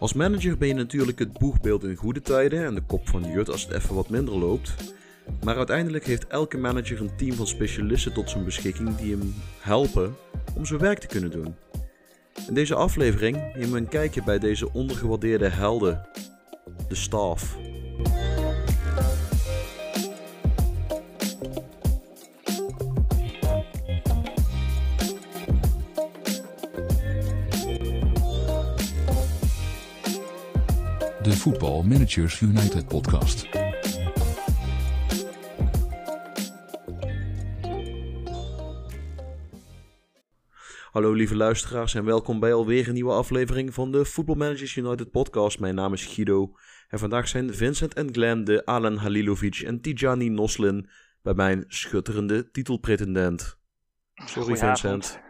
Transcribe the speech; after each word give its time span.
Als 0.00 0.12
manager 0.12 0.58
ben 0.58 0.68
je 0.68 0.74
natuurlijk 0.74 1.18
het 1.18 1.38
boegbeeld 1.38 1.84
in 1.84 1.94
goede 1.94 2.20
tijden 2.20 2.64
en 2.64 2.74
de 2.74 2.80
kop 2.80 3.08
van 3.08 3.22
de 3.22 3.28
jut 3.28 3.50
als 3.50 3.62
het 3.62 3.72
even 3.72 3.94
wat 3.94 4.08
minder 4.08 4.38
loopt. 4.38 4.74
Maar 5.44 5.56
uiteindelijk 5.56 6.06
heeft 6.06 6.26
elke 6.26 6.58
manager 6.58 7.00
een 7.00 7.16
team 7.16 7.32
van 7.32 7.46
specialisten 7.46 8.12
tot 8.12 8.30
zijn 8.30 8.44
beschikking 8.44 8.96
die 8.96 9.16
hem 9.16 9.34
helpen 9.58 10.16
om 10.56 10.64
zijn 10.66 10.80
werk 10.80 10.98
te 10.98 11.06
kunnen 11.06 11.30
doen. 11.30 11.54
In 12.48 12.54
deze 12.54 12.74
aflevering 12.74 13.36
nemen 13.54 13.72
we 13.72 13.78
een 13.78 13.88
kijkje 13.88 14.22
bij 14.22 14.38
deze 14.38 14.72
ondergewaardeerde 14.72 15.48
helden, 15.48 16.06
de 16.88 16.94
staff. 16.94 17.56
Managers 31.90 32.40
United 32.40 32.86
podcast. 32.86 33.48
Hallo 40.90 41.12
lieve 41.12 41.36
luisteraars 41.36 41.94
en 41.94 42.04
welkom 42.04 42.40
bij 42.40 42.52
alweer 42.52 42.88
een 42.88 42.94
nieuwe 42.94 43.12
aflevering 43.12 43.74
van 43.74 43.92
de 43.92 44.04
Football 44.04 44.36
Managers 44.36 44.76
United 44.76 45.10
podcast. 45.10 45.60
Mijn 45.60 45.74
naam 45.74 45.92
is 45.92 46.04
Guido 46.06 46.52
en 46.88 46.98
vandaag 46.98 47.28
zijn 47.28 47.54
Vincent 47.54 47.94
en 47.94 48.12
Glenn 48.12 48.44
de 48.44 48.64
Alan 48.64 48.96
Halilovic 48.96 49.56
en 49.56 49.80
Tijani 49.80 50.28
Noslin 50.28 50.88
bij 51.22 51.34
mijn 51.34 51.64
schutterende 51.68 52.50
titelpretendent. 52.50 53.58
Sorry 54.14 54.56
Vincent. 54.56 55.20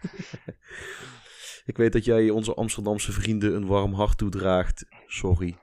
Ik 1.70 1.76
weet 1.76 1.92
dat 1.92 2.04
jij 2.04 2.30
onze 2.30 2.54
Amsterdamse 2.54 3.12
vrienden 3.12 3.54
een 3.54 3.66
warm 3.66 3.94
hart 3.94 4.18
toedraagt. 4.18 4.86
Sorry. 5.06 5.58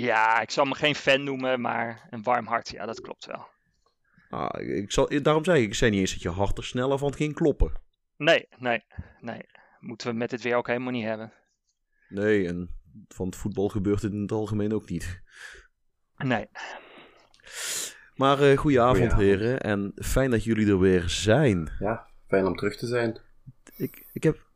Ja, 0.00 0.40
ik 0.40 0.50
zal 0.50 0.64
me 0.64 0.74
geen 0.74 0.94
fan 0.94 1.24
noemen, 1.24 1.60
maar 1.60 2.06
een 2.10 2.22
warm 2.22 2.46
hart, 2.46 2.68
ja, 2.68 2.86
dat 2.86 3.00
klopt 3.00 3.26
wel. 3.26 3.46
Ah, 4.30 4.60
ik 4.60 4.92
zal, 4.92 5.22
daarom 5.22 5.44
zei 5.44 5.62
ik, 5.62 5.68
ik 5.68 5.74
zei 5.74 5.90
niet 5.90 6.00
eens 6.00 6.12
dat 6.12 6.22
je 6.22 6.28
hart 6.28 6.58
er 6.58 6.64
sneller 6.64 6.98
van 6.98 7.14
ging 7.14 7.34
kloppen. 7.34 7.72
Nee, 8.16 8.48
nee, 8.58 8.84
nee. 9.20 9.40
Moeten 9.80 10.08
we 10.08 10.14
met 10.14 10.30
dit 10.30 10.42
weer 10.42 10.56
ook 10.56 10.66
helemaal 10.66 10.92
niet 10.92 11.04
hebben. 11.04 11.32
Nee, 12.08 12.46
en 12.48 12.70
van 13.08 13.26
het 13.26 13.36
voetbal 13.36 13.68
gebeurt 13.68 14.02
het 14.02 14.12
in 14.12 14.20
het 14.22 14.32
algemeen 14.32 14.72
ook 14.74 14.88
niet. 14.88 15.22
Nee. 16.16 16.46
Maar 18.14 18.42
uh, 18.42 18.58
goedenavond, 18.58 19.12
Goedenavond. 19.12 19.20
heren 19.22 19.60
en 19.60 19.92
fijn 19.94 20.30
dat 20.30 20.44
jullie 20.44 20.68
er 20.68 20.78
weer 20.78 21.08
zijn. 21.08 21.72
Ja, 21.78 22.06
fijn 22.28 22.46
om 22.46 22.56
terug 22.56 22.76
te 22.76 22.86
zijn. 22.86 23.20
Ik, 23.76 24.06
ik 24.12 24.22
heb... 24.22 24.52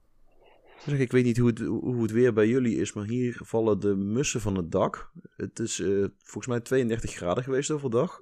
Zeg, 0.86 0.98
ik 0.98 1.12
weet 1.12 1.24
niet 1.24 1.38
hoe 1.38 1.48
het, 1.48 1.58
hoe 1.58 2.02
het 2.02 2.10
weer 2.10 2.32
bij 2.32 2.48
jullie 2.48 2.76
is, 2.76 2.92
maar 2.92 3.04
hier 3.04 3.40
vallen 3.44 3.80
de 3.80 3.94
mussen 3.96 4.40
van 4.40 4.56
het 4.56 4.72
dak. 4.72 5.12
Het 5.36 5.58
is 5.58 5.80
eh, 5.80 6.04
volgens 6.16 6.46
mij 6.46 6.60
32 6.60 7.12
graden 7.12 7.44
geweest 7.44 7.70
overdag. 7.70 8.20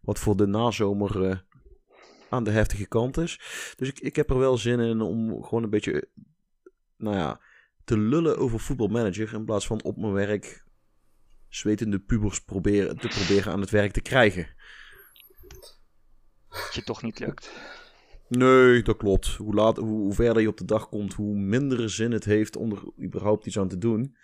Wat 0.00 0.18
voor 0.18 0.36
de 0.36 0.46
nazomer 0.46 1.24
eh, 1.24 1.38
aan 2.28 2.44
de 2.44 2.50
heftige 2.50 2.86
kant 2.86 3.16
is. 3.16 3.40
Dus 3.76 3.88
ik, 3.88 4.00
ik 4.00 4.16
heb 4.16 4.30
er 4.30 4.38
wel 4.38 4.58
zin 4.58 4.80
in 4.80 5.00
om 5.00 5.42
gewoon 5.44 5.62
een 5.62 5.70
beetje, 5.70 5.92
eh, 5.92 6.08
nou 6.96 7.16
ja, 7.16 7.40
te 7.84 7.98
lullen 7.98 8.38
over 8.38 8.60
voetbalmanager. 8.60 9.34
In 9.34 9.44
plaats 9.44 9.66
van 9.66 9.82
op 9.82 9.96
mijn 9.96 10.12
werk 10.12 10.64
zwetende 11.48 11.98
pubers 11.98 12.44
proberen, 12.44 12.98
te 12.98 13.08
proberen 13.08 13.52
aan 13.52 13.60
het 13.60 13.70
werk 13.70 13.92
te 13.92 14.00
krijgen. 14.00 14.54
Dat 16.48 16.74
je 16.74 16.82
toch 16.82 17.02
niet 17.02 17.18
lukt. 17.18 17.50
Nee, 18.28 18.82
dat 18.82 18.96
klopt. 18.96 19.26
Hoe, 19.28 19.54
laat, 19.54 19.76
hoe, 19.76 20.00
hoe 20.00 20.12
verder 20.12 20.42
je 20.42 20.48
op 20.48 20.56
de 20.56 20.64
dag 20.64 20.88
komt, 20.88 21.14
hoe 21.14 21.36
minder 21.36 21.90
zin 21.90 22.12
het 22.12 22.24
heeft 22.24 22.56
om 22.56 22.70
er 22.72 22.82
überhaupt 23.02 23.46
iets 23.46 23.58
aan 23.58 23.68
te 23.68 23.78
doen. 23.78 24.16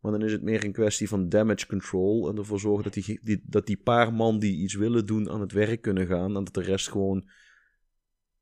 Maar 0.00 0.12
dan 0.12 0.22
is 0.22 0.32
het 0.32 0.42
meer 0.42 0.64
een 0.64 0.72
kwestie 0.72 1.08
van 1.08 1.28
damage 1.28 1.66
control. 1.66 2.28
En 2.28 2.36
ervoor 2.36 2.60
zorgen 2.60 2.84
dat 2.84 2.92
die, 2.92 3.42
dat 3.46 3.66
die 3.66 3.76
paar 3.76 4.12
man 4.12 4.38
die 4.38 4.62
iets 4.62 4.74
willen 4.74 5.06
doen 5.06 5.30
aan 5.30 5.40
het 5.40 5.52
werk 5.52 5.82
kunnen 5.82 6.06
gaan. 6.06 6.36
En 6.36 6.44
dat 6.44 6.54
de 6.54 6.62
rest 6.62 6.88
gewoon 6.88 7.28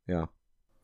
ja, 0.04 0.30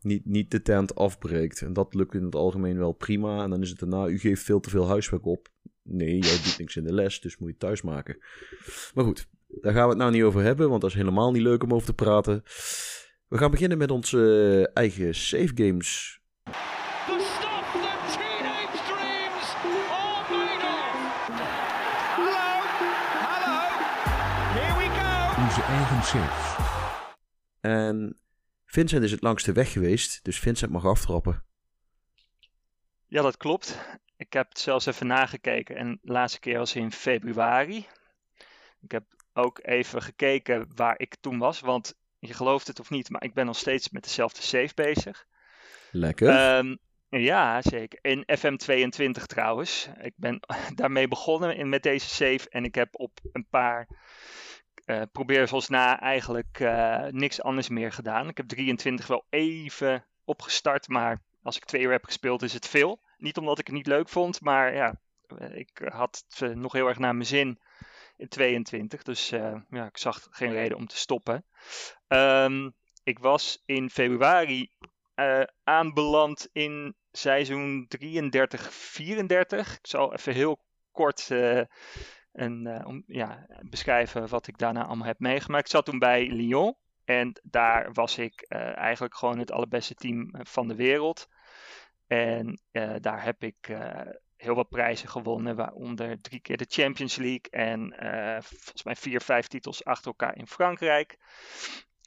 niet, 0.00 0.24
niet 0.26 0.50
de 0.50 0.62
tent 0.62 0.94
afbreekt. 0.94 1.62
En 1.62 1.72
dat 1.72 1.94
lukt 1.94 2.14
in 2.14 2.24
het 2.24 2.34
algemeen 2.34 2.78
wel 2.78 2.92
prima. 2.92 3.42
En 3.42 3.50
dan 3.50 3.62
is 3.62 3.70
het 3.70 3.78
daarna, 3.78 4.06
u 4.06 4.18
geeft 4.18 4.42
veel 4.42 4.60
te 4.60 4.70
veel 4.70 4.88
huiswerk 4.88 5.26
op. 5.26 5.48
Nee, 5.82 6.18
jij 6.18 6.42
doet 6.42 6.58
niks 6.58 6.76
in 6.76 6.84
de 6.84 6.92
les, 6.92 7.20
dus 7.20 7.38
moet 7.38 7.48
je 7.48 7.54
het 7.54 7.62
thuis 7.62 7.82
maken. 7.82 8.16
Maar 8.94 9.04
goed, 9.04 9.28
daar 9.46 9.72
gaan 9.72 9.82
we 9.82 9.88
het 9.88 9.98
nou 9.98 10.12
niet 10.12 10.22
over 10.22 10.42
hebben, 10.42 10.68
want 10.68 10.80
dat 10.80 10.90
is 10.90 10.96
helemaal 10.96 11.32
niet 11.32 11.42
leuk 11.42 11.62
om 11.62 11.74
over 11.74 11.86
te 11.86 11.94
praten. 11.94 12.42
We 13.34 13.40
gaan 13.40 13.50
beginnen 13.50 13.78
met 13.78 13.90
onze 13.90 14.18
eh, 14.18 14.82
eigen 14.82 15.14
save 15.14 15.52
games. 15.54 16.20
Onze 25.38 25.62
eigen 25.62 26.02
safe. 26.02 26.62
En 27.60 28.20
Vincent 28.64 29.04
is 29.04 29.10
het 29.10 29.22
langste 29.22 29.52
weg 29.52 29.72
geweest, 29.72 30.24
dus 30.24 30.38
Vincent 30.38 30.72
mag 30.72 30.84
aftrappen. 30.84 31.44
Ja, 33.06 33.22
dat 33.22 33.36
klopt. 33.36 33.98
Ik 34.16 34.32
heb 34.32 34.48
het 34.48 34.58
zelfs 34.58 34.86
even 34.86 35.06
nagekeken 35.06 35.76
en 35.76 35.98
de 36.02 36.12
laatste 36.12 36.40
keer 36.40 36.58
was 36.58 36.74
in 36.74 36.92
februari. 36.92 37.86
Ik 38.80 38.90
heb 38.90 39.04
ook 39.32 39.58
even 39.62 40.02
gekeken 40.02 40.66
waar 40.74 40.98
ik 40.98 41.16
toen 41.20 41.38
was, 41.38 41.60
want 41.60 42.02
je 42.26 42.34
gelooft 42.34 42.66
het 42.66 42.80
of 42.80 42.90
niet, 42.90 43.10
maar 43.10 43.22
ik 43.22 43.34
ben 43.34 43.46
nog 43.46 43.56
steeds 43.56 43.90
met 43.90 44.04
dezelfde 44.04 44.42
save 44.42 44.74
bezig. 44.74 45.26
Lekker. 45.90 46.28
Ehm, 46.28 46.76
ja, 47.08 47.62
zeker. 47.62 47.98
In 48.02 48.24
FM22 48.38 49.22
trouwens. 49.26 49.88
Ik 50.00 50.12
ben 50.16 50.40
daarmee 50.74 51.08
begonnen 51.08 51.56
in, 51.56 51.68
met 51.68 51.82
deze 51.82 52.08
save. 52.08 52.48
En 52.48 52.64
ik 52.64 52.74
heb 52.74 52.88
op 52.92 53.18
een 53.32 53.46
paar 53.50 53.88
eh 54.84 55.02
probeer 55.12 55.48
zoals 55.48 55.68
na 55.68 56.00
eigenlijk 56.00 56.60
eh, 56.60 57.06
niks 57.10 57.42
anders 57.42 57.68
meer 57.68 57.92
gedaan. 57.92 58.28
Ik 58.28 58.36
heb 58.36 58.48
23 58.48 59.06
wel 59.06 59.24
even 59.30 60.04
opgestart, 60.24 60.88
maar 60.88 61.22
als 61.42 61.56
ik 61.56 61.64
twee 61.64 61.82
uur 61.82 61.90
heb 61.90 62.04
gespeeld 62.04 62.42
is 62.42 62.52
het 62.52 62.68
veel. 62.68 63.00
Niet 63.18 63.36
omdat 63.36 63.58
ik 63.58 63.66
het 63.66 63.76
niet 63.76 63.86
leuk 63.86 64.08
vond, 64.08 64.40
maar 64.40 64.74
ja, 64.74 65.00
eh, 65.26 65.56
ik 65.56 65.88
had 65.92 66.24
het 66.28 66.56
nog 66.56 66.72
heel 66.72 66.88
erg 66.88 66.98
naar 66.98 67.14
mijn 67.14 67.26
zin 67.26 67.58
in 68.16 68.28
22. 68.28 69.02
Dus 69.02 69.32
eh, 69.32 69.60
ja, 69.70 69.86
ik 69.86 69.98
zag 69.98 70.26
geen 70.30 70.52
reden 70.52 70.76
om 70.76 70.86
te 70.86 70.96
stoppen. 70.96 71.44
Ehm, 72.08 72.70
ik 73.02 73.18
was 73.18 73.62
in 73.66 73.90
februari 73.90 74.70
eh, 75.14 75.42
aanbeland 75.64 76.48
in 76.52 76.94
seizoen 77.12 77.86
33, 77.88 78.72
34. 78.72 79.78
Ik 79.78 79.86
zal 79.86 80.12
even 80.12 80.34
heel 80.34 80.58
kort 80.92 81.30
eh, 81.30 81.62
een, 82.32 82.86
om, 82.86 83.04
ja, 83.06 83.46
beschrijven 83.60 84.28
wat 84.28 84.46
ik 84.46 84.58
daarna 84.58 84.84
allemaal 84.86 85.06
heb 85.06 85.18
meegemaakt. 85.18 85.64
Ik 85.64 85.70
zat 85.70 85.84
toen 85.84 85.98
bij 85.98 86.26
Lyon 86.26 86.76
en 87.04 87.40
daar 87.42 87.92
was 87.92 88.18
ik 88.18 88.42
eigenlijk 88.48 89.16
gewoon 89.16 89.38
het 89.38 89.50
allerbeste 89.50 89.94
team 89.94 90.30
van 90.32 90.68
de 90.68 90.74
wereld. 90.74 91.28
En 92.06 92.60
daar 93.00 93.24
heb 93.24 93.42
ik 93.42 93.76
heel 94.44 94.54
wat 94.54 94.68
prijzen 94.68 95.08
gewonnen, 95.08 95.56
waaronder 95.56 96.20
drie 96.20 96.40
keer 96.40 96.56
de 96.56 96.66
Champions 96.68 97.16
League 97.16 97.50
en 97.50 97.92
eh, 97.98 98.42
volgens 98.42 98.82
mij 98.82 98.96
vier, 98.96 99.20
vijf 99.20 99.46
titels 99.46 99.84
achter 99.84 100.06
elkaar 100.06 100.36
in 100.36 100.46
Frankrijk. 100.46 101.16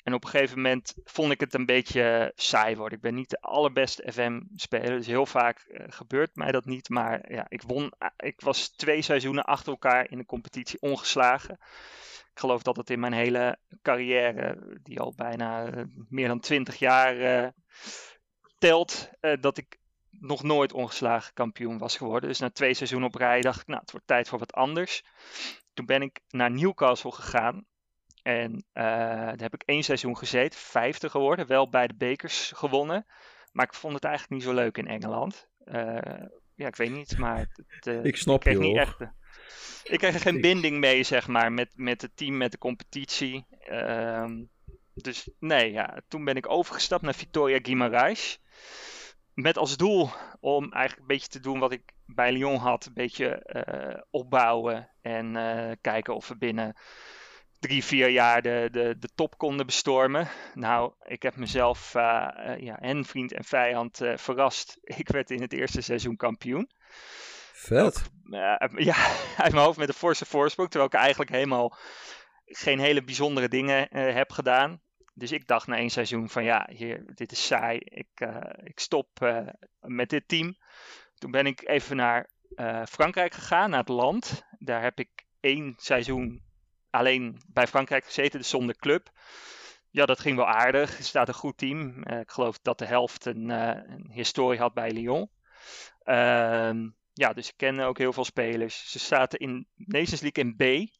En 0.03 0.13
op 0.13 0.23
een 0.23 0.29
gegeven 0.29 0.55
moment 0.55 0.93
vond 1.03 1.31
ik 1.31 1.39
het 1.39 1.53
een 1.53 1.65
beetje 1.65 2.31
saai 2.35 2.75
worden. 2.75 2.97
Ik 2.97 3.03
ben 3.03 3.15
niet 3.15 3.29
de 3.29 3.41
allerbeste 3.41 4.11
FM-speler, 4.11 4.97
dus 4.97 5.07
heel 5.07 5.25
vaak 5.25 5.59
eh, 5.59 5.85
gebeurt 5.89 6.35
mij 6.35 6.51
dat 6.51 6.65
niet. 6.65 6.89
Maar 6.89 7.33
ja, 7.33 7.45
ik 7.49 7.61
won, 7.61 7.93
ik 8.17 8.41
was 8.41 8.69
twee 8.69 9.01
seizoenen 9.01 9.43
achter 9.43 9.71
elkaar 9.71 10.11
in 10.11 10.17
de 10.17 10.25
competitie 10.25 10.81
ongeslagen. 10.81 11.59
Ik 12.37 12.43
geloof 12.43 12.61
dat 12.61 12.77
het 12.77 12.89
in 12.89 12.99
mijn 12.99 13.13
hele 13.13 13.57
carrière, 13.81 14.57
die 14.83 14.99
al 14.99 15.13
bijna 15.15 15.65
eh, 15.65 15.83
meer 16.09 16.27
dan 16.27 16.39
twintig 16.39 16.75
jaar 16.75 17.19
eh, 17.19 17.47
telt, 18.57 19.09
eh, 19.19 19.41
dat 19.41 19.57
ik 19.57 19.77
nog 20.19 20.43
nooit 20.43 20.73
ongeslagen 20.73 21.33
kampioen 21.33 21.77
was 21.77 21.97
geworden. 21.97 22.29
Dus 22.29 22.39
na 22.39 22.49
twee 22.49 22.73
seizoenen 22.73 23.07
op 23.07 23.15
rij 23.15 23.41
dacht 23.41 23.61
ik, 23.61 23.67
nou, 23.67 23.79
het 23.81 23.91
wordt 23.91 24.07
tijd 24.07 24.27
voor 24.29 24.39
wat 24.39 24.53
anders. 24.53 25.03
Toen 25.73 25.85
ben 25.85 26.01
ik 26.01 26.19
naar 26.29 26.51
Newcastle 26.51 27.11
gegaan. 27.11 27.65
En 28.21 28.65
eh, 28.73 28.83
daar 28.83 29.37
heb 29.41 29.53
ik 29.53 29.63
één 29.65 29.83
seizoen 29.83 30.17
gezeten, 30.17 30.59
vijfde 30.59 31.09
geworden, 31.09 31.47
wel 31.47 31.69
bij 31.69 31.87
de 31.87 31.95
bekers 31.95 32.51
gewonnen. 32.55 33.05
Maar 33.51 33.65
ik 33.65 33.73
vond 33.73 33.93
het 33.93 34.03
eigenlijk 34.03 34.33
niet 34.35 34.43
zo 34.49 34.53
leuk 34.55 34.77
in 34.77 34.87
Engeland. 34.87 35.47
Eh, 35.57 35.97
ja, 36.55 36.67
ik 36.67 36.75
weet 36.75 36.91
niet, 36.91 37.17
maar 37.17 37.37
het, 37.37 37.63
het, 37.67 37.87
eh, 37.87 38.03
Ik 38.03 38.15
snap 38.17 38.39
kreeg 38.39 38.53
je, 38.57 38.59
niet 38.59 38.77
echt. 38.77 39.01
ik 39.83 39.97
kreeg 39.99 40.13
er 40.13 40.19
geen 40.19 40.35
Ik- 40.35 40.41
binding 40.41 40.77
mee, 40.79 41.03
zeg 41.03 41.27
maar, 41.27 41.51
met, 41.51 41.71
met 41.75 42.01
het 42.01 42.11
team, 42.15 42.37
met 42.37 42.51
de 42.51 42.57
competitie. 42.57 43.45
Ehm, 43.59 44.43
dus 44.93 45.29
nee, 45.39 45.71
ja, 45.71 46.01
toen 46.07 46.23
ben 46.25 46.35
ik 46.35 46.49
overgestapt 46.49 47.03
naar 47.03 47.15
Victoria 47.15 47.59
Guimaraes. 47.61 48.39
Met 49.37 49.57
als 49.57 49.77
doel 49.77 50.09
om 50.39 50.71
eigenlijk 50.71 51.01
een 51.01 51.15
beetje 51.15 51.27
te 51.27 51.39
doen 51.39 51.59
wat 51.59 51.71
ik 51.71 51.93
bij 52.05 52.31
Lyon 52.31 52.55
had. 52.55 52.85
Een 52.85 52.93
beetje 52.93 53.27
eh, 53.27 54.01
opbouwen 54.09 54.89
en 55.01 55.35
eh, 55.35 55.75
kijken 55.81 56.15
of 56.15 56.27
we 56.27 56.37
binnen 56.37 56.75
drie, 57.59 57.83
vier 57.83 58.09
jaar 58.09 58.41
de, 58.41 58.67
de, 58.71 58.95
de 58.99 59.09
top 59.15 59.37
konden 59.37 59.65
bestormen. 59.65 60.27
Nou, 60.53 60.93
ik 61.03 61.23
heb 61.23 61.35
mezelf 61.35 61.93
uh, 61.95 62.27
uh, 62.37 62.59
ja, 62.59 62.79
en 62.79 63.05
vriend 63.05 63.33
en 63.33 63.43
vijand 63.43 64.01
verrast. 64.15 64.77
Ik 65.01 65.07
werd 65.07 65.31
in 65.31 65.41
het 65.41 65.53
eerste 65.53 65.81
seizoen 65.81 66.15
kampioen. 66.15 66.69
Ook, 68.57 68.79
ja, 68.91 68.95
uit 69.37 69.51
mijn 69.51 69.65
hoofd 69.65 69.77
met 69.77 69.87
een 69.87 69.93
forse 69.93 70.25
voorsprong. 70.25 70.69
Terwijl 70.69 70.91
ik 70.91 70.99
eigenlijk 70.99 71.31
helemaal 71.31 71.77
geen 72.45 72.79
hele 72.79 73.03
bijzondere 73.03 73.47
dingen 73.47 73.87
heb 74.13 74.31
gedaan. 74.31 74.81
Dus 75.17 75.31
ik 75.31 75.47
dacht 75.47 75.67
na 75.67 75.75
één 75.77 75.89
seizoen 75.89 76.29
van 76.29 76.43
ja, 76.43 76.69
hier, 76.71 77.03
dit 77.15 77.31
is 77.31 77.45
saai. 77.45 77.79
Ik, 77.83 78.27
ik 78.63 78.79
stop 78.79 79.07
met 79.79 80.09
dit 80.09 80.27
team. 80.27 80.57
Toen 81.15 81.31
ben 81.31 81.45
ik 81.45 81.67
even 81.67 81.95
naar 81.95 82.29
Frankrijk 82.89 83.33
gegaan, 83.33 83.69
naar 83.69 83.79
het 83.79 83.89
land. 83.89 84.43
Daar 84.59 84.81
heb 84.81 84.99
ik 84.99 85.09
één 85.39 85.73
seizoen 85.77 86.41
alleen 86.89 87.41
bij 87.47 87.67
Frankrijk 87.67 88.05
gezeten, 88.05 88.39
dus 88.39 88.49
zonder 88.49 88.75
club. 88.75 89.09
Ja, 89.89 90.05
dat 90.05 90.19
ging 90.19 90.35
wel 90.35 90.47
aardig. 90.47 90.97
Er 90.97 91.03
staat 91.03 91.27
een 91.27 91.33
goed 91.33 91.57
team. 91.57 92.03
Ik 92.03 92.31
geloof 92.31 92.59
dat 92.61 92.79
de 92.79 92.85
helft 92.85 93.25
een, 93.25 93.49
een 93.49 94.09
historie 94.11 94.59
had 94.59 94.73
bij 94.73 94.91
Lyon. 94.91 95.29
Uh, 96.05 96.83
ja, 97.13 97.33
dus 97.33 97.47
ik 97.47 97.57
ken 97.57 97.79
ook 97.79 97.97
heel 97.97 98.13
veel 98.13 98.25
spelers. 98.25 98.91
Ze 98.91 98.99
zaten 98.99 99.39
in 99.39 99.67
Nations 99.75 100.21
League 100.21 100.43
in 100.43 100.55
B. 100.55 100.91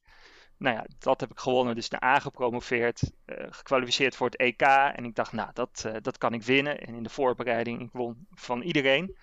Nou 0.57 0.75
ja, 0.75 0.86
dat 1.00 1.19
heb 1.19 1.31
ik 1.31 1.39
gewonnen. 1.39 1.75
Dus 1.75 1.89
naar 1.89 2.04
A 2.04 2.19
gepromoveerd. 2.19 3.12
Uh, 3.25 3.36
gekwalificeerd 3.50 4.15
voor 4.15 4.30
het 4.30 4.38
EK. 4.38 4.62
En 4.62 5.06
ik 5.06 5.15
dacht, 5.15 5.31
nou, 5.31 5.50
dat, 5.54 5.89
dat 6.01 6.18
kan 6.18 6.33
ik 6.33 6.44
winnen. 6.44 6.80
En 6.80 6.95
in 6.95 7.04
de 7.04 7.09
voorbereiding, 7.09 7.81
ik 7.81 7.89
won 7.92 8.27
van 8.33 8.62
iedereen. 8.62 9.18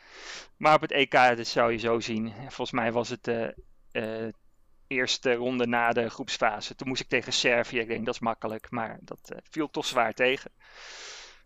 Maar 0.56 0.74
op 0.74 0.80
het 0.80 0.92
EK, 0.92 1.12
dat 1.12 1.46
zou 1.46 1.72
je 1.72 1.78
zo 1.78 2.00
zien. 2.00 2.32
Volgens 2.38 2.70
mij 2.70 2.92
was 2.92 3.08
het 3.08 3.54
eerste 4.86 5.34
ronde 5.34 5.66
na 5.66 5.92
de 5.92 6.10
groepsfase. 6.10 6.74
Toen 6.74 6.88
moest 6.88 7.00
ik 7.00 7.08
tegen 7.08 7.32
Servië. 7.32 7.78
Ik 7.78 7.88
denk 7.88 8.04
dat 8.04 8.14
is 8.14 8.20
makkelijk, 8.20 8.70
maar 8.70 8.98
dat 9.00 9.34
viel 9.50 9.70
toch 9.70 9.86
zwaar 9.86 10.14
tegen. 10.14 10.50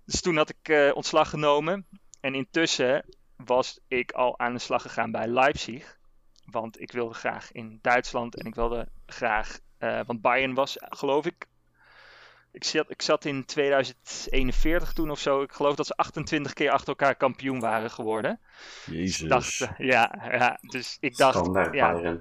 Dus 0.04 0.20
toen 0.20 0.36
had 0.36 0.54
ik 0.58 0.92
ontslag 0.94 1.30
genomen. 1.30 1.86
En 2.20 2.34
intussen 2.34 3.04
was 3.44 3.80
ik 3.88 4.12
al 4.12 4.38
aan 4.38 4.52
de 4.52 4.58
slag 4.58 4.82
gegaan 4.82 5.10
bij 5.10 5.26
Leipzig. 5.26 5.98
Want 6.44 6.80
ik 6.80 6.92
wilde 6.92 7.14
graag 7.14 7.52
in 7.52 7.78
Duitsland 7.82 8.36
en 8.36 8.46
ik 8.46 8.54
wilde 8.54 8.88
graag. 9.06 9.58
Uh, 9.80 10.00
want 10.06 10.20
Bayern 10.20 10.54
was, 10.54 10.76
geloof 10.78 11.26
ik. 11.26 11.46
Ik 12.52 12.64
zat, 12.64 12.90
ik 12.90 13.02
zat 13.02 13.24
in 13.24 13.44
2041 13.44 14.92
toen 14.92 15.10
of 15.10 15.18
zo. 15.18 15.42
Ik 15.42 15.52
geloof 15.52 15.74
dat 15.74 15.86
ze 15.86 15.96
28 15.96 16.52
keer 16.52 16.70
achter 16.70 16.88
elkaar 16.88 17.14
kampioen 17.14 17.60
waren 17.60 17.90
geworden. 17.90 18.40
Jezus. 18.86 19.18
Dus 19.18 19.28
dacht, 19.28 19.78
ja, 19.78 20.28
ja, 20.30 20.58
dus 20.60 20.96
ik 21.00 21.16
dacht. 21.16 21.74
Ja, 21.74 22.18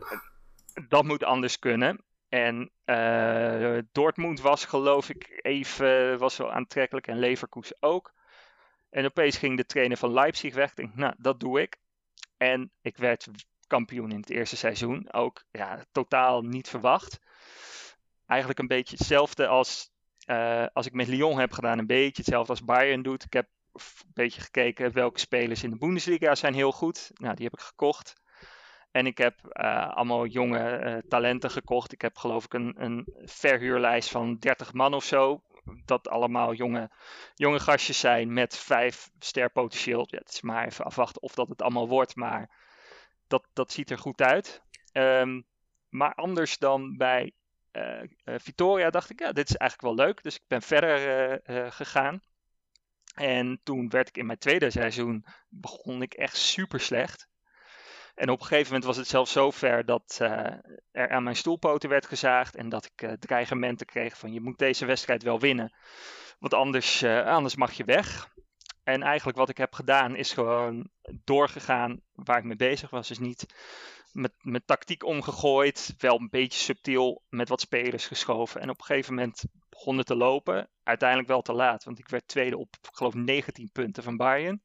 dat 0.88 1.04
moet 1.04 1.24
anders 1.24 1.59
kunnen. 1.59 2.01
En 2.30 2.71
uh, 2.86 3.77
Dortmund 3.92 4.42
was 4.42 4.65
geloof 4.65 5.10
ik 5.10 5.39
even 5.42 6.18
was 6.18 6.38
wel 6.38 6.51
aantrekkelijk 6.51 7.07
en 7.07 7.19
Leverkusen 7.19 7.77
ook. 7.80 8.13
En 8.89 9.06
opeens 9.06 9.38
ging 9.38 9.57
de 9.57 9.65
trainer 9.65 9.98
van 9.98 10.13
Leipzig 10.13 10.53
weg. 10.53 10.69
Ik 10.69 10.75
denk, 10.75 10.95
nou, 10.95 11.13
dat 11.18 11.39
doe 11.39 11.62
ik. 11.62 11.77
En 12.38 12.71
ik 12.81 12.98
werd 12.98 13.27
kampioen 13.67 14.11
in 14.11 14.19
het 14.19 14.29
eerste 14.29 14.57
seizoen. 14.57 15.13
Ook 15.13 15.43
ja, 15.51 15.83
totaal 15.91 16.41
niet 16.41 16.69
verwacht. 16.69 17.19
Eigenlijk 18.25 18.59
een 18.59 18.67
beetje 18.67 18.95
hetzelfde 18.97 19.47
als, 19.47 19.91
uh, 20.25 20.65
als 20.73 20.85
ik 20.85 20.93
met 20.93 21.07
Lyon 21.07 21.39
heb 21.39 21.51
gedaan. 21.51 21.79
Een 21.79 21.87
beetje 21.87 22.21
hetzelfde 22.21 22.51
als 22.51 22.63
Bayern 22.63 23.01
doet. 23.01 23.23
Ik 23.23 23.33
heb 23.33 23.47
een 23.73 24.11
beetje 24.13 24.41
gekeken 24.41 24.93
welke 24.93 25.19
spelers 25.19 25.63
in 25.63 25.69
de 25.69 25.77
Bundesliga 25.77 26.35
zijn 26.35 26.53
heel 26.53 26.71
goed. 26.71 27.11
Nou, 27.13 27.35
die 27.35 27.45
heb 27.45 27.53
ik 27.53 27.65
gekocht. 27.65 28.15
En 28.91 29.05
ik 29.05 29.17
heb 29.17 29.35
uh, 29.51 29.89
allemaal 29.89 30.25
jonge 30.25 30.83
uh, 30.83 30.97
talenten 31.09 31.51
gekocht. 31.51 31.91
Ik 31.91 32.01
heb 32.01 32.17
geloof 32.17 32.45
ik 32.45 32.53
een, 32.53 32.73
een 32.77 33.07
verhuurlijst 33.25 34.09
van 34.09 34.37
30 34.39 34.73
man 34.73 34.93
of 34.93 35.03
zo. 35.03 35.41
Dat 35.85 36.09
allemaal 36.09 36.53
jonge, 36.53 36.89
jonge 37.35 37.59
gastjes 37.59 37.99
zijn 37.99 38.33
met 38.33 38.57
vijf 38.57 39.09
ster 39.19 39.49
potentieel. 39.49 40.07
Ja, 40.09 40.17
het 40.17 40.29
is 40.29 40.41
maar 40.41 40.65
even 40.65 40.85
afwachten 40.85 41.21
of 41.21 41.33
dat 41.33 41.47
het 41.47 41.61
allemaal 41.61 41.87
wordt. 41.87 42.15
Maar 42.15 42.49
dat, 43.27 43.47
dat 43.53 43.71
ziet 43.71 43.89
er 43.89 43.97
goed 43.97 44.21
uit. 44.21 44.62
Um, 44.94 45.45
maar 45.89 46.13
anders 46.13 46.57
dan 46.57 46.97
bij 46.97 47.31
uh, 47.71 48.01
Victoria 48.25 48.89
dacht 48.89 49.09
ik, 49.09 49.19
ja, 49.19 49.31
dit 49.31 49.50
is 49.50 49.56
eigenlijk 49.56 49.95
wel 49.95 50.06
leuk. 50.06 50.24
Dus 50.24 50.35
ik 50.35 50.44
ben 50.47 50.62
verder 50.62 51.41
gegaan. 51.71 52.21
En 53.15 53.59
toen 53.63 53.89
werd 53.89 54.07
ik 54.07 54.18
in 54.18 54.25
mijn 54.25 54.38
tweede 54.38 54.69
seizoen, 54.69 55.25
begon 55.50 56.01
ik 56.01 56.13
echt 56.13 56.38
super 56.38 56.79
slecht. 56.79 57.27
En 58.15 58.29
op 58.29 58.39
een 58.39 58.45
gegeven 58.45 58.68
moment 58.68 58.83
was 58.83 58.97
het 58.97 59.07
zelfs 59.07 59.31
zo 59.31 59.51
ver 59.51 59.85
dat 59.85 60.18
er 60.91 61.09
aan 61.09 61.24
mijn 61.24 61.35
stoelpoten 61.35 61.89
werd 61.89 62.06
gezaagd. 62.06 62.56
En 62.56 62.69
dat 62.69 62.85
ik 62.85 63.01
uh, 63.01 63.12
dreigementen 63.12 63.85
kreeg 63.85 64.18
van 64.18 64.33
je 64.33 64.41
moet 64.41 64.57
deze 64.57 64.85
wedstrijd 64.85 65.24
wel 65.24 65.39
winnen. 65.39 65.74
Want 66.39 66.53
anders, 66.53 67.03
anders 67.03 67.56
mag 67.56 67.74
je 67.74 67.83
weg. 67.83 68.35
En 68.88 69.04
eigenlijk 69.04 69.38
wat 69.38 69.50
ik 69.50 69.57
heb 69.57 69.74
gedaan 69.74 70.16
is 70.16 70.34
gewoon 70.34 70.89
doorgegaan 71.24 72.01
waar 72.13 72.38
ik 72.38 72.44
mee 72.44 72.56
bezig 72.56 72.89
was. 72.89 73.07
Dus 73.07 73.19
niet 73.19 73.45
met, 74.12 74.31
met 74.42 74.68
tactiek 74.68 75.04
omgegooid. 75.04 75.95
Wel 75.98 76.19
een 76.19 76.30
beetje 76.30 76.60
subtiel 76.60 77.24
met 77.30 77.50
wat 77.50 77.62
spelers 77.62 78.07
geschoven. 78.07 78.62
En 78.62 78.69
op 78.69 78.80
een 78.80 78.86
gegeven 78.86 79.13
moment 79.13 79.44
begon 79.69 79.98
het 79.98 80.07
te 80.07 80.16
lopen. 80.16 80.69
Uiteindelijk 80.84 81.30
wel 81.30 81.42
te 81.42 81.54
laat. 81.54 81.84
Want 81.84 82.00
ik 82.00 82.10
werd 82.10 82.28
tweede 82.28 82.57
op, 82.57 82.75
ik 82.81 82.95
geloof, 82.95 83.13
19 83.13 83.69
punten 83.72 84.04
van 84.04 84.18
Bayern. 84.18 84.62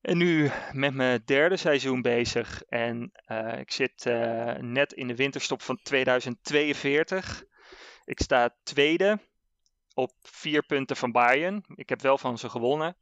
En 0.00 0.16
nu 0.16 0.50
met 0.72 0.94
mijn 0.94 1.22
derde 1.24 1.56
seizoen 1.56 2.02
bezig. 2.02 2.62
En 2.62 3.12
uh, 3.28 3.58
ik 3.58 3.70
zit 3.70 4.06
uh, 4.06 4.54
net 4.54 4.92
in 4.92 5.08
de 5.08 5.16
winterstop 5.16 5.62
van 5.62 5.78
2042. 5.82 7.44
Ik 8.04 8.20
sta 8.20 8.54
tweede 8.62 9.18
op 9.96 10.12
vier 10.22 10.62
punten 10.62 10.96
van 10.96 11.12
Bayern. 11.12 11.64
Ik 11.74 11.88
heb 11.88 12.02
wel 12.02 12.18
van 12.18 12.38
ze 12.38 12.48
gewonnen. 12.48 12.96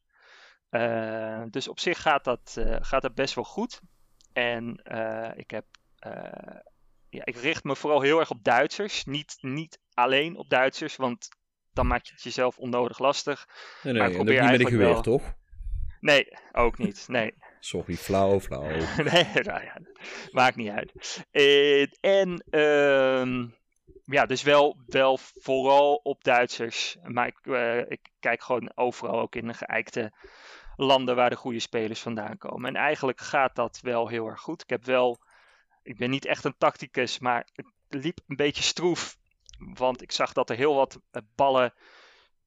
Uh, 0.71 1.43
dus 1.51 1.69
op 1.69 1.81
zich 1.81 2.03
gaat 2.03 2.25
dat, 2.25 2.57
gaat 2.81 3.03
dat 3.03 3.15
best 3.15 3.35
wel 3.35 3.45
goed. 3.45 3.81
En 4.33 4.83
ik, 5.37 5.51
heb, 5.51 5.65
ja, 7.09 7.25
ik 7.25 7.37
richt 7.37 7.65
me 7.65 7.77
vooral 7.77 8.01
heel 8.01 8.19
erg 8.19 8.31
op 8.31 8.45
Duitsers. 8.45 9.05
Niet, 9.05 9.37
niet 9.41 9.79
alleen 9.95 10.37
op 10.37 10.49
Duitsers, 10.49 10.97
want 10.97 11.29
dan 11.73 11.87
maak 11.87 12.05
je 12.05 12.13
het 12.13 12.23
jezelf 12.23 12.59
onnodig 12.59 12.99
lastig. 12.99 13.49
Nee, 13.83 13.93
nee, 13.93 14.03
maar 14.03 14.11
ik 14.11 14.17
probeer 14.17 14.39
en 14.39 14.43
niet 14.43 14.51
met 14.51 14.61
een 14.61 14.67
geweer, 14.67 14.89
wel... 14.89 15.03
toch? 15.03 15.35
Nee, 16.01 16.29
ook 16.53 16.79
niet. 16.79 17.05
Nee. 17.09 17.35
Sorry, 17.61 17.97
flauw, 17.97 18.41
flauw. 18.41 18.69
nee, 19.13 19.27
nou 19.33 19.63
ja, 19.63 19.79
maakt 20.31 20.57
niet 20.57 20.71
uit. 20.71 21.25
En 22.01 22.45
uh, 22.51 23.49
ja, 24.05 24.27
dus 24.27 24.43
wel, 24.43 24.77
wel 24.87 25.19
vooral 25.19 25.95
op 25.95 26.25
Duitsers. 26.25 26.97
Maar 27.03 27.27
ik, 27.27 27.39
uh, 27.43 27.91
ik 27.91 28.09
kijk 28.21 28.43
gewoon 28.43 28.73
overal 28.75 29.21
ook 29.21 29.35
in 29.35 29.47
de 29.47 29.55
geëikte 29.55 30.13
landen 30.77 31.17
waar 31.17 31.31
de 31.31 31.37
goede 31.37 31.61
spelers 31.61 32.01
vandaan 32.01 32.39
komen. 32.39 32.69
En 32.69 32.77
eigenlijk 32.77 33.21
gaat 33.21 33.55
dat 33.57 33.81
wel 33.81 34.09
heel 34.09 34.27
erg 34.27 34.41
goed. 34.41 34.63
Ik 34.63 34.71
heb 34.71 34.85
wel, 34.85 35.19
ik 35.83 35.99
ben 35.99 36.11
niet 36.11 36.25
echt 36.25 36.45
een 36.45 36.59
tacticus, 36.59 37.19
maar 37.19 37.49
het 37.55 37.67
liep 37.89 38.19
een 38.27 38.37
beetje 38.37 38.63
stroef. 38.63 39.17
Want 39.59 40.03
ik 40.03 40.13
zag 40.13 40.33
dat 40.33 40.51
er 40.51 40.57
heel 40.57 40.75
wat 40.75 41.01
ballen, 41.35 41.75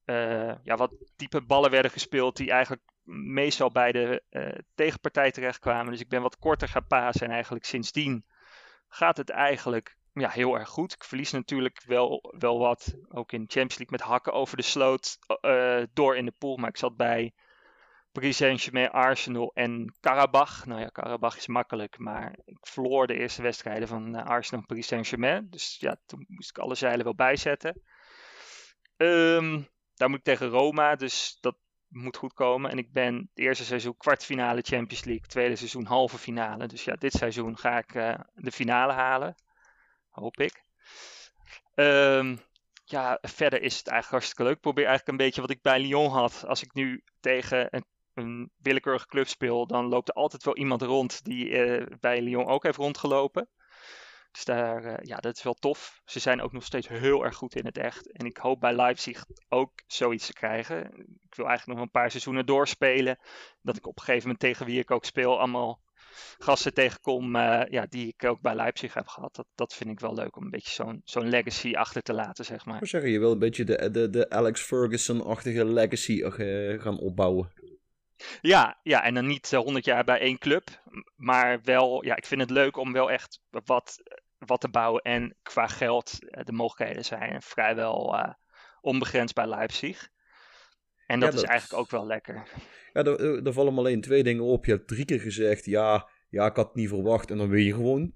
uh, 0.04 0.54
ja, 0.62 0.76
wat 0.76 0.92
diepe 1.16 1.42
ballen 1.42 1.70
werden 1.70 1.90
gespeeld 1.90 2.36
die 2.36 2.50
eigenlijk 2.50 2.82
meestal 3.10 3.70
bij 3.70 3.92
de 3.92 4.22
uh, 4.30 4.58
tegenpartij 4.74 5.30
terechtkwamen. 5.30 5.90
Dus 5.90 6.00
ik 6.00 6.08
ben 6.08 6.22
wat 6.22 6.38
korter 6.38 6.68
gaan 6.68 6.86
pasen 6.86 7.26
en 7.26 7.32
eigenlijk 7.32 7.64
sindsdien 7.64 8.24
gaat 8.88 9.16
het 9.16 9.30
eigenlijk 9.30 9.97
ja, 10.20 10.28
heel 10.28 10.58
erg 10.58 10.68
goed. 10.68 10.92
Ik 10.92 11.04
verlies 11.04 11.30
natuurlijk 11.30 11.82
wel, 11.86 12.34
wel 12.38 12.58
wat, 12.58 12.94
ook 13.08 13.32
in 13.32 13.40
Champions 13.40 13.78
League 13.78 13.96
met 13.98 14.00
hakken 14.00 14.32
over 14.32 14.56
de 14.56 14.62
sloot 14.62 15.18
uh, 15.40 15.82
door 15.92 16.16
in 16.16 16.24
de 16.24 16.34
pool. 16.38 16.56
Maar 16.56 16.68
ik 16.68 16.76
zat 16.76 16.96
bij 16.96 17.32
Paris 18.12 18.36
Saint-Germain, 18.36 18.90
Arsenal 18.90 19.50
en 19.54 19.94
Karabach. 20.00 20.66
Nou 20.66 20.80
ja, 20.80 20.86
Karabach 20.86 21.36
is 21.36 21.46
makkelijk, 21.46 21.98
maar 21.98 22.38
ik 22.44 22.58
verloor 22.60 23.06
de 23.06 23.18
eerste 23.18 23.42
wedstrijden 23.42 23.88
van 23.88 24.16
uh, 24.16 24.24
Arsenal 24.24 24.60
en 24.60 24.66
Paris 24.66 24.86
Saint-Germain. 24.86 25.46
Dus 25.50 25.76
ja, 25.80 25.96
toen 26.06 26.24
moest 26.28 26.50
ik 26.50 26.58
alle 26.58 26.74
zeilen 26.74 27.04
wel 27.04 27.14
bijzetten. 27.14 27.82
Um, 28.96 29.68
daar 29.94 30.08
moet 30.08 30.18
ik 30.18 30.24
tegen 30.24 30.48
Roma, 30.48 30.96
dus 30.96 31.38
dat 31.40 31.56
moet 31.88 32.16
goed 32.16 32.32
komen. 32.32 32.70
En 32.70 32.78
ik 32.78 32.92
ben 32.92 33.14
het 33.14 33.38
eerste 33.38 33.64
seizoen 33.64 33.96
kwartfinale 33.96 34.62
Champions 34.62 35.04
League, 35.04 35.26
tweede 35.26 35.56
seizoen 35.56 35.84
halve 35.84 36.18
finale. 36.18 36.66
Dus 36.66 36.84
ja, 36.84 36.94
dit 36.94 37.12
seizoen 37.12 37.58
ga 37.58 37.78
ik 37.78 37.94
uh, 37.94 38.14
de 38.34 38.52
finale 38.52 38.92
halen. 38.92 39.34
Hoop 40.18 40.40
ik. 40.40 40.62
Um, 41.74 42.40
ja, 42.84 43.18
verder 43.20 43.62
is 43.62 43.76
het 43.76 43.86
eigenlijk 43.86 44.10
hartstikke 44.10 44.42
leuk. 44.42 44.54
Ik 44.54 44.60
probeer 44.60 44.86
eigenlijk 44.86 45.18
een 45.18 45.24
beetje 45.26 45.40
wat 45.40 45.50
ik 45.50 45.62
bij 45.62 45.80
Lyon 45.80 46.10
had. 46.10 46.44
Als 46.46 46.62
ik 46.62 46.74
nu 46.74 47.02
tegen 47.20 47.66
een, 47.70 47.84
een 48.14 48.50
willekeurige 48.62 49.06
club 49.06 49.28
speel, 49.28 49.66
dan 49.66 49.86
loopt 49.86 50.08
er 50.08 50.14
altijd 50.14 50.44
wel 50.44 50.56
iemand 50.56 50.82
rond 50.82 51.24
die 51.24 51.48
uh, 51.48 51.86
bij 52.00 52.22
Lyon 52.22 52.46
ook 52.46 52.62
heeft 52.62 52.78
rondgelopen. 52.78 53.48
Dus 54.30 54.44
daar, 54.44 54.84
uh, 54.84 54.94
ja, 55.00 55.16
dat 55.16 55.36
is 55.36 55.42
wel 55.42 55.54
tof. 55.54 56.00
Ze 56.04 56.18
zijn 56.18 56.40
ook 56.42 56.52
nog 56.52 56.64
steeds 56.64 56.88
heel 56.88 57.24
erg 57.24 57.36
goed 57.36 57.54
in 57.54 57.64
het 57.64 57.78
echt. 57.78 58.12
En 58.12 58.26
ik 58.26 58.36
hoop 58.36 58.60
bij 58.60 58.72
Leipzig 58.72 59.24
ook 59.48 59.70
zoiets 59.86 60.26
te 60.26 60.32
krijgen. 60.32 60.84
Ik 61.28 61.34
wil 61.34 61.46
eigenlijk 61.46 61.78
nog 61.78 61.86
een 61.86 62.00
paar 62.00 62.10
seizoenen 62.10 62.46
doorspelen. 62.46 63.18
Dat 63.62 63.76
ik 63.76 63.86
op 63.86 63.98
een 63.98 64.04
gegeven 64.04 64.22
moment 64.22 64.40
tegen 64.40 64.66
wie 64.66 64.80
ik 64.80 64.90
ook 64.90 65.04
speel 65.04 65.38
allemaal 65.38 65.80
gasten 66.38 66.74
tegenkom 66.74 67.36
eh, 67.36 67.62
ja, 67.70 67.86
die 67.88 68.14
ik 68.16 68.24
ook 68.24 68.40
bij 68.40 68.54
Leipzig 68.54 68.94
heb 68.94 69.06
gehad. 69.06 69.34
Dat, 69.34 69.46
dat 69.54 69.74
vind 69.74 69.90
ik 69.90 70.00
wel 70.00 70.14
leuk 70.14 70.36
om 70.36 70.44
een 70.44 70.50
beetje 70.50 70.72
zo'n 70.72 71.00
zo'n 71.04 71.28
legacy 71.28 71.74
achter 71.74 72.02
te 72.02 72.12
laten, 72.12 72.44
zeg 72.44 72.64
maar. 72.64 72.82
Ik 72.82 72.88
zeggen, 72.88 73.10
je 73.10 73.18
wil 73.18 73.32
een 73.32 73.38
beetje 73.38 73.64
de, 73.64 73.90
de, 73.90 74.10
de 74.10 74.30
Alex 74.30 74.60
Ferguson-achtige 74.60 75.64
legacy 75.64 76.22
eh, 76.22 76.82
gaan 76.82 76.98
opbouwen. 76.98 77.52
Ja, 78.40 78.78
ja, 78.82 79.02
en 79.02 79.14
dan 79.14 79.26
niet 79.26 79.52
eh, 79.52 79.58
100 79.58 79.84
jaar 79.84 80.04
bij 80.04 80.20
één 80.20 80.38
club, 80.38 80.82
maar 81.16 81.60
wel, 81.62 82.04
ja, 82.04 82.16
ik 82.16 82.26
vind 82.26 82.40
het 82.40 82.50
leuk 82.50 82.76
om 82.76 82.92
wel 82.92 83.10
echt 83.10 83.40
wat, 83.50 84.02
wat 84.38 84.60
te 84.60 84.68
bouwen. 84.68 85.02
En 85.02 85.36
qua 85.42 85.66
geld, 85.66 86.18
eh, 86.20 86.44
de 86.44 86.52
mogelijkheden 86.52 87.04
zijn 87.04 87.42
vrijwel 87.42 88.18
eh, 88.18 88.32
onbegrensd 88.80 89.34
bij 89.34 89.46
Leipzig. 89.46 90.08
En 91.08 91.20
dat 91.20 91.32
Ja, 91.32 91.38
is 91.38 91.44
eigenlijk 91.44 91.80
ook 91.80 91.90
wel 91.90 92.06
lekker. 92.06 92.42
Ja, 92.92 93.04
er, 93.04 93.52
vallen 93.52 93.72
me 93.74 93.78
alleen 93.78 94.00
twee 94.00 94.22
dingen 94.22 94.42
op. 94.44 94.64
Je 94.64 94.72
hebt 94.72 94.88
drie 94.88 95.04
keer 95.04 95.20
gezegd, 95.20 95.64
ja, 95.64 96.08
ja, 96.28 96.46
ik 96.46 96.56
had 96.56 96.66
het 96.66 96.74
niet 96.74 96.88
verwacht. 96.88 97.30
En 97.30 97.36
dan 97.38 97.48
win 97.48 97.64
je 97.64 97.74
gewoon 97.74 98.12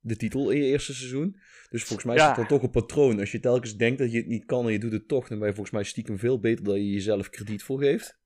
de 0.00 0.16
titel 0.16 0.50
in 0.50 0.58
je 0.62 0.64
eerste 0.68 0.94
seizoen. 0.94 1.36
Dus 1.70 1.84
volgens 1.84 2.04
mij 2.08 2.16
is 2.16 2.22
het 2.22 2.36
dan 2.36 2.46
toch 2.46 2.62
een 2.62 2.70
patroon. 2.70 3.18
Als 3.20 3.32
je 3.32 3.40
telkens 3.40 3.76
denkt 3.76 3.98
dat 3.98 4.12
je 4.12 4.18
het 4.18 4.26
niet 4.26 4.44
kan 4.44 4.66
en 4.66 4.72
je 4.72 4.78
doet 4.78 4.92
het 4.92 5.08
toch, 5.08 5.28
dan 5.28 5.38
ben 5.38 5.48
je 5.48 5.54
volgens 5.54 5.74
mij 5.74 5.84
stiekem 5.84 6.18
veel 6.18 6.40
beter 6.40 6.64
dan 6.64 6.74
je 6.74 6.90
jezelf 6.92 7.28
krediet 7.30 7.62
voor 7.62 7.78
geeft. 7.78 8.18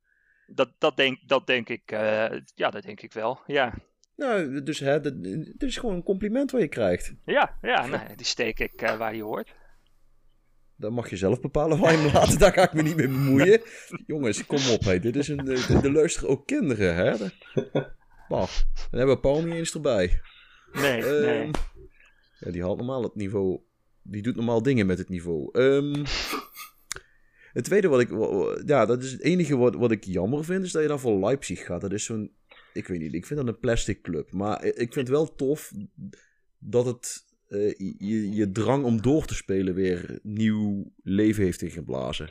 Dat, 0.47 0.73
dat, 0.79 0.97
denk, 0.97 1.19
dat 1.29 1.47
denk 1.47 1.69
ik, 1.69 1.83
eh, 1.91 2.41
ja, 2.55 2.71
dat 2.71 2.83
denk 2.83 3.01
ik 3.01 3.13
wel. 3.13 3.41
Ja, 3.47 3.75
Nou, 4.17 4.63
dus 4.63 4.79
hè, 4.81 5.01
dat- 5.01 5.15
is 5.59 5.77
gewoon 5.77 5.95
een 5.95 6.03
compliment 6.03 6.51
wat 6.51 6.61
je 6.61 6.69
krijgt. 6.69 7.15
ja, 7.25 7.59
ja 7.63 7.87
nou, 7.87 8.15
die 8.17 8.27
steek 8.27 8.59
ik 8.61 8.83
eh, 8.83 8.97
waar 8.97 9.13
die 9.13 9.23
hoort. 9.23 9.55
Dan 10.77 10.93
mag 10.93 11.11
je 11.11 11.17
zelf 11.17 11.41
bepalen 11.41 11.79
waar 11.79 11.93
je 11.93 11.99
hem 11.99 12.13
laat. 12.13 12.39
Daar 12.39 12.53
ga 12.53 12.63
ik 12.63 12.73
me 12.73 12.83
niet 12.83 12.97
mee 12.97 13.09
bemoeien. 13.09 13.61
Jongens, 14.07 14.47
kom 14.47 14.69
op. 14.71 14.85
Hè. 14.85 14.99
Dit 14.99 15.17
is 15.17 15.29
een, 15.29 15.45
de, 15.45 15.79
de 15.83 15.93
luisteren 15.93 16.29
ook 16.29 16.47
kinderen. 16.47 16.95
Hè. 16.95 17.15
Bah, 18.29 18.49
dan 18.91 18.99
hebben 18.99 19.15
we 19.15 19.21
Paul 19.21 19.43
niet 19.43 19.55
eens 19.55 19.75
erbij. 19.75 20.21
Nee, 20.73 21.05
Ehm, 21.05 21.21
nee. 21.25 21.51
Ja, 22.39 22.51
die 22.51 22.63
haalt 22.63 22.77
normaal 22.77 23.03
het 23.03 23.15
niveau. 23.15 23.61
Die 24.03 24.23
doet 24.23 24.37
normaal 24.37 24.63
dingen 24.63 24.87
met 24.87 24.99
het 24.99 25.09
niveau. 25.09 25.49
Ehm, 25.53 26.05
het 27.53 27.65
tweede 27.65 27.89
wat 27.89 28.01
ik. 28.01 28.11
Ja, 28.67 28.87
dat 28.87 29.03
is 29.03 29.13
het 29.13 29.21
enige 29.21 29.57
wat, 29.57 29.75
wat 29.75 29.91
ik 29.91 30.05
jammer 30.05 30.45
vind. 30.45 30.65
Is 30.65 30.73
dat 30.73 30.83
je 30.83 30.89
dan 30.89 31.01
voor 31.01 31.19
Leipzig 31.19 31.65
gaat. 31.65 31.81
Dat 31.81 31.93
is 31.93 32.05
zo'n. 32.05 32.33
Ik 32.73 32.87
weet 32.87 33.01
niet. 33.01 33.15
Ik 33.15 33.27
vind 33.27 33.41
dat 33.41 33.49
een 33.49 33.59
plastic 33.59 34.03
club. 34.03 34.33
Maar 34.33 34.65
ik 34.65 34.75
vind 34.77 34.95
het 34.95 35.09
wel 35.09 35.35
tof 35.35 35.73
dat 36.59 36.87
het. 36.87 37.25
Eh, 37.49 37.79
je, 37.99 38.31
je 38.31 38.51
drang 38.51 38.85
om 38.85 39.03
door 39.03 39.25
te 39.27 39.35
spelen 39.35 39.75
weer 39.75 40.19
nieuw 40.23 40.93
leven 41.03 41.45
heeft 41.45 41.63
ingeblazen. 41.63 42.31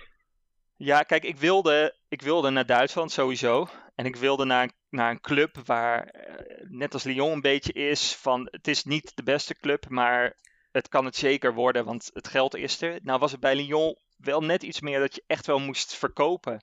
Ja, 0.78 1.04
kijk, 1.04 1.24
ik 1.24 1.38
wilde, 1.38 1.96
ik 2.08 2.22
wilde 2.22 2.50
naar 2.50 2.66
Duitsland 2.66 3.12
sowieso. 3.12 3.68
En 3.96 4.06
ik 4.06 4.16
wilde 4.16 4.46
naar, 4.46 4.72
naar 4.90 5.12
een 5.12 5.22
club 5.22 5.58
waar, 5.66 6.04
eh, 6.04 6.66
net 6.70 6.94
als 6.94 7.04
Lyon 7.04 7.32
een 7.32 7.42
beetje 7.42 7.74
is, 7.74 8.16
van 8.16 8.48
het 8.52 8.68
is 8.68 8.84
niet 8.84 9.12
de 9.16 9.24
beste 9.24 9.56
club, 9.56 9.90
maar 9.90 10.38
het 10.72 10.88
kan 10.88 11.06
het 11.06 11.16
zeker 11.16 11.54
worden, 11.54 11.86
want 11.86 12.10
het 12.14 12.28
geld 12.28 12.56
is 12.56 12.82
er. 12.82 13.00
Nou 13.04 13.20
was 13.20 13.32
het 13.32 13.40
bij 13.40 13.56
Lyon 13.56 13.96
wel 14.18 14.42
net 14.42 14.64
iets 14.64 14.82
meer 14.82 15.00
dat 15.00 15.16
je 15.16 15.24
echt 15.28 15.46
wel 15.46 15.60
moest 15.60 15.96
verkopen 15.96 16.62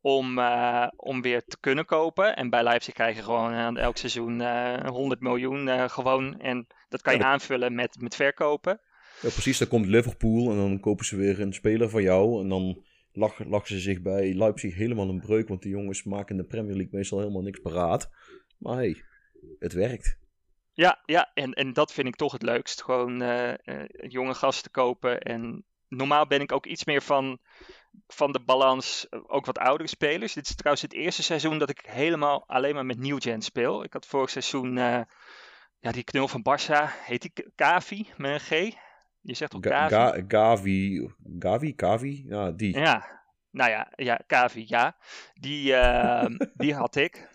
om, 0.00 0.38
eh, 0.38 0.86
om 0.96 1.22
weer 1.22 1.44
te 1.44 1.56
kunnen 1.60 1.84
kopen. 1.84 2.36
En 2.36 2.50
bij 2.50 2.62
Leipzig 2.62 2.94
krijg 2.94 3.16
je 3.16 3.22
gewoon 3.22 3.52
eh, 3.76 3.82
elk 3.82 3.96
seizoen 3.96 4.40
eh 4.40 4.88
100 4.88 5.20
miljoen 5.20 5.90
gewoon. 5.90 6.40
En 6.40 6.66
dat 6.88 7.02
kan 7.02 7.12
je 7.12 7.18
Ja, 7.18 7.24
dat- 7.24 7.32
aanvullen 7.34 7.74
met, 7.74 8.00
met 8.00 8.14
verkopen. 8.16 8.80
Ja, 9.22 9.28
precies. 9.28 9.58
Dan 9.58 9.68
komt 9.68 9.86
Liverpool 9.86 10.50
en 10.50 10.56
dan 10.56 10.80
kopen 10.80 11.04
ze 11.04 11.16
weer 11.16 11.40
een 11.40 11.52
speler 11.54 11.90
van 11.90 12.02
jou. 12.02 12.42
En 12.42 12.48
dan 12.48 12.82
lachen, 13.12 13.48
lachen 13.48 13.68
ze 13.68 13.80
zich 13.80 14.02
bij 14.02 14.34
Leipzig 14.34 14.74
helemaal 14.74 15.08
een 15.08 15.20
breuk. 15.20 15.48
Want 15.48 15.62
die 15.62 15.70
jongens 15.70 16.04
maken 16.04 16.36
in 16.36 16.42
de 16.42 16.48
Premier 16.48 16.74
League 16.74 16.92
meestal 16.92 17.18
helemaal 17.18 17.42
niks 17.42 17.60
paraat. 17.60 18.10
Maar 18.58 18.76
hey, 18.76 19.02
het 19.58 19.72
werkt. 19.72 20.18
Ja, 20.72 21.02
ja 21.06 21.30
en, 21.34 21.52
en 21.52 21.72
dat 21.72 21.92
vind 21.92 22.08
ik 22.08 22.16
toch 22.16 22.32
het 22.32 22.42
leukst. 22.42 22.82
Gewoon 22.82 23.18
jonge 24.08 24.34
gasten 24.34 24.70
kopen. 24.70 25.20
En 25.20 25.64
normaal 25.90 26.26
ben 26.26 26.40
ik 26.40 26.52
ook 26.52 26.66
iets 26.66 26.84
meer 26.84 27.02
van, 27.02 27.38
van 28.06 28.32
de 28.32 28.40
balans, 28.40 29.08
eh, 29.08 29.20
ook 29.26 29.46
wat 29.46 29.58
oudere 29.58 29.88
spelers. 29.88 30.32
Dit 30.32 30.48
is 30.48 30.54
trouwens 30.54 30.82
het 30.82 30.92
eerste 30.92 31.22
seizoen 31.22 31.58
dat 31.58 31.70
ik 31.70 31.82
helemaal 31.86 32.44
alleen 32.46 32.74
maar 32.74 32.86
met 32.86 32.98
New 32.98 33.22
Gen 33.22 33.42
speel. 33.42 33.84
Ik 33.84 33.92
had 33.92 34.06
vorig 34.06 34.30
seizoen, 34.30 34.78
eh, 34.78 35.00
ja, 35.80 35.90
die 35.92 36.04
knul 36.04 36.28
van 36.28 36.42
Barça, 36.50 36.84
heet 37.04 37.22
die 37.22 37.32
Kavi 37.54 38.08
met 38.16 38.30
een 38.30 38.40
G? 38.40 38.74
Je 39.20 39.34
zegt 39.34 39.50
toch 39.50 39.60
Ga- 39.62 39.88
Kavi? 39.88 39.94
Ga- 39.94 40.24
Gavi, 40.28 41.10
Gavi, 41.38 41.74
Kavi, 41.74 42.24
ja, 42.26 42.50
die. 42.50 42.78
Ja, 42.78 43.22
nou 43.50 43.70
ja, 43.70 43.92
ja 43.96 44.20
Kavi, 44.26 44.64
ja. 44.66 44.96
Die, 45.34 45.74
ehm, 45.74 46.36
die 46.54 46.74
had 46.74 46.96
ik. 46.96 47.28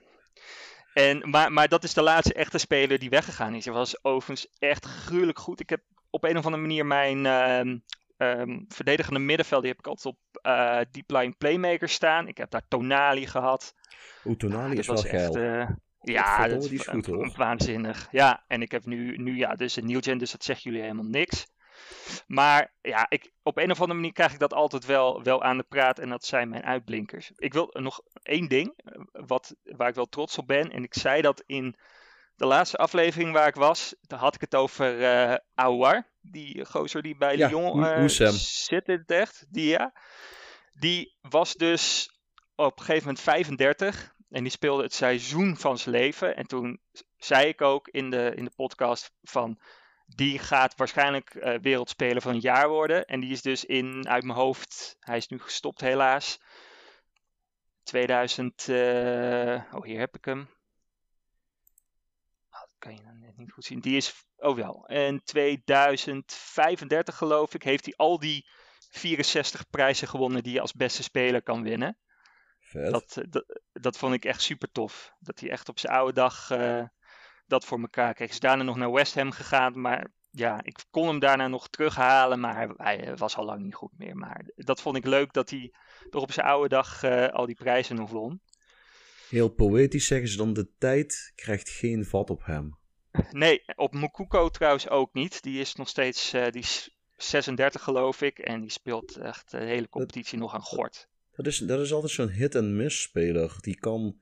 En, 0.93 1.29
maar, 1.29 1.51
maar 1.51 1.67
dat 1.67 1.83
is 1.83 1.93
de 1.93 2.01
laatste 2.01 2.33
echte 2.33 2.57
speler 2.57 2.99
die 2.99 3.09
weggegaan 3.09 3.55
is. 3.55 3.65
Hij 3.65 3.73
was 3.73 4.03
overigens 4.03 4.47
echt 4.59 4.85
gruwelijk 4.85 5.39
goed. 5.39 5.59
Ik 5.59 5.69
heb 5.69 5.81
op 6.09 6.23
een 6.23 6.37
of 6.37 6.45
andere 6.45 6.61
manier 6.63 6.85
mijn 6.85 7.25
ehm, 7.25 7.77
ehm, 8.17 8.59
verdedigende 8.67 9.19
middenveld, 9.19 9.61
die 9.61 9.71
heb 9.71 9.79
ik 9.79 9.87
altijd 9.87 10.15
op 10.15 10.19
eh 10.41 10.79
deep 10.91 11.09
line 11.09 11.33
playmaker 11.37 11.89
staan. 11.89 12.27
Ik 12.27 12.37
heb 12.37 12.49
daar 12.49 12.67
Tonali 12.67 13.27
gehad. 13.27 13.75
Oeh, 14.25 14.37
Tonali 14.37 14.75
Dat 14.75 14.79
is 14.79 14.87
wel 14.87 15.21
echt, 15.21 15.35
eh, 15.35 15.67
ja, 16.01 16.47
dat 16.47 16.71
is, 16.71 16.87
goed, 16.87 17.05
hoor. 17.05 17.33
waanzinnig. 17.37 18.07
Ja, 18.11 18.43
en 18.47 18.61
ik 18.61 18.71
heb 18.71 18.85
nu, 18.85 19.17
nu 19.17 19.37
ja, 19.37 19.55
dus 19.55 19.75
een 19.75 19.85
Nieuwgen, 19.85 20.17
dus 20.17 20.31
dat 20.31 20.43
zeggen 20.43 20.63
jullie 20.63 20.85
helemaal 20.85 21.09
niks. 21.09 21.47
Maar 22.27 22.73
ja, 22.81 23.05
ik, 23.09 23.31
op 23.43 23.57
een 23.57 23.71
of 23.71 23.79
andere 23.79 23.99
manier 23.99 24.13
krijg 24.13 24.33
ik 24.33 24.39
dat 24.39 24.53
altijd 24.53 24.85
wel, 24.85 25.23
wel 25.23 25.43
aan 25.43 25.57
de 25.57 25.65
praat 25.69 25.99
en 25.99 26.09
dat 26.09 26.25
zijn 26.25 26.49
mijn 26.49 26.63
uitblinkers. 26.63 27.31
Ik 27.35 27.53
wil 27.53 27.69
nog 27.71 28.01
één 28.23 28.47
ding, 28.47 28.73
eh, 28.75 29.01
wat, 29.11 29.55
waar 29.63 29.89
ik 29.89 29.95
wel 29.95 30.09
trots 30.09 30.37
op 30.37 30.47
ben. 30.47 30.71
En 30.71 30.83
ik 30.83 30.93
zei 30.93 31.21
dat 31.21 31.43
in 31.45 31.75
de 32.35 32.45
laatste 32.45 32.77
aflevering 32.77 33.31
waar 33.31 33.47
ik 33.47 33.55
was, 33.55 33.95
daar 34.01 34.19
had 34.19 34.35
ik 34.35 34.41
het 34.41 34.55
over 34.55 35.41
Aouar. 35.55 36.13
Die 36.31 36.65
gozer 36.65 37.01
die 37.01 37.17
bij 37.17 37.37
Ja, 37.37 37.47
Lyon 37.47 37.85
eh, 37.85 38.07
zit 38.07 38.87
in 38.87 38.97
het 38.99 39.11
echt. 39.11 39.45
Die, 39.49 39.67
ja. 39.67 39.93
die 40.73 41.17
was 41.21 41.53
dus 41.53 42.09
op 42.55 42.79
een 42.79 42.85
gegeven 42.85 43.07
moment 43.07 43.23
35 43.23 44.13
en 44.29 44.43
die 44.43 44.51
speelde 44.51 44.83
het 44.83 44.93
seizoen 44.93 45.57
van 45.57 45.77
zijn 45.77 45.95
leven. 45.95 46.35
En 46.35 46.45
toen 46.45 46.79
zei 47.17 47.47
ik 47.47 47.61
ook 47.61 47.87
in 47.87 48.09
de, 48.09 48.33
in 48.35 48.43
de 48.43 48.53
podcast 48.55 49.11
van 49.21 49.59
die 50.05 50.39
gaat 50.39 50.75
waarschijnlijk 50.75 51.35
eh, 51.35 51.59
wereldspeler 51.61 52.21
van 52.21 52.33
het 52.33 52.41
jaar 52.41 52.69
worden. 52.69 53.05
En 53.05 53.19
die 53.19 53.31
is 53.31 53.41
dus 53.41 53.65
in, 53.65 54.07
uit 54.07 54.23
mijn 54.23 54.37
hoofd, 54.37 54.95
hij 54.99 55.17
is 55.17 55.27
nu 55.27 55.39
gestopt 55.39 55.81
helaas. 55.81 56.39
2000, 57.83 58.67
eh, 58.69 58.75
oh 59.71 59.83
hier 59.83 59.99
heb 59.99 60.17
ik 60.17 60.25
hem. 60.25 60.49
Kan 62.77 62.95
je 62.95 63.01
nou 63.01 63.17
net 63.17 63.37
niet 63.37 63.51
goed 63.51 63.65
zien. 63.65 63.79
Die 63.79 63.97
is, 63.97 64.27
oh 64.35 64.55
wel, 64.55 64.85
in 64.85 65.21
2035 65.23 67.17
geloof 67.17 67.53
ik, 67.53 67.63
heeft 67.63 67.85
hij 67.85 67.93
al 67.97 68.19
die 68.19 68.47
64 68.89 69.69
prijzen 69.69 70.07
gewonnen 70.07 70.43
die 70.43 70.53
je 70.53 70.61
als 70.61 70.73
beste 70.73 71.03
speler 71.03 71.43
kan 71.43 71.63
winnen. 71.63 71.97
Dat, 72.71 73.17
eh, 73.17 73.23
dat, 73.29 73.61
dat 73.71 73.97
vond 73.97 74.13
ik 74.13 74.25
echt 74.25 74.41
super 74.41 74.71
tof. 74.71 75.13
Dat 75.19 75.39
hij 75.39 75.49
echt 75.49 75.69
op 75.69 75.79
zijn 75.79 75.93
oude 75.93 76.13
dag 76.13 76.49
eh, 76.49 76.83
dat 77.45 77.65
voor 77.65 77.79
elkaar 77.79 78.13
kreeg. 78.13 78.29
Is 78.29 78.39
daarna 78.39 78.63
nog 78.63 78.75
naar 78.75 78.91
West 78.91 79.15
Ham 79.15 79.31
gegaan, 79.31 79.81
maar 79.81 80.07
ja, 80.31 80.63
ik 80.63 80.83
kon 80.89 81.07
hem 81.07 81.19
daarna 81.19 81.47
nog 81.47 81.67
terughalen, 81.67 82.39
maar 82.39 82.55
hij, 82.55 82.69
hij 82.77 83.15
was 83.15 83.37
al 83.37 83.45
lang 83.45 83.61
niet 83.61 83.75
goed 83.75 83.97
meer. 83.97 84.15
Maar 84.15 84.45
dat 84.55 84.81
vond 84.81 84.97
ik 84.97 85.05
leuk 85.05 85.33
dat 85.33 85.49
hij 85.49 85.73
toch 86.09 86.21
op 86.21 86.31
zijn 86.31 86.47
oude 86.47 86.67
dag 86.67 87.03
eh, 87.03 87.27
al 87.27 87.45
die 87.45 87.55
prijzen 87.55 87.95
nog 87.95 88.09
won. 88.09 88.41
Heel 89.29 89.49
poëtisch 89.49 90.07
zeggen 90.07 90.27
ze 90.27 90.37
dan, 90.37 90.53
de 90.53 90.67
tijd 90.77 91.31
krijgt 91.35 91.69
geen 91.69 92.05
vat 92.05 92.29
op 92.29 92.45
hem. 92.45 92.77
Nee, 93.31 93.63
op 93.75 93.93
Mukoko 93.93 94.49
trouwens 94.49 94.89
ook 94.89 95.13
niet. 95.13 95.43
Die 95.43 95.59
is 95.59 95.75
nog 95.75 95.87
steeds 95.87 96.33
eh, 96.33 96.51
die 96.51 96.61
is 96.61 96.97
36 97.17 97.81
geloof 97.81 98.21
ik 98.21 98.39
en 98.39 98.61
die 98.61 98.71
speelt 98.71 99.15
echt 99.17 99.51
de 99.51 99.57
hele 99.57 99.89
competitie 99.89 100.37
nog 100.37 100.53
aan 100.53 100.61
gort. 100.61 101.09
Dat 101.35 101.47
is, 101.47 101.57
dat 101.57 101.79
is 101.79 101.93
altijd 101.93 102.11
zo'n 102.11 102.29
hit-and-miss 102.29 103.01
speler. 103.01 103.55
Die 103.59 103.79
kan 103.79 104.17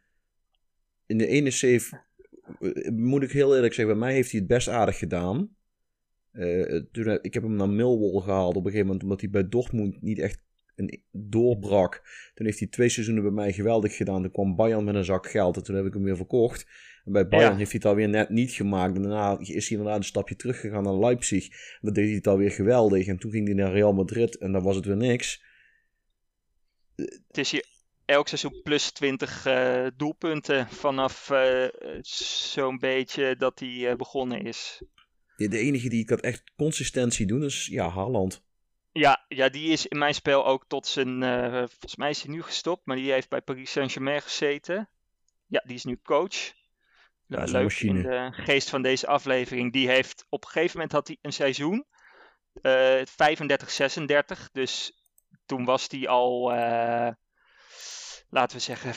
in 1.06 1.18
de 1.18 1.28
ene 1.28 1.52
save, 1.52 2.02
eh, 2.60 2.92
moet 2.92 3.24
ik 3.24 3.32
heel 3.32 3.56
eerlijk 3.56 3.74
zeggen, 3.74 3.98
bij 3.98 4.08
mij 4.08 4.14
heeft 4.16 4.32
hij 4.32 4.40
het 4.40 4.50
best 4.50 4.68
aardig 4.68 4.98
gedaan. 4.98 5.56
Eh, 6.32 6.82
toen, 6.92 7.20
ik 7.22 7.34
heb 7.34 7.44
hem 7.44 7.56
naar 7.56 7.70
Millwall 7.70 8.22
gehaald 8.22 8.56
op 8.56 8.66
een 8.66 8.72
gegeven 8.72 8.86
moment, 8.86 9.04
omdat 9.04 9.22
hij 9.22 9.30
bij 9.30 9.50
Dortmund 9.50 10.02
niet 10.02 10.20
echt 10.20 10.43
een, 10.75 11.03
doorbrak. 11.12 12.01
Toen 12.34 12.46
heeft 12.46 12.60
hij 12.60 12.68
twee 12.68 12.89
seizoenen 12.89 13.24
bij 13.24 13.32
mij 13.32 13.53
geweldig 13.53 13.96
gedaan. 13.96 14.22
Toen 14.22 14.32
kwam 14.32 14.56
Bayern 14.56 14.84
met 14.84 14.96
een 14.96 15.06
zak 15.06 15.30
geld 15.30 15.58
en 15.58 15.63
toen 15.63 15.75
heb 15.75 15.86
ik 15.86 15.94
hem 15.94 16.03
weer 16.03 16.15
verkocht. 16.15 16.68
En 17.06 17.12
bij 17.12 17.27
Bayern 17.27 17.51
Ja. 17.51 17.58
heeft 17.58 17.72
hij 17.72 17.80
het 17.84 17.89
alweer 17.89 18.10
net 18.10 18.30
niet 18.30 18.51
gemaakt. 18.51 18.96
En 18.96 19.01
daarna 19.01 19.38
is 19.39 19.48
hij 19.48 19.77
inderdaad 19.77 19.98
een 19.98 20.03
stapje 20.03 20.36
teruggegaan 20.36 20.84
naar 20.84 21.00
Leipzig. 21.00 21.48
En 21.50 21.80
dan 21.82 21.94
deed 21.94 22.06
hij 22.06 22.15
het 22.15 22.27
alweer 22.27 22.51
geweldig. 22.51 23.08
En 23.08 23.18
toen 23.18 23.32
ging 23.32 23.46
hij 23.46 23.56
naar 23.56 23.72
Real 23.72 23.94
Madrid 23.94 24.38
en 24.38 24.51
dan 24.51 24.63
was 24.63 24.75
het 24.75 24.86
weer 24.86 24.98
niks. 24.98 25.44
Het 27.27 27.38
is 27.38 27.51
hier 27.51 27.65
elk 28.06 28.27
seizoen 28.27 28.62
plus 28.63 28.92
20 28.92 29.46
eh, 29.46 29.88
doelpunten 29.98 30.68
vanaf 30.70 31.30
eh, 31.30 31.65
zo'n 32.51 32.80
beetje 32.80 33.36
dat 33.38 33.60
hij 33.60 33.89
eh, 33.89 33.96
begonnen 33.96 34.42
is. 34.42 34.84
De, 35.36 35.48
de 35.48 35.58
enige 35.58 35.89
die 35.89 36.01
ik 36.01 36.10
had 36.10 36.22
echt 36.22 36.51
consistentie 36.56 37.25
doen 37.25 37.44
is 37.44 37.65
ja, 37.65 37.89
Haaland. 37.89 38.43
Ja, 38.94 39.26
ja, 39.28 39.50
die 39.50 39.72
is 39.72 39.88
in 39.88 39.98
mijn 39.98 40.14
spel 40.14 40.46
ook 40.46 40.66
tot 40.68 40.88
zijn. 40.88 41.24
eh, 41.24 41.50
volgens 41.52 41.96
mij 41.96 42.10
is 42.10 42.22
hij 42.24 42.32
nu 42.32 42.42
gestopt, 42.44 42.86
maar 42.86 42.96
die 42.96 43.12
heeft 43.12 43.30
bij 43.30 43.42
Paris 43.42 43.72
Saint-Germain 43.72 44.22
gezeten. 44.22 44.90
Ja, 45.48 45.62
die 45.66 45.76
is 45.76 45.84
nu 45.84 46.00
coach. 46.04 46.36
Ja, 46.36 46.54
Dat 47.38 47.44
is 47.48 47.52
leuk 47.52 47.64
machine. 47.64 48.00
in 48.00 48.10
de 48.10 48.30
geest 48.44 48.70
van 48.70 48.82
deze 48.82 49.08
aflevering. 49.08 49.74
Die 49.74 49.88
heeft 49.88 50.26
op 50.30 50.44
een 50.44 50.50
gegeven 50.50 50.72
moment 50.76 50.92
had 50.92 51.08
hij 51.08 51.18
een 51.22 51.34
seizoen. 51.34 51.86
eh 52.62 53.02
35-36. 53.06 54.50
Dus 54.52 54.92
toen 55.46 55.66
was 55.66 55.88
hij 55.88 56.08
al, 56.08 56.54
eh, 56.54 57.12
laten 58.30 58.58
we 58.58 58.64
zeggen, 58.64 58.94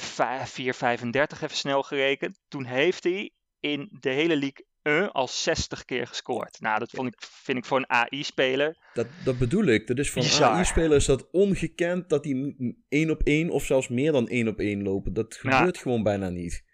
4-35 0.47 1.43
even 1.43 1.57
snel 1.57 1.83
gerekend. 1.83 2.41
Toen 2.49 2.65
heeft 2.65 3.05
hij 3.05 3.33
in 3.61 3.89
de 4.01 4.11
hele 4.11 4.37
League 4.37 4.67
1 4.87 5.13
al 5.13 5.29
60 5.29 5.85
keer 5.85 6.07
gescoord. 6.07 6.61
Nou, 6.61 6.79
dat 6.79 6.91
vond 6.91 7.09
ik, 7.09 7.15
vind 7.21 7.59
ik 7.59 7.65
voor 7.65 7.79
een 7.79 7.91
AI-speler. 7.91 8.77
Dat, 8.95 9.07
dat 9.25 9.39
bedoel 9.39 9.65
ik. 9.65 9.87
Dat 9.87 9.99
is 9.99 10.11
van 10.13 10.23
Bizar. 10.23 10.51
AI-spelers 10.51 11.05
dat 11.07 11.31
ongekend 11.31 12.09
dat 12.09 12.23
die 12.23 12.57
één 12.89 13.11
op 13.11 13.23
één 13.23 13.51
of 13.51 13.65
zelfs 13.65 13.89
meer 13.89 14.13
dan 14.13 14.29
één 14.29 14.49
op 14.49 14.59
één 14.59 14.83
lopen. 14.83 15.13
Dat 15.13 15.39
Ja. 15.43 15.57
gebeurt 15.57 15.79
gewoon 15.79 16.03
bijna 16.03 16.29
niet. 16.29 16.65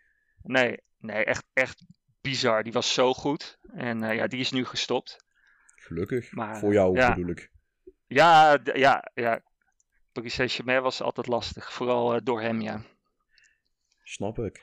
Nee, 0.42 0.76
nee 0.99 1.25
echt, 1.25 1.45
echt 1.52 1.85
bizar. 2.21 2.62
Die 2.62 2.73
was 2.73 2.95
zo 2.95 3.14
goed. 3.14 3.59
En 3.75 4.02
eh, 4.02 4.14
ja, 4.16 4.26
die 4.26 4.40
is 4.40 4.50
nu 4.50 4.64
gestopt. 4.64 5.25
Gelukkig. 5.76 6.33
Maar, 6.33 6.59
Voor 6.59 6.73
jou 6.73 6.97
ja. 6.97 7.14
bedoel 7.14 7.31
ik. 7.31 7.50
Ja, 8.07 8.59
ja, 8.75 9.11
ja. 9.14 9.42
Paris 10.12 10.35
Saint-Germain 10.35 10.83
was 10.83 11.00
altijd 11.02 11.26
lastig. 11.26 11.73
Vooral 11.73 12.14
eh, 12.14 12.21
door 12.25 12.40
hem, 12.40 12.61
ja. 12.61 12.83
Snap 14.02 14.38
ik. 14.38 14.61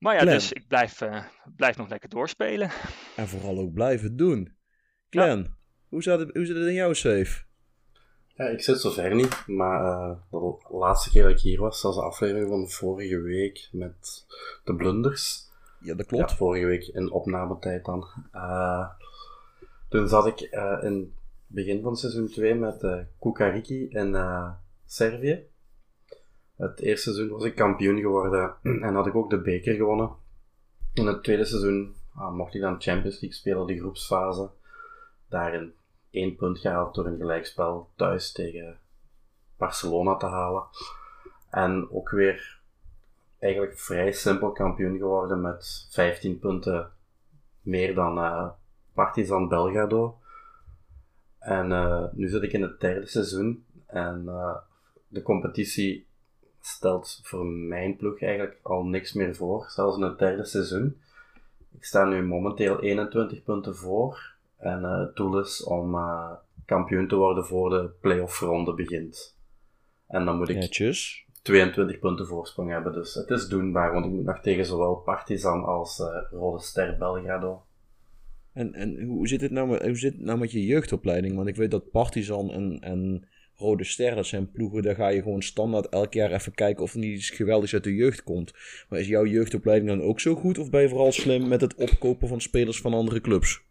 Maar 0.00 0.14
ja, 0.14 0.20
Clem. 0.20 0.34
dus 0.34 0.52
ik 0.52 0.68
blijf, 0.68 1.00
eh, 1.00 1.24
blijf 1.56 1.76
nog 1.76 1.88
lekker 1.88 2.08
doorspelen. 2.08 2.70
En 3.16 3.28
vooral 3.28 3.58
ook 3.58 3.72
blijven 3.72 4.16
doen. 4.16 4.56
Glenn, 5.10 5.56
hoe, 5.88 6.02
zit 6.02 6.18
het, 6.18 6.36
hoe 6.36 6.46
zit 6.46 6.56
het 6.56 6.66
in 6.66 6.74
jouw 6.74 6.92
safe? 6.92 7.42
Ja, 8.34 8.44
ik 8.44 8.62
zit 8.62 8.80
zover 8.80 9.14
niet, 9.14 9.46
maar 9.46 9.84
eh, 9.84 10.16
de 10.30 10.58
laatste 10.68 11.10
keer 11.10 11.22
dat 11.22 11.32
ik 11.32 11.40
hier 11.40 11.60
was, 11.60 11.82
was 11.82 11.94
de 11.94 12.02
aflevering 12.02 12.48
van 12.48 12.68
vorige 12.68 13.20
week 13.20 13.68
met 13.72 14.26
de 14.64 14.74
blunders. 14.74 15.48
Ja, 15.80 15.94
dat 15.94 16.06
klopt. 16.06 16.30
Ja, 16.30 16.36
vorige 16.36 16.66
week 16.66 16.86
in 16.86 17.10
opnametijd 17.10 17.84
dan. 17.84 18.06
Eh, 18.32 18.88
toen 19.88 20.08
zat 20.08 20.26
ik 20.26 20.40
eh, 20.40 20.78
in 20.82 20.98
het 20.98 21.08
begin 21.46 21.82
van 21.82 21.96
seizoen 21.96 22.28
2 22.28 22.54
met 22.54 22.86
Kukariki 23.20 23.88
in 23.88 24.14
eh, 24.14 24.50
Servië. 24.86 25.48
Het 26.60 26.80
eerste 26.80 27.12
seizoen 27.12 27.28
was 27.28 27.44
ik 27.44 27.54
kampioen 27.54 28.00
geworden 28.00 28.54
en 28.86 28.94
had 28.94 29.06
ik 29.06 29.14
ook 29.14 29.30
de 29.30 29.40
beker 29.40 29.74
gewonnen. 29.74 30.10
In 30.94 31.06
het 31.06 31.22
tweede 31.22 31.44
seizoen 31.44 31.94
ah, 32.14 32.34
mocht 32.34 32.54
ik 32.54 32.60
dan 32.60 32.80
Champions 32.80 33.20
League 33.20 33.38
spelen, 33.38 33.66
de 33.66 33.78
groepsfase. 33.78 34.50
Daarin 35.28 35.74
één 36.10 36.36
punt 36.36 36.58
gehaald 36.58 36.94
door 36.94 37.06
een 37.06 37.16
gelijkspel 37.16 37.90
thuis 37.96 38.32
tegen 38.32 38.78
Barcelona 39.56 40.16
te 40.16 40.26
halen. 40.26 40.62
En 41.50 41.90
ook 41.90 42.10
weer 42.10 42.60
eigenlijk 43.38 43.78
vrij 43.78 44.12
simpel 44.12 44.52
kampioen 44.52 44.98
geworden 44.98 45.40
met 45.40 45.86
15 45.90 46.38
punten 46.38 46.90
meer 47.62 47.94
dan 47.94 48.18
eh, 48.18 48.48
Partizan 48.92 49.48
Belgrado. 49.48 50.18
En 51.38 51.72
eh, 51.72 52.04
nu 52.12 52.28
zit 52.28 52.42
ik 52.42 52.52
in 52.52 52.62
het 52.62 52.80
derde 52.80 53.06
seizoen 53.06 53.64
en 53.86 54.24
eh, 54.28 54.56
de 55.08 55.22
competitie 55.22 56.08
stelt 56.60 57.20
voor 57.22 57.46
mijn 57.46 57.96
ploeg 57.96 58.22
eigenlijk 58.22 58.58
al 58.62 58.84
niks 58.84 59.12
meer 59.12 59.34
voor, 59.34 59.64
zelfs 59.68 59.96
in 59.96 60.02
het 60.02 60.18
derde 60.18 60.44
seizoen. 60.44 61.00
Ik 61.72 61.84
sta 61.84 62.04
nu 62.04 62.22
momenteel 62.22 62.80
21 62.80 63.42
punten 63.42 63.76
voor 63.76 64.34
en 64.56 64.84
eh, 64.84 64.98
het 64.98 65.16
doel 65.16 65.40
is 65.40 65.64
om 65.64 65.94
eh, 65.94 66.32
kampioen 66.64 67.08
te 67.08 67.16
worden 67.16 67.44
voor 67.44 67.70
de 67.70 67.90
playoff 68.00 68.40
ronde 68.40 68.74
begint. 68.74 69.38
En 70.06 70.24
dan 70.24 70.36
moet 70.36 70.48
ik 70.48 70.56
Netjes. 70.56 71.24
22 71.42 71.98
punten 71.98 72.26
voorsprong 72.26 72.70
hebben. 72.70 72.92
Dus 72.92 73.14
het 73.14 73.30
is 73.30 73.48
doenbaar, 73.48 73.92
want 73.92 74.04
ik 74.04 74.12
moet 74.12 74.24
nog 74.24 74.40
tegen 74.40 74.66
zowel 74.66 74.94
Partizan 74.94 75.64
als 75.64 76.00
eh, 76.00 76.06
Rode 76.30 76.62
Ster 76.62 76.96
Belgrado. 76.98 77.62
En, 78.52 78.74
en 78.74 79.02
hoe, 79.02 79.28
zit 79.28 79.40
het 79.40 79.50
nou 79.50 79.68
met, 79.68 79.82
hoe 79.82 79.98
zit 79.98 80.12
het 80.12 80.22
nou 80.22 80.38
met 80.38 80.52
je 80.52 80.66
jeugdopleiding? 80.66 81.36
Want 81.36 81.48
ik 81.48 81.56
weet 81.56 81.70
dat 81.70 81.90
Partizan 81.90 82.50
en, 82.50 82.80
en 82.80 83.28
Rode 83.60 83.84
Ster, 83.84 84.14
dat 84.14 84.26
zijn 84.26 84.50
ploegen, 84.50 84.82
daar 84.82 84.94
ga 84.94 85.08
je 85.08 85.22
gewoon 85.22 85.42
standaard 85.42 85.88
elk 85.88 86.12
jaar 86.12 86.32
even 86.32 86.54
kijken 86.54 86.82
of 86.82 86.92
er 86.92 86.98
niet 86.98 87.16
iets 87.16 87.30
geweldigs 87.30 87.74
uit 87.74 87.84
de 87.84 87.94
jeugd 87.94 88.22
komt. 88.22 88.52
Maar 88.88 89.00
is 89.00 89.08
jouw 89.08 89.26
jeugdopleiding 89.26 89.90
dan 89.90 90.02
ook 90.02 90.20
zo 90.20 90.34
goed? 90.34 90.58
Of 90.58 90.70
ben 90.70 90.80
je 90.82 90.88
vooral 90.88 91.12
slim 91.12 91.48
met 91.48 91.60
het 91.60 91.74
opkopen 91.74 92.28
van 92.28 92.40
spelers 92.40 92.80
van 92.80 92.94
andere 92.94 93.20
clubs? 93.20 93.62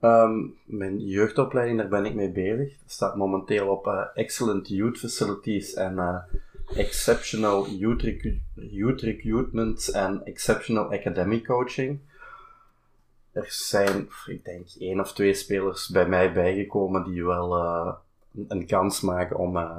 Ehm, 0.00 0.46
mijn 0.64 0.98
jeugdopleiding, 0.98 1.78
daar 1.78 1.88
ben 1.88 2.04
ik 2.04 2.14
mee 2.14 2.30
bezig. 2.30 2.78
Dat 2.78 2.90
staat 2.90 3.16
momenteel 3.16 3.68
op 3.68 3.86
eh, 3.86 4.04
Excellent 4.14 4.68
Youth 4.68 4.98
Facilities 4.98 5.74
en 5.74 5.98
eh, 5.98 6.16
Exceptional 6.76 7.68
Youth, 8.54 9.00
Recruitment 9.00 9.88
en 9.88 10.24
Exceptional 10.24 10.92
Academy 10.92 11.40
Coaching. 11.40 12.00
Er 13.32 13.46
zijn, 13.48 14.08
ik 14.26 14.44
denk, 14.44 14.66
één 14.78 15.00
of 15.00 15.12
twee 15.12 15.34
spelers 15.34 15.88
bij 15.88 16.08
mij 16.08 16.32
bijgekomen 16.32 17.04
die 17.04 17.24
wel 17.24 17.56
eh, 17.56 17.94
een- 18.48 18.66
kans 18.66 19.00
maken 19.00 19.36
om 19.36 19.56
eh, 19.56 19.78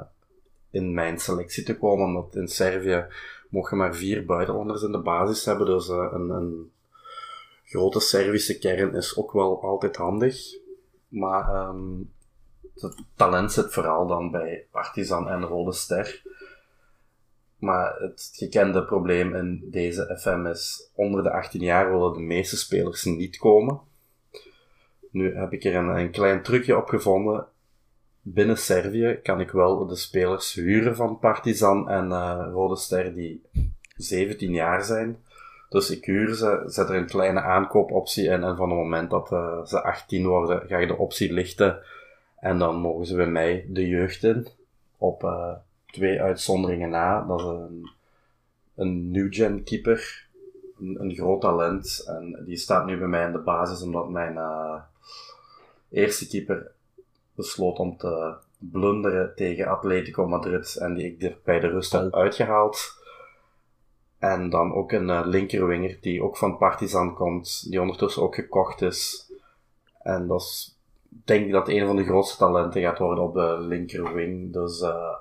in 0.70 0.94
mijn 0.94 1.18
selectie 1.18 1.64
te 1.64 1.78
komen. 1.78 2.06
Omdat 2.06 2.34
in 2.34 2.48
Servië 2.48 3.06
mogen 3.50 3.76
maar 3.76 3.94
vier 3.94 4.24
buitenlanders 4.24 4.82
in 4.82 4.92
de 4.92 5.00
basis 5.02 5.44
hebben. 5.44 5.66
Dus 5.66 5.88
eh, 5.88 6.08
een, 6.12 6.30
een 6.30 6.72
grote 7.64 8.00
Servische 8.00 8.58
kern 8.58 8.94
is 8.94 9.16
ook 9.16 9.32
wel 9.32 9.62
altijd 9.62 9.96
handig. 9.96 10.58
Maar 11.08 11.54
ehm, 11.54 11.98
het 12.74 12.94
talent 13.14 13.52
zit 13.52 13.72
vooral 13.72 14.06
dan 14.06 14.30
bij 14.30 14.66
Partizan 14.70 15.28
en 15.28 15.42
Rode 15.42 15.72
Ster. 15.72 16.22
Maar 17.58 17.96
het 17.98 18.30
gekende 18.34 18.84
probleem 18.84 19.34
in 19.34 19.68
deze 19.70 20.16
FM 20.20 20.46
is, 20.46 20.90
onder 20.94 21.22
de 21.22 21.30
18 21.30 21.60
jaar 21.60 21.90
willen 21.92 22.12
de 22.12 22.20
meeste 22.20 22.56
spelers 22.56 23.04
niet 23.04 23.38
komen. 23.38 23.80
Nu 25.10 25.36
heb 25.36 25.52
ik 25.52 25.64
er 25.64 25.74
een, 25.74 25.88
een 25.88 26.10
klein 26.10 26.42
trucje 26.42 26.76
op 26.76 26.88
gevonden. 26.88 27.46
Binnen 28.32 28.58
Servië 28.58 29.18
kan 29.22 29.40
ik 29.40 29.50
wel 29.50 29.86
de 29.86 29.96
spelers 29.96 30.54
huren 30.54 30.96
van 30.96 31.18
Partizan 31.18 31.88
en 31.88 32.12
eh, 32.12 32.48
Rode 32.52 32.76
Ster 32.76 33.14
die 33.14 33.42
17 33.96 34.52
jaar 34.52 34.84
zijn. 34.84 35.24
Dus 35.68 35.90
ik 35.90 36.04
huur 36.04 36.34
ze, 36.34 36.62
zet 36.66 36.88
er 36.88 36.94
een 36.94 37.06
kleine 37.06 37.40
aankoopoptie 37.40 38.24
in 38.24 38.42
en 38.42 38.56
van 38.56 38.68
het 38.68 38.78
moment 38.78 39.10
dat 39.10 39.32
eh, 39.32 39.64
ze 39.64 39.82
18 39.82 40.26
worden, 40.26 40.68
ga 40.68 40.78
je 40.78 40.86
de 40.86 40.96
optie 40.96 41.32
lichten. 41.32 41.78
En 42.36 42.58
dan 42.58 42.76
mogen 42.76 43.06
ze 43.06 43.16
bij 43.16 43.26
mij 43.26 43.66
de 43.68 43.88
jeugd 43.88 44.24
in. 44.24 44.46
Op 44.98 45.24
eh, 45.24 45.52
twee 45.86 46.22
uitzonderingen 46.22 46.90
na. 46.90 47.24
Dat 47.26 47.40
is 47.40 47.46
een, 47.46 47.90
een 48.74 49.10
new-gen 49.10 49.64
keeper. 49.64 50.26
Een, 50.78 50.96
een 51.00 51.14
groot 51.14 51.40
talent. 51.40 52.04
En 52.06 52.42
die 52.46 52.56
staat 52.56 52.86
nu 52.86 52.98
bij 52.98 53.08
mij 53.08 53.26
in 53.26 53.32
de 53.32 53.38
basis 53.38 53.82
omdat 53.82 54.08
mijn 54.08 54.38
eerste 55.90 56.28
keeper 56.28 56.72
besloot 57.40 57.78
om 57.78 57.96
te 57.96 58.34
blunderen 58.58 59.32
tegen 59.36 59.66
Atletico 59.66 60.28
Madrid. 60.28 60.76
En 60.76 60.94
die 60.94 61.06
ik 61.06 61.22
er 61.22 61.38
bij 61.44 61.60
de 61.60 61.68
rust 61.68 61.92
heb 61.92 62.14
uitgehaald. 62.14 62.98
En 64.18 64.50
dan 64.50 64.74
ook 64.74 64.92
een 64.92 65.10
eh, 65.10 65.22
linkerwinger 65.24 65.98
die 66.00 66.22
ook 66.22 66.36
van 66.36 66.58
Partizan 66.58 67.14
komt, 67.14 67.70
die 67.70 67.80
ondertussen 67.80 68.22
ook 68.22 68.34
gekocht 68.34 68.82
is. 68.82 69.32
En 70.02 70.26
dat 70.26 70.40
is, 70.40 70.78
denk 71.24 71.46
ik 71.46 71.52
dat 71.52 71.68
een 71.68 71.86
van 71.86 71.96
de 71.96 72.04
grootste 72.04 72.36
talenten 72.36 72.82
gaat 72.82 72.98
worden 72.98 73.24
op 73.24 73.34
de 73.34 73.56
linkerwing. 73.60 74.52
Dus 74.52 74.80
eh, 74.80 75.14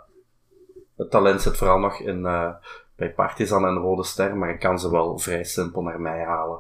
het 0.96 1.12
talent 1.12 1.42
zit 1.42 1.58
vooral 1.58 1.80
nog 1.80 2.00
in, 2.00 2.26
eh, 2.26 2.54
bij 2.96 3.14
Partizan 3.14 3.66
en 3.66 3.76
Rode 3.76 4.04
Ster, 4.04 4.38
maar 4.38 4.50
ik 4.50 4.60
kan 4.60 4.80
ze 4.80 4.92
wel 4.92 5.18
vrij 5.18 5.44
simpel 5.44 5.82
naar 5.82 6.02
mij 6.02 6.24
halen. 6.24 6.60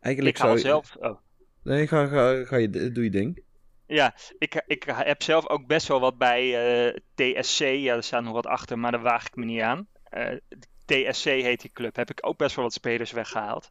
Eigenlijk 0.00 0.36
Ik 0.36 0.42
zou 0.42 0.58
zelf. 0.58 0.96
Oh. 1.00 1.18
Nee, 1.62 1.86
ga, 1.86 2.06
ga, 2.06 2.44
ga 2.44 2.56
je, 2.56 2.92
doe 2.92 3.04
je 3.04 3.10
ding. 3.10 3.44
Ja, 3.86 4.14
ik, 4.38 4.62
ik 4.66 4.82
heb 4.86 5.22
zelf 5.22 5.48
ook 5.48 5.66
best 5.66 5.88
wel 5.88 6.00
wat 6.00 6.18
bij 6.18 6.42
eh, 6.86 6.96
TSC. 7.14 7.60
Ja, 7.60 7.94
er 7.94 8.02
staat 8.02 8.22
nog 8.22 8.32
wat 8.32 8.46
achter, 8.46 8.78
maar 8.78 8.90
daar 8.90 9.02
waag 9.02 9.26
ik 9.26 9.36
me 9.36 9.44
niet 9.44 9.60
aan. 9.60 9.88
Eh, 10.04 10.36
TSC 10.84 11.24
heet 11.24 11.60
die 11.60 11.72
club. 11.72 11.96
Heb 11.96 12.10
ik 12.10 12.26
ook 12.26 12.36
best 12.36 12.56
wel 12.56 12.64
wat 12.64 12.74
spelers 12.74 13.12
weggehaald. 13.12 13.70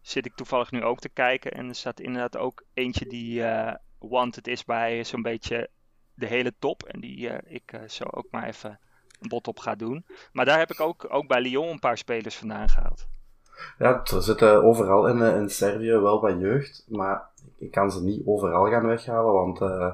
Zit 0.00 0.26
ik 0.26 0.34
toevallig 0.34 0.70
nu 0.70 0.84
ook 0.84 1.00
te 1.00 1.08
kijken. 1.08 1.52
En 1.52 1.68
er 1.68 1.74
staat 1.74 2.00
inderdaad 2.00 2.36
ook 2.36 2.64
eentje 2.74 3.06
die 3.06 3.44
eh 3.44 3.74
wanted 3.98 4.46
is 4.46 4.64
bij 4.64 5.04
zo'n 5.04 5.22
beetje 5.22 5.68
de 6.14 6.26
hele 6.26 6.54
top. 6.58 6.82
En 6.82 7.00
die 7.00 7.28
ik 7.44 7.72
zo 7.86 8.04
ook 8.10 8.26
maar 8.30 8.46
even 8.46 8.78
een 9.20 9.28
bot 9.28 9.48
op 9.48 9.58
ga 9.58 9.74
doen. 9.74 10.06
Maar 10.32 10.44
daar 10.44 10.58
heb 10.58 10.70
ik 10.70 10.80
ook, 10.80 11.06
ook 11.08 11.26
bij 11.26 11.40
Lyon 11.40 11.68
een 11.68 11.78
paar 11.78 11.98
spelers 11.98 12.36
vandaan 12.36 12.68
gehaald. 12.68 13.06
Ja, 13.78 14.04
er 14.04 14.22
zitten 14.22 14.62
overal 14.62 15.08
in, 15.08 15.20
in 15.20 15.50
Servië 15.50 15.92
wel 15.92 16.20
wat 16.20 16.40
jeugd, 16.40 16.84
maar 16.88 17.28
ik 17.58 17.70
kan 17.70 17.90
ze 17.90 18.02
niet 18.02 18.22
overal 18.26 18.70
gaan 18.70 18.86
weghalen, 18.86 19.32
want 19.32 19.60
eh, 19.60 19.92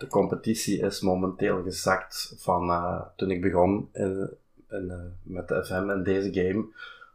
de 0.00 0.06
competitie 0.06 0.80
is 0.80 1.00
momenteel 1.00 1.62
gezakt 1.62 2.34
van 2.38 2.70
eh, 2.70 3.00
toen 3.16 3.30
ik 3.30 3.40
begon 3.40 3.88
in, 3.92 4.30
eh, 4.68 4.78
met 5.22 5.48
de 5.48 5.64
FM 5.64 5.90
in 5.90 6.02
deze 6.02 6.32
game. 6.32 6.64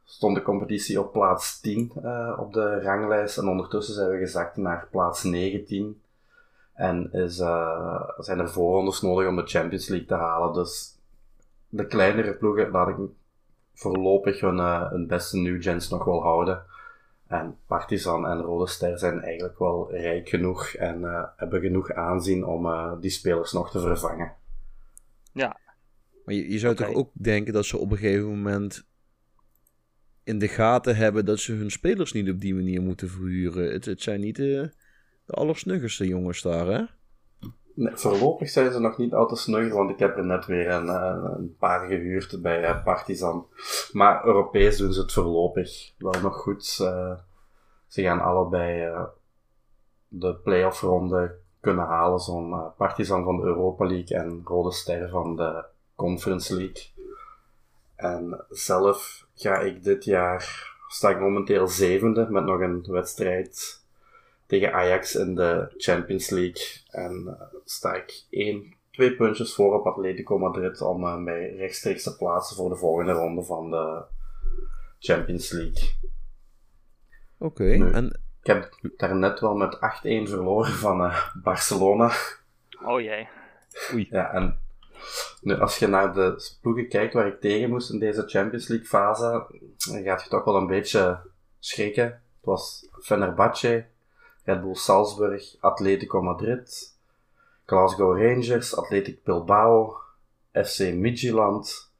Stond 0.04 0.36
de 0.36 0.42
competitie 0.42 1.00
op 1.00 1.12
plaats 1.12 1.60
10 1.60 1.92
eh, 2.04 2.38
op 2.40 2.54
de 2.54 2.82
ranglijst 2.82 3.38
en 3.38 3.48
ondertussen 3.48 3.94
zijn 3.94 4.10
we 4.10 4.18
gezakt 4.18 4.58
naar 4.58 4.88
plaats 4.92 5.24
19. 5.24 6.02
En 6.74 7.12
is, 7.12 7.36
zijn 8.18 8.40
er 8.40 8.50
voorrondes 8.50 9.02
nodig 9.02 9.28
om 9.28 9.36
de 9.36 9.46
Champions 9.48 9.88
League 9.88 10.08
te 10.08 10.14
halen. 10.14 10.54
Dus 10.54 10.98
de 11.70 11.88
kleinere 11.88 12.34
ploegen, 12.34 12.72
laat 12.72 12.88
ik 12.88 12.96
voorlopig 13.74 14.40
hun, 14.40 14.60
hun 14.60 15.08
beste 15.08 15.38
new 15.38 15.62
gens 15.62 15.90
nog 15.90 16.04
wel 16.04 16.22
houden. 16.22 16.64
En 17.28 17.58
Partizan 17.68 18.28
en 18.28 18.42
Rode 18.42 18.70
Ster 18.70 19.00
zijn 19.00 19.22
eigenlijk 19.22 19.60
wel 19.60 19.92
rijk 19.92 20.30
genoeg 20.30 20.68
en 20.68 21.04
eh, 21.04 21.24
hebben 21.36 21.62
genoeg 21.62 21.92
aanzien 21.92 22.46
om 22.46 22.66
eh, 22.66 22.94
die 23.02 23.10
spelers 23.10 23.52
nog 23.52 23.72
te 23.72 23.80
vervangen. 23.80 24.34
Maar 26.26 26.36
je, 26.36 26.52
je 26.52 26.60
zou 26.60 26.76
toch 26.76 26.94
ook 26.94 27.12
denken 27.14 27.54
dat 27.54 27.66
ze 27.66 27.78
op 27.78 27.92
een 27.92 27.98
gegeven 27.98 28.28
moment 28.28 28.86
in 30.24 30.40
de 30.40 30.48
gaten 30.48 30.96
hebben 30.96 31.26
dat 31.26 31.40
ze 31.40 31.54
hun 31.54 31.72
spelers 31.72 32.12
niet 32.12 32.30
op 32.30 32.42
die 32.42 32.56
manier 32.56 32.82
moeten 32.82 33.10
verhuren. 33.10 33.72
Het, 33.72 33.86
het 33.86 34.02
zijn 34.02 34.20
niet 34.20 34.36
de, 34.36 34.72
de 35.26 35.34
allersnuggerste 35.34 36.08
jongens 36.08 36.42
daar, 36.42 36.68
hè? 36.68 36.84
Nee, 37.76 37.96
voorlopig 37.96 38.50
zijn 38.50 38.72
ze 38.72 38.80
nog 38.80 38.98
niet 38.98 39.14
al 39.14 39.28
te 39.28 39.36
snugger, 39.36 39.76
want 39.76 39.90
ik 39.90 40.00
heb 40.00 40.18
er 40.18 40.26
net 40.26 40.46
weer 40.46 40.70
een, 40.70 40.90
eh, 40.90 41.24
een 41.38 41.56
paar 41.60 41.88
gehuurd 41.88 42.42
bij 42.42 42.64
eh, 42.64 42.84
Partizan. 42.84 43.48
Maar 43.92 44.26
Europees 44.26 44.78
doen 44.78 44.94
ze 44.94 45.02
het 45.02 45.14
voorlopig 45.14 45.94
wel 45.98 46.22
nog 46.22 46.36
goed. 46.36 46.66
Ze 46.66 48.02
gaan 48.02 48.22
allebei 48.22 48.82
eh, 48.82 49.04
de 50.08 50.36
playoff 50.36 50.82
ronde 50.82 51.36
kunnen 51.60 51.86
halen, 51.86 52.20
zo'n 52.20 52.74
Partizan 52.78 53.24
van 53.24 53.38
de 53.38 53.44
Europa 53.44 53.86
League 53.86 54.18
en 54.18 54.42
Rode 54.46 54.72
Ster 54.72 55.10
van 55.10 55.36
de 55.36 55.66
Conference 55.96 56.56
League. 56.56 56.84
En 57.96 58.46
zelf 58.50 59.28
ga 59.34 59.60
ik 59.60 59.84
dit 59.84 60.04
jaar, 60.04 60.74
sta 60.88 61.10
ik 61.10 61.20
momenteel 61.20 61.68
zevende 61.68 62.28
met 62.30 62.44
nog 62.44 62.60
een 62.60 62.86
wedstrijd 62.88 63.85
tegen 64.48 64.74
Ajax 64.74 65.16
in 65.16 65.36
de 65.36 65.74
Champions 65.78 66.30
League. 66.30 66.64
En 66.90 67.38
eh, 67.40 67.48
sta 67.66 67.94
ik 67.94 68.26
één, 68.30 68.76
twee 68.92 69.16
puntjes 69.16 69.54
voor 69.54 69.74
op 69.74 69.86
Atletico 69.86 70.38
Madrid 70.38 70.82
om 70.82 71.08
eh, 71.08 71.18
mij 71.18 71.56
rechtstreeks 71.56 72.04
te 72.04 72.16
plaatsen 72.16 72.56
voor 72.56 72.70
de 72.70 72.76
volgende 72.76 73.12
ronde 73.12 73.44
van 73.44 73.72
de 73.72 74.04
Champions 75.00 75.52
League. 75.52 75.90
Oké, 77.38 77.92
en 77.92 78.20
Ik 78.42 78.48
heb 78.48 78.70
daarnet 78.98 79.40
wel 79.40 79.56
met 79.56 79.76
8-1 79.76 79.80
verloren 80.02 80.74
van 80.74 81.04
eh, 81.04 81.36
Barcelona. 81.44 82.12
Oh 82.84 83.02
jee. 83.02 83.28
Ja, 84.10 84.34
en 84.34 84.60
nu, 85.42 85.54
als 85.54 85.78
je 85.78 85.88
naar 85.88 86.14
de 86.14 86.58
ploegen 86.62 86.88
kijkt 86.88 87.14
waar 87.14 87.28
ik 87.28 87.40
tegen 87.40 87.70
moest 87.70 87.92
in 87.92 88.00
deze 88.00 88.24
Champions 88.28 88.68
League 88.68 88.88
fase, 88.88 89.46
dan 89.90 90.04
gaat 90.04 90.24
je 90.24 90.30
toch 90.30 90.44
wel 90.44 90.56
een 90.56 90.68
beetje 90.68 91.20
schrikken. 91.60 92.06
Het 92.06 92.46
was 92.46 92.90
Fenerbahce, 93.02 93.86
Red 94.46 94.62
Bull 94.62 94.76
Salzburg, 94.76 95.56
Atletico 95.60 96.22
Madrid, 96.22 96.94
Glasgow 97.66 98.18
Rangers, 98.18 98.76
Athletic 98.76 99.24
Bilbao, 99.24 99.98
FC 100.52 100.94
Midtjylland, 100.94 101.92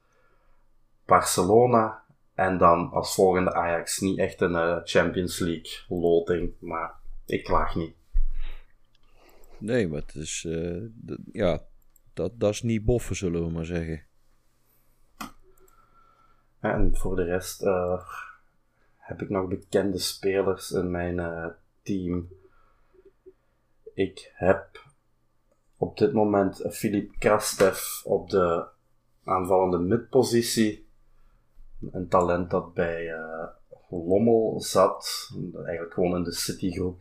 Barcelona 1.04 2.04
en 2.34 2.58
dan 2.58 2.90
als 2.90 3.14
volgende 3.14 3.54
Ajax. 3.54 3.98
Niet 3.98 4.18
echt 4.18 4.40
een 4.40 4.54
eh, 4.54 4.80
Champions 4.84 5.38
League 5.38 5.70
loting, 5.88 6.52
maar 6.58 6.94
ik 7.26 7.44
klaag 7.44 7.74
niet. 7.74 7.94
nee, 9.58 9.88
maar 9.88 10.00
het 10.00 10.14
is, 10.14 10.44
eh, 10.48 10.82
ja, 11.32 11.62
dat, 12.14 12.40
dat 12.40 12.50
is 12.50 12.62
niet 12.62 12.84
boffen, 12.84 13.16
zullen 13.16 13.44
we 13.44 13.50
maar 13.50 13.64
zeggen. 13.64 14.04
En 16.60 16.96
voor 16.96 17.16
de 17.16 17.24
rest 17.24 17.62
eh, 17.62 18.00
heb 18.96 19.22
ik 19.22 19.28
nog 19.28 19.48
bekende 19.48 19.98
spelers 19.98 20.70
in 20.70 20.90
mijn 20.90 21.54
team. 21.82 22.28
Ik 23.96 24.32
heb 24.34 24.84
op 25.76 25.98
dit 25.98 26.12
moment 26.12 26.64
Filip 26.70 27.12
Krastev 27.18 28.04
op 28.04 28.30
de 28.30 28.64
aanvallende 29.24 29.78
midpositie. 29.78 30.88
Een 31.90 32.08
talent 32.08 32.50
dat 32.50 32.74
bij 32.74 33.12
eh, 33.12 33.46
Lommel 33.88 34.60
zat. 34.60 35.30
Eigenlijk 35.54 35.94
gewoon 35.94 36.16
in 36.16 36.22
de 36.22 36.32
Citygroep. 36.32 37.00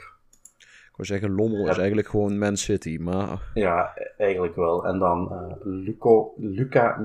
Ik 0.60 0.92
wou 0.96 1.08
zeggen, 1.08 1.32
Lommel 1.32 1.70
is 1.70 1.78
eigenlijk 1.78 2.08
gewoon 2.08 2.38
Man 2.38 2.58
City, 2.58 2.98
maar 2.98 3.52
Ja, 3.54 3.98
eigenlijk 4.18 4.56
wel. 4.56 4.86
En 4.86 5.00
dan 5.00 5.32
eh 5.32 5.56
Luko, 5.64 6.34
Luka 6.38 6.98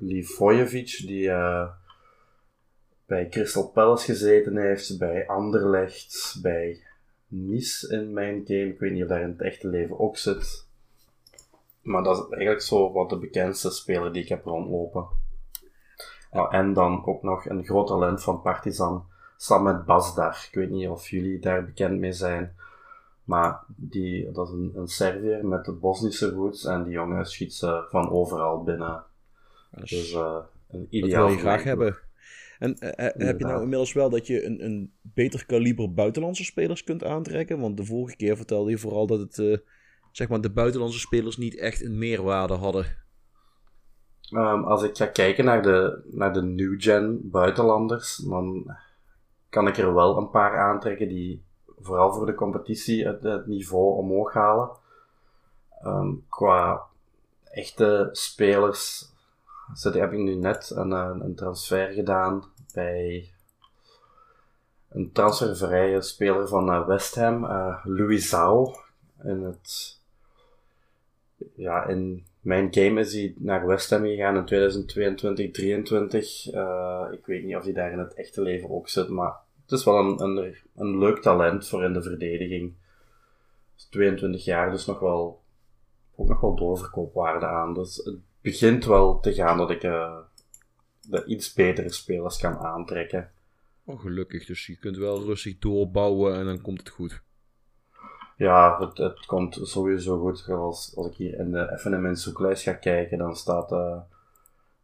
Livojevic, 0.00 1.02
die 1.06 1.30
eh, 1.30 1.68
bij 3.06 3.28
Crystal 3.28 3.70
Palace 3.70 4.04
gezeten 4.04 4.56
heeft, 4.56 4.98
bij 4.98 5.26
Anderlecht, 5.26 6.38
bij 6.42 6.80
Nice 7.36 7.94
in 7.94 8.12
mijn 8.12 8.42
game. 8.46 8.68
Ik 8.68 8.78
weet 8.78 8.92
niet 8.92 9.02
of 9.02 9.08
daar 9.08 9.20
in 9.20 9.28
het 9.28 9.42
echte 9.42 9.68
leven 9.68 9.98
ook 9.98 10.16
zit. 10.16 10.66
Maar 11.82 12.02
dat 12.02 12.16
is 12.16 12.22
eigenlijk 12.28 12.62
zo 12.62 12.92
wat 12.92 13.10
de 13.10 13.18
bekendste 13.18 13.70
speler 13.70 14.12
die 14.12 14.22
ik 14.22 14.28
heb 14.28 14.44
rondlopen. 14.44 15.06
En 16.50 16.72
dan 16.72 17.06
ook 17.06 17.22
nog 17.22 17.46
een 17.46 17.64
groot 17.64 17.86
talent 17.86 18.22
van 18.22 18.42
Partizan, 18.42 19.06
Samet 19.36 19.84
Basdar. 19.84 20.46
Ik 20.48 20.54
weet 20.54 20.70
niet 20.70 20.88
of 20.88 21.08
jullie 21.08 21.38
daar 21.38 21.64
bekend 21.64 21.98
mee 21.98 22.12
zijn. 22.12 22.56
Maar 23.24 23.64
die, 23.66 24.32
dat 24.32 24.48
is 24.48 24.54
een, 24.54 24.72
een 24.74 24.88
Serviër 24.88 25.46
met 25.46 25.64
de 25.64 25.72
Bosnische 25.72 26.30
roots 26.30 26.64
en 26.64 26.82
die 26.82 26.92
jongen 26.92 27.26
schiet 27.26 27.54
ze 27.54 27.86
van 27.90 28.10
overal 28.10 28.62
binnen. 28.62 29.04
dat, 29.70 29.88
Dus 29.88 30.12
eh, 30.12 30.38
een 30.68 30.80
dat 30.80 30.88
ideaal 30.90 31.26
wil 31.26 31.34
je 31.34 31.40
graag 31.40 31.62
hebben. 31.62 31.96
En 32.58 32.78
eh, 32.78 33.06
eh, 33.06 33.26
heb 33.26 33.38
je 33.38 33.44
nou 33.44 33.62
inmiddels 33.62 33.92
wel 33.92 34.10
dat 34.10 34.26
je 34.26 34.44
een, 34.44 34.64
een 34.64 34.92
beter 35.02 35.46
kaliber 35.46 35.94
buitenlandse 35.94 36.44
spelers 36.44 36.84
kunt 36.84 37.04
aantrekken? 37.04 37.60
Want 37.60 37.76
de 37.76 37.84
vorige 37.84 38.16
keer 38.16 38.36
vertelde 38.36 38.70
je 38.70 38.78
vooral 38.78 39.06
dat 39.06 39.18
het, 39.18 39.38
eh, 39.38 39.56
zeg 40.12 40.28
maar, 40.28 40.40
de 40.40 40.52
buitenlandse 40.52 40.98
spelers 40.98 41.36
niet 41.36 41.58
echt 41.58 41.84
een 41.84 41.98
meerwaarde 41.98 42.54
hadden. 42.54 42.86
Ehm, 44.30 44.62
als 44.62 44.82
ik 44.82 44.96
ga 44.96 45.06
kijken 45.06 45.44
naar 45.44 45.62
de, 45.62 46.02
naar 46.10 46.32
de 46.32 46.42
new-gen 46.42 47.30
buitenlanders, 47.30 48.16
dan 48.16 48.76
kan 49.48 49.68
ik 49.68 49.76
er 49.76 49.94
wel 49.94 50.16
een 50.16 50.30
paar 50.30 50.58
aantrekken 50.58 51.08
die 51.08 51.44
vooral 51.78 52.12
voor 52.12 52.26
de 52.26 52.34
competitie 52.34 53.06
het, 53.06 53.22
het 53.22 53.46
niveau 53.46 53.96
omhoog 53.96 54.32
halen. 54.32 54.70
Ehm, 55.82 56.14
qua 56.28 56.82
echte 57.44 58.08
spelers 58.12 59.14
zit, 59.74 59.94
heb 59.94 60.12
ik 60.12 60.18
nu 60.18 60.34
net 60.34 60.70
een, 60.74 60.90
een 60.90 61.34
transfer 61.34 61.92
gedaan 61.92 62.44
bij 62.74 63.30
een 64.88 65.12
transfervrije 65.12 66.02
speler 66.02 66.48
van 66.48 66.72
eh, 66.72 66.86
West 66.86 67.14
Ham, 67.14 67.44
eh 67.44 67.84
Louis 67.84 68.28
Zhao. 68.28 68.74
In 69.22 69.42
het 69.42 69.98
ja, 71.54 71.86
in 71.86 72.26
mijn 72.40 72.74
game 72.74 73.00
is 73.00 73.12
hij 73.12 73.34
naar 73.38 73.66
West 73.66 73.90
Ham 73.90 74.02
gegaan 74.02 74.36
in 74.36 74.44
2022, 74.44 75.50
2023. 75.52 76.50
Eh, 76.52 77.06
ik 77.12 77.26
weet 77.26 77.44
niet 77.44 77.56
of 77.56 77.64
hij 77.64 77.72
daar 77.72 77.92
in 77.92 77.98
het 77.98 78.14
echte 78.14 78.42
leven 78.42 78.70
ook 78.70 78.88
zit, 78.88 79.08
maar 79.08 79.34
het 79.62 79.72
is 79.72 79.84
wel 79.84 79.98
een, 79.98 80.22
een, 80.22 80.56
een 80.74 80.98
leuk 80.98 81.22
talent 81.22 81.68
voor 81.68 81.84
in 81.84 81.92
de 81.92 82.02
verdediging. 82.02 82.74
Is 83.76 83.84
22 83.84 84.44
jaar, 84.44 84.70
dus 84.70 84.86
nog 84.86 84.98
wel, 84.98 85.40
ook 86.16 86.28
nog 86.28 86.40
wel 86.40 86.54
doorverkoopwaarde 86.54 87.46
aan. 87.46 87.74
Dus 87.74 88.10
begint 88.46 88.84
wel 88.84 89.20
te 89.20 89.34
gaan 89.34 89.56
dat 89.58 89.70
ik 89.70 89.82
eh, 89.82 90.16
de 91.00 91.24
iets 91.24 91.52
betere 91.52 91.92
spelers 91.92 92.38
kan 92.38 92.58
aantrekken. 92.58 93.30
Oh, 93.84 94.00
gelukkig. 94.00 94.46
Dus 94.46 94.66
je 94.66 94.76
kunt 94.76 94.96
wel 94.96 95.24
rustig 95.24 95.58
doorbouwen 95.58 96.34
en 96.34 96.44
dan 96.44 96.60
komt 96.60 96.78
het 96.78 96.88
goed. 96.88 97.22
Ja, 98.36 98.78
het, 98.80 98.98
het 98.98 99.26
komt 99.26 99.58
sowieso 99.62 100.18
goed. 100.18 100.48
Als, 100.48 100.96
als 100.96 101.06
ik 101.06 101.14
hier 101.14 101.38
in 101.38 101.50
de, 101.50 101.72
even 101.72 101.92
in 101.92 102.02
mijn 102.02 102.16
zoeklijst 102.16 102.62
ga 102.62 102.72
kijken, 102.72 103.18
dan 103.18 103.36
staat... 103.36 103.72
eh 103.72 103.98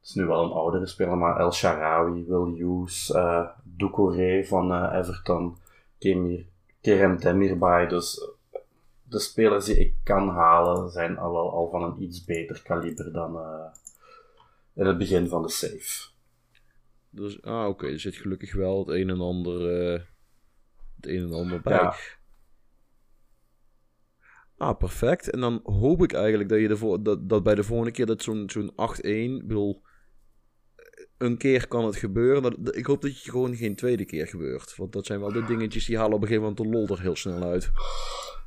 het 0.01 0.11
is 0.11 0.15
nu 0.15 0.25
wel 0.25 0.45
een 0.45 0.53
oudere 0.53 0.87
speler, 0.87 1.17
maar 1.17 1.39
El 1.39 1.53
Sharawi, 1.53 2.25
Will 2.29 2.55
Hughes, 2.55 3.11
eh 3.13 3.49
Doucouré 3.63 4.45
van 4.45 4.93
Everton, 4.95 5.57
Kemir, 5.99 6.47
Kerem 6.81 7.19
Demirbay. 7.19 7.87
Dus 7.87 8.32
de 9.13 9.21
spelers 9.21 9.65
die 9.65 9.79
ik 9.79 9.95
kan 10.03 10.29
halen 10.29 10.91
zijn 10.91 11.19
al 11.19 11.33
wel 11.33 11.53
al 11.53 11.71
van 11.71 11.83
een 11.83 12.03
iets 12.03 12.25
beter 12.25 12.63
kaliber 12.63 13.13
dan 13.13 13.39
eh, 13.39 13.73
in 14.75 14.87
het 14.87 14.99
begin 14.99 15.29
van 15.29 15.43
de 15.43 15.49
save. 15.49 16.11
Dus, 17.11 17.43
ah, 17.43 17.69
oké. 17.69 17.87
Er 17.87 18.01
zit 18.01 18.17
gelukkig 18.17 18.55
wel 18.55 18.79
het 18.79 18.89
een 18.89 19.11
en 19.11 19.21
ander, 19.21 19.81
eh, 19.81 20.01
het 20.97 21.07
een 21.07 21.23
en 21.23 21.33
ander 21.33 21.61
bij. 21.61 21.73
Ja. 21.73 21.95
Ah, 24.57 24.79
perfect. 24.79 25.31
En 25.31 25.41
dan 25.41 25.61
hoop 25.63 26.03
ik 26.03 26.13
eigenlijk 26.13 26.49
dat, 26.49 26.61
je 26.61 26.69
de 26.69 27.03
dat, 27.03 27.29
dat 27.29 27.43
bij 27.43 27.55
de 27.55 27.65
volgende 27.65 27.93
keer 27.93 28.07
dat 28.07 28.23
zo'n 28.23 28.51
zo'n 28.51 28.73
8-1, 28.77 29.37
ik 29.37 29.47
bedoel, 29.47 29.83
een 31.23 31.37
keer 31.37 31.69
kan 31.69 31.85
het 31.85 31.97
gebeuren. 31.97 32.43
Dat, 32.43 32.77
ik 32.77 32.87
hoop 32.87 33.03
dat 33.03 33.11
het 33.11 33.19
gewoon 33.21 33.55
geen 33.57 33.75
tweede 33.77 34.05
keer 34.05 34.27
gebeurt. 34.27 34.77
Want 34.77 34.93
dat 34.93 35.07
zijn 35.07 35.21
wel 35.21 35.33
de 35.33 35.45
dingetjes 35.45 35.85
die 35.87 35.97
halen 35.97 36.15
op 36.15 36.23
een 36.23 36.29
gegeven 36.29 36.49
moment 36.49 36.67
de 36.73 36.79
lol 36.79 36.97
er 36.97 37.03
heel 37.03 37.17
snel 37.17 37.43
uit. 37.43 37.71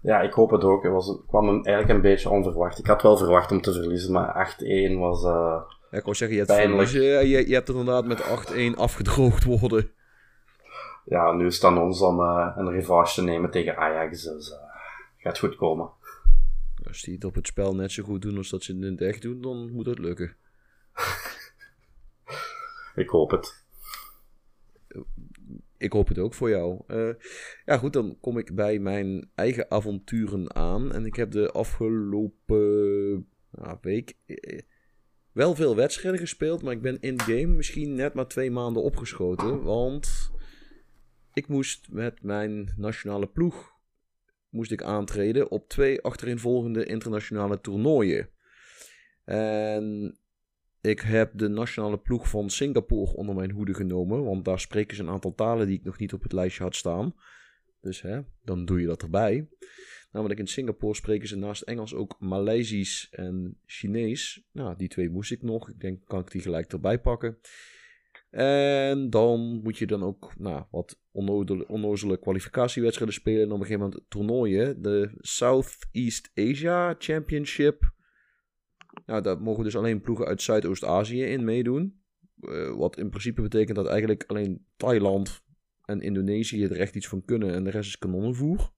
Ja, 0.02 0.22
ik 0.22 0.34
hoop 0.34 0.50
het 0.52 0.64
ook. 0.64 0.84
Het 0.84 0.92
was, 0.92 1.08
het 1.08 1.22
kwam 1.28 1.48
hem 1.48 1.56
eigenlijk 1.66 1.90
een 1.96 2.02
beetje 2.12 2.30
onverwacht. 2.30 2.80
Ik 2.80 2.86
had 2.86 3.02
wel 3.02 3.18
verwacht 3.18 3.52
om 3.52 3.62
te 3.62 3.74
verliezen, 3.74 4.12
maar 4.12 4.56
8-1 4.94 4.98
was... 4.98 5.24
eh, 5.24 5.62
Ja, 5.92 5.98
ik 5.98 6.04
wou 6.04 6.16
zeggen, 6.16 6.38
je 6.38 6.44
hebt, 6.46 6.60
verliezen, 6.62 7.28
je, 7.28 7.48
je 7.48 7.54
hebt 7.54 7.70
inderdaad 7.70 8.06
met 8.06 8.24
8-1 8.74 8.78
afgedroogd 8.78 9.44
worden. 9.44 9.92
ja, 11.06 11.32
nu 11.32 11.46
is 11.46 11.56
het 11.56 11.64
aan 11.64 11.78
ons 11.82 12.02
om 12.02 12.20
eh, 12.22 12.52
een 12.56 12.72
revanche 12.72 13.14
te 13.14 13.24
nemen 13.24 13.52
tegen 13.52 13.78
Ajax. 13.78 14.24
Dus 14.24 14.52
eh 14.52 14.58
gaat 15.18 15.40
goed 15.40 15.56
komen. 15.56 15.90
Als 16.88 17.02
die 17.02 17.14
het 17.14 17.24
op 17.24 17.36
het 17.36 17.48
spel 17.48 17.76
net 17.76 17.92
zo 17.92 18.04
goed 18.04 18.22
doen 18.22 18.38
als 18.38 18.50
dat 18.50 18.64
ze 18.64 18.72
het 18.74 18.82
in 18.82 18.92
het 18.92 19.02
echt 19.02 19.22
doen, 19.22 19.42
dan 19.42 19.72
moet 19.72 19.86
het 19.86 20.00
lukken. 20.00 20.36
Ik 22.96 23.10
hoop 23.10 23.32
het. 23.32 23.64
ik 25.78 25.92
hoop 25.92 26.08
het 26.08 26.20
ook 26.20 26.34
voor 26.34 26.50
jou. 26.50 26.84
Eh, 26.88 27.10
ja, 27.66 27.78
goed, 27.78 27.94
dan 27.94 28.18
kom 28.20 28.38
ik 28.38 28.56
bij 28.56 28.80
mijn 28.80 29.32
eigen 29.36 29.72
avonturen 29.72 30.56
aan. 30.56 30.94
En 30.94 31.06
ik 31.06 31.16
heb 31.16 31.32
de 31.32 31.52
afgelopen 31.52 33.28
week 33.82 34.18
eh, 34.26 34.60
wel 35.32 35.56
veel 35.56 35.76
wedstrijden 35.76 36.20
gespeeld. 36.20 36.62
Maar 36.62 36.74
ik 36.74 36.82
ben 36.82 37.02
in-game 37.02 37.46
misschien 37.48 37.96
net 37.96 38.14
maar 38.14 38.28
twee 38.28 38.52
maanden 38.52 38.84
opgeschoten. 38.84 39.64
Want 39.64 40.32
ik 41.34 41.48
moest 41.48 41.88
met 41.92 42.22
mijn 42.22 42.74
nationale 42.78 43.28
ploeg 43.28 43.74
moest 44.50 44.72
ik 44.72 44.84
aantreden 44.84 45.52
op 45.52 45.70
twee 45.70 46.02
achtereenvolgende 46.02 46.86
internationale 46.86 47.62
toernooien. 47.62 48.30
En 49.26 50.18
ik 50.86 51.00
heb 51.00 51.32
de 51.34 51.48
nationale 51.48 51.98
ploeg 51.98 52.30
van 52.30 52.50
Singapore 52.50 53.14
onder 53.14 53.36
mijn 53.36 53.52
hoede 53.52 53.74
genomen. 53.74 54.24
Want 54.24 54.46
daar 54.46 54.60
spreken 54.60 54.96
ze 54.96 55.02
een 55.02 55.10
aantal 55.10 55.36
talen 55.36 55.68
die 55.68 55.78
ik 55.78 55.84
nog 55.84 55.98
niet 55.98 56.14
op 56.14 56.24
het 56.24 56.32
lijstje 56.32 56.64
had 56.64 56.76
staan. 56.76 57.16
Dus 57.82 58.02
hè, 58.02 58.20
dan 58.44 58.66
doe 58.66 58.80
je 58.80 58.86
dat 58.86 59.02
erbij. 59.02 59.48
Namelijk 60.12 60.40
in 60.40 60.48
Singapore 60.48 60.96
spreken 60.96 61.28
ze 61.28 61.38
naast 61.38 61.62
Engels 61.62 61.94
ook 61.94 62.16
Maleisisch 62.20 63.08
en 63.12 63.58
Chinees. 63.66 64.44
Nou, 64.52 64.76
die 64.78 64.88
twee 64.88 65.10
moest 65.10 65.32
ik 65.32 65.42
nog. 65.42 65.70
Ik 65.70 65.80
denk, 65.80 66.06
kan 66.06 66.20
ik 66.20 66.32
die 66.32 66.42
gelijk 66.42 66.72
erbij 66.72 67.00
pakken. 67.00 67.38
En 68.30 69.10
dan 69.10 69.62
moet 69.64 69.78
je 69.78 69.88
dan 69.88 70.04
ook 70.04 70.34
nou, 70.38 70.64
wat 70.72 71.00
onnozele 71.68 72.20
kwalificatiewedstrijden 72.20 73.16
spelen. 73.16 73.42
En 73.42 73.52
op 73.52 73.60
een 73.60 73.66
gegeven 73.66 73.84
moment 73.84 74.04
toernooien. 74.10 74.82
De 74.82 75.12
Southeast 75.18 76.32
Asia 76.36 76.96
Championship. 76.98 77.94
Nou, 79.06 79.22
daar 79.22 79.42
mogen 79.42 79.64
dus 79.64 79.78
alleen 79.78 80.02
ploegen 80.02 80.26
uit 80.26 80.42
Zuidoost-Azië 80.42 81.24
in 81.24 81.44
meedoen. 81.44 82.00
Uh, 82.42 82.76
wat 82.76 82.98
in 82.98 83.10
principe 83.10 83.42
betekent 83.42 83.76
dat 83.76 83.88
eigenlijk 83.88 84.24
alleen 84.28 84.66
Thailand 84.76 85.44
en 85.86 86.02
Indonesië 86.02 86.64
er 86.64 86.80
echt 86.80 86.96
iets 86.96 87.08
van 87.08 87.26
kunnen. 87.26 87.54
En 87.54 87.64
de 87.64 87.70
rest 87.70 87.88
is 87.88 87.98
kanonnenvoer. 87.98 88.74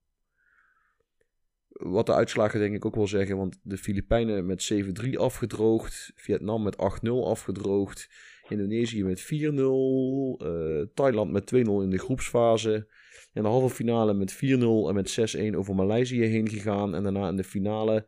Wat 1.68 2.06
de 2.06 2.14
uitslagen 2.14 2.60
denk 2.60 2.76
ik 2.76 2.86
ook 2.86 2.96
wel 2.96 3.08
zeggen. 3.08 3.38
Want 3.38 3.60
de 3.62 3.78
Filipijnen 3.78 4.46
met 4.46 4.74
7-3 4.74 5.10
afgedroogd. 5.10 6.12
Vietnam 6.16 6.64
met 6.64 6.76
8-0 6.76 6.78
afgedroogd. 7.24 8.10
Indonesië 8.48 9.04
met 9.04 9.22
4-0. 9.22 9.26
Uh, 9.28 10.80
eh, 10.80 10.88
Thailand 10.94 11.32
met 11.32 11.56
2-0 11.56 11.56
in 11.58 11.90
de 11.90 11.98
groepsfase. 11.98 12.88
In 13.34 13.44
de 13.44 13.50
halve 13.50 13.76
finale 13.76 14.14
met 14.14 14.36
4-0 14.36 14.38
en 14.40 14.94
met 14.94 15.36
6-1 15.54 15.56
over 15.56 15.76
Maleisië 15.76 16.22
heen 16.22 16.50
gegaan. 16.50 16.96
En 16.96 17.04
daarna 17.04 17.30
in 17.30 17.36
de 17.36 17.44
finale 17.44 18.06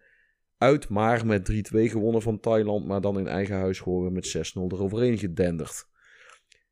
uit 0.60 0.90
maar 0.90 1.26
met 1.26 1.52
3-2 1.52 1.56
gewonnen 1.72 2.22
van 2.22 2.40
Thailand. 2.40 2.86
Maar 2.86 3.02
dan 3.02 3.20
in 3.20 3.28
eigen 3.28 3.56
huis 3.56 3.80
gewoon 3.80 4.14
met 4.14 4.38
6-0 4.38 4.42
eroverheen 4.54 5.18
gedenderd. 5.18 5.88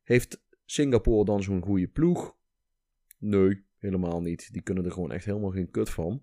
Heeft 0.02 0.42
Singapore 0.64 1.24
dan 1.24 1.42
zo'n 1.42 1.62
goede 1.62 1.88
ploeg? 1.88 2.36
Nee, 3.18 3.64
helemaal 3.78 4.20
niet. 4.20 4.52
Die 4.52 4.62
kunnen 4.62 4.84
er 4.84 4.92
gewoon 4.92 5.12
echt 5.12 5.24
helemaal 5.24 5.50
geen 5.50 5.70
kut 5.70 5.90
van. 5.90 6.22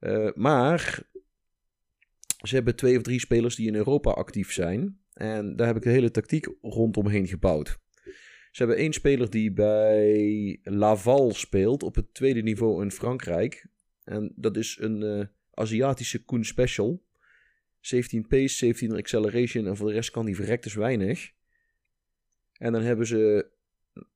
Uh, 0.00 0.32
maar 0.34 1.02
ze 2.42 2.54
hebben 2.54 2.76
twee 2.76 2.96
of 2.96 3.02
drie 3.02 3.20
spelers 3.20 3.56
die 3.56 3.66
in 3.66 3.74
Europa 3.74 4.10
actief 4.10 4.52
zijn. 4.52 4.98
En 5.12 5.56
daar 5.56 5.66
heb 5.66 5.76
ik 5.76 5.82
de 5.82 5.90
hele 5.90 6.10
tactiek 6.10 6.48
rondomheen 6.60 7.26
gebouwd. 7.26 7.78
Ze 8.50 8.62
hebben 8.62 8.76
één 8.76 8.92
speler 8.92 9.30
die 9.30 9.52
bij 9.52 10.58
Laval 10.62 11.32
speelt 11.32 11.82
op 11.82 11.94
het 11.94 12.14
tweede 12.14 12.42
niveau 12.42 12.82
in 12.82 12.90
Frankrijk. 12.90 13.66
En 14.04 14.32
dat 14.36 14.56
is 14.56 14.78
een 14.80 15.02
uh, 15.02 15.24
Aziatische 15.54 16.24
Koen 16.24 16.44
Special. 16.44 17.02
17 17.80 18.26
pace, 18.26 18.54
17 18.54 18.96
acceleration 18.96 19.66
en 19.66 19.76
voor 19.76 19.86
de 19.86 19.92
rest 19.92 20.10
kan 20.10 20.26
die 20.26 20.36
verrekt 20.36 20.62
dus 20.62 20.74
weinig. 20.74 21.32
En 22.52 22.72
dan 22.72 22.82
hebben 22.82 23.06
ze, 23.06 23.50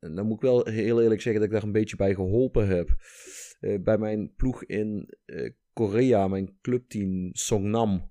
dan 0.01 0.27
moet 0.27 0.37
ik 0.37 0.43
wel 0.43 0.67
heel 0.67 1.03
eerlijk 1.03 1.21
zeggen 1.21 1.41
dat 1.41 1.51
ik 1.51 1.57
daar 1.57 1.67
een 1.67 1.73
beetje 1.73 1.97
bij 1.97 2.15
geholpen 2.15 2.69
heb. 2.69 2.97
Uh, 3.61 3.79
bij 3.81 3.99
mijn 3.99 4.35
ploeg 4.35 4.65
in 4.65 5.15
uh, 5.27 5.51
Korea, 5.73 6.29
mijn 6.29 6.59
clubteam 6.61 7.31
Songnam. 7.33 8.11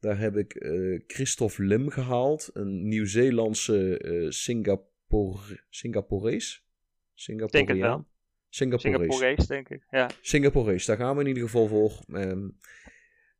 Daar 0.00 0.18
heb 0.18 0.36
ik 0.36 0.54
uh, 0.54 1.00
Christophe 1.06 1.62
Lim 1.62 1.88
gehaald. 1.88 2.50
Een 2.52 2.88
Nieuw-Zeelandse 2.88 4.26
Singapore, 4.28 5.64
Singaporees. 5.70 6.66
Singaporeaan. 7.14 8.06
Singaporees. 8.54 9.16
Singaporees, 9.16 9.46
denk 9.46 9.68
ik. 9.68 9.86
Ja. 9.90 10.10
Singaporees, 10.20 10.84
daar 10.84 10.96
gaan 10.96 11.14
we 11.14 11.20
in 11.20 11.28
ieder 11.28 11.42
geval 11.42 11.66
voor. 11.66 11.98
Um, 12.12 12.56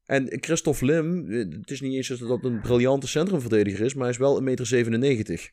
en 0.04 0.28
Christophe 0.40 0.84
Lim, 0.84 1.30
eh, 1.30 1.38
het 1.38 1.70
is 1.70 1.80
niet 1.80 1.94
eens 1.94 2.08
dat 2.08 2.28
dat 2.28 2.44
een 2.44 2.60
briljante 2.60 3.06
centrumverdediger 3.06 3.84
is, 3.84 3.94
maar 3.94 4.02
hij 4.02 4.12
is 4.12 4.18
wel 4.18 4.40
1,97 4.40 4.98
meter. 4.98 5.52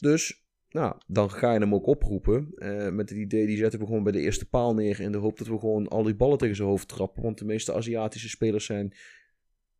Dus, 0.00 0.44
nou, 0.70 0.96
dan 1.06 1.30
ga 1.30 1.52
je 1.52 1.58
hem 1.58 1.74
ook 1.74 1.86
oproepen. 1.86 2.52
Uh, 2.54 2.88
met 2.88 3.08
het 3.08 3.18
idee, 3.18 3.46
die 3.46 3.56
zetten 3.56 3.80
we 3.80 3.86
gewoon 3.86 4.02
bij 4.02 4.12
de 4.12 4.20
eerste 4.20 4.48
paal 4.48 4.74
neer 4.74 5.00
in 5.00 5.12
de 5.12 5.18
hoop 5.18 5.38
dat 5.38 5.46
we 5.46 5.58
gewoon 5.58 5.88
al 5.88 6.02
die 6.02 6.14
ballen 6.14 6.38
tegen 6.38 6.56
zijn 6.56 6.68
hoofd 6.68 6.88
trappen. 6.88 7.22
Want 7.22 7.38
de 7.38 7.44
meeste 7.44 7.74
Aziatische 7.74 8.28
spelers 8.28 8.64
zijn 8.64 8.94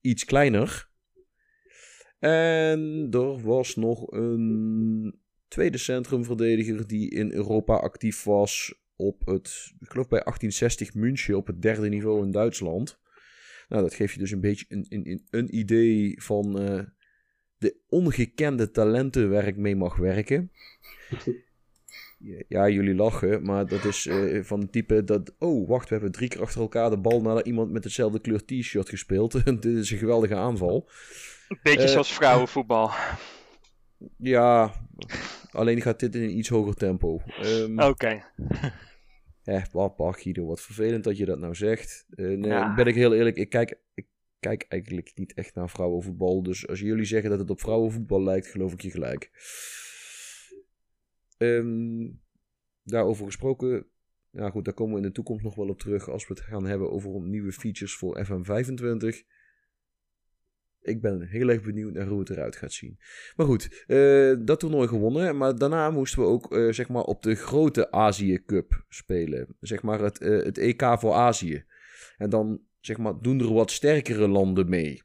iets 0.01 0.25
kleiner. 0.25 0.89
En 2.19 3.09
er 3.11 3.41
was 3.41 3.77
nog 3.77 4.13
een 4.13 5.23
tweede 5.49 5.79
centrumverdediger 5.79 6.87
die 6.87 7.11
in 7.11 7.33
Europa 7.33 7.75
actief 7.75 8.25
was 8.25 8.75
op 8.97 9.27
het, 9.27 9.73
ik 9.81 9.91
geloof 9.91 10.09
bij 10.09 10.21
1860 10.21 10.95
München 10.95 11.37
op 11.37 11.47
het 11.47 11.63
derde 11.63 11.89
niveau 11.89 12.25
in 12.25 12.31
Duitsland. 12.31 12.99
Nou, 13.69 13.83
dat 13.83 13.95
geeft 13.95 14.13
je 14.13 14.19
dus 14.19 14.31
een 14.31 14.41
beetje 14.41 14.65
een, 14.69 14.87
een, 14.89 15.27
een 15.31 15.57
idee 15.57 16.23
van 16.23 16.63
uh, 16.63 16.81
de 17.57 17.77
ongekende 17.89 18.71
talenten 18.71 19.31
waar 19.31 19.47
ik 19.47 19.57
mee 19.57 19.77
mag 19.77 19.97
werken. 19.97 20.51
Ja, 22.49 22.69
jullie 22.69 22.95
lachen, 22.95 23.43
maar 23.43 23.67
dat 23.67 23.85
is 23.85 24.07
uh, 24.07 24.43
van 24.43 24.61
het 24.61 24.73
type 24.73 25.05
dat... 25.05 25.35
Oh, 25.39 25.69
wacht, 25.69 25.89
we 25.89 25.95
hebben 25.95 26.13
drie 26.13 26.29
keer 26.29 26.41
achter 26.41 26.61
elkaar 26.61 26.91
de 26.91 26.99
bal 26.99 27.21
naar 27.21 27.45
iemand 27.45 27.71
met 27.71 27.85
hetzelfde 27.85 28.21
kleur 28.21 28.45
t-shirt 28.45 28.89
gespeeld. 28.89 29.45
Dit 29.45 29.65
is 29.65 29.91
een 29.91 29.99
geweldige 29.99 30.35
aanval. 30.35 30.91
Beetje 31.63 31.83
uh, 31.83 31.89
zoals 31.89 32.15
vrouwenvoetbal. 32.15 32.91
Ja, 34.17 34.73
alleen 35.51 35.81
gaat 35.81 36.01
dit 36.01 36.15
in 36.15 36.23
een 36.23 36.39
iets 36.39 36.49
hoger 36.49 36.75
tempo. 36.75 37.23
Um, 37.43 37.79
Oké. 37.79 37.89
Okay. 37.89 38.23
Ja, 39.45 39.67
wat, 39.73 39.95
wat 39.97 40.21
Guido, 40.21 40.47
wat 40.47 40.61
vervelend 40.61 41.05
dat 41.05 41.17
je 41.17 41.25
dat 41.25 41.39
nou 41.39 41.55
zegt. 41.55 42.07
Uh, 42.11 42.39
nee, 42.39 42.51
ja. 42.51 42.75
ben 42.75 42.87
ik 42.87 42.95
heel 42.95 43.15
eerlijk, 43.15 43.37
ik 43.37 43.49
kijk, 43.49 43.81
ik 43.95 44.07
kijk 44.41 44.65
eigenlijk 44.69 45.13
niet 45.15 45.35
echt 45.35 45.55
naar 45.55 45.71
vrouwenvoetbal. 45.71 46.43
Dus 46.43 46.69
als 46.69 46.81
jullie 46.81 47.05
zeggen 47.05 47.31
dat 47.31 47.39
het 47.39 47.51
op 47.51 47.61
vrouwenvoetbal 47.61 48.23
lijkt, 48.23 48.47
geloof 48.47 48.73
ik 48.73 48.81
je 48.81 48.91
gelijk. 48.91 49.31
Um, 51.39 52.21
daarover 52.83 53.27
gesproken, 53.27 53.87
ja 54.31 54.51
goed, 54.51 54.65
daar 54.65 54.75
komen 54.75 54.95
we 54.95 55.01
in 55.01 55.07
de 55.07 55.13
toekomst 55.13 55.45
nog 55.45 55.55
wel 55.55 55.69
op 55.69 55.79
terug 55.79 56.11
als 56.11 56.27
we 56.27 56.35
het 56.35 56.43
gaan 56.43 56.67
hebben 56.67 56.91
over 56.91 57.21
nieuwe 57.21 57.53
features 57.53 57.95
voor 57.95 58.27
FM25. 58.27 59.27
Ik 60.85 61.01
ben 61.01 61.23
heel 61.23 61.49
erg 61.49 61.63
benieuwd 61.63 61.93
naar 61.93 62.07
hoe 62.07 62.19
het 62.19 62.31
eruit 62.31 62.57
gaat 62.57 62.73
zien. 62.73 62.99
Maar 63.37 63.47
goed, 63.47 63.85
uh, 63.87 64.35
dat 64.41 64.61
toernooi 64.61 64.89
gewonnen. 64.89 65.37
Maar 65.37 65.59
daarna 65.59 65.91
moesten 65.91 66.21
we 66.21 66.29
ook 66.29 66.53
uh, 66.53 66.73
zeg 66.73 66.89
maar 66.89 67.03
op 67.03 67.23
de 67.23 67.35
grote 67.35 67.91
Azië 67.91 68.45
Cup 68.45 68.85
spelen. 68.89 69.57
Zeg 69.61 69.83
maar 69.83 70.01
het, 70.01 70.21
uh, 70.21 70.43
het 70.43 70.59
EK 70.59 70.83
voor 70.99 71.13
Azië. 71.13 71.65
En 72.17 72.31
dan 72.31 72.61
zeg 72.81 72.99
maar 72.99 73.21
doen 73.21 73.41
er 73.41 73.53
wat 73.53 73.71
sterkere 73.71 74.29
landen 74.29 74.69
mee. 74.69 75.03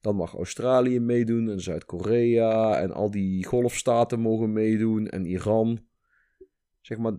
Dan 0.00 0.16
mag 0.16 0.34
Australië 0.34 1.00
meedoen 1.00 1.50
en 1.50 1.60
Zuid-Korea 1.60 2.80
en 2.80 2.92
al 2.92 3.10
die 3.10 3.46
golfstaten 3.46 4.20
mogen 4.20 4.52
meedoen 4.52 5.08
en 5.08 5.26
Iran. 5.26 5.84
Zeg 6.80 6.98
maar 6.98 7.12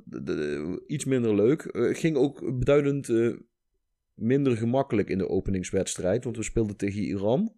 iets 0.88 1.06
minder 1.06 1.36
leuk. 1.36 1.70
Ging 1.98 2.16
ook 2.18 2.58
beduidend 2.60 3.08
minder 4.15 4.58
gemakkelijk 4.58 5.10
in 5.10 5.17
de 5.17 5.30
openingswedstrijd, 5.30 6.23
want 6.23 6.38
we 6.38 6.43
speelden 6.43 6.78
tegen 6.78 7.01
Iran. 7.01 7.56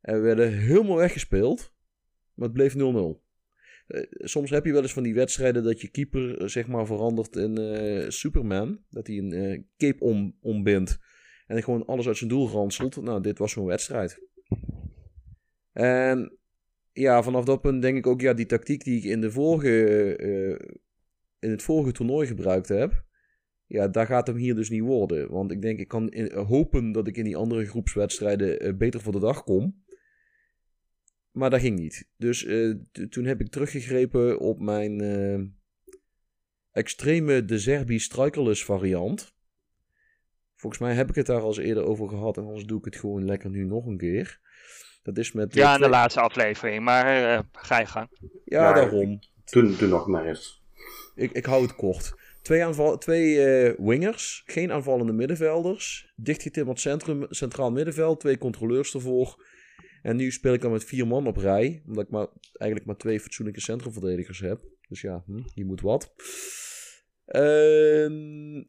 En 0.00 0.14
we 0.14 0.20
werden 0.20 0.52
helemaal 0.52 0.96
weggespeeld, 0.96 1.74
maar 2.34 2.48
het 2.48 2.56
bleef 2.56 2.74
0-0. 2.74 2.76
Uh, 2.76 4.00
eh, 4.00 4.06
soms 4.10 4.50
heb 4.50 4.64
je 4.64 4.72
wel 4.72 4.82
eens 4.82 4.92
van 4.92 5.02
die 5.02 5.14
wedstrijden 5.14 5.64
dat 5.64 5.80
je 5.80 5.90
keeper 5.90 6.50
zeg 6.50 6.66
maar 6.66 6.86
verandert 6.86 7.36
in 7.36 8.12
Superman. 8.12 8.84
Dat 8.90 9.06
hij 9.06 9.16
een 9.16 9.68
cape 9.76 10.04
om, 10.04 10.36
ombindt 10.40 10.98
en 11.46 11.62
gewoon 11.62 11.84
alles 11.84 12.06
uit 12.06 12.16
zijn 12.16 12.30
doel 12.30 12.48
ranselt. 12.48 13.02
Nou, 13.02 13.22
dit 13.22 13.38
was 13.38 13.52
zo'n 13.52 13.66
wedstrijd. 13.66 14.22
En 15.72 16.38
ja, 16.92 17.22
vanaf 17.22 17.44
dat 17.44 17.60
punt 17.60 17.82
denk 17.82 17.96
ik 17.96 18.06
ook, 18.06 18.20
ja, 18.20 18.32
die 18.32 18.46
tactiek 18.46 18.84
die 18.84 18.96
ik 18.96 19.04
in, 19.04 19.20
de 19.20 19.30
vorige, 19.30 20.16
in 21.38 21.50
het 21.50 21.62
vorige 21.62 21.92
toernooi 21.92 22.26
gebruikt 22.26 22.68
heb, 22.68 23.04
ja, 23.66 23.88
daar 23.88 24.06
gaat 24.06 24.26
hem 24.26 24.36
hier 24.36 24.54
dus 24.54 24.70
niet 24.70 24.82
worden. 24.82 25.30
Want 25.30 25.50
ik 25.50 25.62
denk, 25.62 25.78
ik 25.78 25.88
kan 25.88 26.08
in, 26.08 26.32
hopen 26.32 26.92
dat 26.92 27.06
ik 27.06 27.16
in 27.16 27.24
die 27.24 27.36
andere 27.36 27.66
groepswedstrijden 27.66 28.66
uh, 28.66 28.74
beter 28.74 29.00
voor 29.00 29.12
de 29.12 29.20
dag 29.20 29.44
kom. 29.44 29.82
Maar 31.30 31.50
dat 31.50 31.60
ging 31.60 31.78
niet. 31.78 32.08
Dus 32.16 32.44
uh, 32.44 32.74
toen 33.10 33.24
heb 33.24 33.40
ik 33.40 33.50
teruggegrepen 33.50 34.38
op 34.38 34.60
mijn 34.60 35.02
extreme 36.72 37.44
De 37.44 37.58
Zerbi 37.58 37.98
Strikerless 37.98 38.64
variant. 38.64 39.34
Volgens 40.56 40.82
mij 40.82 40.94
heb 40.94 41.08
ik 41.08 41.14
het 41.14 41.26
daar 41.26 41.40
al 41.40 41.46
eens 41.46 41.56
eerder 41.56 41.84
over 41.84 42.08
gehad 42.08 42.36
en 42.36 42.44
anders 42.44 42.64
doe 42.64 42.78
ik 42.78 42.84
het 42.84 42.96
gewoon 42.96 43.24
lekker 43.24 43.50
nu 43.50 43.64
nog 43.64 43.86
een 43.86 43.96
keer. 43.96 44.40
Dat 45.02 45.18
is 45.18 45.32
met... 45.32 45.54
Ja, 45.54 45.74
in 45.74 45.80
de 45.80 45.88
laatste 45.88 46.20
aflevering, 46.20 46.84
maar 46.84 47.36
uh, 47.36 47.40
ga 47.52 47.78
je 47.78 47.86
gang. 47.86 48.08
Ja, 48.44 48.72
daarom. 48.72 49.18
Doe, 49.44 49.76
doe 49.76 49.88
nog 49.88 50.06
maar 50.06 50.26
eens. 50.26 50.62
Ik, 51.14 51.32
ik 51.32 51.44
hou 51.44 51.62
het 51.62 51.74
kort. 51.74 52.14
Twee, 52.44 52.64
aanval, 52.64 52.98
twee 52.98 53.44
eh, 53.44 53.74
wingers, 53.78 54.42
geen 54.46 54.72
aanvallende 54.72 55.12
middenvelders. 55.12 56.12
Dichtgetimmerd 56.16 56.80
centrum, 56.80 57.26
centraal 57.30 57.70
middenveld, 57.70 58.20
twee 58.20 58.38
controleurs 58.38 58.94
ervoor. 58.94 59.46
En 60.02 60.16
nu 60.16 60.30
speel 60.30 60.52
ik 60.52 60.60
dan 60.60 60.70
met 60.70 60.84
vier 60.84 61.06
man 61.06 61.26
op 61.26 61.36
rij, 61.36 61.82
omdat 61.86 62.04
ik 62.04 62.10
maar, 62.10 62.26
eigenlijk 62.52 62.84
maar 62.84 62.96
twee 62.96 63.20
fatsoenlijke 63.20 63.60
centrumverdedigers 63.60 64.40
heb. 64.40 64.64
Dus 64.88 65.00
ja, 65.00 65.22
hm, 65.26 65.40
je 65.54 65.64
moet 65.64 65.80
wat. 65.80 66.14
Ehm, 67.24 68.62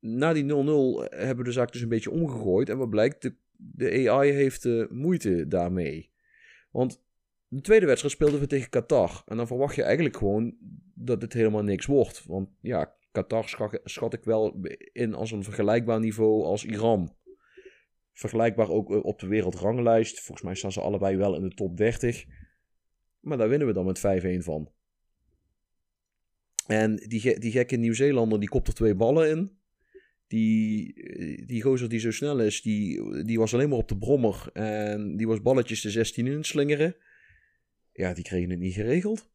na 0.00 0.32
die 0.32 0.44
0-0 0.44 1.04
hebben 1.10 1.36
we 1.36 1.44
de 1.44 1.52
zaak 1.52 1.72
dus 1.72 1.82
een 1.82 1.88
beetje 1.88 2.10
omgegooid. 2.10 2.68
En 2.68 2.78
wat 2.78 2.90
blijkt, 2.90 3.30
de, 3.56 4.10
AI 4.10 4.30
heeft 4.30 4.64
eh, 4.64 4.88
moeite 4.88 5.48
daarmee. 5.48 6.12
Want 6.70 7.04
de 7.56 7.62
tweede 7.62 7.86
wedstrijd 7.86 8.14
speelden 8.14 8.40
we 8.40 8.46
tegen 8.46 8.70
Qatar. 8.70 9.22
En 9.26 9.36
dan 9.36 9.46
verwacht 9.46 9.74
je 9.74 9.82
eigenlijk 9.82 10.16
gewoon 10.16 10.56
dat 10.94 11.22
het 11.22 11.32
helemaal 11.32 11.62
niks 11.62 11.86
wordt. 11.86 12.24
Want 12.26 12.48
ja, 12.60 12.94
Qatar 13.12 13.72
schat, 13.84 14.12
ik 14.12 14.24
wel 14.24 14.60
in 14.92 15.14
als 15.14 15.30
een 15.30 15.44
vergelijkbaar 15.44 16.00
niveau 16.00 16.44
als 16.44 16.64
Iran. 16.64 17.14
Vergelijkbaar 18.12 18.70
ook 18.70 18.90
eh, 18.90 19.04
op 19.04 19.18
de 19.18 19.26
wereldranglijst. 19.26 20.20
Volgens 20.20 20.46
mij 20.46 20.54
staan 20.54 20.72
ze 20.72 20.80
allebei 20.80 21.16
wel 21.16 21.34
in 21.34 21.42
de 21.42 21.54
top 21.54 21.76
30. 21.76 22.24
Maar 23.20 23.38
daar 23.38 23.48
winnen 23.48 23.66
we 23.66 23.72
dan 23.72 23.84
met 23.84 23.98
5-1 23.98 24.44
van. 24.44 24.70
En 26.66 26.96
die, 26.96 27.38
die 27.38 27.50
gekke 27.50 27.76
Nieuw-Zeelander 27.76 28.40
die 28.40 28.48
kopt 28.48 28.68
er 28.68 28.74
twee 28.74 28.94
ballen 28.94 29.30
in. 29.30 29.58
Die, 30.26 30.94
eh, 30.94 31.46
die 31.46 31.62
gozer 31.62 31.88
die 31.88 32.00
zo 32.00 32.10
snel 32.10 32.40
is, 32.40 32.62
die, 32.62 33.24
die 33.24 33.38
was 33.38 33.54
alleen 33.54 33.68
maar 33.68 33.78
op 33.78 33.88
de 33.88 33.98
brommer. 33.98 34.50
En 34.52 35.16
die 35.16 35.26
was 35.26 35.42
balletjes 35.42 35.80
de 35.80 35.90
16 35.90 36.26
in 36.26 36.44
slingeren. 36.44 36.96
Ja, 37.96 38.12
die 38.12 38.24
kregen 38.24 38.50
het 38.50 38.58
niet 38.58 38.74
geregeld. 38.74 39.30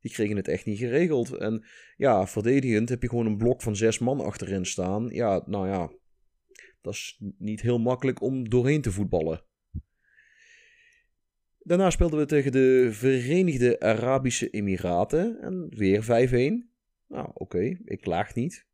Die 0.00 0.10
kregen 0.10 0.36
het 0.36 0.48
echt 0.48 0.66
niet 0.66 0.78
geregeld. 0.78 1.32
En 1.32 1.64
ja, 1.96 2.26
verdedigend 2.26 2.88
heb 2.88 3.02
je 3.02 3.08
gewoon 3.08 3.26
een 3.26 3.36
blok 3.36 3.62
van 3.62 3.76
zes 3.76 3.98
man 3.98 4.20
achterin 4.20 4.66
staan. 4.66 5.08
Ja, 5.08 5.42
nou 5.46 5.68
ja, 5.68 5.92
dat 6.80 6.92
is 6.92 7.20
niet 7.38 7.60
heel 7.60 7.78
makkelijk 7.78 8.20
om 8.20 8.48
doorheen 8.48 8.82
te 8.82 8.92
voetballen. 8.92 9.44
Daarna 11.58 11.90
speelden 11.90 12.18
we 12.18 12.26
tegen 12.26 12.52
de 12.52 12.88
Verenigde 12.92 13.80
Arabische 13.80 14.50
Emiraten. 14.50 15.40
En 15.40 15.66
weer 15.68 16.02
5-1. 16.02 16.70
Nou, 17.06 17.30
oké, 17.34 17.78
ik 17.84 18.00
klaag 18.00 18.34
niet. 18.34 18.66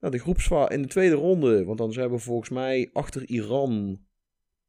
Nou, 0.00 0.12
de 0.12 0.18
groepsfase 0.18 0.74
in 0.74 0.82
de 0.82 0.88
tweede 0.88 1.14
ronde, 1.14 1.64
want 1.64 1.78
dan 1.78 1.92
zijn 1.92 2.10
we 2.10 2.18
volgens 2.18 2.50
mij 2.50 2.90
achter 2.92 3.28
Iran 3.28 4.00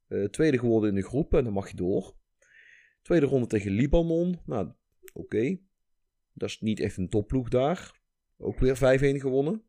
eh, 0.07 0.23
tweede 0.23 0.59
geworden 0.59 0.89
in 0.89 0.95
de 0.95 1.07
groep 1.07 1.33
en 1.33 1.43
dan 1.43 1.53
mag 1.53 1.69
je 1.69 1.75
door. 1.75 2.15
Tweede 3.07 3.25
ronde 3.25 3.47
tegen 3.47 3.71
Libanon. 3.71 4.39
Nou, 4.45 4.71
oké. 5.13 5.57
Dat 6.33 6.49
is 6.49 6.61
niet 6.61 6.79
echt 6.79 6.97
een 6.97 7.09
topploeg 7.09 7.49
daar. 7.49 8.01
Ook 8.37 8.59
weer 8.59 8.75
5-1 8.75 8.79
gewonnen. 9.19 9.63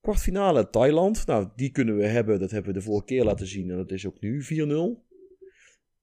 Kwartfinale 0.00 0.70
Thailand. 0.70 1.26
Nou, 1.26 1.48
die 1.56 1.70
kunnen 1.70 1.96
we 1.96 2.06
hebben. 2.06 2.40
Dat 2.40 2.50
hebben 2.50 2.72
we 2.72 2.78
de 2.78 2.84
vorige 2.84 3.04
keer 3.04 3.24
laten 3.24 3.46
zien. 3.46 3.70
En 3.70 3.76
dat 3.76 3.90
is 3.90 4.06
ook 4.06 4.20
nu 4.20 4.44
4-0. 4.44 4.46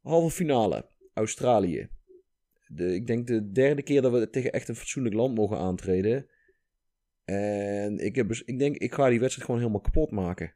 Halve 0.02 0.36
finale 0.36 0.90
Australië. 1.14 1.90
De, 2.68 2.94
ik 2.94 3.08
denk 3.08 3.28
de 3.28 3.52
derde 3.52 3.82
keer 3.82 4.02
dat 4.02 4.12
we 4.12 4.30
tegen 4.30 4.52
echt 4.52 4.68
een 4.68 4.76
fatsoenlijk 4.76 5.16
land 5.16 5.36
mogen 5.36 5.58
aantreden. 5.58 6.28
En 7.26 7.98
ik, 7.98 8.16
heb, 8.16 8.32
ik 8.32 8.60
denk, 8.60 8.78
ik 8.78 8.94
ga 8.94 9.10
die 9.10 9.20
wedstrijd 9.20 9.46
gewoon 9.46 9.62
helemaal 9.62 9.82
kapot 9.82 10.12
maken. 10.12 10.54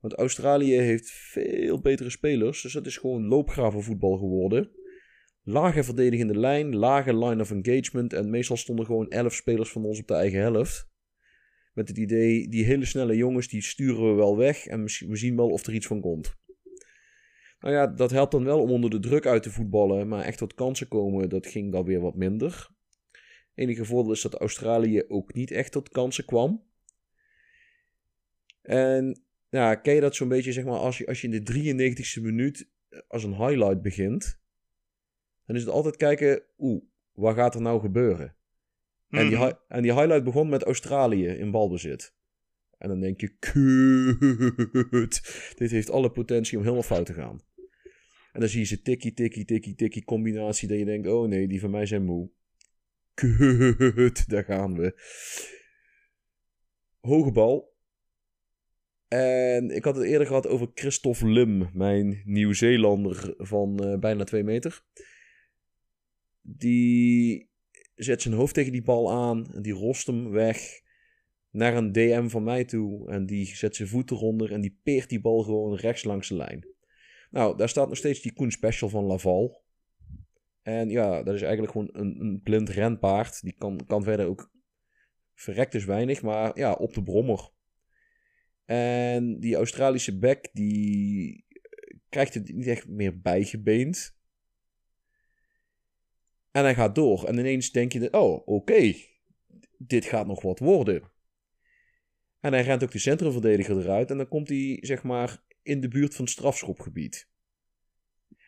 Want 0.00 0.14
Australië 0.14 0.72
heeft 0.72 1.10
veel 1.10 1.80
betere 1.80 2.10
spelers. 2.10 2.62
Dus 2.62 2.72
het 2.72 2.86
is 2.86 2.96
gewoon 2.96 3.26
loopgravenvoetbal 3.26 4.16
geworden. 4.16 4.70
Lage 5.42 5.82
verdedigende 5.82 6.38
lijn, 6.38 6.76
lage 6.76 7.16
line 7.16 7.40
of 7.40 7.50
engagement. 7.50 8.12
En 8.12 8.30
meestal 8.30 8.56
stonden 8.56 8.86
gewoon 8.86 9.08
11 9.08 9.34
spelers 9.34 9.70
van 9.70 9.84
ons 9.84 10.00
op 10.00 10.06
de 10.06 10.14
eigen 10.14 10.40
helft. 10.40 10.88
Met 11.72 11.88
het 11.88 11.98
idee, 11.98 12.48
die 12.48 12.64
hele 12.64 12.84
snelle 12.84 13.16
jongens, 13.16 13.48
die 13.48 13.62
sturen 13.62 14.08
we 14.08 14.14
wel 14.14 14.36
weg. 14.36 14.66
En 14.66 14.82
we 14.84 15.16
zien 15.16 15.36
wel 15.36 15.50
of 15.50 15.66
er 15.66 15.74
iets 15.74 15.86
van 15.86 16.00
komt. 16.00 16.36
Nou 17.60 17.74
ja, 17.74 17.86
dat 17.86 18.10
helpt 18.10 18.32
dan 18.32 18.44
wel 18.44 18.60
om 18.60 18.70
onder 18.70 18.90
de 18.90 18.98
druk 18.98 19.26
uit 19.26 19.42
te 19.42 19.50
voetballen. 19.50 20.08
Maar 20.08 20.24
echt 20.24 20.38
tot 20.38 20.54
kansen 20.54 20.88
komen, 20.88 21.28
dat 21.28 21.46
ging 21.46 21.72
dan 21.72 21.84
weer 21.84 22.00
wat 22.00 22.14
minder. 22.14 22.68
Enige 23.54 23.84
voordeel 23.84 24.12
is 24.12 24.22
dat 24.22 24.34
Australië 24.34 25.04
ook 25.08 25.34
niet 25.34 25.50
echt 25.50 25.72
tot 25.72 25.88
kansen 25.88 26.24
kwam. 26.24 26.64
En 28.62 29.27
ja, 29.48 29.74
ken 29.74 29.94
je 29.94 30.00
dat 30.00 30.14
zo'n 30.16 30.28
beetje, 30.28 30.52
zeg 30.52 30.64
maar, 30.64 30.78
als 30.78 30.98
je, 30.98 31.06
als 31.06 31.20
je 31.20 31.28
in 31.28 31.44
de 31.44 31.52
93ste 31.52 32.22
minuut 32.22 32.70
eh, 32.88 33.00
als 33.08 33.24
een 33.24 33.36
highlight 33.36 33.82
begint, 33.82 34.40
dan 35.46 35.56
is 35.56 35.62
het 35.62 35.70
altijd 35.70 35.96
kijken, 35.96 36.42
oeh, 36.58 36.82
wat 37.12 37.34
gaat 37.34 37.54
er 37.54 37.60
nou 37.60 37.80
gebeuren? 37.80 38.36
En, 39.08 39.28
die, 39.28 39.36
Mhm. 39.36 39.52
en 39.68 39.82
die 39.82 39.92
highlight 39.92 40.24
begon 40.24 40.48
met 40.48 40.62
Australië 40.64 41.26
in 41.26 41.50
balbezit. 41.50 42.14
En 42.78 42.88
dan 42.88 43.00
denk 43.00 43.20
je, 43.20 43.28
kut, 43.38 45.20
dit 45.56 45.70
heeft 45.70 45.90
alle 45.90 46.10
potentie 46.10 46.56
om 46.56 46.62
helemaal 46.62 46.82
fout 46.84 47.06
te 47.06 47.12
gaan. 47.12 47.40
En 48.32 48.40
dan 48.40 48.48
zie 48.48 48.60
je 48.60 48.66
ze 48.66 48.82
tikkie, 48.82 49.12
tikkie, 49.14 49.44
tikkie, 49.44 49.74
tikkie 49.74 50.04
combinatie, 50.04 50.68
dat 50.68 50.78
je 50.78 50.84
denkt, 50.84 51.08
oh 51.08 51.28
nee, 51.28 51.48
die 51.48 51.60
van 51.60 51.70
mij 51.70 51.86
zijn 51.86 52.04
moe. 52.04 52.30
Kut, 53.14 54.28
daar 54.28 54.44
gaan 54.44 54.76
we. 54.76 54.94
Hoge 57.00 57.32
bal. 57.32 57.76
En 59.08 59.70
ik 59.70 59.84
had 59.84 59.96
het 59.96 60.04
eerder 60.04 60.26
gehad 60.26 60.46
over 60.46 60.70
Christophe 60.74 61.26
Lim, 61.26 61.70
mijn 61.72 62.22
Nieuw-Zeelander 62.24 63.34
van 63.36 63.84
eh, 63.84 63.98
bijna 63.98 64.24
2 64.24 64.42
meter. 64.42 64.82
Die 66.40 67.50
zet 67.94 68.22
zijn 68.22 68.34
hoofd 68.34 68.54
tegen 68.54 68.72
die 68.72 68.82
bal 68.82 69.12
aan 69.12 69.54
en 69.54 69.62
die 69.62 69.72
rost 69.72 70.06
hem 70.06 70.30
weg 70.30 70.80
naar 71.50 71.76
een 71.76 71.92
DM 71.92 72.28
van 72.28 72.44
mij 72.44 72.64
toe. 72.64 73.10
En 73.10 73.26
die 73.26 73.46
zet 73.46 73.76
zijn 73.76 73.88
voet 73.88 74.10
eronder 74.10 74.52
en 74.52 74.60
die 74.60 74.78
peert 74.82 75.08
die 75.08 75.20
bal 75.20 75.42
gewoon 75.42 75.76
rechts 75.76 76.04
langs 76.04 76.28
de 76.28 76.34
lijn. 76.34 76.66
Nou, 77.30 77.56
daar 77.56 77.68
staat 77.68 77.88
nog 77.88 77.96
steeds 77.96 78.20
die 78.20 78.32
Koen 78.32 78.50
Special 78.50 78.90
van 78.90 79.04
Laval. 79.04 79.62
En 80.62 80.88
ja, 80.90 81.22
dat 81.22 81.34
is 81.34 81.42
eigenlijk 81.42 81.72
gewoon 81.72 81.88
een, 81.92 82.20
een 82.20 82.40
blind 82.42 82.68
renpaard. 82.68 83.42
Die 83.42 83.54
kan, 83.58 83.80
kan 83.86 84.02
verder 84.02 84.26
ook 84.26 84.50
verrekt 85.34 85.72
dus 85.72 85.84
weinig, 85.84 86.22
maar 86.22 86.58
ja, 86.58 86.72
op 86.72 86.94
de 86.94 87.02
brommer. 87.02 87.50
En 88.68 89.40
die 89.40 89.54
Australische 89.54 90.18
back, 90.18 90.48
die 90.52 91.44
krijgt 92.08 92.34
het 92.34 92.52
niet 92.52 92.66
echt 92.66 92.88
meer 92.88 93.20
bijgebeend. 93.20 94.16
En 96.50 96.62
hij 96.62 96.74
gaat 96.74 96.94
door. 96.94 97.24
En 97.24 97.38
ineens 97.38 97.70
denk 97.70 97.92
je, 97.92 98.12
oh, 98.12 98.48
oké, 98.48 98.94
dit 99.78 100.04
gaat 100.04 100.26
nog 100.26 100.42
wat 100.42 100.58
worden. 100.58 101.02
En 102.40 102.52
hij 102.52 102.62
rent 102.62 102.82
ook 102.82 102.92
de 102.92 102.98
centrumverdediger 102.98 103.78
eruit. 103.78 104.10
En 104.10 104.16
dan 104.16 104.28
komt 104.28 104.48
hij, 104.48 104.78
zeg 104.80 105.02
maar, 105.02 105.44
in 105.62 105.80
de 105.80 105.88
buurt 105.88 106.14
van 106.14 106.24
het 106.24 106.34
strafschopgebied. 106.34 107.28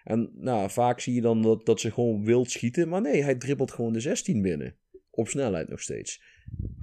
En 0.05 0.31
nou, 0.35 0.71
vaak 0.71 1.01
zie 1.01 1.15
je 1.15 1.21
dan 1.21 1.43
dat, 1.43 1.67
dat 1.67 1.81
ze 1.81 1.91
gewoon 1.91 2.25
wild 2.25 2.51
schieten. 2.51 2.89
Maar 2.89 3.01
nee, 3.01 3.23
hij 3.23 3.35
dribbelt 3.35 3.71
gewoon 3.71 3.93
de 3.93 4.01
16 4.01 4.43
binnen. 4.43 4.77
Op 5.11 5.29
snelheid 5.29 5.69
nog 5.69 5.81
steeds. 5.81 6.23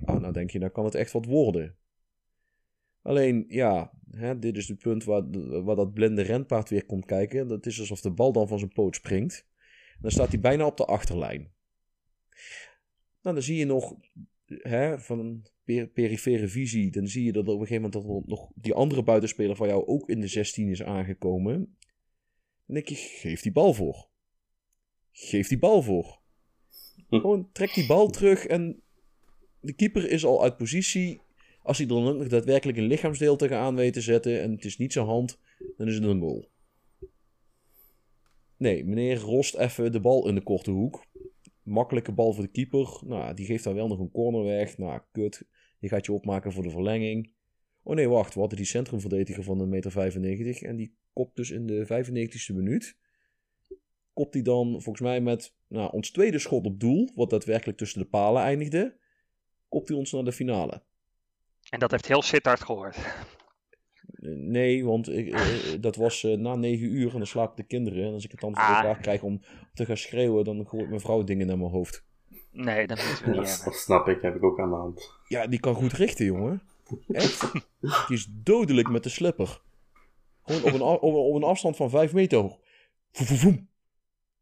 Oh, 0.02 0.20
nou 0.20 0.34
denk 0.34 0.50
je, 0.50 0.60
dan 0.60 0.72
kan 0.72 0.86
het 0.86 0.96
echt 0.96 1.12
wat 1.12 1.26
worden. 1.26 1.78
Alleen, 3.08 3.46
ja, 3.48 3.92
hè, 4.12 4.40
dit 4.40 4.58
is 4.58 4.68
het 4.68 4.78
punt 4.78 5.04
waar, 5.04 5.24
waar 5.64 5.76
dat 5.76 5.94
blinde 5.94 6.22
renpaard 6.22 6.70
weer 6.70 6.86
komt 6.86 7.06
kijken. 7.06 7.48
Dat 7.48 7.66
is 7.66 7.80
alsof 7.80 8.02
de 8.02 8.12
bal 8.12 8.32
dan 8.32 8.48
van 8.48 8.60
zijn 8.60 8.72
poot 8.74 8.96
springt. 8.96 9.48
Dan 10.00 10.12
staat 10.12 10.28
hij 10.28 10.40
bijna 10.40 10.66
op 10.66 10.78
de 10.78 10.86
achterlijn. 10.86 11.52
Nou, 13.22 13.36
dan 13.36 13.42
zie 13.42 13.58
je 13.58 13.66
nog 13.66 13.96
hè, 14.46 15.00
van 15.00 15.46
per 15.64 15.88
perifere 15.88 16.48
visie. 16.48 16.92
Dan 16.92 17.08
zie 17.08 17.24
je 17.24 17.32
dat 17.32 17.48
op 17.48 17.60
een 17.60 17.68
gegeven 17.68 17.92
moment 17.92 18.26
dat 18.26 18.28
nog 18.28 18.52
die 18.56 18.74
andere 18.74 19.04
buitenspeler 19.04 19.56
van 19.56 19.68
jou 19.68 19.88
ook 19.88 20.10
in 20.10 20.20
de 20.20 20.28
16 20.28 20.68
is 20.68 20.84
aangekomen. 20.84 21.78
Dan 22.66 22.76
denk 22.76 22.88
je, 22.88 22.96
geef 22.96 23.42
die 23.42 23.52
bal 23.52 23.74
voor. 23.74 24.08
Geef 25.12 25.48
die 25.48 25.60
bal 25.60 25.82
voor. 25.82 26.20
Gewoon 27.10 27.50
trek 27.52 27.74
die 27.74 27.88
bal 27.88 28.10
terug 28.10 28.46
en 28.46 28.82
de 29.60 29.74
keeper 29.74 30.10
is 30.10 30.26
al 30.26 30.44
uit 30.44 30.58
positie. 30.58 31.26
Als 31.68 31.78
hij 31.78 31.88
dan 31.88 32.08
ook 32.08 32.18
nog 32.18 32.28
daadwerkelijk 32.28 32.78
een 32.78 32.88
lichaamsdeel 32.88 33.36
tegenaan 33.36 33.76
weet 33.76 33.94
te 33.94 34.02
zetten 34.02 34.42
en 34.42 34.52
het 34.52 34.66
is 34.66 34.78
niet 34.78 34.94
zijn 34.94 35.06
hand, 35.06 35.40
dan 35.78 35.88
is 35.88 35.96
het 35.96 36.04
een 36.04 36.20
goal. 36.20 36.50
Nee, 38.58 38.86
meneer 38.86 39.18
rost 39.18 39.56
even 39.56 39.92
de 39.92 40.00
bal 40.00 40.28
in 40.28 40.36
de 40.36 40.44
korte 40.44 40.72
hoek. 40.72 41.06
Makkelijke 41.64 42.12
bal 42.12 42.34
voor 42.34 42.44
de 42.44 42.50
keeper. 42.50 43.00
Nou, 43.06 43.34
die 43.34 43.46
geeft 43.46 43.64
dan 43.64 43.74
wel 43.74 43.88
nog 43.88 44.00
een 44.00 44.12
corner 44.12 44.44
weg. 44.44 44.78
Nou, 44.78 45.02
kut. 45.12 45.48
Je 45.80 45.88
gaat 45.88 46.06
je 46.06 46.12
opmaken 46.12 46.52
voor 46.52 46.64
de 46.64 46.70
verlenging. 46.70 47.32
Oh 47.84 47.96
nee, 47.96 48.10
wacht. 48.10 48.34
We 48.34 48.40
hadden 48.40 48.58
die 48.58 48.68
centrumverdediger 48.68 49.44
van 49.44 49.82
1,95 50.14 50.20
meter. 50.20 50.64
En 50.64 50.76
die 50.76 50.96
kopt 51.14 51.36
dus 51.36 51.52
in 51.52 51.68
de 51.68 51.86
95ste 51.86 52.56
minuut. 52.56 52.98
Kopt 54.14 54.34
hij 54.34 54.44
dan 54.44 54.72
volgens 54.72 55.02
mij 55.02 55.22
met 55.22 55.56
nou, 55.68 55.92
ons 55.92 56.12
tweede 56.12 56.40
schot 56.40 56.66
op 56.66 56.80
doel. 56.80 57.10
Wat 57.16 57.30
daadwerkelijk 57.30 57.78
tussen 57.78 58.00
de 58.00 58.08
palen 58.08 58.42
eindigde. 58.42 58.98
Kopt 59.68 59.88
hij 59.88 59.98
ons 59.98 60.12
naar 60.12 60.24
de 60.24 60.32
finale. 60.32 60.86
En 61.70 61.80
dat 61.80 61.92
heeft 61.92 62.08
heel 62.08 62.22
Sittard 62.22 62.62
gehoord. 62.64 62.98
nee, 64.32 64.86
want 64.86 65.10
ik, 65.10 65.34
eh, 65.34 65.42
dat 65.80 65.96
was 65.96 66.24
eh, 66.24 66.38
na 66.38 66.56
negen 66.56 66.88
uur 66.88 67.12
en 67.12 67.18
dan 67.18 67.28
slapen 67.28 67.56
de 67.56 67.64
kinderen. 67.64 68.06
En 68.08 68.14
als 68.14 68.24
ik 68.26 68.32
het 68.32 68.40
dan 68.40 68.54
voor 68.56 68.64
Ah. 68.64 68.76
elkaar 68.78 69.00
krijg 69.02 69.22
om 69.22 69.42
te 69.74 69.86
gaan 69.86 69.98
schreeuwen, 69.98 70.44
dan 70.44 70.68
gooit 70.68 70.88
mijn 70.90 71.02
vrouw 71.02 71.24
dingen 71.24 71.48
naar 71.48 71.58
mijn 71.58 71.72
hoofd. 71.72 72.06
Nee, 72.52 72.88
dat 72.88 72.98
moeten 73.08 73.24
we 73.32 73.40
niet 73.40 73.64
Dat, 73.66 73.76
snap 73.76 74.08
ik, 74.08 74.22
heb 74.22 74.36
ik 74.36 74.44
ook 74.44 74.60
aan 74.60 74.70
de 74.70 74.76
hand. 74.76 75.12
Ja, 75.28 75.48
die 75.48 75.60
kan 75.60 75.74
goed 75.76 75.94
richten, 75.94 76.26
jongen. 76.26 76.62
Echt. 77.08 77.52
Die 77.82 78.18
is 78.18 78.28
dodelijk 78.44 78.90
met 78.90 79.04
de 79.04 79.10
slipper. 79.10 79.62
Gewoon 80.44 80.64
op 80.64 80.74
een, 80.74 80.82
op, 80.82 81.02
een- 81.04 81.10
op 81.14 81.36
een 81.36 81.44
afstand 81.44 81.76
van 81.76 81.90
5 81.90 82.14
meter. 82.14 82.40
Voem, 83.12 83.26
voem, 83.28 83.38
voem. 83.38 83.70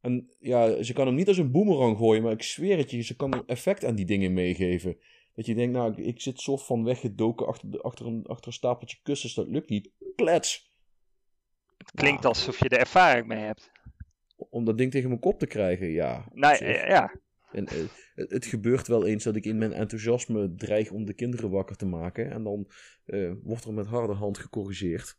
En 0.01 0.30
ja, 0.39 0.84
ze 0.84 0.93
kan 0.93 1.05
hem 1.05 1.15
niet 1.15 1.28
als 1.28 1.38
een 1.38 1.51
boemerang 1.51 1.97
gooien, 1.97 2.23
maar 2.23 2.32
ik 2.32 2.43
zweer 2.43 2.78
het 2.78 2.91
je, 2.91 3.01
ze 3.01 3.15
kan 3.15 3.34
een 3.34 3.43
effect 3.47 3.86
aan 3.86 3.95
die 3.95 4.05
dingen 4.05 4.34
meegeven. 4.34 4.97
Dat 5.36 5.45
je 5.45 5.55
denkt, 5.55 5.73
nou, 5.73 5.91
ik, 5.91 5.97
ik 5.97 6.21
zit 6.21 6.39
soort 6.39 6.63
van 6.63 6.83
weggedoken 6.83 7.47
achter, 7.47 7.71
de, 7.71 7.81
achter, 7.81 8.05
een, 8.05 8.25
achter 8.25 8.47
een 8.47 8.53
stapeltje 8.53 8.97
kussens, 9.03 9.33
dat 9.33 9.47
lukt 9.47 9.69
niet. 9.69 9.89
Klets! 10.15 10.73
Het 11.77 11.91
klinkt 11.91 12.25
alsof 12.25 12.59
je 12.59 12.69
er 12.69 12.79
ervaring 12.79 13.27
mee 13.27 13.39
hebt. 13.39 13.71
Om 14.49 14.65
dat 14.65 14.77
ding 14.77 14.91
tegen 14.91 15.09
mijn 15.09 15.21
kop 15.21 15.39
te 15.39 15.47
krijgen, 15.47 15.91
ja. 15.91 16.25
Nee, 16.33 16.55
Zeg. 16.55 16.75
eh, 16.75 16.89
ja. 16.89 17.19
En, 17.51 17.65
eh, 17.65 17.86
het, 18.15 18.45
gebeurt 18.45 18.88
wel 18.88 19.05
eens 19.05 19.23
dat 19.23 19.36
ik 19.36 19.45
in 19.45 19.57
mijn 19.57 19.73
enthousiasme 19.73 20.55
dreig 20.55 20.91
om 20.91 21.05
de 21.05 21.13
kinderen 21.13 21.49
wakker 21.49 21.75
te 21.75 21.86
maken. 21.86 22.31
En 22.31 22.43
dan 22.43 22.71
eh, 23.05 23.31
wordt 23.43 23.63
er 23.63 23.73
met 23.73 23.88
harde 23.88 24.13
hand 24.13 24.38
gecorrigeerd. 24.38 25.17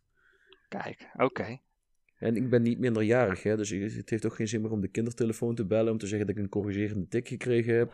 Kijk, 0.69 1.11
oké. 1.17 1.59
En 2.17 2.37
ik 2.37 2.51
ben 2.51 2.63
niet 2.63 2.79
minderjarig, 2.79 3.43
hè, 3.43 3.57
dus 3.57 3.71
het 3.71 4.11
heeft 4.11 4.27
ook 4.27 4.35
geen 4.35 4.49
zin 4.49 4.61
meer 4.61 4.71
om 4.71 4.81
de 4.81 4.89
kindertelefoon 4.89 5.55
te 5.55 5.67
bellen 5.67 5.93
om 5.93 5.99
te 5.99 6.07
zeggen 6.07 6.27
dat 6.27 6.37
ik 6.37 6.43
een 6.43 6.49
corrigerende 6.49 7.09
tik 7.09 7.29
gekregen 7.29 7.75
heb. 7.75 7.93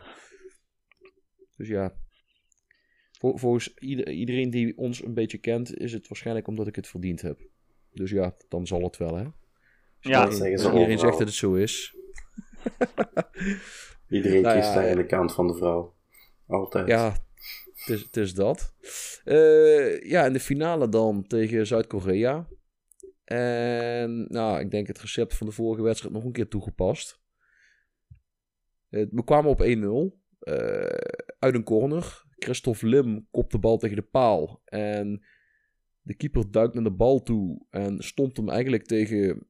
Dus 1.55 1.67
ja, 1.67 1.95
Vol- 3.23 3.37
volgens 3.37 3.73
ieder- 3.77 4.09
iedereen 4.09 4.49
die 4.49 4.77
ons 4.77 5.03
een 5.03 5.13
beetje 5.13 5.37
kent, 5.37 5.77
is 5.77 5.93
het 5.93 6.07
waarschijnlijk 6.07 6.47
omdat 6.47 6.67
ik 6.67 6.75
het 6.75 6.87
verdiend 6.87 7.21
heb. 7.21 7.39
Dus 7.91 8.11
ja, 8.11 8.35
dan 8.49 8.67
zal 8.67 8.83
het 8.83 8.97
wel, 8.97 9.15
hè. 9.15 9.21
Ja. 9.23 9.31
iedereen, 9.99 10.33
zeggen 10.33 10.59
ze 10.59 10.65
iedereen 10.65 10.83
overal. 10.83 10.97
zegt 10.99 11.17
dat 11.17 11.27
het 11.27 11.35
zo 11.37 11.53
is. 11.53 11.95
Iedereen 14.09 14.41
Nou 14.41 14.55
kiest 14.55 14.67
ja, 14.67 14.73
daar 14.75 14.83
ja. 14.83 14.91
aan 14.91 14.97
de 14.97 15.05
kant 15.05 15.33
van 15.33 15.47
de 15.47 15.53
vrouw. 15.55 15.95
Altijd. 16.47 16.87
Ja, 16.87 17.11
het 17.75 17.89
is, 17.89 18.01
het 18.01 18.17
is 18.17 18.33
dat. 18.33 18.73
Eh, 19.23 20.01
ja, 20.01 20.25
in 20.25 20.33
de 20.33 20.39
finale 20.39 20.89
dan 20.89 21.27
tegen 21.27 21.67
Zuid-Korea. 21.67 22.47
En 23.23 24.25
nou, 24.29 24.59
ik 24.59 24.71
denk 24.71 24.87
het 24.87 24.99
recept 24.99 25.35
van 25.37 25.47
de 25.47 25.53
vorige 25.53 25.81
wedstrijd 25.81 26.13
nog 26.13 26.23
een 26.23 26.31
keer 26.31 26.47
toegepast. 26.47 27.21
We 28.89 29.23
kwamen 29.25 29.49
op 29.51 29.61
1-0. 29.61 30.21
eh, 30.39 30.85
uit 31.39 31.55
een 31.55 31.63
corner. 31.63 32.21
Christophe 32.37 32.87
Lim 32.87 33.27
kopt 33.31 33.51
de 33.51 33.59
bal 33.59 33.77
tegen 33.77 33.95
de 33.95 34.01
paal. 34.01 34.61
En 34.65 35.25
de 36.01 36.15
keeper 36.15 36.51
duikt 36.51 36.73
naar 36.73 36.83
de 36.83 36.91
bal 36.91 37.23
toe. 37.23 37.65
En 37.69 38.03
stompt 38.03 38.37
hem 38.37 38.49
eigenlijk 38.49 38.85
tegen 38.85 39.47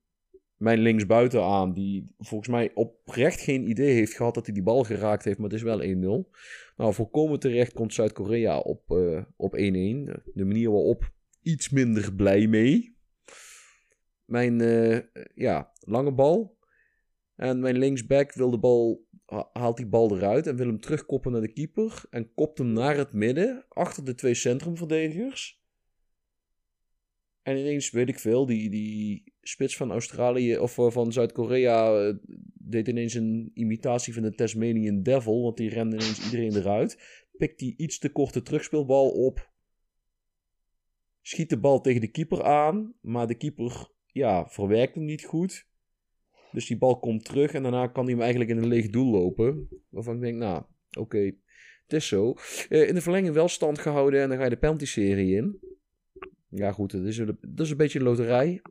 mijn 0.58 0.80
linksbuiten 0.80 1.44
aan. 1.44 1.74
Die 1.74 2.16
volgens 2.18 2.50
mij 2.50 2.72
oprecht 2.74 3.42
geen 3.42 3.70
idee 3.70 3.94
heeft 3.94 4.14
gehad 4.14 4.34
dat 4.34 4.46
hij 4.46 4.54
die 4.54 4.64
bal 4.64 4.84
geraakt 4.84 5.24
heeft. 5.24 5.38
Maar 5.38 5.50
het 5.50 5.58
is 5.58 5.64
wel 5.64 5.82
1-0. 5.82 6.30
Nou, 6.78 6.94
volkomen 6.94 7.40
terecht 7.40 7.74
komt 7.74 7.94
Zuid-Korea 7.94 8.60
op, 8.60 8.92
eh, 8.92 9.22
op 9.36 9.54
1-1. 9.54 10.24
De 10.34 10.46
manier 10.46 10.72
waarop 10.72 11.12
iets 11.42 11.70
minder 11.70 12.14
blij 12.16 12.48
mee. 12.48 12.96
Mijn 14.26 14.62
eh, 14.62 15.00
ja, 15.36 15.72
lange 15.80 16.14
bal. 16.14 16.58
En 17.36 17.60
mijn 17.60 17.78
linksback 17.78 18.34
wil 18.34 18.52
de 18.52 18.58
bal, 18.58 19.06
haalt 19.54 19.78
die 19.78 19.88
bal 19.88 20.16
eruit 20.16 20.48
en 20.48 20.56
wil 20.56 20.68
hem 20.68 20.80
terugkoppen 20.80 21.32
naar 21.32 21.42
de 21.42 21.54
keeper. 21.54 22.04
En 22.10 22.34
kopt 22.34 22.58
hem 22.58 22.74
naar 22.74 22.98
het 22.98 23.14
midden, 23.14 23.66
achter 23.70 24.06
de 24.06 24.16
twee 24.16 24.34
centrumverdedigers. 24.34 25.62
En 27.42 27.58
ineens, 27.58 27.92
weet 27.92 28.10
ik 28.10 28.20
veel, 28.20 28.46
die, 28.46 28.70
die 28.70 29.34
spits 29.42 29.78
van 29.78 29.92
Australië 29.92 30.58
of 30.58 30.78
eh, 30.78 30.90
van 30.90 31.12
Zuid-Korea 31.12 32.08
eh, 32.08 32.16
deed 32.54 32.88
ineens 32.88 33.14
een 33.14 33.52
imitatie 33.54 34.14
van 34.14 34.24
de 34.24 34.36
Tasmanian 34.36 35.04
Devil. 35.04 35.42
Want 35.42 35.58
die 35.58 35.70
rende 35.70 35.96
ineens 35.96 36.26
iedereen 36.26 36.56
eruit. 36.56 36.98
Pikt 37.38 37.60
die 37.60 37.78
iets 37.78 38.00
te 38.00 38.10
korte 38.10 38.42
terugspeelbal 38.42 39.10
op. 39.10 39.52
Schiet 41.22 41.50
de 41.50 41.60
bal 41.60 41.82
tegen 41.82 42.02
de 42.02 42.12
keeper 42.12 42.44
aan. 42.44 42.94
Maar 43.02 43.28
de 43.28 43.36
keeper, 43.36 43.90
ja, 44.06 44.48
verwerkt 44.48 44.96
hem 44.96 45.06
niet 45.06 45.24
goed. 45.24 45.68
Dus 46.54 46.66
die 46.68 46.78
bal 46.78 47.00
komt 47.00 47.26
terug 47.26 47.54
en 47.54 47.64
daarna 47.64 47.88
kan 47.88 48.04
hij 48.04 48.14
hem 48.14 48.22
eigenlijk 48.22 48.52
in 48.52 48.58
een 48.58 48.68
leeg 48.68 48.90
doel 48.90 49.12
lopen. 49.12 49.68
Waarvan 49.90 50.16
ik 50.16 50.22
denk, 50.22 50.38
nou, 50.38 50.64
oké, 50.98 51.18
het 51.84 51.94
is 51.94 52.08
zo. 52.08 52.34
Eh, 52.70 52.88
in 52.88 52.94
de 52.94 53.02
verlenging 53.02 53.34
wel 53.34 53.48
stand 53.48 53.80
gehouden 53.80 54.22
en 54.22 54.30
dan 54.30 54.38
ga 54.38 54.44
je 54.44 54.50
de 54.50 54.58
penalty-serie 54.58 55.36
in. 55.36 55.60
Ja, 56.50 56.72
goed, 56.72 56.92
dat 56.92 57.04
is, 57.04 57.18
een- 57.18 57.38
dat 57.42 57.66
is 57.66 57.72
een 57.72 57.78
beetje 57.78 58.00
een 58.00 58.06
loterij. 58.06 58.62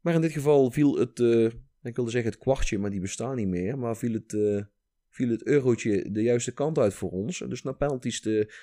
Maar 0.00 0.14
in 0.14 0.20
dit 0.20 0.32
geval 0.32 0.70
viel 0.70 0.96
het, 0.98 1.20
eh, 1.20 1.44
ik 1.82 1.96
wilde 1.96 2.10
zeggen 2.10 2.30
het 2.30 2.40
kwartje, 2.40 2.78
maar 2.78 2.90
die 2.90 3.00
bestaan 3.00 3.36
niet 3.36 3.48
meer. 3.48 3.78
Maar 3.78 3.96
viel 3.96 4.12
het, 4.12 4.32
eh, 4.34 4.62
viel 5.10 5.28
het 5.28 5.46
eurotje 5.46 6.10
de 6.12 6.22
juiste 6.22 6.52
kant 6.54 6.78
uit 6.78 6.94
voor 6.94 7.10
ons. 7.10 7.38
Dus 7.48 7.62
naar 7.62 7.74
penalties 7.76 8.20
de 8.20 8.54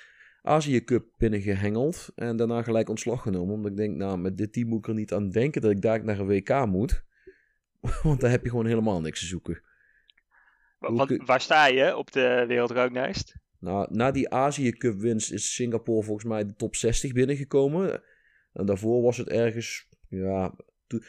Azië 0.42 0.84
Cup 0.84 1.06
binnengehengeld. 1.18 2.08
En 2.14 2.36
daarna 2.36 2.62
gelijk 2.62 2.88
ontslag 2.88 3.22
genomen. 3.22 3.54
Omdat 3.54 3.70
ik 3.70 3.76
denk, 3.76 3.96
nou, 3.96 4.18
met 4.18 4.36
dit 4.38 4.52
team 4.52 4.68
moet 4.68 4.78
ik 4.78 4.88
er 4.88 4.94
niet 4.94 5.12
aan 5.12 5.30
denken 5.30 5.60
dat 5.60 5.70
ik 5.70 5.82
daar 5.82 6.04
naar 6.04 6.18
een 6.18 6.26
WK 6.26 6.66
moet. 6.66 7.04
Want 8.02 8.20
daar 8.20 8.30
heb 8.30 8.42
je 8.42 8.50
gewoon 8.50 8.66
helemaal 8.66 9.00
niks 9.00 9.20
te 9.20 9.26
zoeken. 9.26 9.62
Wa- 10.78 10.88
Hoe 10.88 10.96
Want, 10.96 11.08
kun- 11.08 11.26
waar 11.26 11.40
sta 11.40 11.66
je 11.66 11.96
op 11.96 12.12
de 12.12 12.44
wereldranglijst? 12.48 13.36
Nou, 13.58 13.94
na 13.94 14.10
die 14.10 14.30
Azië 14.30 14.70
Cup 14.72 14.98
winst 14.98 15.32
is 15.32 15.54
Singapore 15.54 16.02
volgens 16.04 16.26
mij 16.26 16.46
de 16.46 16.54
top 16.54 16.76
60 16.76 17.12
binnengekomen. 17.12 18.02
En 18.52 18.66
daarvoor 18.66 19.02
was 19.02 19.16
het 19.16 19.28
ergens, 19.28 19.88
ja, 20.08 20.54
toen- 20.86 21.02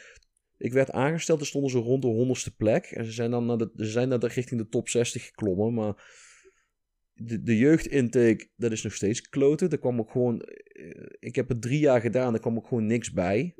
ik 0.58 0.72
werd 0.72 0.90
aangesteld, 0.90 1.40
er 1.40 1.46
stonden 1.46 1.70
ze 1.70 1.78
rond 1.78 2.02
de 2.02 2.08
honderdste 2.08 2.56
plek. 2.56 2.84
En 2.84 3.04
ze 3.04 3.12
zijn 3.12 3.30
dan 3.30 3.46
naar 3.46 3.56
de, 3.58 3.70
ze 3.76 3.84
zijn 3.86 4.08
naar 4.08 4.18
de, 4.18 4.26
richting 4.26 4.60
de 4.60 4.68
top 4.68 4.88
60 4.88 5.24
geklommen, 5.26 5.74
maar 5.74 5.94
de, 7.12 7.42
de 7.42 7.56
jeugdintake, 7.58 8.48
dat 8.56 8.72
is 8.72 8.82
nog 8.82 8.92
steeds 8.94 9.20
kloten. 9.28 9.70
Er 9.70 9.78
kwam 9.78 9.98
ook 10.00 10.10
gewoon, 10.10 10.40
eh, 10.40 11.06
ik 11.18 11.34
heb 11.34 11.48
het 11.48 11.62
drie 11.62 11.78
jaar 11.78 12.00
gedaan, 12.00 12.34
er 12.34 12.40
kwam 12.40 12.56
ook 12.56 12.66
gewoon 12.66 12.86
niks 12.86 13.12
bij. 13.12 13.54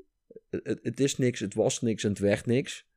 Het, 0.51 0.79
het, 0.83 1.01
is 1.01 1.17
niks, 1.17 1.41
het 1.41 1.55
was 1.55 1.81
niks 1.81 2.05
en 2.05 2.11
het 2.11 2.19
werd 2.19 2.47
niks. 2.47 2.89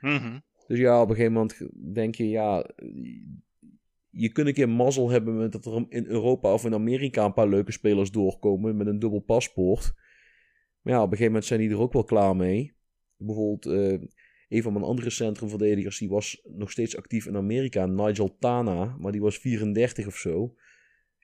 Mhm. 0.00 0.38
Dus 0.66 0.78
ja, 0.78 1.02
op 1.02 1.08
een 1.08 1.14
gegeven 1.14 1.32
moment 1.32 1.68
denk 1.94 2.14
je, 2.14 2.28
ja, 2.28 2.70
je 4.10 4.32
kunt 4.32 4.46
een 4.46 4.54
keer 4.54 4.68
mazzel 4.68 5.10
hebben 5.10 5.36
met 5.36 5.52
dat 5.52 5.66
er 5.66 5.86
in 5.88 6.06
Europa 6.06 6.52
of 6.52 6.64
in 6.64 6.74
Amerika 6.74 7.24
een 7.24 7.32
paar 7.32 7.48
leuke 7.48 7.72
spelers 7.72 8.10
doorkomen 8.10 8.76
met 8.76 8.86
een 8.86 8.98
dubbel 8.98 9.20
paspoort. 9.20 9.92
Maar 10.80 10.92
ja, 10.94 10.98
op 10.98 11.10
een 11.10 11.16
gegeven 11.16 11.32
moment 11.32 11.44
zijn 11.44 11.60
die 11.60 11.70
er 11.70 11.80
ook 11.80 11.92
wel 11.92 12.04
klaar 12.04 12.36
mee. 12.36 12.76
Bijvoorbeeld, 13.16 13.66
eh, 13.66 14.08
een 14.48 14.62
van 14.62 14.72
mijn 14.72 14.84
andere 14.84 15.10
centrumverdedigers, 15.10 15.98
die 15.98 16.08
was 16.08 16.42
nog 16.44 16.70
steeds 16.70 16.96
actief 16.96 17.26
in 17.26 17.36
Amerika, 17.36 17.86
Nigel 17.86 18.36
Tana, 18.38 18.96
maar 18.98 19.12
die 19.12 19.20
was 19.20 19.38
34 19.38 20.06
of 20.06 20.16
zo. 20.16 20.54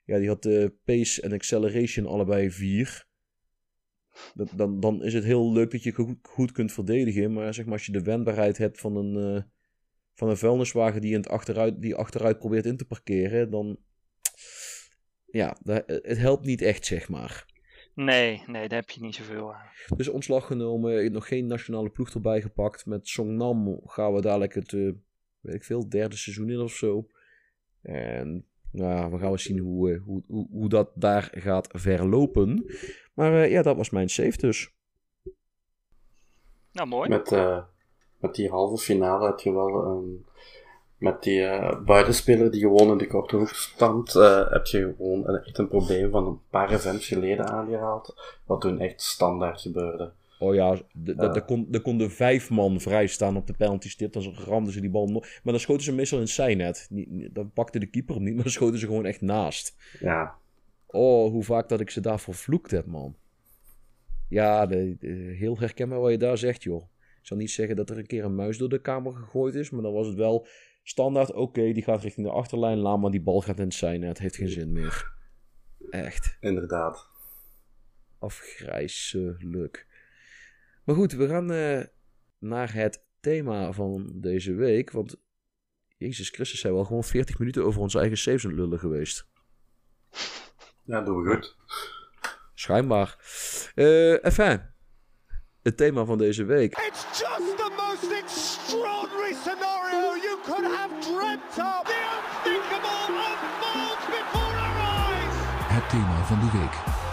Ja, 0.05 0.17
die 0.17 0.27
had 0.27 0.43
de 0.43 0.75
pace 0.83 1.21
en 1.21 1.31
acceleration 1.31 2.05
allebei 2.05 2.51
4. 2.51 3.07
Dat, 4.33 4.49
dan, 4.55 4.79
dan 4.79 5.03
is 5.03 5.13
het 5.13 5.23
heel 5.23 5.53
leuk 5.53 5.71
dat 5.71 5.83
je 5.83 5.91
goed, 5.91 6.17
goed 6.21 6.51
kunt 6.51 6.71
verdedigen. 6.71 7.33
Maar 7.33 7.53
zeg 7.53 7.65
maar, 7.65 7.73
als 7.73 7.85
je 7.85 7.91
de 7.91 8.01
wendbaarheid 8.03 8.57
hebt 8.57 8.79
van 8.79 8.95
een, 8.95 9.35
eh, 9.35 9.43
van 10.13 10.29
een 10.29 10.37
vuilniswagen 10.37 11.01
die, 11.01 11.11
in 11.11 11.17
het 11.17 11.29
achteruit, 11.29 11.81
die 11.81 11.95
achteruit 11.95 12.37
probeert 12.39 12.65
in 12.65 12.77
te 12.77 12.85
parkeren, 12.85 13.49
dan. 13.51 13.77
Ja, 15.25 15.57
dat- 15.63 15.83
het 15.87 16.17
helpt 16.17 16.45
niet 16.45 16.61
echt, 16.61 16.85
zeg 16.85 17.09
maar. 17.09 17.53
Nee, 17.93 18.43
nee, 18.47 18.67
daar 18.67 18.79
heb 18.79 18.89
je 18.89 19.01
niet 19.01 19.15
zoveel 19.15 19.53
aan. 19.53 19.69
Dus 19.97 20.07
ontslag 20.07 20.45
genomen, 20.47 21.11
nog 21.11 21.27
geen 21.27 21.47
nationale 21.47 21.89
ploeg 21.89 22.09
erbij 22.13 22.41
gepakt. 22.41 22.85
Met 22.85 23.07
Songnam 23.07 23.81
gaan 23.85 24.13
we 24.13 24.21
dadelijk 24.21 24.53
het, 24.53 24.73
eh, 24.73 24.91
weet 25.39 25.55
ik 25.55 25.63
veel, 25.63 25.89
derde 25.89 26.15
seizoen 26.15 26.49
in 26.49 26.59
of 26.59 26.71
zo. 26.73 27.07
En 27.81 28.45
nou, 28.75 28.93
ja, 28.93 29.09
we 29.09 29.17
gaan 29.17 29.27
wel 29.27 29.37
zien 29.37 29.59
hoe, 29.59 29.91
eh, 29.91 30.01
hoe, 30.05 30.23
hoe, 30.27 30.47
hoe 30.51 30.69
dat 30.69 30.89
daar 30.95 31.31
gaat 31.33 31.67
verlopen. 31.71 32.65
Maar 33.13 33.33
eh, 33.33 33.51
ja, 33.51 33.61
dat 33.61 33.75
was 33.75 33.89
mijn 33.89 34.09
save 34.09 34.37
dus. 34.37 34.73
Nou, 36.75 36.87
mooi. 36.87 37.09
Met, 37.09 37.31
eh, 37.31 37.57
met 38.19 38.35
die 38.35 38.49
halve 38.49 38.83
finale 38.83 39.25
heb 39.25 39.39
je 39.39 39.53
wel 39.53 39.85
een. 39.85 40.25
Met 40.97 41.23
die 41.23 41.45
eh, 41.45 41.83
buitenspeler 41.83 42.51
die 42.51 42.61
gewoon 42.61 42.91
in 42.91 42.97
de 42.97 43.07
korte 43.07 43.35
hoek 43.35 43.47
stond, 43.47 44.15
eh, 44.15 44.51
heb 44.51 44.65
je 44.65 44.93
gewoon 44.97 45.27
een, 45.27 45.43
echt 45.43 45.57
een 45.57 45.67
probleem 45.67 46.11
van 46.11 46.27
een 46.27 46.39
paar 46.49 46.71
events 46.71 47.07
geleden 47.07 47.49
aangehaald. 47.49 48.15
Wat 48.45 48.61
toen 48.61 48.79
echt 48.79 49.01
standaard 49.01 49.61
gebeurde. 49.61 50.11
Oh 50.39 50.53
ja, 50.55 50.75
d- 50.75 50.81
d- 51.03 51.07
Ja. 51.17 51.33
er 51.33 51.41
kon- 51.45 51.81
konden 51.81 52.11
vijf 52.11 52.49
man 52.49 52.79
vrij 52.81 53.07
staan 53.07 53.37
op 53.37 53.47
de 53.47 53.53
penalty 53.53 53.89
stip. 53.89 54.13
Dan 54.13 54.33
ramden 54.33 54.73
ze 54.73 54.81
die 54.81 54.89
bal 54.89 55.07
nog. 55.07 55.21
Maar 55.43 55.53
dan 55.53 55.59
schoten 55.59 55.83
ze 55.83 55.93
meestal 55.93 56.17
in 56.17 56.23
het 56.23 56.33
zijnet. 56.33 56.87
Dan 57.31 57.51
pakte 57.51 57.79
de 57.79 57.85
keeper 57.89 58.15
hem 58.15 58.23
niet, 58.23 58.33
maar 58.35 58.43
dan 58.43 58.51
schoten 58.53 58.79
ze 58.79 58.85
gewoon 58.85 59.05
echt 59.05 59.21
naast. 59.21 59.75
Ja, 59.99 60.35
Oh, 60.87 61.31
hoe 61.31 61.43
vaak 61.43 61.69
dat 61.69 61.79
ik 61.79 61.89
ze 61.89 62.01
daarvoor 62.01 62.33
vloekt 62.33 62.71
heb, 62.71 62.85
man. 62.85 63.15
Ja, 64.29 64.65
de, 64.65 64.95
de- 64.99 65.07
heel 65.37 65.59
herkenbaar 65.59 65.99
wat 65.99 66.11
je 66.11 66.17
daar 66.17 66.37
zegt, 66.37 66.63
joh. 66.63 66.83
Ik 67.19 67.27
zal 67.31 67.37
niet 67.37 67.51
zeggen 67.51 67.75
dat 67.75 67.89
er 67.89 67.97
een 67.97 68.05
keer 68.07 68.23
een 68.23 68.35
muis 68.35 68.57
door 68.57 68.69
de 68.69 68.81
kamer 68.81 69.13
gegooid 69.13 69.55
is, 69.55 69.69
maar 69.69 69.81
dan 69.81 69.93
was 69.93 70.07
het 70.07 70.15
wel 70.15 70.47
standaard. 70.83 71.33
Oké, 71.33 71.71
die 71.73 71.83
gaat 71.83 72.01
richting 72.01 72.25
de 72.25 72.31
achterlijn, 72.33 72.77
laat 72.77 72.99
maar 72.99 73.11
die 73.11 73.21
bal 73.21 73.41
gaat 73.41 73.57
in 73.59 73.63
het 73.65 73.73
zijnet. 73.73 74.17
Heeft 74.19 74.35
geen 74.35 74.49
zin 74.49 74.71
meer. 74.71 75.11
Echt. 75.89 76.37
inderdaad. 76.39 77.09
afgrijzelijk. 78.19 79.87
Maar 80.85 80.95
goed, 80.95 81.11
we 81.11 81.27
gaan 81.27 81.51
eh, 81.51 81.83
naar 82.39 82.73
het 82.73 83.05
thema 83.19 83.71
van 83.71 84.11
deze 84.13 84.53
week. 84.53 84.91
Want 84.91 85.15
Jezus 85.97 86.29
Christus 86.29 86.59
zijn 86.59 86.73
we 86.73 86.79
al 86.79 86.85
gewoon 86.85 87.03
40 87.03 87.39
minuten 87.39 87.65
over 87.65 87.81
onze 87.81 87.99
eigen 87.99 88.17
saves 88.17 88.43
lullen 88.43 88.79
geweest. 88.79 89.27
Ja, 90.83 91.01
doen 91.01 91.23
we 91.23 91.33
goed. 91.33 91.55
Schijnbaar. 92.53 93.17
Eh 93.75 94.25
enfin, 94.25 94.61
het 95.61 95.77
thema 95.77 96.05
van 96.05 96.17
deze 96.17 96.43
week. 96.43 96.71
It's 96.71 97.19
just 97.19 97.57
the 97.57 97.71
most 97.77 98.11
extraordinary 98.21 99.33
scenario 99.33 100.15
you 100.27 100.39
could 100.43 100.75
have 100.75 100.93
dreamt 100.99 101.57
of. 101.57 101.83
The 101.83 102.01
unthinkable 102.15 103.15
unfolds 103.29 104.05
before 104.05 104.55
our 104.65 104.77
eyes. 104.77 105.73
Het 105.73 105.89
thema 105.89 106.23
van 106.23 106.39
de 106.39 106.57
week. 106.57 107.03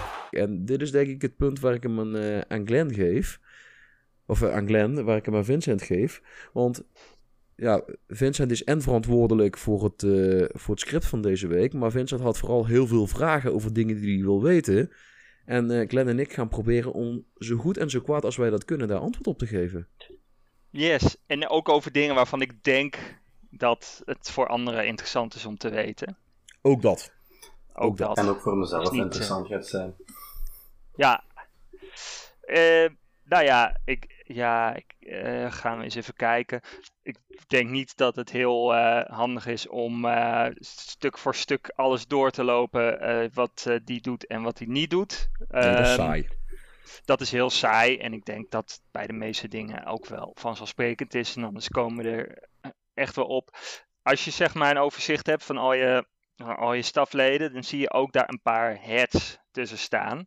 En 0.42 0.64
dit 0.64 0.82
is 0.82 0.90
denk 0.90 1.08
ik 1.08 1.22
het 1.22 1.36
punt 1.36 1.60
waar 1.60 1.74
ik 1.74 1.82
hem 1.82 2.00
aan, 2.00 2.16
eh, 2.16 2.40
aan 2.40 2.66
Glenn 2.66 2.94
geef. 2.94 3.40
Of 4.32 4.42
eh, 4.42 4.54
aan 4.54 4.66
Glenn, 4.66 5.04
waar 5.04 5.16
ik 5.16 5.24
hem 5.24 5.36
aan 5.36 5.44
Vincent 5.44 5.82
geef. 5.82 6.22
Want 6.52 6.82
ja, 7.56 7.82
Vincent 8.08 8.50
is 8.50 8.64
en 8.64 8.82
verantwoordelijk 8.82 9.58
voor 9.58 9.84
het, 9.84 10.02
eh, 10.02 10.48
voor 10.52 10.74
het 10.74 10.80
script 10.80 11.06
van 11.06 11.22
deze 11.22 11.46
week. 11.46 11.72
Maar 11.72 11.90
Vincent 11.90 12.20
had 12.20 12.38
vooral 12.38 12.66
heel 12.66 12.86
veel 12.86 13.06
vragen 13.06 13.52
over 13.54 13.72
dingen 13.72 14.00
die 14.00 14.14
hij 14.14 14.24
wil 14.24 14.42
weten. 14.42 14.92
En 15.44 15.70
eh, 15.70 15.88
Glenn 15.88 16.08
en 16.08 16.18
ik 16.18 16.32
gaan 16.32 16.48
proberen 16.48 16.92
om 16.92 17.24
zo 17.38 17.56
goed 17.56 17.76
en 17.76 17.90
zo 17.90 18.00
kwaad 18.00 18.24
als 18.24 18.36
wij 18.36 18.50
dat 18.50 18.64
kunnen 18.64 18.88
daar 18.88 18.98
antwoord 18.98 19.26
op 19.26 19.38
te 19.38 19.46
geven. 19.46 19.88
Yes, 20.70 21.16
en 21.26 21.48
ook 21.48 21.68
over 21.68 21.92
dingen 21.92 22.14
waarvan 22.14 22.40
ik 22.40 22.64
denk 22.64 22.98
dat 23.50 24.02
het 24.04 24.30
voor 24.30 24.46
anderen 24.46 24.86
interessant 24.86 25.34
is 25.34 25.46
om 25.46 25.56
te 25.56 25.70
weten. 25.70 26.16
Ook 26.62 26.82
dat. 26.82 27.12
Ook, 27.72 27.84
Ook 27.84 27.96
dat. 27.96 28.18
En 28.18 28.28
ook 28.28 28.40
voor 28.40 28.56
mezelf 28.56 28.90
niet, 28.90 29.02
interessant 29.02 29.46
gaat 29.46 29.66
zijn. 29.66 29.94
Ja. 30.96 31.24
Eh, 32.40 32.88
nou 33.24 33.44
ja, 33.44 33.80
ik, 33.84 34.21
ja, 34.34 34.74
ik, 34.74 34.94
eh, 34.98 35.52
gaan 35.52 35.78
we 35.78 35.84
eens 35.84 35.94
even 35.94 36.14
kijken. 36.14 36.60
Ik 37.02 37.16
denk 37.46 37.70
niet 37.70 37.96
dat 37.96 38.16
het 38.16 38.30
heel 38.30 38.74
eh, 38.74 39.16
handig 39.16 39.46
is 39.46 39.68
om 39.68 40.04
eh, 40.04 40.46
stuk 40.60 41.18
voor 41.18 41.34
stuk 41.34 41.72
alles 41.74 42.06
door 42.06 42.30
te 42.30 42.44
lopen 42.44 43.30
wat 43.34 43.66
die 43.84 44.00
doet 44.00 44.26
en 44.26 44.42
wat 44.42 44.58
hij 44.58 44.66
niet 44.66 44.90
doet. 44.90 45.28
Dat 45.48 45.64
is 45.64 45.86
Ehm, 45.88 45.94
saai. 45.94 46.28
dat 47.04 47.20
is 47.20 47.30
heel 47.32 47.50
saai 47.50 47.98
en 47.98 48.12
ik 48.12 48.24
denk 48.24 48.50
dat 48.50 48.80
bij 48.90 49.06
de 49.06 49.12
meeste 49.12 49.48
dingen 49.48 49.84
ook 49.86 50.06
wel 50.06 50.32
vanzelfsprekend 50.34 51.14
is. 51.14 51.36
En 51.36 51.44
anders 51.44 51.68
komen 51.68 52.04
we 52.04 52.10
er 52.10 52.48
echt 52.94 53.16
wel 53.16 53.26
op. 53.26 53.56
Als 54.02 54.24
je 54.24 54.30
zeg 54.30 54.54
maar 54.54 54.70
een 54.70 54.78
overzicht 54.78 55.26
hebt 55.26 55.44
van 55.44 55.56
al 55.56 55.72
je, 55.72 56.06
al 56.36 56.72
je 56.72 56.82
stafleden, 56.82 57.52
dan 57.52 57.64
zie 57.64 57.78
je 57.80 57.92
ook 57.92 58.12
daar 58.12 58.28
een 58.28 58.42
paar 58.42 58.78
heads 58.80 59.38
tussen 59.50 59.78
staan. 59.78 60.26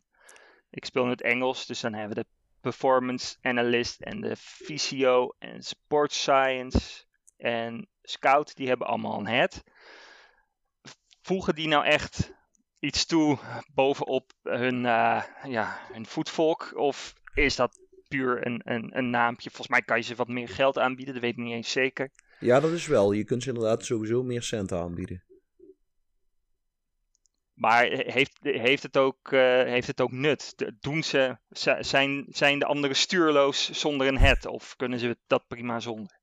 Ik 0.70 0.84
speel 0.84 1.02
in 1.04 1.10
het 1.10 1.22
Engels, 1.22 1.66
dus 1.66 1.80
dan 1.80 1.92
hebben 1.92 2.16
we 2.16 2.22
de 2.22 2.28
performance 2.70 3.36
analyst 3.42 4.00
en 4.00 4.20
de 4.20 4.36
physio 4.36 5.34
en 5.38 5.62
sports 5.62 6.20
science 6.20 7.04
en 7.36 7.88
scout, 8.02 8.56
die 8.56 8.68
hebben 8.68 8.86
allemaal 8.86 9.18
een 9.18 9.26
head. 9.26 9.62
Voegen 11.22 11.54
die 11.54 11.68
nou 11.68 11.84
echt 11.84 12.32
iets 12.78 13.06
toe 13.06 13.38
bovenop 13.74 14.32
hun, 14.42 14.86
eh, 14.86 15.22
ja, 15.44 15.78
hun 15.92 16.06
voetvolk? 16.06 16.72
Of 16.74 17.14
is 17.34 17.56
dat 17.56 17.80
puur 18.08 18.46
een, 18.46 18.60
een, 18.64 18.96
een 18.96 19.10
naampje? 19.10 19.50
Volgens 19.50 19.68
mij 19.68 19.82
kan 19.82 19.96
je 19.96 20.02
ze 20.02 20.14
wat 20.14 20.28
meer 20.28 20.48
geld 20.48 20.78
aanbieden, 20.78 21.14
dat 21.14 21.22
weet 21.22 21.32
ik 21.32 21.44
niet 21.44 21.52
eens 21.52 21.70
zeker. 21.70 22.10
Ja, 22.40 22.60
dat 22.60 22.70
is 22.70 22.86
wel. 22.86 23.12
Je 23.12 23.24
kunt 23.24 23.42
ze 23.42 23.48
inderdaad 23.48 23.84
sowieso 23.84 24.22
meer 24.22 24.42
centen 24.42 24.78
aanbieden. 24.78 25.24
Maar 27.56 27.86
heeft, 27.90 28.38
heeft, 28.40 28.82
het, 28.82 28.96
ook, 28.96 29.32
eh, 29.32 29.62
heeft 29.62 29.86
het 29.86 30.00
ook 30.00 30.12
nut? 30.12 30.72
Doen 30.80 31.02
ze, 31.02 31.36
zi- 31.48 31.82
zijn, 31.82 32.26
zijn 32.28 32.58
de 32.58 32.64
anderen 32.64 32.96
stuurloos 32.96 33.70
zonder 33.70 34.06
een 34.06 34.18
head? 34.18 34.46
Of 34.46 34.76
kunnen 34.76 34.98
ze 34.98 35.18
dat 35.26 35.46
prima 35.46 35.80
zonder? 35.80 36.20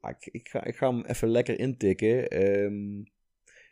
Ik, 0.00 0.26
ik, 0.26 0.48
ga, 0.48 0.64
ik 0.64 0.76
ga 0.76 0.90
hem 0.90 1.04
even 1.04 1.28
lekker 1.28 1.58
intikken. 1.58 2.28
Ehm, 2.28 3.02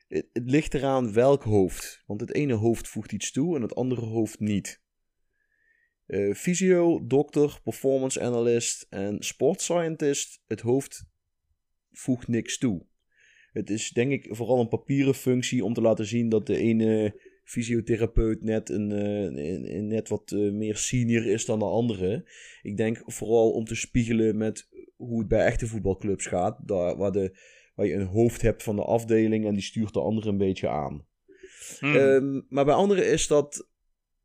het, 0.09 0.27
ligt 0.33 0.75
eraan 0.75 1.13
welk 1.13 1.43
hoofd. 1.43 2.03
Want 2.07 2.21
het 2.21 2.35
ene 2.35 2.55
hoofd 2.55 2.89
voegt 2.89 3.13
iets 3.13 3.33
toe 3.33 3.57
en 3.57 3.63
het 3.63 3.75
andere 3.75 4.07
hoofd 4.07 4.41
niet. 4.41 4.81
Fysio, 6.35 7.07
dokter, 7.07 7.61
performance 7.63 8.21
analyst 8.21 8.87
en 8.89 9.23
sport 9.23 9.61
scientist. 9.61 10.43
Het 10.47 10.61
hoofd 10.61 11.05
voegt 11.91 12.29
niks 12.29 12.59
toe. 12.59 12.87
Het 13.53 13.71
is 13.71 13.91
denk 13.91 14.13
ik 14.13 14.27
vooral 14.31 14.61
een 14.61 14.69
papieren 14.69 15.15
functie 15.15 15.65
om 15.65 15.75
te 15.75 15.81
laten 15.81 16.07
zien 16.07 16.29
dat 16.29 16.47
de 16.47 16.57
ene 16.57 17.21
fysiotherapeut 17.45 18.43
net, 18.43 18.69
een, 18.69 18.93
eh, 18.93 19.23
een- 19.45 19.77
een 19.77 19.87
net 19.87 20.09
wat 20.09 20.33
eh, 20.33 20.51
meer 20.53 20.77
senior 20.77 21.27
is 21.27 21.45
dan 21.45 21.59
de 21.59 21.65
andere. 21.65 22.29
Ik 22.63 22.77
denk 22.77 23.03
vooral 23.07 23.51
om 23.53 23.65
te 23.65 23.75
spiegelen 23.75 24.37
met 24.37 24.69
hoe 24.97 25.19
het 25.19 25.29
bij 25.29 25.45
echte 25.45 25.67
voetbalclubs 25.67 26.27
gaat. 26.27 26.59
Daar, 26.69 26.97
waar, 26.97 27.13
de, 27.13 27.39
waar 27.75 27.87
je 27.87 27.95
een 27.95 28.07
hoofd 28.07 28.43
hebt 28.43 28.63
van 28.63 28.77
de 28.77 28.85
afdeling 28.85 29.47
en 29.47 29.53
die 29.55 29.63
stuurt 29.63 29.93
de 29.95 30.01
andere 30.01 30.29
een 30.29 30.39
beetje 30.39 30.69
aan. 30.69 31.07
Hmm. 31.79 31.97
Ehm, 31.97 32.41
maar 32.49 32.65
bij 32.65 32.75
anderen 32.75 33.07
is 33.11 33.27
dat 33.27 33.69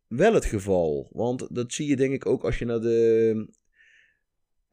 wel 0.07 0.33
het 0.33 0.45
geval. 0.45 1.09
Want 1.11 1.55
dat 1.55 1.73
zie 1.73 1.87
je 1.87 1.95
denk 1.95 2.13
ik 2.13 2.25
ook 2.25 2.43
als 2.43 2.59
je 2.59 2.65
naar 2.65 2.81
de... 2.81 3.53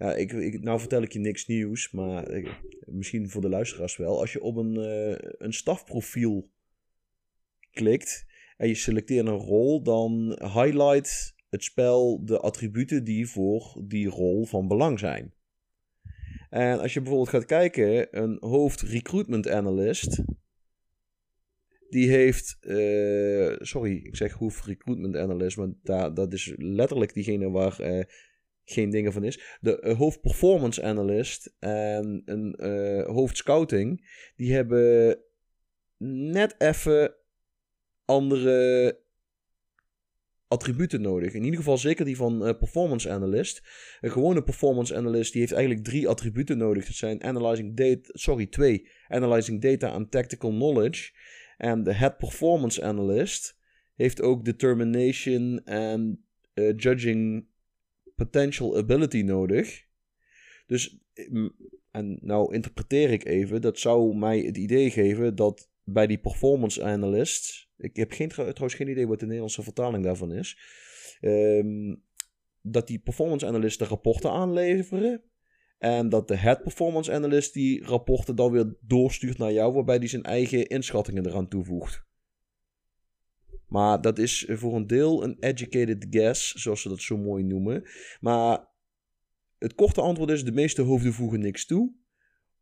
Ja, 0.03 0.15
ik, 0.15 0.63
nou 0.63 0.81
vertel 0.81 1.03
ik 1.03 1.13
je 1.13 1.19
niks 1.19 1.47
nieuws, 1.47 1.91
maar 1.91 2.25
eh, 2.25 2.53
misschien 2.85 3.31
voor 3.31 3.41
de 3.41 3.49
luisteraars 3.49 3.97
wel. 3.97 4.21
Als 4.21 4.33
je 4.33 4.43
op 4.43 4.57
een, 4.57 4.77
eh, 4.77 5.31
een 5.39 5.53
stafprofiel 5.53 6.51
klikt 7.71 8.27
en 8.57 8.69
je 8.69 8.75
selecteert 8.75 9.27
een 9.27 9.33
rol, 9.33 9.83
dan 9.83 10.39
highlight 10.41 11.35
het 11.51 11.65
spel 11.65 12.25
de 12.25 12.39
attributen 12.39 13.05
die 13.05 13.27
voor 13.29 13.83
die 13.85 14.09
rol 14.09 14.45
van 14.45 14.69
belang 14.69 14.99
zijn. 14.99 15.33
En 16.51 16.81
als 16.81 16.95
je 16.95 17.01
bijvoorbeeld 17.01 17.31
gaat 17.31 17.45
kijken, 17.45 18.19
een 18.23 18.37
hoofd 18.41 18.81
recruitment 18.81 19.49
analyst, 19.49 20.23
die 21.89 22.11
heeft, 22.11 22.57
eh, 22.61 23.57
sorry, 23.59 23.97
ik 23.97 24.17
zeg 24.17 24.33
hoofd 24.33 24.65
recruitment 24.65 25.17
analyst, 25.17 25.57
maar 25.57 25.71
daar, 25.83 26.15
dat 26.15 26.33
is 26.33 26.55
letterlijk 26.57 27.15
diegene 27.15 27.51
waar 27.51 28.07
geen 28.65 28.91
dingen 28.91 29.13
van 29.13 29.25
is. 29.25 29.59
De 29.61 29.81
eh, 29.81 29.97
hoofd 29.97 30.21
performance 30.21 30.83
analyst 30.83 31.55
en 31.59 32.23
een 32.25 32.55
eh, 32.55 33.07
hoofd 33.07 33.37
scouting, 33.37 34.09
die 34.37 34.55
hebben 34.55 35.19
net 35.99 36.55
even 36.59 37.15
andere 38.05 39.01
attributen 40.49 41.01
nodig. 41.01 41.33
In 41.33 41.45
ieder 41.45 41.59
geval 41.59 41.79
zeker 41.79 42.05
die 42.05 42.17
van 42.17 42.47
eh, 42.47 42.59
performance 42.59 43.11
analyst. 43.11 43.63
Een 44.01 44.11
gewone 44.11 44.43
performance 44.43 44.97
analyst 44.97 45.33
die 45.33 45.41
heeft 45.41 45.53
eigenlijk 45.53 45.85
drie 45.85 46.09
attributen 46.09 46.59
nodig. 46.59 46.87
Dat 46.87 46.95
zijn 46.95 47.25
analyzing 47.25 47.77
data, 47.77 48.09
sorry, 48.13 48.47
twee. 48.47 48.89
Analyzing 49.09 49.61
data 49.61 49.95
en 49.95 50.09
tactical 50.09 50.51
knowledge. 50.51 51.13
En 51.57 51.83
de 51.83 51.95
head 51.95 52.19
performance 52.19 52.83
analyst 52.83 53.61
heeft 53.95 54.23
ook 54.23 54.45
determination 54.45 55.65
en 55.65 56.25
judging 56.77 57.47
potential 58.25 58.77
ability 58.77 59.23
nodig. 59.23 59.85
Dus, 60.67 60.99
en 61.91 62.19
nou 62.21 62.55
interpreteer 62.55 63.11
ik 63.11 63.25
even, 63.25 63.61
dat 63.61 63.79
zou 63.79 64.17
mij 64.17 64.41
het 64.41 64.57
idee 64.57 64.91
geven 64.91 65.35
dat 65.35 65.71
bij 65.85 66.07
die 66.07 66.19
performance 66.19 66.83
analyst, 66.83 67.69
ik 67.77 67.97
heb 67.97 68.13
geen, 68.13 68.29
trouw- 68.29 68.51
trouwens 68.51 68.75
geen 68.75 68.89
idee 68.89 69.07
wat 69.07 69.19
de 69.19 69.25
Nederlandse 69.25 69.63
vertaling 69.63 70.05
daarvan 70.05 70.33
is, 70.33 70.59
ehm, 71.21 71.95
dat 72.63 72.87
die 72.87 72.99
performance 72.99 73.47
analyst 73.47 73.79
de 73.79 73.85
rapporten 73.85 74.31
aanleveren. 74.31 75.23
En 75.79 76.09
dat 76.09 76.29
de 76.29 76.37
head 76.37 76.63
performance 76.63 77.13
analyst 77.13 77.55
die 77.55 77.85
rapporten 77.85 78.37
dan 78.37 78.53
weer 78.53 78.77
doorstuurt 78.81 79.39
naar 79.39 79.53
jou, 79.53 79.73
waarbij 79.73 79.99
die 79.99 80.09
zijn 80.09 80.23
eigen 80.23 80.67
inschattingen 80.67 81.27
eraan 81.27 81.49
toevoegt. 81.49 82.05
Maar 83.73 84.01
dat 84.01 84.19
is 84.19 84.47
voor 84.49 84.75
een 84.75 84.87
deel 84.87 85.25
een 85.25 85.37
educated 85.41 86.07
guess, 86.11 86.53
zoals 86.53 86.83
ze 86.83 86.89
dat 86.89 87.01
zo 87.01 87.17
mooi 87.17 87.43
noemen. 87.45 87.85
Maar 88.21 88.69
het 89.59 89.75
korte 89.75 90.01
antwoord 90.01 90.31
is: 90.31 90.45
de 90.45 90.53
meeste 90.53 90.83
hoofden 90.83 91.13
voegen 91.13 91.41
niks 91.41 91.67
toe 91.67 91.95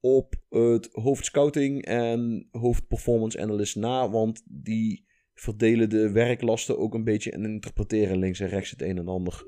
op 0.01 0.35
het 0.49 0.89
hoofd 0.93 1.25
scouting 1.25 1.85
en 1.85 2.49
hoofd 2.51 2.89
performance 2.89 3.41
analyst 3.41 3.77
na, 3.77 4.11
want 4.11 4.43
die 4.45 5.07
verdelen 5.35 5.91
de 5.91 6.11
werklasten 6.11 6.79
ook 6.79 6.95
een 6.95 7.05
beetje 7.05 7.31
en 7.31 7.45
interpreteren 7.45 8.19
links 8.19 8.41
en 8.41 8.49
rechts 8.49 8.71
het 8.71 8.83
een 8.83 8.99
en 8.99 9.09
ander. 9.09 9.47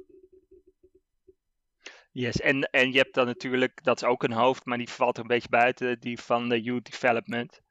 Yes, 2.13 2.41
en, 2.41 2.63
en 2.63 2.93
je 2.93 2.99
hebt 2.99 3.15
dan 3.15 3.27
natuurlijk, 3.27 3.85
dat 3.85 3.97
is 3.97 4.09
ook 4.09 4.23
een 4.23 4.33
hoofd, 4.33 4.65
maar 4.65 4.79
die 4.79 4.89
valt 4.89 5.17
er 5.17 5.23
een 5.23 5.29
beetje 5.29 5.49
buiten, 5.49 6.01
die 6.01 6.21
van 6.21 6.49
de 6.49 6.61
youth 6.61 6.85
development. 6.85 7.63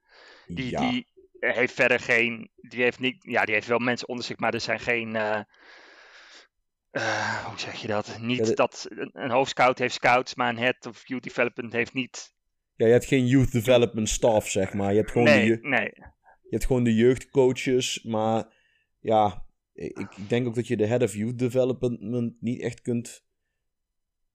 Die, 0.47 0.69
ja. 0.69 0.89
die 0.89 1.07
heeft 1.49 1.73
verder 1.73 1.99
geen, 1.99 2.49
die 2.55 2.83
heeft 2.83 2.99
niet, 2.99 3.15
ja, 3.19 3.45
die 3.45 3.53
heeft 3.53 3.67
wel 3.67 3.79
mensen 3.79 4.07
onder 4.07 4.25
zich, 4.25 4.37
maar 4.37 4.53
er 4.53 4.61
zijn 4.61 4.79
geen, 4.79 5.15
eh, 5.15 5.41
eh, 6.91 7.45
hoe 7.45 7.59
zeg 7.59 7.81
je 7.81 7.87
dat? 7.87 8.17
Niet 8.19 8.37
Ja, 8.37 8.43
de- 8.43 8.53
dat 8.53 8.85
een, 8.89 9.09
een 9.13 9.31
hoofdscout 9.31 9.79
heeft 9.79 9.93
scouts, 9.93 10.35
maar 10.35 10.49
een 10.49 10.57
head 10.57 10.85
of 10.85 11.07
youth 11.07 11.23
development 11.23 11.73
heeft 11.73 11.93
niet. 11.93 12.33
ja, 12.75 12.85
je 12.85 12.91
hebt 12.91 13.05
geen 13.05 13.25
youth 13.27 13.51
development 13.51 14.09
staff, 14.09 14.49
zeg 14.49 14.73
maar. 14.73 14.91
Je 14.91 14.97
hebt 14.97 15.11
gewoon, 15.11 15.27
de, 15.27 15.31
Nee, 15.33 15.45
je, 15.47 15.57
nee. 15.61 15.91
je 16.41 16.49
hebt 16.49 16.65
gewoon 16.65 16.83
de 16.83 16.95
jeugdcoaches, 16.95 18.03
maar 18.03 18.53
ja, 18.99 19.45
ik, 19.73 19.97
ik 19.97 20.29
denk 20.29 20.47
ook 20.47 20.55
dat 20.55 20.67
je 20.67 20.77
de 20.77 20.85
Head 20.87 21.03
of 21.03 21.13
Youth 21.13 21.39
Development 21.39 22.41
niet 22.41 22.61
echt 22.61 22.81
kunt... 22.81 23.23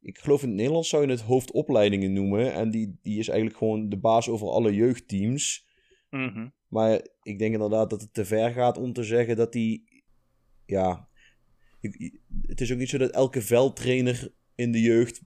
Ik 0.01 0.19
geloof 0.19 0.43
in 0.43 0.49
het 0.49 0.57
Nederlands 0.57 0.89
zou 0.89 1.05
je 1.07 1.11
het 1.11 1.21
hoofdopleidingen 1.21 2.13
noemen. 2.13 2.53
En 2.53 2.71
die, 2.71 2.99
die 3.03 3.19
is 3.19 3.29
eigenlijk 3.29 3.59
gewoon 3.59 3.89
de 3.89 3.99
baas 3.99 4.29
over 4.29 4.49
alle 4.49 4.75
jeugdteams. 4.75 5.66
Mhm. 6.11 6.49
Maar 6.69 7.07
ik 7.23 7.39
denk 7.39 7.53
inderdaad 7.53 7.91
dat 7.91 8.01
het 8.01 8.15
te 8.15 8.25
ver 8.25 8.51
gaat 8.53 8.79
om 8.79 8.93
te 8.93 9.05
zeggen 9.05 9.37
dat 9.37 9.53
die... 9.53 10.03
Ja, 10.67 11.09
ik- 11.81 12.21
het 12.47 12.61
is 12.61 12.73
ook 12.73 12.79
niet 12.79 12.89
zo 12.89 12.99
dat 12.99 13.11
elke 13.11 13.43
veldtrainer 13.43 14.33
in 14.55 14.73
de 14.73 14.81
jeugd 14.81 15.23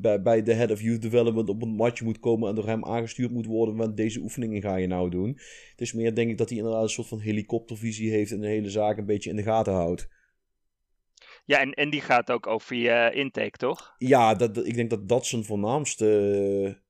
bij, 0.00 0.22
bij 0.22 0.42
de 0.42 0.52
Head 0.54 0.70
of 0.70 0.80
Youth 0.80 1.02
Development 1.02 1.48
op 1.48 1.62
een 1.62 1.74
matje 1.74 2.04
moet 2.04 2.20
komen 2.20 2.48
en 2.48 2.54
door 2.54 2.66
hem 2.66 2.84
aangestuurd 2.84 3.30
moet 3.30 3.46
worden. 3.46 3.76
Want 3.76 3.96
deze 3.96 4.20
oefeningen 4.20 4.62
ga 4.62 4.76
je 4.76 4.86
nou 4.86 5.10
doen. 5.10 5.28
Het 5.70 5.80
is 5.80 5.92
meer 5.92 6.14
denk 6.14 6.30
ik 6.30 6.38
dat 6.38 6.48
hij 6.48 6.58
inderdaad 6.58 6.82
een 6.82 6.88
soort 6.88 7.08
van 7.08 7.20
helikoptervisie 7.20 8.10
heeft 8.10 8.32
en 8.32 8.40
de 8.40 8.46
hele 8.48 8.70
zaak 8.70 8.98
een 8.98 9.06
beetje 9.06 9.30
in 9.30 9.36
de 9.36 9.42
gaten 9.42 9.72
houdt. 9.72 10.08
Ja, 11.44 11.60
en, 11.60 11.72
en 11.72 11.90
die 11.90 12.00
gaat 12.00 12.30
ook 12.30 12.46
over 12.46 12.76
je 12.76 13.10
intake, 13.14 13.56
toch? 13.56 13.94
Ja, 13.98 14.34
dat, 14.34 14.54
dat- 14.54 14.66
ik 14.66 14.74
denk 14.74 14.90
dat 14.90 15.08
dat 15.08 15.26
zijn 15.26 15.44
voornaamste, 15.44 16.81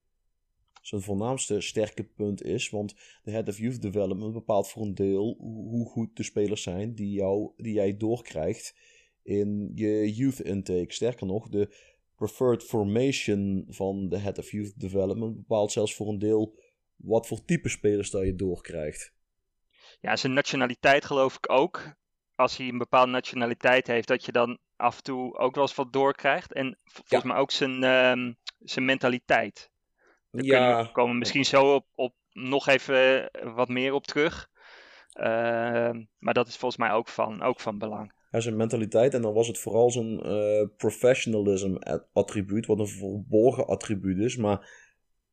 zijn 0.83 1.01
voornaamste 1.01 1.61
sterke 1.61 2.05
punt 2.05 2.43
is. 2.43 2.70
Want 2.70 2.95
de 3.22 3.30
Head 3.30 3.49
of 3.49 3.59
Youth 3.59 3.83
Development 3.83 4.33
bepaalt 4.33 4.68
voor 4.68 4.83
een 4.83 4.95
deel 4.95 5.37
hoe, 5.39 5.89
goed 5.89 6.16
de 6.16 6.22
spelers 6.22 6.62
zijn 6.62 6.95
die, 6.95 7.12
jou, 7.12 7.53
die 7.57 7.72
jij 7.72 7.97
doorkrijgt 7.97 8.76
in 9.22 9.72
je 9.74 10.12
youth 10.14 10.41
intake. 10.41 10.93
Sterker 10.93 11.26
nog, 11.26 11.49
de 11.49 11.74
preferred 12.16 12.62
formation 12.62 13.66
van 13.68 14.09
de 14.09 14.18
Head 14.18 14.39
of 14.39 14.51
Youth 14.51 14.80
Development 14.80 15.37
bepaalt 15.37 15.72
zelfs 15.72 15.95
voor 15.95 16.09
een 16.09 16.18
deel 16.18 16.59
wat 16.97 17.26
voor 17.26 17.45
type 17.45 17.68
spelers 17.68 18.11
dat 18.11 18.24
je 18.24 18.35
doorkrijgt. 18.35 19.14
Ja, 20.01 20.16
zijn 20.16 20.33
nationaliteit 20.33 21.05
geloof 21.05 21.37
ik 21.37 21.51
ook. 21.51 21.95
Als 22.35 22.57
hij 22.57 22.68
een 22.68 22.78
bepaalde 22.78 23.12
nationaliteit 23.12 23.87
heeft, 23.87 24.09
dat 24.09 24.24
je 24.24 24.33
dan 24.33 24.59
af 24.76 24.97
en 24.97 25.03
toe 25.03 25.39
ook 25.39 25.55
wel 25.55 25.64
eens 25.64 25.74
wat 25.74 25.93
doorkrijgt. 25.93 26.53
En 26.53 26.78
volgens 26.85 27.22
mij 27.22 27.37
ook 27.37 27.51
zijn, 27.51 27.85
ehm, 27.85 28.33
zijn 28.59 28.85
mentaliteit. 28.85 29.71
Daar 30.33 30.45
kunnen 30.45 30.85
we 30.85 30.93
komen 30.93 31.18
misschien 31.18 31.45
zo 31.45 31.74
op, 31.74 31.87
op 31.95 32.14
nog 32.33 32.68
even 32.68 33.30
eh, 33.30 33.55
wat 33.55 33.68
meer 33.68 33.93
op 33.93 34.07
terug. 34.07 34.51
Ehm, 35.12 36.05
maar 36.18 36.35
dat 36.35 36.49
is 36.49 36.57
volgens 36.57 36.80
mij 36.80 36.93
ook 36.93 37.09
van, 37.09 37.43
ook 37.43 37.61
van 37.61 37.78
belang. 37.78 38.12
Ja, 38.30 38.41
zijn 38.41 38.57
mentaliteit. 38.57 39.14
En 39.14 39.22
dan 39.22 39.35
was 39.35 39.47
het 39.47 39.59
vooral 39.59 39.91
zijn 39.91 40.20
eh, 40.20 40.66
professionalism 40.76 41.76
attribuut, 42.12 42.66
wat 42.66 42.78
een 42.78 42.87
verborgen 42.89 43.66
attribuut 43.66 44.18
is. 44.18 44.37
Maar 44.37 44.70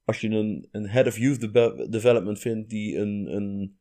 als 0.06 0.22
je 0.22 0.30
een, 0.30 0.68
een 0.72 0.89
head 0.89 1.08
of 1.08 1.18
youth 1.18 1.54
de- 1.54 1.88
development 1.89 2.39
vindt 2.39 2.70
die 2.70 2.97
een, 2.97 3.36
een, 3.36 3.80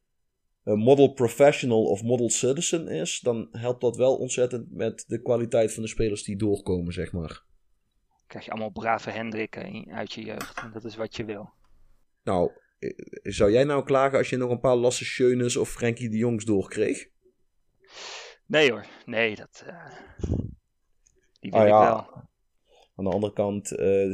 een 0.65 0.79
model 0.79 1.13
professional 1.13 1.85
of 1.85 2.03
model 2.03 2.31
citizen 2.31 2.89
is, 2.89 3.21
dan 3.21 3.49
helpt 3.51 3.81
dat 3.81 3.97
wel 3.97 4.17
ontzettend 4.17 4.73
met 4.73 5.05
de 5.07 5.23
kwaliteit 5.23 5.73
van 5.75 5.83
de 5.83 5.89
spelers 5.89 6.23
die 6.23 6.37
doorkomen, 6.37 6.93
zeg 6.93 7.13
maar. 7.13 7.47
Krijg 8.29 8.45
je 8.45 8.51
allemaal 8.51 8.71
brave 8.71 9.11
Hendrikken 9.11 9.87
uit 9.91 10.13
je 10.13 10.25
jeugd. 10.25 10.59
En 10.61 10.71
dat 10.73 10.85
is 10.85 10.97
wat 10.97 11.17
je 11.17 11.25
wil. 11.25 11.51
Nou, 12.23 12.51
eh, 12.79 12.91
zou 13.23 13.53
jij 13.53 13.65
nou 13.65 13.85
klagen 13.85 14.19
als 14.19 14.31
je 14.31 14.37
nog 14.37 14.51
een 14.51 14.61
paar 14.61 14.77
Lasse 14.77 15.05
Schönes 15.05 15.57
of 15.57 15.71
Frenkie 15.71 16.09
de 16.11 16.17
Jongs 16.17 16.45
doorkreeg? 16.45 17.09
Nee 18.47 18.71
hoor, 18.71 18.87
nee, 19.05 19.37
dat. 19.37 19.65
eh, 19.67 19.85
die 21.41 21.51
wil 21.51 21.61
Ah, 21.61 21.67
ik 21.67 21.73
ja. 21.73 21.81
wel. 21.85 22.27
Aan 22.97 23.05
de 23.05 23.11
andere 23.11 23.33
kant, 23.33 23.77
eh, 23.77 24.11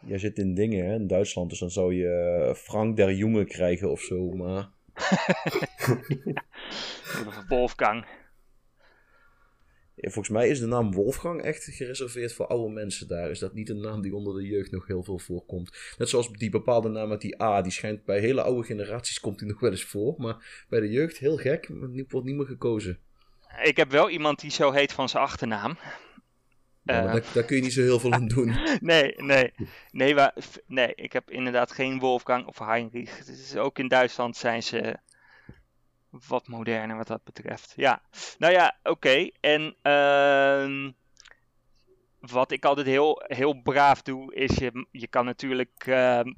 jij 0.00 0.18
zit 0.18 0.38
in 0.38 0.54
dingen 0.54 0.86
hè, 0.86 0.94
in 0.94 1.06
Duitsland, 1.06 1.50
dus 1.50 1.58
dan 1.58 1.70
zou 1.70 1.94
je 1.94 2.52
Frank 2.56 2.96
der 2.96 3.12
Jonge 3.14 3.44
krijgen 3.44 3.90
of 3.90 4.00
zo. 4.00 4.30
Maar 4.30 4.70
Of 7.26 7.44
Wolfgang. 7.48 8.06
Volgens 10.00 10.28
mij 10.28 10.48
is 10.48 10.58
de 10.60 10.66
naam 10.66 10.92
Wolfgang 10.92 11.42
echt 11.42 11.64
gereserveerd 11.64 12.32
voor 12.32 12.46
oude 12.46 12.72
mensen 12.74 13.08
daar. 13.08 13.30
Is 13.30 13.38
dat 13.38 13.54
niet 13.54 13.68
een 13.68 13.80
naam 13.80 14.02
die 14.02 14.14
onder 14.14 14.34
de 14.34 14.46
jeugd 14.46 14.70
nog 14.70 14.86
heel 14.86 15.02
veel 15.04 15.18
voorkomt? 15.18 15.94
Net 15.98 16.08
zoals 16.08 16.32
die 16.32 16.50
bepaalde 16.50 16.88
naam 16.88 17.08
met 17.08 17.20
die 17.20 17.42
A, 17.42 17.62
die 17.62 17.72
schijnt 17.72 18.04
bij 18.04 18.20
hele 18.20 18.42
oude 18.42 18.66
generaties 18.66 19.20
komt 19.20 19.38
die 19.38 19.48
nog 19.48 19.60
wel 19.60 19.70
eens 19.70 19.84
voor. 19.84 20.14
Maar 20.18 20.64
bij 20.68 20.80
de 20.80 20.90
jeugd 20.90 21.18
heel 21.18 21.36
gek, 21.36 21.68
wordt 22.08 22.26
niet 22.26 22.36
meer 22.36 22.46
gekozen. 22.46 22.98
Ik 23.62 23.76
heb 23.76 23.90
wel 23.90 24.10
iemand 24.10 24.40
die 24.40 24.50
zo 24.50 24.70
heet 24.72 24.92
van 24.92 25.08
zijn 25.08 25.22
achternaam. 25.22 25.78
Ja, 26.82 27.02
maar 27.02 27.06
Eh. 27.06 27.12
daar, 27.12 27.24
daar 27.34 27.44
kun 27.44 27.56
je 27.56 27.62
niet 27.62 27.72
zo 27.72 27.82
heel 27.82 28.00
veel 28.00 28.12
aan 28.12 28.28
doen. 28.28 28.56
Nee, 28.80 29.14
nee. 29.16 29.52
Nee, 29.90 30.14
nee, 30.66 30.92
ik 30.94 31.12
heb 31.12 31.30
inderdaad 31.30 31.72
geen 31.72 31.98
Wolfgang 31.98 32.46
of 32.46 32.58
Heinrich. 32.58 33.56
Ook 33.56 33.78
in 33.78 33.88
Duitsland 33.88 34.36
zijn 34.36 34.62
ze 34.62 34.96
wat 36.10 36.48
moderner 36.48 36.96
wat 36.96 37.06
dat 37.06 37.24
betreft. 37.24 37.72
Ja, 37.76 38.02
nou 38.38 38.52
ja, 38.52 38.76
oké. 38.82 39.30
En 39.40 39.76
ehm, 39.82 40.90
wat 42.20 42.50
ik 42.50 42.64
altijd 42.64 42.86
heel, 42.86 43.22
heel 43.26 43.60
braaf 43.62 44.02
doe, 44.02 44.34
is 44.34 44.56
je, 44.56 44.86
je 44.90 45.06
kan 45.06 45.24
natuurlijk, 45.24 45.86
ehm, 45.86 46.32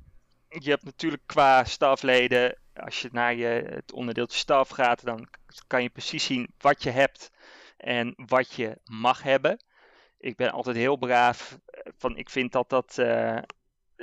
je 0.48 0.70
hebt 0.70 0.84
natuurlijk 0.84 1.22
qua 1.26 1.64
stafleden, 1.64 2.58
als 2.74 3.00
je 3.00 3.08
naar 3.12 3.34
je, 3.34 3.46
het 3.70 3.92
onderdeeltje 3.92 4.38
staf 4.38 4.68
gaat, 4.68 5.04
dan 5.04 5.28
kan 5.66 5.82
je 5.82 5.88
precies 5.90 6.24
zien 6.24 6.54
wat 6.58 6.82
je 6.82 6.90
hebt 6.90 7.30
en 7.76 8.14
wat 8.16 8.52
je 8.52 8.78
mag 8.84 9.22
hebben. 9.22 9.62
Ik 10.18 10.36
ben 10.36 10.50
altijd 10.50 10.76
heel 10.76 10.96
braaf 10.96 11.58
van 11.98 12.16
ik 12.16 12.30
vind 12.30 12.52
dat 12.52 12.68
dat, 12.68 12.98
eh, 12.98 13.38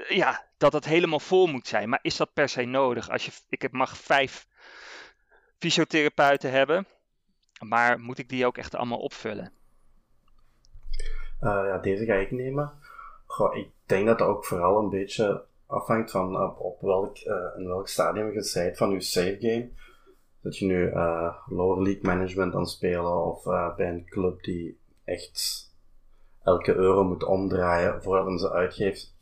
ja, 0.07 0.45
dat 0.57 0.71
dat 0.71 0.85
helemaal 0.85 1.19
vol 1.19 1.47
moet 1.47 1.67
zijn. 1.67 1.89
Maar 1.89 1.99
is 2.01 2.17
dat 2.17 2.33
per 2.33 2.49
se 2.49 2.65
nodig? 2.65 3.09
Als 3.09 3.25
je, 3.25 3.31
ik 3.49 3.61
heb, 3.61 3.71
mag 3.71 3.97
vijf 3.97 4.47
fysiotherapeuten 5.59 6.51
hebben, 6.51 6.87
maar 7.59 7.99
moet 7.99 8.17
ik 8.17 8.29
die 8.29 8.45
ook 8.45 8.57
echt 8.57 8.75
allemaal 8.75 8.99
opvullen? 8.99 9.51
Eh, 11.39 11.49
ja, 11.49 11.77
deze 11.77 12.05
ga 12.05 12.13
ik 12.13 12.31
nemen. 12.31 12.73
Ik 13.53 13.69
denk 13.85 14.07
dat 14.07 14.19
dat 14.19 14.27
ook 14.27 14.45
vooral 14.45 14.83
een 14.83 14.89
beetje 14.89 15.45
afhangt 15.67 16.11
van 16.11 16.41
op, 16.43 16.59
op 16.59 16.81
welk, 16.81 17.17
eh, 17.17 17.35
in 17.57 17.67
welk 17.67 17.87
stadium 17.87 18.27
je 18.31 18.51
bent 18.53 18.77
van 18.77 18.91
je 18.91 19.01
save 19.01 19.37
game. 19.39 19.69
Dat 20.41 20.57
je 20.57 20.65
nu 20.65 20.89
eh, 20.89 21.35
lower 21.45 21.83
league 21.83 22.03
management 22.03 22.53
aan 22.53 22.61
het 22.61 22.69
spelen 22.69 23.25
of 23.25 23.45
eh, 23.45 23.75
bij 23.75 23.89
een 23.89 24.05
club 24.05 24.43
die 24.43 24.79
echt 25.03 25.65
elke 26.43 26.75
euro 26.75 27.03
moet 27.03 27.23
omdraaien 27.23 28.03
voordat 28.03 28.25
men 28.25 28.39
ze 28.39 28.51
uitgeeft, 28.51 29.15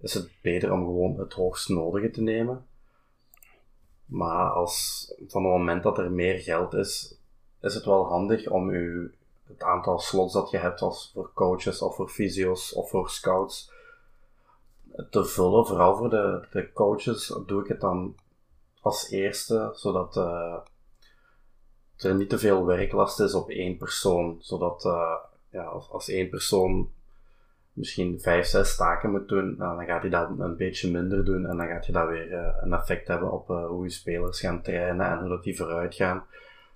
is 0.00 0.14
het 0.14 0.30
beter 0.42 0.72
om 0.72 0.84
gewoon 0.84 1.18
het 1.18 1.32
hoogst 1.32 1.68
nodige 1.68 2.10
te 2.10 2.22
nemen. 2.22 2.66
Maar 4.06 4.50
als, 4.50 5.06
van 5.28 5.42
het 5.42 5.52
moment 5.52 5.82
dat 5.82 5.98
er 5.98 6.10
meer 6.10 6.38
geld 6.38 6.74
is, 6.74 7.18
is 7.60 7.74
het 7.74 7.84
wel 7.84 8.04
handig 8.06 8.48
om 8.48 8.70
u 8.70 9.14
het 9.46 9.62
aantal 9.62 9.98
slots 9.98 10.32
dat 10.32 10.50
je 10.50 10.56
hebt 10.56 10.80
als 10.80 11.10
voor 11.14 11.30
coaches 11.34 11.82
of 11.82 11.94
voor 11.94 12.08
fysio's 12.08 12.72
of 12.72 12.90
voor 12.90 13.10
scouts 13.10 13.72
te 15.10 15.24
vullen. 15.24 15.66
Vooral 15.66 15.96
voor 15.96 16.10
de, 16.10 16.46
de 16.50 16.72
coaches 16.72 17.40
doe 17.46 17.62
ik 17.62 17.68
het 17.68 17.80
dan 17.80 18.14
als 18.80 19.10
eerste, 19.10 19.70
zodat 19.72 20.16
eh, 20.16 20.56
er 21.96 22.14
niet 22.14 22.28
te 22.28 22.38
veel 22.38 22.64
werklast 22.64 23.20
is 23.20 23.34
op 23.34 23.48
één 23.48 23.76
persoon. 23.76 24.36
Zodat 24.40 24.84
eh, 24.84 25.14
ja, 25.50 25.64
als, 25.64 25.90
als 25.90 26.08
één 26.08 26.28
persoon 26.28 26.90
misschien 27.76 28.20
vijf, 28.20 28.46
zes 28.46 28.76
taken 28.76 29.10
moet 29.10 29.28
doen, 29.28 29.56
dan 29.56 29.84
gaat 29.84 30.00
hij 30.00 30.10
dat 30.10 30.38
een 30.38 30.56
beetje 30.56 30.90
minder 30.90 31.24
doen 31.24 31.46
en 31.46 31.56
dan 31.56 31.66
gaat 31.66 31.86
je 31.86 31.92
dat 31.92 32.08
weer 32.08 32.32
eh, 32.32 32.56
een 32.60 32.72
effect 32.72 33.08
hebben 33.08 33.32
op 33.32 33.50
eh, 33.50 33.66
hoe 33.66 33.84
je 33.84 33.90
spelers 33.90 34.40
gaan 34.40 34.62
trainen 34.62 35.10
en 35.10 35.18
hoe 35.18 35.28
dat 35.28 35.42
die 35.42 35.56
vooruit 35.56 35.94
gaan. 35.94 36.24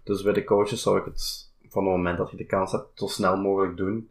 Dus 0.03 0.23
bij 0.23 0.33
de 0.33 0.45
coaches 0.45 0.83
zou 0.83 0.99
ik 0.99 1.05
het 1.05 1.51
van 1.69 1.85
het 1.85 1.93
moment 1.93 2.19
dat 2.19 2.31
je 2.31 2.37
de 2.37 2.47
kans 2.47 2.73
hebt 2.73 2.87
zo 2.95 3.07
snel 3.07 3.37
mogelijk 3.37 3.77
doen. 3.77 4.11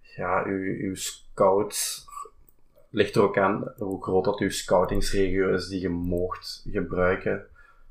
Ja, 0.00 0.44
uw 0.46 0.94
scouts 0.94 2.06
ligt 2.90 3.14
er 3.14 3.22
ook 3.22 3.38
aan 3.38 3.72
hoe 3.76 4.02
groot 4.02 4.24
dat 4.24 4.38
uw 4.38 4.50
scoutingsregio 4.50 5.54
is 5.54 5.68
die 5.68 5.80
je 5.80 5.88
moogt 5.88 6.64
gebruiken. 6.70 7.46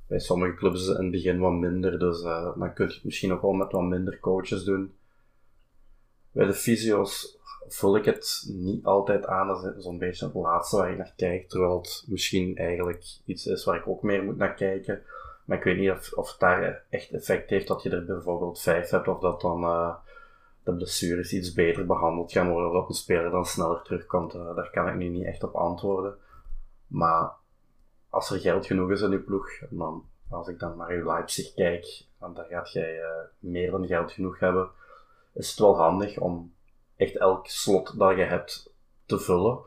Bij 0.08 0.20
sommige 0.20 0.56
clubs 0.56 0.82
is 0.82 0.88
het 0.88 0.98
in 0.98 1.04
het 1.04 1.12
begin 1.12 1.40
wat 1.40 1.52
minder, 1.52 2.00
dus 2.00 2.24
eh, 2.24 2.58
dan 2.58 2.74
kun 2.74 2.88
je 2.88 2.94
het 2.94 3.04
misschien 3.04 3.32
ook 3.32 3.42
wel 3.42 3.52
met 3.52 3.72
wat 3.72 3.84
minder 3.84 4.20
coaches 4.20 4.64
doen. 4.64 4.94
Bij 6.32 6.46
de 6.46 6.54
fysio's 6.54 7.38
vul 7.74 7.96
ik 7.96 8.06
het 8.06 8.46
niet 8.48 8.86
altijd 8.86 9.26
aan, 9.26 9.50
is 9.50 9.84
zo'n 9.84 9.98
beetje 9.98 10.26
het 10.26 10.34
laatste 10.34 10.78
waar 10.78 10.92
ik 10.92 10.98
naar 10.98 11.14
kijk, 11.16 11.50
terwijl 11.50 11.78
het 11.78 12.04
misschien 12.08 12.58
eigenlijk 12.58 13.04
iets 13.26 13.46
is 13.46 13.64
waar 13.64 13.78
ik 13.78 13.88
ook 13.88 14.04
meer 14.04 14.24
moet 14.24 14.38
naar 14.38 14.54
kijken. 14.54 15.02
Maar 15.46 15.58
ik 15.58 15.64
weet 15.64 15.78
niet 15.78 15.92
of, 15.92 16.14
of 16.14 16.32
het 16.32 16.40
daar 16.40 16.84
echt 16.90 17.12
effect 17.12 17.50
heeft 17.50 17.68
dat 17.68 17.84
je 17.84 17.90
er 17.90 18.06
bijvoorbeeld 18.06 18.62
vijf 18.62 18.90
hebt, 18.90 19.08
of 19.08 19.20
dat 19.20 19.42
dan 19.42 19.64
eh, 19.64 19.96
de 20.64 20.74
blessures 20.74 21.34
iets 21.34 21.54
beter 21.54 21.86
behandeld 21.86 22.32
gaan 22.32 22.50
worden, 22.50 22.70
of 22.70 22.76
dat 22.76 22.90
een 22.90 22.96
speler 22.96 23.32
dan 23.32 23.46
sneller 23.46 23.82
terugkomt. 23.82 24.34
Eh, 24.34 24.56
daar 24.56 24.70
kan 24.70 24.88
ik 24.88 24.96
nu 24.96 25.08
niet 25.08 25.26
echt 25.26 25.44
op 25.44 25.56
antwoorden. 25.56 26.16
Maar 26.88 27.32
als 28.10 28.30
er 28.30 28.40
geld 28.40 28.66
genoeg 28.66 28.92
is 28.92 29.02
in 29.02 29.12
je 29.12 29.20
ploeg, 29.20 29.50
dan, 29.70 30.06
als 30.30 30.48
ik 30.48 30.60
dan 30.60 30.78
naar 30.78 30.94
je 30.94 31.06
Leipzig 31.06 31.54
kijk, 31.54 32.06
dan 32.20 32.38
gaat 32.50 32.72
jij 32.72 33.02
eh, 33.02 33.10
meer 33.40 33.72
dan 33.72 33.88
geld 33.88 34.12
genoeg 34.12 34.40
hebben, 34.40 34.70
is 35.34 35.50
het 35.50 35.60
wel 35.60 35.78
handig 35.78 36.20
om 36.20 36.53
echt 36.96 37.18
elk 37.18 37.48
slot 37.48 38.00
dat 38.00 38.18
je 38.18 38.24
hebt 38.24 38.74
te 39.06 39.20
vullen. 39.20 39.60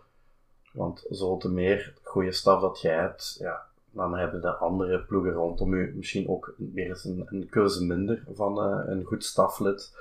Want 0.72 1.06
zo 1.10 1.36
te 1.36 1.50
meer 1.50 1.94
goede 2.02 2.32
staf 2.32 2.60
dat 2.60 2.80
jij 2.80 2.94
hebt, 2.94 3.36
ja, 3.38 3.66
dan 3.90 4.16
hebben 4.16 4.40
de 4.40 4.56
andere 4.56 5.00
ploegen 5.00 5.32
rondom 5.32 5.72
u 5.72 5.92
misschien 5.96 6.28
ook 6.28 6.54
weer 6.56 6.88
eens 6.88 7.04
een, 7.04 7.26
een 7.26 7.48
keuze 7.48 7.84
minder 7.84 8.24
van 8.34 8.58
uh, 8.58 8.82
een 8.86 9.04
goed 9.04 9.24
staflid. 9.24 9.96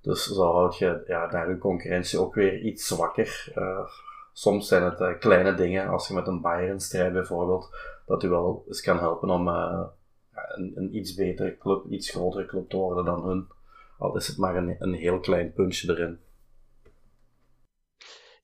Dus 0.00 0.26
zo 0.26 0.52
houd 0.52 0.78
je 0.78 1.02
ja, 1.06 1.26
daar 1.26 1.48
uw 1.48 1.58
concurrentie 1.58 2.18
ook 2.18 2.34
weer 2.34 2.60
iets 2.60 2.86
zwakker. 2.86 3.52
Uh, 3.54 3.86
soms 4.32 4.68
zijn 4.68 4.82
het 4.82 5.00
uh, 5.00 5.18
kleine 5.18 5.54
dingen, 5.54 5.88
als 5.88 6.08
je 6.08 6.14
met 6.14 6.26
een 6.26 6.40
Bayern 6.40 6.80
strijdt 6.80 7.12
bijvoorbeeld, 7.12 7.76
dat 8.06 8.22
u 8.22 8.28
wel 8.28 8.64
eens 8.66 8.80
kan 8.80 8.98
helpen 8.98 9.30
om 9.30 9.48
een, 9.48 10.72
een, 10.74 10.96
iets 10.96 11.14
betere 11.14 11.58
club, 11.58 11.84
iets 11.90 12.10
grotere 12.10 12.46
club 12.46 12.68
te 12.68 12.76
worden 12.76 13.04
dan 13.04 13.24
hun. 13.24 13.46
Al 13.98 14.16
is 14.16 14.26
het 14.26 14.36
maar 14.36 14.56
een, 14.56 14.76
een 14.78 14.94
heel 14.94 15.20
klein 15.20 15.52
puntje 15.52 15.90
erin. 15.90 16.18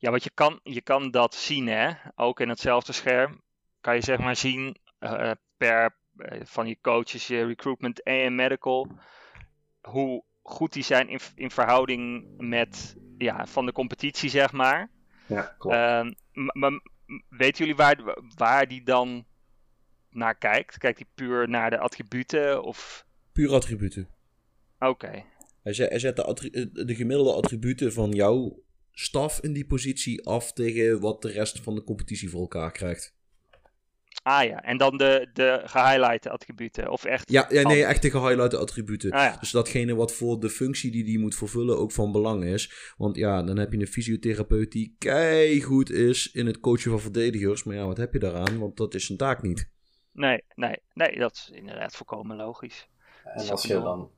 Ja, 0.01 0.11
want 0.11 0.25
je 0.25 0.31
kan, 0.35 0.61
je 0.63 0.81
kan 0.81 1.11
dat 1.11 1.35
zien, 1.35 1.67
hè? 1.67 1.93
Ook 2.15 2.41
in 2.41 2.49
hetzelfde 2.49 2.93
scherm 2.93 3.41
kan 3.81 3.95
je 3.95 4.01
zeg 4.01 4.19
maar 4.19 4.37
zien 4.37 4.77
uh, 5.01 5.31
per 5.57 5.97
uh, 6.17 6.41
van 6.45 6.69
je 6.69 6.79
coaches, 6.81 7.27
je 7.27 7.45
recruitment 7.45 8.03
en 8.03 8.15
je 8.15 8.31
medical, 8.31 8.89
hoe 9.81 10.25
goed 10.43 10.73
die 10.73 10.83
zijn 10.83 11.09
in, 11.09 11.21
in 11.35 11.51
verhouding 11.51 12.35
met 12.37 12.97
ja, 13.19 13.47
van 13.47 13.67
de 13.67 13.73
competitie, 13.73 14.31
zeg 14.31 14.53
maar. 14.53 14.91
Ja, 15.27 15.55
klopt. 15.59 15.77
Uh, 15.77 16.11
maar 16.53 16.81
weten 17.29 17.59
jullie 17.59 17.77
waar, 17.77 18.17
waar 18.37 18.69
die 18.69 18.83
dan 18.83 19.27
naar 20.11 20.35
kijkt? 20.35 20.79
Kijkt 20.79 20.99
hij 20.99 21.09
puur 21.15 21.49
naar 21.49 21.71
de 21.71 21.79
attributen 21.79 22.63
of... 22.63 23.07
Puur 23.33 23.53
attributen. 23.53 24.09
Oké. 24.79 24.91
Okay. 24.91 25.25
Hij 25.63 25.73
zet, 25.73 25.89
hij 25.89 25.99
zet 25.99 26.17
de, 26.17 26.85
de, 26.85 26.95
gemiddelde 26.95 27.33
attributen 27.33 27.93
van 27.93 28.11
jouw 28.11 28.63
staf 28.99 29.41
in 29.41 29.53
die 29.53 29.67
positie 29.67 30.27
af 30.27 30.53
tegen 30.53 31.01
wat 31.01 31.23
de 31.23 31.31
rest 31.31 31.61
van 31.61 31.75
de 31.75 31.85
competitie 31.85 32.31
voor 32.31 32.41
elkaar 32.41 32.73
krijgt. 32.73 33.17
Ah 34.23 34.45
ja, 34.45 34.63
en 34.63 34.77
dan 34.77 34.97
de, 34.97 35.31
de 35.33 35.61
gehighlighte 35.65 36.31
attributen, 36.31 36.91
of 36.91 37.05
echt? 37.05 37.31
Ja, 37.31 37.47
ja 37.49 37.63
nee, 37.63 37.85
echt 37.85 38.03
de 38.03 38.11
gehighlighte 38.11 38.57
attributen. 38.57 39.11
Ah, 39.11 39.23
ja. 39.23 39.37
Dus 39.41 39.51
datgene 39.51 39.95
wat 39.95 40.13
voor 40.13 40.41
de 40.41 40.51
functie 40.51 40.91
die 40.91 41.05
die 41.05 41.19
moet 41.19 41.35
vervullen 41.35 41.79
ook 41.79 41.93
van 41.93 42.13
belang 42.13 42.45
is. 42.45 42.93
Want 42.97 43.17
ja, 43.17 43.43
dan 43.43 43.59
heb 43.59 43.73
je 43.73 43.79
een 43.79 43.87
fysiotherapeut 43.87 44.73
die 44.73 44.95
keigoed 44.99 45.91
is 45.91 46.31
in 46.33 46.47
het 46.47 46.61
coachen 46.61 46.91
van 46.91 47.01
verdedigers. 47.01 47.65
Maar 47.65 47.77
ja, 47.77 47.87
wat 47.87 47.97
heb 47.97 48.13
je 48.13 48.19
daaraan? 48.19 48.59
Want 48.59 48.77
dat 48.77 48.95
is 48.95 49.07
zijn 49.07 49.19
taak 49.19 49.43
niet. 49.43 49.71
Nee, 50.13 50.45
nee, 50.55 50.83
nee, 50.93 51.19
dat 51.19 51.33
is 51.33 51.51
inderdaad 51.53 51.97
volkomen 51.97 52.37
logisch. 52.37 52.89
En 53.25 53.49
als 53.49 53.63
je 53.63 53.75
dan 53.75 54.11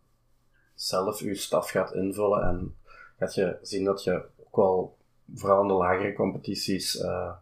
zelf 0.75 1.21
je 1.21 1.35
staf 1.35 1.71
gaat 1.71 1.95
invullen 1.95 2.43
en 2.43 2.77
gaat 3.19 3.35
je 3.35 3.59
zien 3.63 3.85
dat 3.85 4.05
je 4.05 4.29
ook 4.51 4.57
wel, 4.57 4.97
vooral 5.35 5.63
in 5.63 5.69
de 5.69 5.75
lagere 5.75 6.13
competities, 6.13 6.95
uh, 6.95 7.33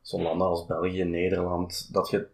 zo'n 0.00 0.22
landen 0.22 0.46
als 0.46 0.66
België, 0.66 1.04
Nederland, 1.04 1.92
dat 1.92 2.10
je, 2.10 2.26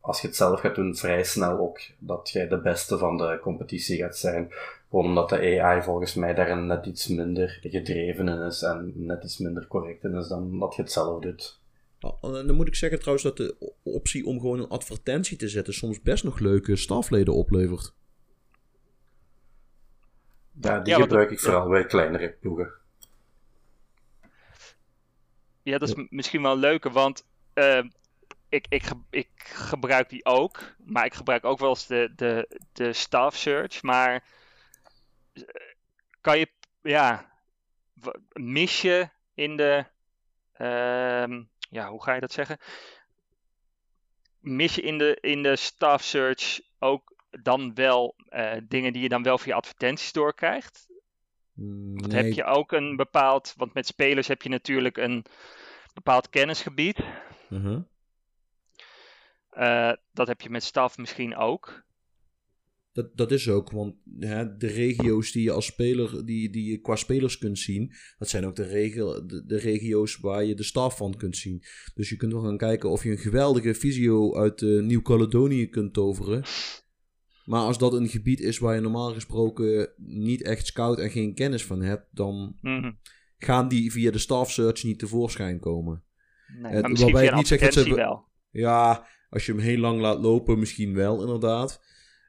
als 0.00 0.20
je 0.20 0.26
het 0.26 0.36
zelf 0.36 0.60
gaat 0.60 0.74
doen, 0.74 0.96
vrij 0.96 1.24
snel 1.24 1.58
ook 1.58 1.80
dat 1.98 2.30
jij 2.30 2.48
de 2.48 2.60
beste 2.60 2.98
van 2.98 3.16
de 3.16 3.38
competitie 3.42 3.98
gaat 3.98 4.16
zijn. 4.16 4.52
Gewoon 4.90 5.04
omdat 5.04 5.28
de 5.28 5.60
AI 5.60 5.82
volgens 5.82 6.14
mij 6.14 6.34
daar 6.34 6.62
net 6.62 6.86
iets 6.86 7.06
minder 7.06 7.58
gedreven 7.62 8.28
in 8.28 8.40
is 8.40 8.62
en 8.62 8.92
net 8.96 9.24
iets 9.24 9.38
minder 9.38 9.66
correct 9.66 10.04
in 10.04 10.14
is 10.14 10.28
dan 10.28 10.58
dat 10.58 10.74
je 10.74 10.82
het 10.82 10.92
zelf 10.92 11.20
doet. 11.20 11.60
Dan 12.20 12.54
moet 12.54 12.68
ik 12.68 12.74
zeggen 12.74 12.98
trouwens 12.98 13.24
dat 13.24 13.36
de 13.36 13.74
optie 13.82 14.26
om 14.26 14.40
gewoon 14.40 14.58
een 14.58 14.68
advertentie 14.68 15.36
te 15.36 15.48
zetten 15.48 15.74
soms 15.74 16.02
best 16.02 16.24
nog 16.24 16.38
leuke 16.38 16.76
stafleden 16.76 17.34
oplevert. 17.34 17.94
Ja, 20.60 20.80
die 20.80 20.94
gebruik 20.94 21.30
ik 21.30 21.40
vooral 21.40 21.68
bij 21.68 21.86
kleinere 21.86 22.36
ploegen. 22.40 22.72
Ja, 25.62 25.78
dat 25.78 25.88
is 25.88 26.06
misschien 26.08 26.42
wel 26.42 26.56
leuker, 26.56 26.90
want 26.90 27.24
uh, 27.54 27.82
ik, 28.48 28.66
ik, 28.68 28.84
ik 29.10 29.30
gebruik 29.44 30.08
die 30.08 30.24
ook. 30.24 30.74
Maar 30.84 31.04
ik 31.04 31.14
gebruik 31.14 31.44
ook 31.44 31.58
wel 31.58 31.68
eens 31.68 31.86
de, 31.86 32.12
de, 32.16 32.60
de 32.72 32.92
staff 32.92 33.36
search. 33.36 33.82
Maar 33.82 34.24
eh, 35.32 35.42
kan 36.20 36.38
je, 36.38 36.48
ja, 36.82 37.32
mis 38.32 38.80
je 38.80 39.08
in 39.34 39.56
de, 39.56 39.84
uh, 40.58 41.40
ja, 41.70 41.88
hoe 41.88 42.02
ga 42.02 42.14
je 42.14 42.20
dat 42.20 42.32
zeggen? 42.32 42.58
Mis 44.40 44.74
je 44.74 44.82
in 44.82 44.98
de, 44.98 45.18
in 45.20 45.42
de 45.42 45.56
staff 45.56 46.04
search 46.04 46.60
ook 46.78 47.14
dan 47.30 47.74
wel 47.74 48.14
uh, 48.28 48.56
dingen 48.62 48.92
die 48.92 49.02
je 49.02 49.08
dan 49.08 49.22
wel 49.22 49.38
via 49.38 49.56
advertenties 49.56 50.12
doorkrijgt? 50.12 50.86
Nee. 51.54 52.22
heb 52.22 52.32
je 52.32 52.44
ook 52.44 52.72
een 52.72 52.96
bepaald, 52.96 53.54
want 53.56 53.74
met 53.74 53.86
spelers 53.86 54.28
heb 54.28 54.42
je 54.42 54.48
natuurlijk 54.48 54.96
een 54.96 55.24
bepaald 55.94 56.28
kennisgebied. 56.28 56.98
Uh 57.50 57.64
-huh. 57.64 57.82
uh, 59.52 59.92
dat 60.12 60.26
heb 60.26 60.40
je 60.40 60.50
met 60.50 60.62
staf 60.62 60.98
misschien 60.98 61.36
ook. 61.36 61.84
Dat, 62.92 63.16
dat 63.16 63.30
is 63.30 63.48
ook, 63.48 63.70
want 63.70 63.94
hè, 64.18 64.56
de 64.56 64.66
regio's 64.66 65.32
die 65.32 65.42
je 65.42 65.52
als 65.52 65.66
speler, 65.66 66.26
die, 66.26 66.50
die 66.50 66.70
je 66.70 66.80
qua 66.80 66.96
spelers 66.96 67.38
kunt 67.38 67.58
zien, 67.58 67.92
dat 68.18 68.28
zijn 68.28 68.46
ook 68.46 68.56
de, 68.56 68.66
regio, 68.66 69.26
de, 69.26 69.44
de, 69.46 69.58
regio's 69.58 70.16
waar 70.16 70.44
je 70.44 70.54
de 70.54 70.62
staf 70.62 70.96
van 70.96 71.16
kunt 71.16 71.36
zien. 71.36 71.62
Dus 71.94 72.08
je 72.08 72.16
kunt 72.16 72.32
wel 72.32 72.42
gaan 72.42 72.56
kijken 72.56 72.90
of 72.90 73.04
je 73.04 73.10
een 73.10 73.18
geweldige 73.18 73.74
visio 73.74 74.36
uit 74.36 74.60
uh, 74.60 74.82
Nieuw-Caledonië 74.82 75.68
kunt 75.68 75.92
toveren. 75.92 76.42
Maar 77.44 77.60
als 77.60 77.78
dat 77.78 77.92
een 77.92 78.08
gebied 78.08 78.40
is 78.40 78.58
waar 78.58 78.74
je 78.74 78.80
normaal 78.80 79.12
gesproken 79.12 79.92
niet 79.96 80.42
echt 80.42 80.66
scout 80.66 80.98
en 80.98 81.10
geen 81.10 81.34
kennis 81.34 81.64
van 81.64 81.82
hebt, 81.82 82.06
dan 82.10 82.56
mm 82.60 82.80
-hmm. 82.80 82.98
gaan 83.38 83.68
die 83.68 83.92
via 83.92 84.10
de 84.10 84.18
staff 84.18 84.50
search 84.50 84.84
niet 84.84 84.98
tevoorschijn 84.98 85.60
komen. 85.60 86.02
Nee, 86.60 86.72
uh, 86.72 86.82
misschien 86.82 87.12
waarbij 87.12 87.30
ik 87.30 87.34
niet 87.34 87.46
zeg 87.46 87.60
dat 87.60 87.72
ze 87.72 87.94
wel. 87.94 88.24
Ja, 88.50 89.06
als 89.30 89.46
je 89.46 89.52
hem 89.52 89.60
heel 89.60 89.78
lang 89.78 90.00
laat 90.00 90.20
lopen, 90.20 90.58
misschien 90.58 90.94
wel 90.94 91.20
inderdaad. 91.20 91.80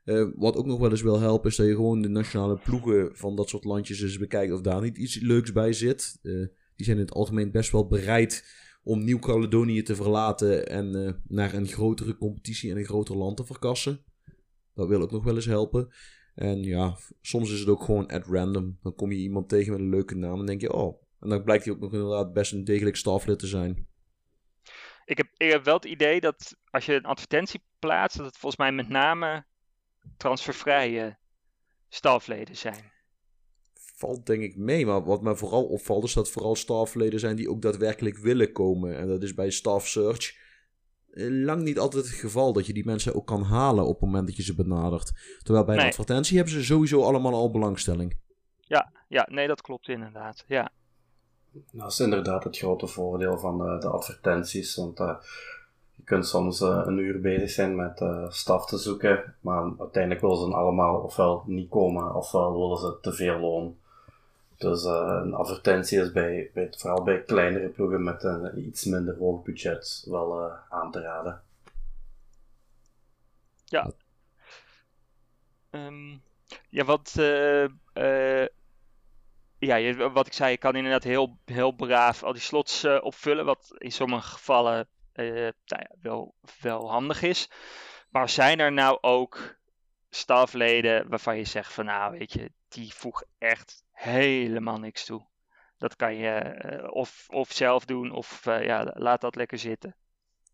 Uh, 0.05 0.29
wat 0.35 0.55
ook 0.55 0.65
nog 0.65 0.79
wel 0.79 0.91
eens 0.91 1.01
wil 1.01 1.19
helpen, 1.19 1.49
is 1.49 1.55
dat 1.55 1.67
je 1.67 1.75
gewoon 1.75 2.01
de 2.01 2.09
nationale 2.09 2.57
ploegen 2.57 3.09
van 3.13 3.35
dat 3.35 3.49
soort 3.49 3.63
landjes 3.63 4.01
eens 4.01 4.17
bekijkt 4.17 4.53
of 4.53 4.61
daar 4.61 4.81
niet 4.81 4.97
iets 4.97 5.19
leuks 5.19 5.51
bij 5.51 5.73
zit. 5.73 6.19
Uh, 6.21 6.47
die 6.75 6.85
zijn 6.85 6.97
in 6.97 7.03
het 7.03 7.13
algemeen 7.13 7.51
best 7.51 7.71
wel 7.71 7.87
bereid 7.87 8.45
om 8.83 9.03
Nieuw-Caledonië 9.03 9.83
te 9.83 9.95
verlaten 9.95 10.67
en 10.67 10.95
uh, 10.95 11.11
naar 11.27 11.53
een 11.53 11.67
grotere 11.67 12.17
competitie 12.17 12.71
en 12.71 12.77
een 12.77 12.85
groter 12.85 13.17
land 13.17 13.37
te 13.37 13.45
verkassen. 13.45 14.03
Dat 14.75 14.87
wil 14.87 15.01
ook 15.01 15.11
nog 15.11 15.23
wel 15.23 15.35
eens 15.35 15.45
helpen. 15.45 15.93
En 16.35 16.63
ja, 16.63 16.97
soms 17.21 17.51
is 17.51 17.59
het 17.59 17.69
ook 17.69 17.83
gewoon 17.83 18.07
at 18.07 18.27
random. 18.27 18.77
Dan 18.81 18.95
kom 18.95 19.11
je 19.11 19.17
iemand 19.17 19.49
tegen 19.49 19.71
met 19.71 19.81
een 19.81 19.89
leuke 19.89 20.15
naam 20.15 20.39
en 20.39 20.45
denk 20.45 20.61
je, 20.61 20.73
oh. 20.73 21.01
En 21.19 21.29
dan 21.29 21.43
blijkt 21.43 21.65
hij 21.65 21.73
ook 21.73 21.79
nog 21.79 21.93
inderdaad 21.93 22.33
best 22.33 22.51
een 22.51 22.63
degelijk 22.63 22.95
staflid 22.95 23.39
te 23.39 23.47
zijn. 23.47 23.87
Ik 25.05 25.17
heb, 25.17 25.27
ik 25.37 25.51
heb 25.51 25.63
wel 25.63 25.75
het 25.75 25.85
idee 25.85 26.19
dat 26.19 26.57
als 26.69 26.85
je 26.85 26.93
een 26.93 27.05
advertentie 27.05 27.63
plaatst, 27.79 28.17
dat 28.17 28.25
het 28.25 28.37
volgens 28.37 28.61
mij 28.61 28.71
met 28.71 28.89
name 28.89 29.45
transfervrije 30.17 31.17
stafleden 31.89 32.55
zijn. 32.55 32.91
Valt 33.73 34.25
denk 34.25 34.41
ik 34.41 34.55
mee, 34.55 34.85
maar 34.85 35.03
wat 35.03 35.21
mij 35.21 35.35
vooral 35.35 35.65
opvalt 35.65 36.03
is 36.03 36.13
dat 36.13 36.29
vooral 36.29 36.55
stafleden 36.55 37.19
zijn 37.19 37.35
die 37.35 37.49
ook 37.49 37.61
daadwerkelijk 37.61 38.17
willen 38.17 38.51
komen. 38.51 38.97
En 38.97 39.07
dat 39.07 39.23
is 39.23 39.33
bij 39.33 39.49
Staff 39.49 39.87
Search 39.87 40.37
lang 41.15 41.61
niet 41.61 41.79
altijd 41.79 42.05
het 42.05 42.13
geval 42.13 42.53
dat 42.53 42.65
je 42.65 42.73
die 42.73 42.85
mensen 42.85 43.15
ook 43.15 43.25
kan 43.25 43.43
halen 43.43 43.85
op 43.85 43.91
het 43.91 44.01
moment 44.01 44.27
dat 44.27 44.35
je 44.35 44.43
ze 44.43 44.55
benadert. 44.55 45.11
Terwijl 45.43 45.65
bij 45.65 45.77
een 45.77 45.85
advertentie 45.85 46.35
hebben 46.35 46.53
ze 46.53 46.63
sowieso 46.63 47.03
allemaal 47.03 47.33
al 47.33 47.51
belangstelling. 47.51 48.19
Ja, 48.59 48.91
ja, 49.07 49.27
nee, 49.31 49.47
dat 49.47 49.61
klopt 49.61 49.87
inderdaad. 49.87 50.43
Ja. 50.47 50.71
Dat 51.71 51.91
is 51.91 51.99
inderdaad 51.99 52.43
het 52.43 52.57
grote 52.57 52.87
voordeel 52.87 53.37
van 53.37 53.57
de, 53.57 53.77
de 53.79 53.87
advertenties. 53.87 54.75
Want 54.75 54.99
uh, 54.99 55.15
je 55.95 56.03
kunt 56.03 56.27
soms 56.27 56.61
uh, 56.61 56.81
een 56.85 56.97
uur 56.97 57.21
bezig 57.21 57.49
zijn 57.49 57.75
met 57.75 58.01
uh, 58.01 58.29
staf 58.29 58.65
te 58.65 58.77
zoeken, 58.77 59.35
maar 59.39 59.73
uiteindelijk 59.79 60.21
willen 60.21 60.37
ze 60.37 60.55
allemaal 60.55 61.01
ofwel 61.01 61.43
niet 61.45 61.69
komen, 61.69 62.15
ofwel 62.15 62.53
willen 62.53 62.77
ze 62.77 62.97
te 63.01 63.13
veel 63.13 63.39
loon. 63.39 63.77
Dus 64.63 64.85
uh, 64.85 65.19
een 65.23 65.33
advertentie 65.33 66.01
is 66.01 66.11
bij, 66.11 66.49
bij, 66.53 66.73
vooral 66.77 67.03
bij 67.03 67.23
kleinere 67.23 67.67
ploegen 67.67 68.03
met 68.03 68.23
een 68.23 68.67
iets 68.67 68.85
minder 68.85 69.17
hoog 69.17 69.43
budget 69.43 70.05
wel 70.09 70.51
aan 70.69 70.91
te 70.91 71.01
raden. 71.01 71.41
Ja. 73.65 73.91
Um, 75.71 76.21
ja, 76.69 76.83
wat, 76.83 77.11
ja, 79.59 79.75
je, 79.75 80.09
wat 80.11 80.27
ik 80.27 80.33
zei, 80.33 80.51
je 80.51 80.57
kan 80.57 80.75
inderdaad 80.75 81.03
heel, 81.03 81.37
heel 81.45 81.71
braaf 81.71 82.23
al 82.23 82.33
die 82.33 82.41
slots 82.41 82.85
opvullen, 82.85 83.45
wat 83.45 83.73
in 83.77 83.91
sommige 83.91 84.29
gevallen 84.29 84.87
nou 85.13 85.53
ja, 85.65 85.89
wel, 86.01 86.33
wel 86.61 86.91
handig 86.91 87.21
is. 87.21 87.49
Maar 88.09 88.29
zijn 88.29 88.59
er 88.59 88.71
nou 88.71 88.97
ook 89.01 89.57
stafleden 90.09 91.09
waarvan 91.09 91.37
je 91.37 91.45
zegt 91.45 91.73
van 91.73 91.85
nou 91.85 92.17
weet 92.17 92.33
je, 92.33 92.51
die 92.73 92.93
voegen 92.93 93.27
echt 93.37 93.83
helemaal 93.91 94.79
niks 94.79 95.05
toe. 95.05 95.27
Dat 95.77 95.95
kan 95.95 96.15
je 96.15 96.61
uh, 96.65 96.91
of, 96.91 97.25
of 97.29 97.51
zelf 97.51 97.85
doen 97.85 98.11
of 98.11 98.45
uh, 98.47 98.63
ja, 98.63 98.93
laat 98.97 99.21
dat 99.21 99.35
lekker 99.35 99.57
zitten. 99.57 99.95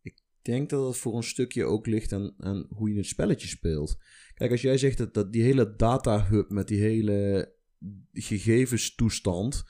Ik 0.01 0.21
denk 0.41 0.69
dat 0.69 0.87
het 0.87 0.97
voor 0.97 1.15
een 1.15 1.23
stukje 1.23 1.65
ook 1.65 1.85
ligt 1.85 2.13
aan, 2.13 2.33
aan 2.37 2.65
hoe 2.69 2.89
je 2.91 2.97
het 2.97 3.05
spelletje 3.05 3.47
speelt. 3.47 3.97
Kijk, 4.33 4.51
als 4.51 4.61
jij 4.61 4.77
zegt 4.77 4.97
dat, 4.97 5.13
dat 5.13 5.31
die 5.31 5.43
hele 5.43 5.75
data 5.75 6.25
hub 6.25 6.49
met 6.49 6.67
die 6.67 6.81
hele 6.81 7.51
gegevenstoestand 8.13 9.63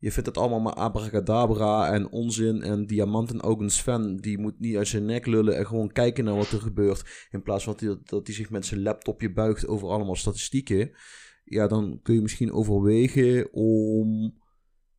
je 0.00 0.12
vindt 0.12 0.28
het 0.28 0.38
allemaal 0.38 0.60
maar 0.60 0.74
abracadabra 0.74 1.92
en 1.92 2.10
onzin. 2.10 2.62
En 2.62 2.86
diamanten 2.86 3.70
Sven, 3.70 4.16
die 4.16 4.38
moet 4.38 4.60
niet 4.60 4.76
uit 4.76 4.88
zijn 4.88 5.04
nek 5.04 5.26
lullen 5.26 5.56
en 5.56 5.66
gewoon 5.66 5.92
kijken 5.92 6.24
naar 6.24 6.36
wat 6.36 6.50
er 6.50 6.60
gebeurt. 6.60 7.28
In 7.30 7.42
plaats 7.42 7.64
van 7.64 7.72
dat 7.72 7.82
hij, 7.82 7.98
dat 8.02 8.26
hij 8.26 8.36
zich 8.36 8.50
met 8.50 8.66
zijn 8.66 8.82
laptopje 8.82 9.32
buigt 9.32 9.66
over 9.66 9.88
allemaal 9.88 10.16
statistieken. 10.16 10.90
Ja, 11.48 11.66
dan 11.66 12.00
kun 12.02 12.14
je 12.14 12.20
misschien 12.20 12.52
overwegen 12.52 13.52
om 13.52 14.36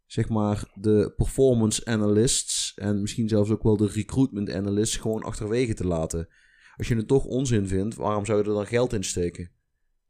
zeg 0.05 0.29
maar 0.29 0.71
de 0.73 1.13
performance 1.15 1.85
analysts 1.85 2.73
en 2.75 3.01
misschien 3.01 3.27
zelfs 3.29 3.49
ook 3.49 3.63
wel 3.63 3.77
de 3.77 3.87
recruitment 3.87 4.51
analysts 4.51 4.97
gewoon 4.97 5.23
achterwege 5.23 5.73
te 5.73 5.87
laten. 5.87 6.27
Als 6.77 6.87
je 6.87 6.95
het 6.95 7.07
toch 7.07 7.25
onzin 7.25 7.67
vindt, 7.67 7.95
waarom 7.95 8.25
zou 8.25 8.37
je 8.41 8.47
er 8.47 8.53
dan 8.53 8.67
geld 8.67 8.93
in 8.93 9.03
steken? 9.03 9.51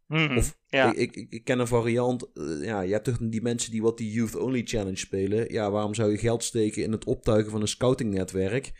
Mhm, 0.07 0.37
Of 0.37 0.57
ja. 0.67 0.93
ik, 0.93 1.15
ik, 1.15 1.31
ik 1.31 1.43
ken 1.43 1.59
een 1.59 1.67
variant. 1.67 2.33
eh, 2.33 2.63
ja, 2.63 2.81
je 2.81 2.91
hebt 2.91 3.03
toch 3.05 3.17
die 3.17 3.41
mensen 3.41 3.71
die 3.71 3.81
wat 3.81 3.97
die 3.97 4.11
Youth 4.11 4.35
Only 4.35 4.61
Challenge 4.65 4.97
spelen. 4.97 5.51
Ja, 5.51 5.71
waarom 5.71 5.93
zou 5.93 6.11
je 6.11 6.17
geld 6.17 6.43
steken 6.43 6.83
in 6.83 6.91
het 6.91 7.05
optuigen 7.05 7.51
van 7.51 7.61
een 7.61 7.67
scoutingnetwerk? 7.67 8.71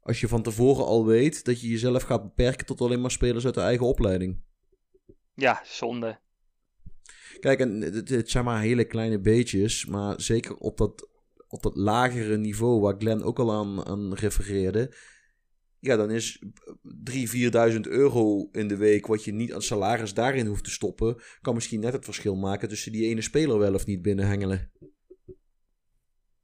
Als 0.00 0.20
je 0.20 0.28
van 0.28 0.42
tevoren 0.42 0.84
al 0.84 1.06
weet 1.06 1.44
dat 1.44 1.60
je 1.60 1.68
jezelf 1.68 2.02
gaat 2.02 2.22
beperken 2.22 2.66
tot 2.66 2.80
alleen 2.80 3.00
maar 3.00 3.10
spelers 3.10 3.44
uit 3.44 3.54
de 3.54 3.60
eigen 3.60 3.86
opleiding. 3.86 4.40
ja, 5.34 5.60
zonde. 5.64 6.20
Kijk, 7.40 7.60
en 7.60 7.80
het, 7.80 8.08
het 8.08 8.30
zijn 8.30 8.44
maar 8.44 8.60
hele 8.60 8.84
kleine 8.84 9.20
beetjes. 9.20 9.86
Maar 9.86 10.20
zeker 10.20 10.56
op 10.56 10.76
dat, 10.76 11.08
op 11.48 11.62
dat 11.62 11.76
lagere 11.76 12.36
niveau 12.36 12.80
waar 12.80 12.94
Glenn 12.98 13.22
ook 13.22 13.38
al 13.38 13.52
aan, 13.52 13.84
aan 13.84 14.14
refereerde. 14.14 14.94
Ja, 15.78 15.96
dan 15.96 16.10
is 16.10 16.42
3.000, 16.42 16.46
4.000 17.72 17.80
euro 17.80 18.48
in 18.52 18.68
de 18.68 18.76
week 18.76 19.06
wat 19.06 19.24
je 19.24 19.32
niet 19.32 19.52
aan 19.52 19.62
salaris 19.62 20.14
daarin 20.14 20.46
hoeft 20.46 20.64
te 20.64 20.70
stoppen. 20.70 21.22
Kan 21.40 21.54
misschien 21.54 21.80
net 21.80 21.92
het 21.92 22.04
verschil 22.04 22.36
maken 22.36 22.68
tussen 22.68 22.92
die 22.92 23.08
ene 23.08 23.20
speler 23.20 23.58
wel 23.58 23.74
of 23.74 23.86
niet 23.86 24.02
binnenhengelen. 24.02 24.70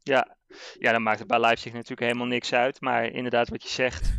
Ja. 0.02 0.36
ja, 0.78 0.92
dan 0.92 1.02
maakt 1.02 1.18
het 1.18 1.28
bij 1.28 1.40
Leipzig 1.40 1.72
natuurlijk 1.72 2.00
helemaal 2.00 2.26
niks 2.26 2.52
uit. 2.52 2.80
Maar 2.80 3.12
inderdaad, 3.12 3.48
wat 3.48 3.62
je 3.62 3.68
zegt. 3.68 4.12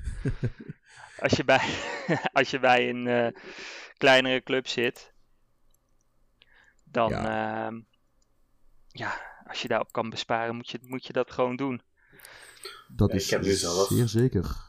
als, 1.25 1.31
je 1.31 1.43
bij, 1.43 1.61
als 2.39 2.49
je 2.49 2.59
bij 2.59 2.89
een 2.89 3.07
eh, 3.07 3.41
kleinere 3.97 4.43
club 4.43 4.67
zit. 4.67 5.13
Dan, 6.91 7.09
ja. 7.09 7.71
ja, 8.87 9.21
als 9.47 9.61
je 9.61 9.67
daarop 9.67 9.91
kan 9.91 10.09
besparen, 10.09 10.55
moet 10.55 10.69
je, 10.69 10.79
moet 10.81 11.05
je 11.05 11.13
dat 11.13 11.31
gewoon 11.31 11.55
doen. 11.55 11.81
Dat 12.87 13.09
Ja, 13.09 13.15
is 13.15 13.23
ik 13.25 13.29
heb 13.29 13.41
nu 13.41 13.51
zelf- 13.51 13.87
zeer 13.87 14.07
zeker. 14.07 14.67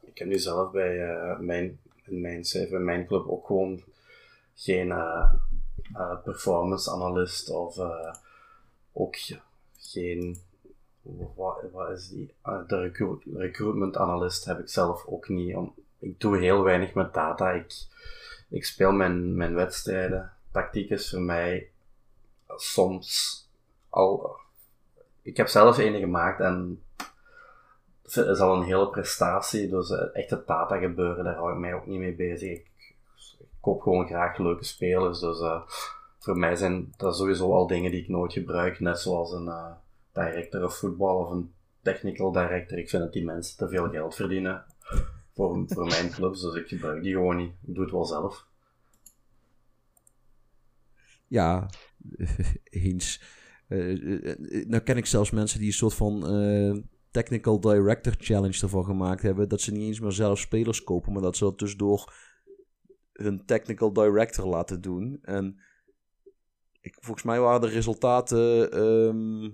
Ik 0.00 0.18
heb 0.18 0.28
nu 0.28 0.38
zelf 0.38 0.70
bij 0.72 1.08
eh, 1.08 1.38
mijn, 1.38 1.80
mijn 2.04 2.44
mijn 2.70 3.06
club 3.06 3.26
ook 3.28 3.46
gewoon 3.46 3.82
geen 4.54 4.90
eh, 4.92 5.32
eh, 5.94 6.22
performance 6.24 6.90
analyst 6.90 7.50
of 7.50 7.78
eh, 7.78 8.14
ook 8.92 9.16
ge- 9.16 9.40
geen, 9.78 10.38
wat, 11.02 11.62
wat 11.72 11.90
is 11.90 12.08
die, 12.08 12.34
Eh, 12.42 12.66
de 12.66 12.80
recruit, 12.80 13.22
recruitment 13.34 13.96
analyst 13.96 14.44
heb 14.44 14.58
ik 14.58 14.68
zelf 14.68 15.04
ook 15.06 15.28
niet. 15.28 15.56
Om, 15.56 15.74
ik 15.98 16.20
doe 16.20 16.38
heel 16.38 16.62
weinig 16.62 16.94
met 16.94 17.14
data. 17.14 17.50
Ik, 17.50 17.86
ik 18.48 18.64
speel 18.64 18.92
mijn, 18.92 19.36
mijn 19.36 19.54
wedstrijden. 19.54 20.32
Tactiek 20.52 20.90
is 20.90 21.10
voor 21.10 21.20
mij 21.20 21.70
soms 22.56 23.38
al. 23.88 24.38
Ik 25.22 25.36
heb 25.36 25.48
zelf 25.48 25.78
een 25.78 25.98
gemaakt 25.98 26.40
en 26.40 26.82
het 28.02 28.26
is 28.26 28.38
al 28.38 28.56
een 28.56 28.62
hele 28.62 28.90
prestatie. 28.90 29.68
Dus 29.68 29.90
eh, 29.90 30.06
echt 30.12 30.30
het 30.30 30.46
data 30.46 30.78
gebeuren, 30.78 31.24
daar 31.24 31.34
hou 31.34 31.52
ik 31.52 31.58
mij 31.58 31.74
ook 31.74 31.86
niet 31.86 31.98
mee 31.98 32.14
bezig. 32.14 32.50
Ik, 32.50 32.68
koop 33.60 33.80
gewoon 33.80 34.06
graag 34.06 34.38
leuke 34.38 34.64
spelers. 34.64 35.20
Dus 35.20 35.40
eh, 35.40 35.62
voor 36.18 36.38
mij 36.38 36.56
zijn 36.56 36.92
dat 36.96 37.16
sowieso 37.16 37.52
al 37.52 37.66
dingen 37.66 37.90
die 37.90 38.02
ik 38.02 38.08
nooit 38.08 38.32
gebruik. 38.32 38.80
Net 38.80 38.98
zoals 38.98 39.32
een 39.32 39.48
eh, 39.48 39.72
director 40.12 40.64
of 40.64 40.76
voetbal 40.76 41.18
of 41.18 41.30
een 41.30 41.52
technical 41.82 42.32
director. 42.32 42.78
Ik 42.78 42.88
vind 42.88 43.02
dat 43.02 43.12
die 43.12 43.24
mensen 43.24 43.56
te 43.56 43.68
veel 43.68 43.88
geld 43.88 44.14
verdienen 44.14 44.64
voor, 45.34 45.64
voor 45.66 45.86
mijn 45.86 46.10
clubs. 46.10 46.40
Dus 46.40 46.54
ik 46.54 46.68
gebruik 46.68 47.02
die 47.02 47.12
gewoon 47.12 47.36
niet. 47.36 47.52
Ik 47.66 47.74
doe 47.74 47.84
het 47.84 47.92
wel 47.92 48.04
zelf. 48.04 48.48
Ja, 51.30 51.70
eens. 52.64 53.22
Eh, 53.68 53.90
eh, 53.90 54.30
eh, 54.30 54.66
nou 54.66 54.82
ken 54.82 54.96
ik 54.96 55.06
zelfs 55.06 55.30
mensen 55.30 55.58
die 55.58 55.68
een 55.68 55.74
soort 55.74 55.94
van 55.94 56.20
Technical 57.10 57.60
Director 57.60 58.14
Challenge 58.18 58.62
ervan 58.62 58.84
gemaakt 58.84 59.22
hebben. 59.22 59.48
Dat 59.48 59.60
ze 59.60 59.72
niet 59.72 59.86
eens 59.86 60.00
meer 60.00 60.12
zelf 60.12 60.38
spelers 60.38 60.84
kopen, 60.84 61.12
maar 61.12 61.22
dat 61.22 61.36
ze 61.36 61.44
dat 61.44 61.58
dus 61.58 61.76
door 61.76 62.14
hun 63.12 63.44
Technical 63.44 63.92
Director 63.92 64.46
laten 64.46 64.80
doen. 64.80 65.18
En 65.22 65.60
ik, 66.80 66.96
volgens 67.00 67.24
mij 67.24 67.40
waren 67.40 67.60
de 67.60 67.68
resultaten 67.68 68.72
ehm, 68.72 69.50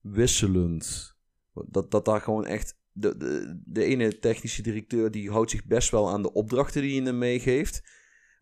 wisselend. 0.00 1.16
Dat, 1.52 1.90
dat 1.90 2.04
daar 2.04 2.20
gewoon 2.20 2.46
echt... 2.46 2.80
De, 2.94 3.16
de, 3.16 3.60
de 3.64 3.84
ene 3.84 4.18
technische 4.18 4.62
directeur 4.62 5.10
die 5.10 5.30
houdt 5.30 5.50
zich 5.50 5.64
best 5.64 5.90
wel 5.90 6.10
aan 6.10 6.22
de 6.22 6.32
opdrachten 6.32 6.82
die 6.82 6.94
je 6.94 7.02
hem 7.02 7.18
meegeeft. 7.18 7.82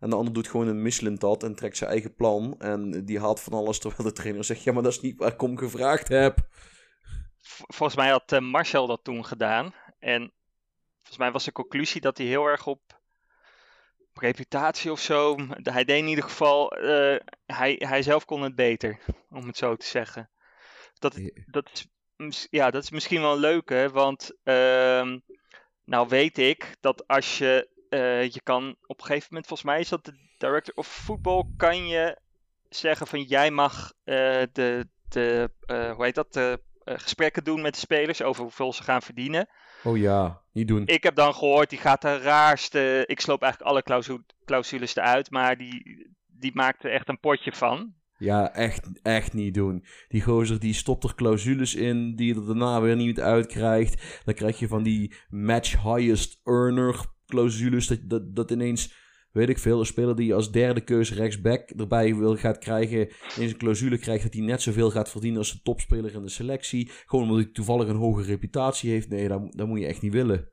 En 0.01 0.09
de 0.09 0.15
ander 0.15 0.33
doet 0.33 0.47
gewoon 0.47 0.67
een 0.67 0.81
Michelin-tat 0.81 1.43
en 1.43 1.55
trekt 1.55 1.77
zijn 1.77 1.89
eigen 1.89 2.15
plan. 2.15 2.55
En 2.59 3.05
die 3.05 3.19
haalt 3.19 3.39
van 3.39 3.53
alles 3.53 3.79
terwijl 3.79 4.09
de 4.09 4.15
trainer 4.15 4.43
zegt... 4.43 4.63
Ja, 4.63 4.73
maar 4.73 4.83
dat 4.83 4.91
is 4.91 5.01
niet 5.01 5.17
waar 5.17 5.31
ik 5.31 5.41
om 5.41 5.57
gevraagd 5.57 6.07
heb. 6.07 6.37
Volgens 7.67 7.95
mij 7.95 8.09
had 8.09 8.31
eh, 8.31 8.39
Marcel 8.39 8.87
dat 8.87 9.03
toen 9.03 9.25
gedaan. 9.25 9.73
En 9.99 10.33
volgens 10.95 11.17
mij 11.17 11.31
was 11.31 11.43
de 11.43 11.51
conclusie 11.51 12.01
dat 12.01 12.17
hij 12.17 12.27
heel 12.27 12.45
erg 12.45 12.67
op 12.67 12.81
op 14.13 14.17
reputatie 14.21 14.91
of 14.91 14.99
zo. 14.99 15.35
Hij 15.63 15.83
deed 15.83 15.99
in 15.99 16.07
ieder 16.07 16.23
geval. 16.23 16.71
eh, 16.71 17.19
hij, 17.45 17.75
hij 17.79 18.01
zelf 18.01 18.25
kon 18.25 18.41
het 18.41 18.55
beter, 18.55 18.99
om 19.29 19.47
het 19.47 19.57
zo 19.57 19.75
te 19.75 19.85
zeggen. 19.85 20.29
Dat, 20.99 21.19
dat, 21.45 21.87
is, 22.17 22.47
ja, 22.49 22.71
dat 22.71 22.83
is 22.83 22.89
misschien 22.89 23.21
wel 23.21 23.33
een 23.33 23.39
leuke, 23.39 23.89
want. 23.93 24.31
ehm, 24.43 25.19
nou 25.85 26.07
weet 26.07 26.37
ik 26.37 26.75
dat 26.79 27.07
als 27.07 27.37
je. 27.37 27.69
Eh, 27.91 28.29
je 28.29 28.41
kan 28.43 28.75
op 28.85 28.99
een 28.99 29.05
gegeven 29.05 29.27
moment, 29.29 29.47
volgens 29.47 29.69
mij 29.69 29.79
is 29.79 29.89
dat 29.89 30.05
de 30.05 30.13
director 30.37 30.73
of 30.75 30.87
voetbal, 30.87 31.51
kan 31.57 31.87
je 31.87 32.17
zeggen 32.69 33.07
van 33.07 33.23
jij 33.23 33.51
mag 33.51 33.93
eh, 34.03 34.41
de, 34.51 34.87
de 35.09 35.51
eh, 35.65 35.91
hoe 35.91 36.03
heet 36.03 36.15
dat, 36.15 36.33
de, 36.33 36.59
gesprekken 36.83 37.43
doen 37.43 37.61
met 37.61 37.73
de 37.73 37.79
spelers 37.79 38.21
over 38.21 38.43
hoeveel 38.43 38.73
ze 38.73 38.83
gaan 38.83 39.01
verdienen. 39.01 39.49
Oh 39.83 39.97
ja, 39.97 40.41
niet 40.51 40.67
doen. 40.67 40.83
Ik 40.85 41.03
heb 41.03 41.15
dan 41.15 41.33
gehoord, 41.33 41.69
die 41.69 41.79
gaat 41.79 42.01
de 42.01 42.17
raarste. 42.17 43.03
Ik 43.07 43.19
sloop 43.19 43.41
eigenlijk 43.41 43.71
alle 43.71 43.83
clausu- 43.83 44.25
clausules 44.45 44.95
eruit, 44.95 45.31
maar 45.31 45.57
die, 45.57 46.07
die 46.27 46.51
maakte 46.53 46.89
echt 46.89 47.09
een 47.09 47.19
potje 47.19 47.51
van. 47.51 47.93
Ja, 48.17 48.53
echt, 48.53 48.99
echt 49.01 49.33
niet 49.33 49.53
doen. 49.53 49.85
Die 50.07 50.21
gozer 50.21 50.59
die 50.59 50.73
stopt 50.73 51.03
er 51.03 51.15
clausules 51.15 51.75
in 51.75 52.15
die 52.15 52.33
je 52.33 52.39
er 52.39 52.45
daarna 52.45 52.81
weer 52.81 52.95
niet 52.95 53.19
uitkrijgt. 53.19 54.21
Dan 54.25 54.33
krijg 54.33 54.59
je 54.59 54.67
van 54.67 54.83
die 54.83 55.13
match 55.29 55.83
highest 55.83 56.39
earner 56.43 57.05
clausules. 57.31 57.87
Dat, 57.87 57.99
dat, 58.03 58.35
dat 58.35 58.51
ineens, 58.51 58.93
weet 59.31 59.49
ik 59.49 59.59
veel, 59.59 59.79
een 59.79 59.85
speler 59.85 60.15
die 60.15 60.33
als 60.33 60.51
derde 60.51 60.81
keuze 60.81 61.15
rechtsback 61.15 61.69
erbij 61.69 62.15
wil 62.15 62.35
gaat 62.37 62.57
krijgen. 62.57 63.07
In 63.07 63.47
zijn 63.47 63.57
clausule 63.57 63.97
krijgt 63.97 64.23
dat 64.23 64.33
hij 64.33 64.43
net 64.43 64.61
zoveel 64.61 64.91
gaat 64.91 65.09
verdienen 65.09 65.39
als 65.39 65.51
de 65.51 65.61
topspeler 65.61 66.13
in 66.13 66.21
de 66.21 66.29
selectie. 66.29 66.91
Gewoon 67.05 67.23
omdat 67.25 67.43
hij 67.43 67.51
toevallig 67.53 67.87
een 67.87 67.95
hoge 67.95 68.23
reputatie 68.23 68.91
heeft. 68.91 69.09
Nee, 69.09 69.27
dat, 69.27 69.53
dat 69.53 69.67
moet 69.67 69.79
je 69.79 69.85
echt 69.87 70.01
niet 70.01 70.13
willen. 70.13 70.51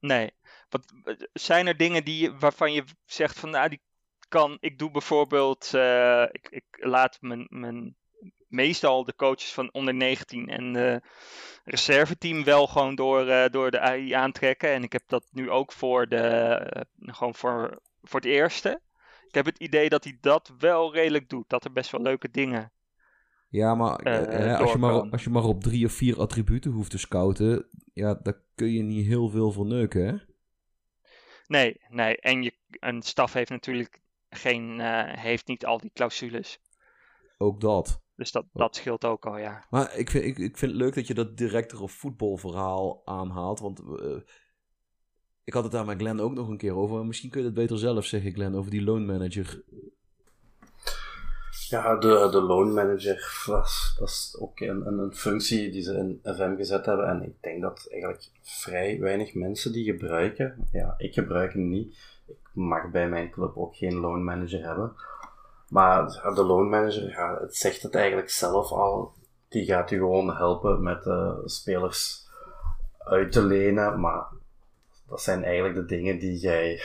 Nee. 0.00 0.30
Wat, 0.68 0.92
zijn 1.32 1.66
er 1.66 1.76
dingen 1.76 2.04
die, 2.04 2.30
waarvan 2.30 2.72
je 2.72 2.84
zegt 3.04 3.38
van, 3.38 3.50
nou, 3.50 3.68
die 3.68 3.80
kan. 4.28 4.56
Ik 4.60 4.78
doe 4.78 4.90
bijvoorbeeld. 4.90 5.70
eh, 5.74 6.22
ik, 6.30 6.46
ik 6.50 6.64
laat 6.70 7.18
mijn, 7.20 7.46
mijn. 7.50 7.96
Meestal 8.48 9.04
de 9.04 9.14
coaches 9.14 9.52
van 9.52 9.72
onder 9.72 9.94
19 9.94 10.48
en 10.48 10.72
de 10.72 11.00
reserveteam 11.64 12.44
wel 12.44 12.66
gewoon 12.66 12.94
door, 12.94 13.26
eh, 13.28 13.50
door 13.50 13.70
de 13.70 13.80
AI 13.80 14.12
aantrekken. 14.12 14.70
En 14.70 14.82
ik 14.82 14.92
heb 14.92 15.02
dat 15.06 15.26
nu 15.30 15.50
ook 15.50 15.72
voor 15.72 16.08
de. 16.08 16.16
eh, 16.16 16.82
gewoon 16.98 17.34
voor, 17.34 17.80
voor 18.02 18.20
het 18.20 18.28
eerste. 18.28 18.80
Ik 19.28 19.34
heb 19.34 19.44
het 19.44 19.58
idee 19.58 19.88
dat 19.88 20.04
hij 20.04 20.18
dat 20.20 20.52
wel 20.58 20.92
redelijk 20.94 21.28
doet. 21.28 21.48
Dat 21.48 21.64
er 21.64 21.72
best 21.72 21.90
wel 21.90 22.00
leuke 22.02 22.30
dingen. 22.30 22.72
Ja, 23.48 23.74
maar 23.74 23.98
Eh, 23.98 24.60
als, 24.60 24.72
je 24.72 24.78
maar, 24.78 25.10
als 25.10 25.24
je 25.24 25.30
maar 25.30 25.44
op 25.44 25.62
drie 25.62 25.86
of 25.86 25.92
vier 25.92 26.20
attributen 26.20 26.70
hoeft 26.70 26.90
te 26.90 26.98
scouten, 26.98 27.68
ja, 27.92 28.14
daar 28.14 28.40
kun 28.54 28.72
je 28.72 28.82
niet 28.82 29.06
heel 29.06 29.28
veel 29.28 29.52
voor 29.52 29.66
neuken, 29.66 30.06
hè? 30.06 30.14
Nee, 31.46 31.80
nee. 31.88 32.16
En 32.16 32.42
je, 32.42 32.52
een 32.68 33.02
staf 33.02 33.32
heeft 33.32 33.50
natuurlijk 33.50 34.00
geen. 34.30 34.80
heeft 35.18 35.46
niet 35.46 35.66
al 35.66 35.78
die 35.78 35.90
clausules. 35.94 36.58
Ook 37.38 37.60
dat. 37.60 38.04
Dus 38.16 38.32
dat, 38.32 38.44
dat 38.52 38.76
scheelt 38.76 39.04
ook 39.04 39.26
al, 39.26 39.38
ja. 39.38 39.64
Maar 39.70 39.96
ik 39.96 40.10
vind, 40.10 40.24
ik, 40.24 40.38
ik 40.38 40.58
vind 40.58 40.72
het 40.72 40.80
leuk 40.80 40.94
dat 40.94 41.06
je 41.06 41.14
dat 41.14 41.36
director 41.36 41.82
of 41.82 41.92
voetbalverhaal 41.92 43.02
aanhaalt. 43.04 43.60
Want 43.60 43.80
eh, 43.80 44.16
ik 45.44 45.52
had 45.52 45.62
het 45.62 45.72
daar 45.72 45.84
met 45.84 45.98
Glenn 45.98 46.20
ook 46.20 46.34
nog 46.34 46.48
een 46.48 46.56
keer 46.56 46.74
over. 46.74 46.96
maar 46.96 47.06
Misschien 47.06 47.30
kun 47.30 47.40
je 47.40 47.46
het 47.46 47.54
beter 47.54 47.78
zelf 47.78 48.04
zeggen, 48.04 48.32
Glenn, 48.32 48.56
over 48.56 48.70
die 48.70 48.82
loan 48.82 49.06
manager. 49.06 49.62
Ja, 51.68 51.96
de, 51.96 52.28
de 52.30 52.40
loan 52.40 52.74
manager 52.74 53.42
was, 53.46 53.96
was 53.98 54.36
ook 54.40 54.60
een, 54.60 54.86
een, 54.86 54.98
een 54.98 55.14
functie 55.14 55.70
die 55.70 55.82
ze 55.82 55.94
in 55.94 56.34
FM 56.34 56.56
gezet 56.56 56.86
hebben. 56.86 57.08
En 57.08 57.22
ik 57.22 57.42
denk 57.42 57.62
dat 57.62 57.86
eigenlijk 57.90 58.30
vrij 58.42 59.00
weinig 59.00 59.34
mensen 59.34 59.72
die 59.72 59.84
gebruiken. 59.84 60.68
Ja, 60.72 60.94
ik 60.98 61.14
gebruik 61.14 61.52
hem 61.52 61.68
niet. 61.68 61.96
Ik 62.26 62.38
mag 62.52 62.90
bij 62.90 63.08
mijn 63.08 63.30
club 63.30 63.56
ook 63.56 63.76
geen 63.76 63.94
loan 63.94 64.24
manager 64.24 64.66
hebben. 64.66 64.92
Maar 65.68 66.32
de 66.34 66.44
loan 66.44 66.68
manager, 66.68 67.08
ja, 67.08 67.38
het 67.40 67.56
zegt 67.56 67.82
het 67.82 67.94
eigenlijk 67.94 68.30
zelf 68.30 68.70
al. 68.70 69.12
Die 69.48 69.64
gaat 69.64 69.90
u 69.90 69.96
gewoon 69.96 70.36
helpen 70.36 70.82
met 70.82 71.06
uh, 71.06 71.32
spelers 71.44 72.28
uit 72.98 73.32
te 73.32 73.42
lenen. 73.42 74.00
Maar 74.00 74.26
dat 75.08 75.22
zijn 75.22 75.44
eigenlijk 75.44 75.74
de 75.74 75.84
dingen 75.84 76.18
die 76.18 76.38
jij 76.38 76.82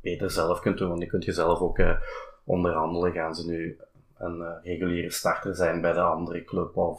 beter 0.00 0.30
zelf 0.30 0.60
kunt 0.60 0.78
doen. 0.78 0.88
Want 0.88 1.00
die 1.00 1.08
kunt 1.08 1.24
je 1.24 1.32
zelf 1.32 1.60
ook 1.60 1.78
uh, 1.78 2.00
onderhandelen. 2.44 3.12
Gaan 3.12 3.34
ze 3.34 3.46
nu 3.46 3.78
een 4.18 4.38
uh, 4.38 4.48
reguliere 4.62 5.10
starter 5.10 5.54
zijn 5.54 5.80
bij 5.80 5.92
de 5.92 6.00
andere 6.00 6.44
club? 6.44 6.76
Of 6.76 6.98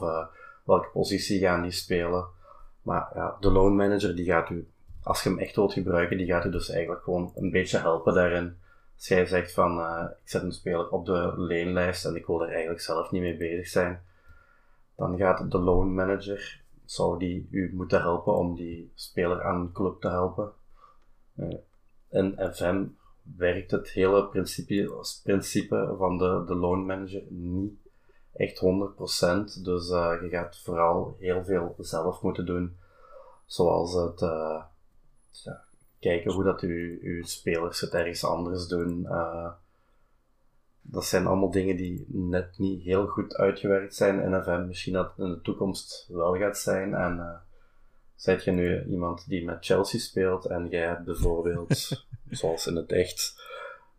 welke 0.63 0.89
positie 0.93 1.39
gaan 1.39 1.61
die 1.61 1.71
spelen? 1.71 2.25
Maar 2.81 3.11
ja, 3.15 3.37
de 3.39 3.51
loan 3.51 3.75
manager 3.75 4.15
die 4.15 4.25
gaat 4.25 4.49
u, 4.49 4.67
als 5.03 5.23
je 5.23 5.29
hem 5.29 5.39
echt 5.39 5.55
wilt 5.55 5.73
gebruiken, 5.73 6.17
die 6.17 6.27
gaat 6.27 6.45
u 6.45 6.49
dus 6.49 6.69
eigenlijk 6.69 7.03
gewoon 7.03 7.31
een 7.35 7.51
beetje 7.51 7.77
helpen 7.77 8.13
daarin. 8.13 8.57
Als 9.01 9.09
jij 9.09 9.25
zegt 9.25 9.53
van, 9.53 9.79
uh, 9.79 10.03
ik 10.23 10.29
zet 10.29 10.41
een 10.41 10.51
speler 10.51 10.89
op 10.89 11.05
de 11.05 11.33
leenlijst 11.37 12.05
en 12.05 12.15
ik 12.15 12.25
wil 12.25 12.41
er 12.41 12.49
eigenlijk 12.49 12.81
zelf 12.81 13.11
niet 13.11 13.21
mee 13.21 13.37
bezig 13.37 13.67
zijn, 13.67 14.03
dan 14.95 15.17
gaat 15.17 15.51
de 15.51 15.57
loan 15.57 15.93
manager, 15.93 16.61
zou 16.85 17.19
die 17.19 17.47
u 17.51 17.71
moeten 17.73 18.01
helpen 18.01 18.35
om 18.35 18.55
die 18.55 18.91
speler 18.95 19.43
aan 19.43 19.61
een 19.61 19.71
club 19.71 20.01
te 20.01 20.07
helpen. 20.07 20.51
Uh, 21.35 21.55
in 22.09 22.53
FM 22.53 22.85
werkt 23.37 23.71
het 23.71 23.89
hele 23.89 24.27
principe, 24.27 25.05
principe 25.23 25.95
van 25.97 26.17
de, 26.17 26.43
de 26.45 26.55
loan 26.55 26.85
manager 26.85 27.23
niet 27.29 27.73
echt 28.33 28.59
100%. 28.59 28.63
Dus 29.63 29.89
uh, 29.89 30.17
je 30.21 30.27
gaat 30.29 30.59
vooral 30.59 31.15
heel 31.19 31.43
veel 31.43 31.75
zelf 31.77 32.21
moeten 32.21 32.45
doen. 32.45 32.77
Zoals 33.45 33.93
het 33.93 34.21
kijken 36.01 36.31
hoe 36.31 36.43
dat 36.43 36.61
u, 36.61 36.99
uw 37.01 37.23
spelers 37.23 37.81
het 37.81 37.93
ergens 37.93 38.23
anders 38.23 38.67
doen. 38.67 39.01
Uh, 39.09 39.51
dat 40.81 41.05
zijn 41.05 41.27
allemaal 41.27 41.51
dingen 41.51 41.75
die 41.75 42.05
net 42.07 42.57
niet 42.57 42.83
heel 42.83 43.07
goed 43.07 43.35
uitgewerkt 43.35 43.95
zijn 43.95 44.21
in 44.21 44.43
FM. 44.43 44.67
Misschien 44.67 44.93
dat 44.93 45.09
het 45.09 45.25
in 45.25 45.31
de 45.31 45.41
toekomst 45.41 46.07
wel 46.09 46.37
gaat 46.37 46.57
zijn. 46.57 46.93
En 46.93 47.17
uh, 47.17 47.35
zijt 48.15 48.43
je 48.43 48.51
nu 48.51 48.85
iemand 48.85 49.27
die 49.27 49.45
met 49.45 49.65
Chelsea 49.65 49.99
speelt 49.99 50.45
en 50.45 50.67
jij 50.69 50.85
hebt 50.87 51.05
bijvoorbeeld, 51.05 52.05
zoals 52.29 52.67
in 52.67 52.75
het 52.75 52.91
echt, 52.91 53.49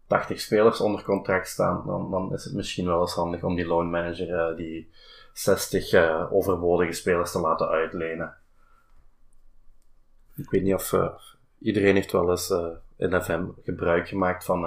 80 0.07 0.41
spelers 0.41 0.81
onder 0.81 1.03
contract 1.03 1.49
staan, 1.49 1.87
dan, 1.87 2.11
dan 2.11 2.33
is 2.33 2.45
het 2.45 2.55
misschien 2.55 2.87
wel 2.87 3.01
eens 3.01 3.15
handig 3.15 3.43
om 3.43 3.57
die 3.57 3.67
loan 3.67 3.91
manager 3.91 4.51
uh, 4.51 4.57
die 4.57 4.91
60 5.33 5.93
uh, 5.93 6.33
overbodige 6.33 6.93
spelers 6.93 7.33
te 7.33 7.41
laten 7.41 7.69
uitlenen. 7.69 8.37
Ik 10.37 10.51
weet 10.51 10.63
niet 10.63 10.75
of 10.75 10.93
uh, 10.93 11.15
iedereen 11.63 11.95
heeft 11.95 12.13
wel 12.13 12.31
eens 12.31 12.55
in 12.97 13.23
FM 13.23 13.45
gebruik 13.63 14.09
gemaakt 14.09 14.45
van 14.45 14.65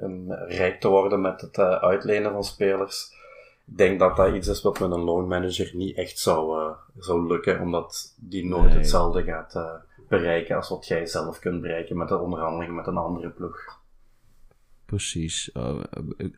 um, 0.00 0.32
rijk 0.32 0.80
te 0.80 0.88
worden 0.88 1.20
met 1.20 1.40
het 1.40 1.58
uitlenen 1.58 2.32
van 2.32 2.44
spelers. 2.44 3.18
Ik 3.66 3.76
denk 3.76 3.98
dat 3.98 4.16
dat 4.16 4.34
iets 4.34 4.48
is 4.48 4.62
wat 4.62 4.80
met 4.80 4.90
een 4.90 5.00
loan 5.00 5.28
manager 5.28 5.70
niet 5.76 5.96
echt 5.96 6.18
zou, 6.18 6.72
zou 6.98 7.26
lukken, 7.26 7.60
omdat 7.60 8.14
die 8.16 8.46
nooit 8.46 8.68
nee. 8.68 8.76
hetzelfde 8.76 9.22
gaat 9.22 9.82
bereiken 10.08 10.56
als 10.56 10.68
wat 10.68 10.86
jij 10.86 11.06
zelf 11.06 11.38
kunt 11.38 11.60
bereiken 11.60 11.96
met 11.96 12.08
de 12.08 12.18
onderhandeling 12.18 12.74
met 12.74 12.86
een 12.86 12.96
andere 12.96 13.30
ploeg. 13.30 13.78
Precies. 14.90 15.50
Uh, 15.54 15.82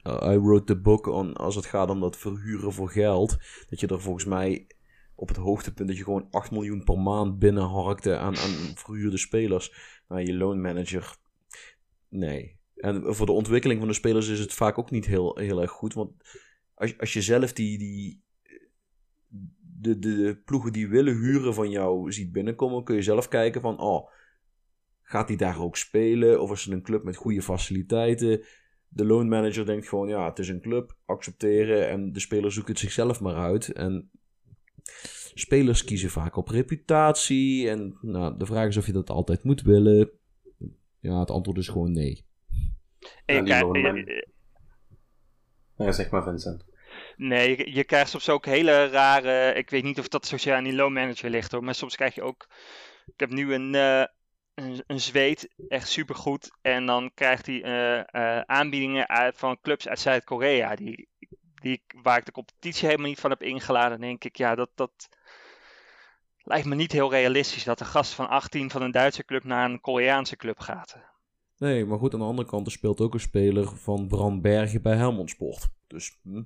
I 0.05 0.39
wrote 0.39 0.65
the 0.65 0.77
book 0.77 1.07
on 1.07 1.35
als 1.35 1.55
het 1.55 1.67
gaat 1.67 1.91
om 1.91 2.01
dat 2.01 2.17
verhuren 2.17 2.73
voor 2.73 2.91
geld. 2.91 3.37
Dat 3.69 3.81
je 3.81 3.87
er 3.87 4.01
volgens 4.01 4.25
mij 4.25 4.67
op 5.23 5.29
het 5.29 5.37
hoogtepunt 5.37 5.89
dat 5.89 5.97
je 5.97 6.05
gewoon 6.05 6.27
8 6.31 6.51
miljoen 6.51 6.85
per 6.85 6.99
maand 6.99 7.39
binnenharkte 7.39 8.17
aan, 8.17 8.37
aan 8.37 8.75
verhuurde 8.75 9.19
spelers. 9.19 9.73
Nou, 10.09 10.23
je 10.23 10.35
loan 10.35 10.61
manager. 10.61 11.17
Nee. 12.09 12.59
En 12.75 13.15
voor 13.15 13.27
de 13.27 13.33
ontwikkeling 13.33 13.79
van 13.79 13.89
de 13.89 13.95
spelers 13.95 14.29
is 14.29 14.39
het 14.39 14.53
vaak 14.53 14.79
ook 14.79 14.91
niet 14.91 15.07
heel, 15.07 15.39
heel 15.39 15.61
erg 15.61 15.71
goed. 15.71 15.95
Want 15.95 16.13
als, 16.75 16.99
als 16.99 17.13
je 17.13 17.23
zelf 17.23 17.53
die, 17.53 17.79
die, 17.79 18.23
de, 19.59 19.99
de, 19.99 20.41
ploegen 20.45 20.73
die 20.73 20.89
willen 20.89 21.17
huren 21.17 21.55
van 21.55 21.71
jou 21.71 22.13
ziet 22.13 22.33
binnenkomen, 22.33 22.85
kun 22.85 22.95
je 22.95 23.03
zelf 23.03 23.29
kijken 23.29 23.61
van, 23.61 23.81
oh, 23.81 24.11
gaat 25.03 25.29
hij 25.29 25.37
daar 25.37 25.61
ook 25.61 25.77
spelen? 25.77 26.41
Of 26.41 26.51
is 26.51 26.65
het 26.65 26.75
een 26.75 26.83
club 26.83 27.05
met 27.05 27.17
goede 27.17 27.43
faciliteiten? 27.43 28.45
De 28.89 29.05
loan 29.05 29.29
manager 29.29 29.67
denkt 29.67 29.89
gewoon, 29.89 30.09
ja, 30.09 30.29
het 30.29 30.39
is 30.39 30.49
een 30.49 30.61
club, 30.61 30.97
accepteren 31.05 31.89
en 31.89 32.13
de 32.13 32.21
speler 32.21 32.53
zoekt 32.53 32.69
het 32.69 32.79
zichzelf 32.79 33.21
maar 33.21 33.37
uit. 33.37 33.73
En 33.73 34.11
spelers 35.35 35.85
kiezen 35.85 36.11
vaak 36.11 36.37
op 36.37 36.49
reputatie 36.49 37.69
en 37.69 37.99
nou, 38.01 38.39
de 38.39 38.47
vraag 38.47 38.69
is 38.69 38.77
of 38.77 38.87
je 38.87 38.93
dat 38.93 39.11
altijd 39.11 39.45
moet 39.45 39.63
willen. 39.63 40.11
Ja, 41.01 41.21
het 41.21 41.31
antwoord 41.31 41.59
is 41.59 41.69
gewoon 41.69 41.93
nee. 41.93 42.25
En 43.25 43.47
ja, 43.47 43.61
ja, 45.77 45.93
zeg 45.93 46.11
maar 46.11 46.23
Vincent. 46.23 46.65
Nee, 47.17 47.57
je, 47.57 47.75
je, 47.75 47.85
krijgt 47.85 48.11
soms 48.11 48.29
ook 48.29 48.47
hele 48.47 48.87
rare. 48.87 49.55
Ik 49.55 49.71
weet 49.71 49.83
niet 49.83 49.99
of 49.99 50.09
dat 50.09 50.27
sociaal 50.27 50.57
aan 50.57 50.65
die 50.65 50.75
loan 50.75 50.93
manager 50.93 51.31
ligt 51.31 51.53
hoor. 51.53 51.65
Maar 51.65 51.75
soms 51.75 51.97
krijg 51.97 52.15
je 52.15 52.23
ook. 52.23 52.49
Ik 53.07 53.21
heb 53.21 53.31
nu 53.31 53.55
een, 53.55 53.75
uh, 53.75 54.05
een, 54.55 54.85
een 54.87 55.01
zweet, 55.01 55.49
echt 55.69 55.89
supergoed. 55.89 56.51
En 56.61 56.87
dan 56.87 57.11
krijgt 57.15 57.47
hij 57.47 57.55
uh, 57.55 58.05
uh, 58.23 58.41
aanbiedingen 58.41 59.09
uit, 59.09 59.39
van 59.39 59.61
clubs 59.61 59.89
uit 59.89 59.99
Zuid-Korea. 59.99 60.75
Die, 60.75 61.09
die, 61.63 61.83
waar 62.03 62.19
ik 62.19 62.25
de 62.25 62.33
competitie 62.33 62.87
helemaal 62.87 63.09
niet 63.09 63.21
van 63.21 63.31
heb 63.31 63.43
ingeladen. 63.43 64.01
Denk 64.01 64.25
ik, 64.25 64.37
ja, 64.37 64.55
dat, 64.55 64.71
dat 64.75 65.09
lijkt 66.37 66.67
me 66.67 66.75
niet 66.75 66.93
heel 66.93 67.11
realistisch. 67.11 67.65
Dat 67.65 67.81
een 67.81 67.87
gast 67.87 68.13
van 68.13 68.29
18 68.29 68.71
van 68.71 68.83
een 68.83 68.91
Duitse 68.91 69.25
club 69.25 69.45
naar 69.45 69.71
een 69.71 69.81
Koreaanse 69.81 70.37
club 70.37 70.59
gaat. 70.59 70.97
Nee, 71.59 71.85
maar 71.85 71.99
goed, 71.99 72.15
aan 72.15 72.21
de 72.21 72.27
andere 72.27 72.49
kant, 72.49 72.67
er 72.67 72.73
speelt 72.73 73.01
ook 73.01 73.15
een 73.15 73.21
speler 73.21 73.77
van 73.77 74.07
Brandbergen 74.09 74.83
bij 74.83 74.97
Helmond 74.97 75.31
Sport. 75.31 75.69
Dus, 75.87 76.19
hm. 76.23 76.43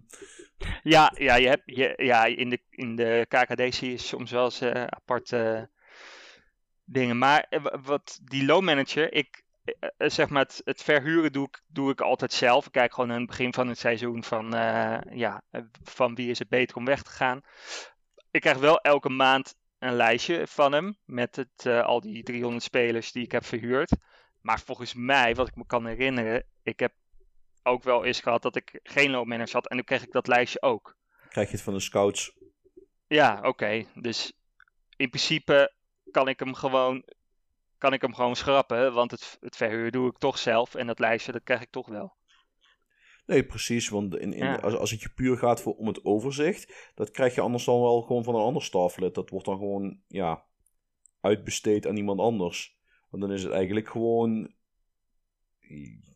Ja, 0.83 1.12
ja, 1.19 1.35
je 1.35 1.49
hebt, 1.49 1.62
je, 1.64 1.95
ja 1.97 2.25
in, 2.25 2.51
de, 2.51 2.61
in 2.71 2.97
de 2.97 3.27
KKD 3.29 3.75
zie 3.75 3.91
je 3.91 3.99
soms 3.99 4.31
wel 4.31 4.45
eens 4.45 4.62
uh, 4.62 4.71
aparte 4.71 5.71
dingen. 6.85 7.19
Maar 7.19 7.47
uh, 7.51 7.64
wat 7.85 8.21
die 8.25 8.45
loan 8.45 8.64
manager, 8.64 9.12
ik, 9.12 9.45
zeg 9.97 10.29
maar 10.29 10.43
het, 10.43 10.61
het, 10.64 10.83
verhuren 10.83 11.33
doe 11.33 11.47
ik, 11.47 11.61
doe 11.67 11.91
ik 11.91 12.01
altijd 12.01 12.33
zelf. 12.33 12.67
Ik 12.67 12.73
kijk 12.73 12.95
gewoon 12.95 13.12
aan 13.12 13.19
het 13.19 13.27
begin 13.27 13.55
van 13.55 13.69
het 13.69 13.79
seizoen 13.79 14.25
van, 14.25 14.51
ja, 15.11 15.43
van 15.83 16.14
wie 16.14 16.31
is 16.31 16.39
het 16.39 16.49
beter 16.49 16.77
om 16.77 16.85
weg 16.85 17.03
te 17.03 17.11
gaan. 17.11 17.41
Ik 18.31 18.41
krijg 18.41 18.59
wel 18.59 18.81
elke 18.81 19.09
maand 19.09 19.55
een 19.79 19.95
lijstje 19.95 20.47
van 20.47 20.73
hem 20.73 20.97
met 21.05 21.37
het, 21.37 21.67
al 21.67 22.01
die 22.01 22.23
300 22.23 22.62
spelers 22.62 23.12
die 23.12 23.25
ik 23.25 23.33
heb 23.33 23.45
verhuurd. 23.45 23.97
Maar 24.41 24.61
volgens 24.61 24.95
mij, 24.95 25.35
wat 25.35 25.49
ik 25.49 25.57
me 25.57 25.67
kan 25.67 25.87
herinneren, 25.87 26.45
ik 26.62 26.81
heb 26.81 26.93
ook 27.62 27.83
wel 27.83 28.05
eens 28.05 28.21
gehad 28.21 28.43
dat 28.43 28.57
ik 28.57 28.81
geen 28.83 29.11
loopmanager 29.11 29.55
had 29.55 29.69
en 29.69 29.77
dan 29.77 29.85
kreeg 29.85 30.03
ik 30.03 30.12
dat 30.12 30.27
lijstje 30.27 30.62
ook. 30.62 30.97
Krijg 31.29 31.49
je 31.49 31.55
het 31.55 31.64
van 31.64 31.75
de 31.75 31.81
scouts? 31.81 32.33
Ja, 33.07 33.41
oké. 33.43 33.85
Dus 33.95 34.33
in 34.97 35.09
principe 35.09 35.73
kan 36.11 36.29
ik 36.29 36.39
hem 36.39 36.55
gewoon, 36.55 37.03
kan 37.79 37.93
ik 37.93 38.01
hem 38.01 38.14
gewoon 38.14 38.37
schrappen, 38.37 38.93
want 38.93 39.11
het, 39.11 39.37
het 39.41 39.57
verhuur 39.57 39.91
doe 39.91 40.09
ik 40.09 40.18
toch 40.18 40.39
zelf 40.39 40.74
en 40.74 40.87
dat 40.87 40.99
lijstje 40.99 41.33
dat 41.33 41.43
krijg 41.43 41.61
ik 41.61 41.70
toch 41.70 41.89
wel. 41.89 42.16
Nee, 43.27 43.45
precies. 43.45 43.89
Want 43.89 44.16
in, 44.16 44.33
in, 44.33 44.61
als, 44.61 44.74
als 44.74 44.91
het 44.91 45.03
je 45.03 45.09
puur 45.09 45.37
gaat 45.37 45.61
voor, 45.61 45.74
om 45.74 45.87
het 45.87 46.05
overzicht, 46.05 46.93
dat 46.95 47.11
krijg 47.11 47.35
je 47.35 47.41
anders 47.41 47.64
dan 47.64 47.81
wel 47.81 48.03
gewoon 48.03 48.24
van 48.24 48.35
een 48.35 48.41
ander 48.41 48.62
staflid. 48.62 49.14
Dat 49.14 49.31
wordt 49.31 49.47
dan 49.47 49.59
gewoon, 49.59 50.01
ja, 50.07 50.45
uitbesteed 51.20 51.87
aan 51.87 51.97
iemand 51.97 52.20
anders. 52.20 52.79
Want 53.11 53.22
dan 53.22 53.33
is 53.33 53.43
het 53.43 53.53
eigenlijk 53.53 53.89
gewoon 53.89 54.55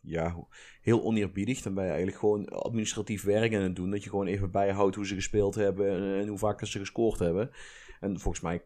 ja, 0.01 0.47
heel 0.81 1.03
oneerbiedig. 1.03 1.61
Dan 1.61 1.73
ben 1.73 1.83
je 1.83 1.89
eigenlijk 1.89 2.19
gewoon 2.19 2.49
administratief 2.49 3.23
werk 3.23 3.55
aan 3.55 3.61
het 3.61 3.75
doen. 3.75 3.91
Dat 3.91 4.03
je 4.03 4.09
gewoon 4.09 4.27
even 4.27 4.51
bijhoudt 4.51 4.95
hoe 4.95 5.07
ze 5.07 5.15
gespeeld 5.15 5.55
hebben 5.55 6.15
en 6.19 6.27
hoe 6.27 6.37
vaak 6.37 6.65
ze 6.65 6.79
gescoord 6.79 7.19
hebben. 7.19 7.51
En 7.99 8.19
volgens 8.19 8.43
mij, 8.43 8.63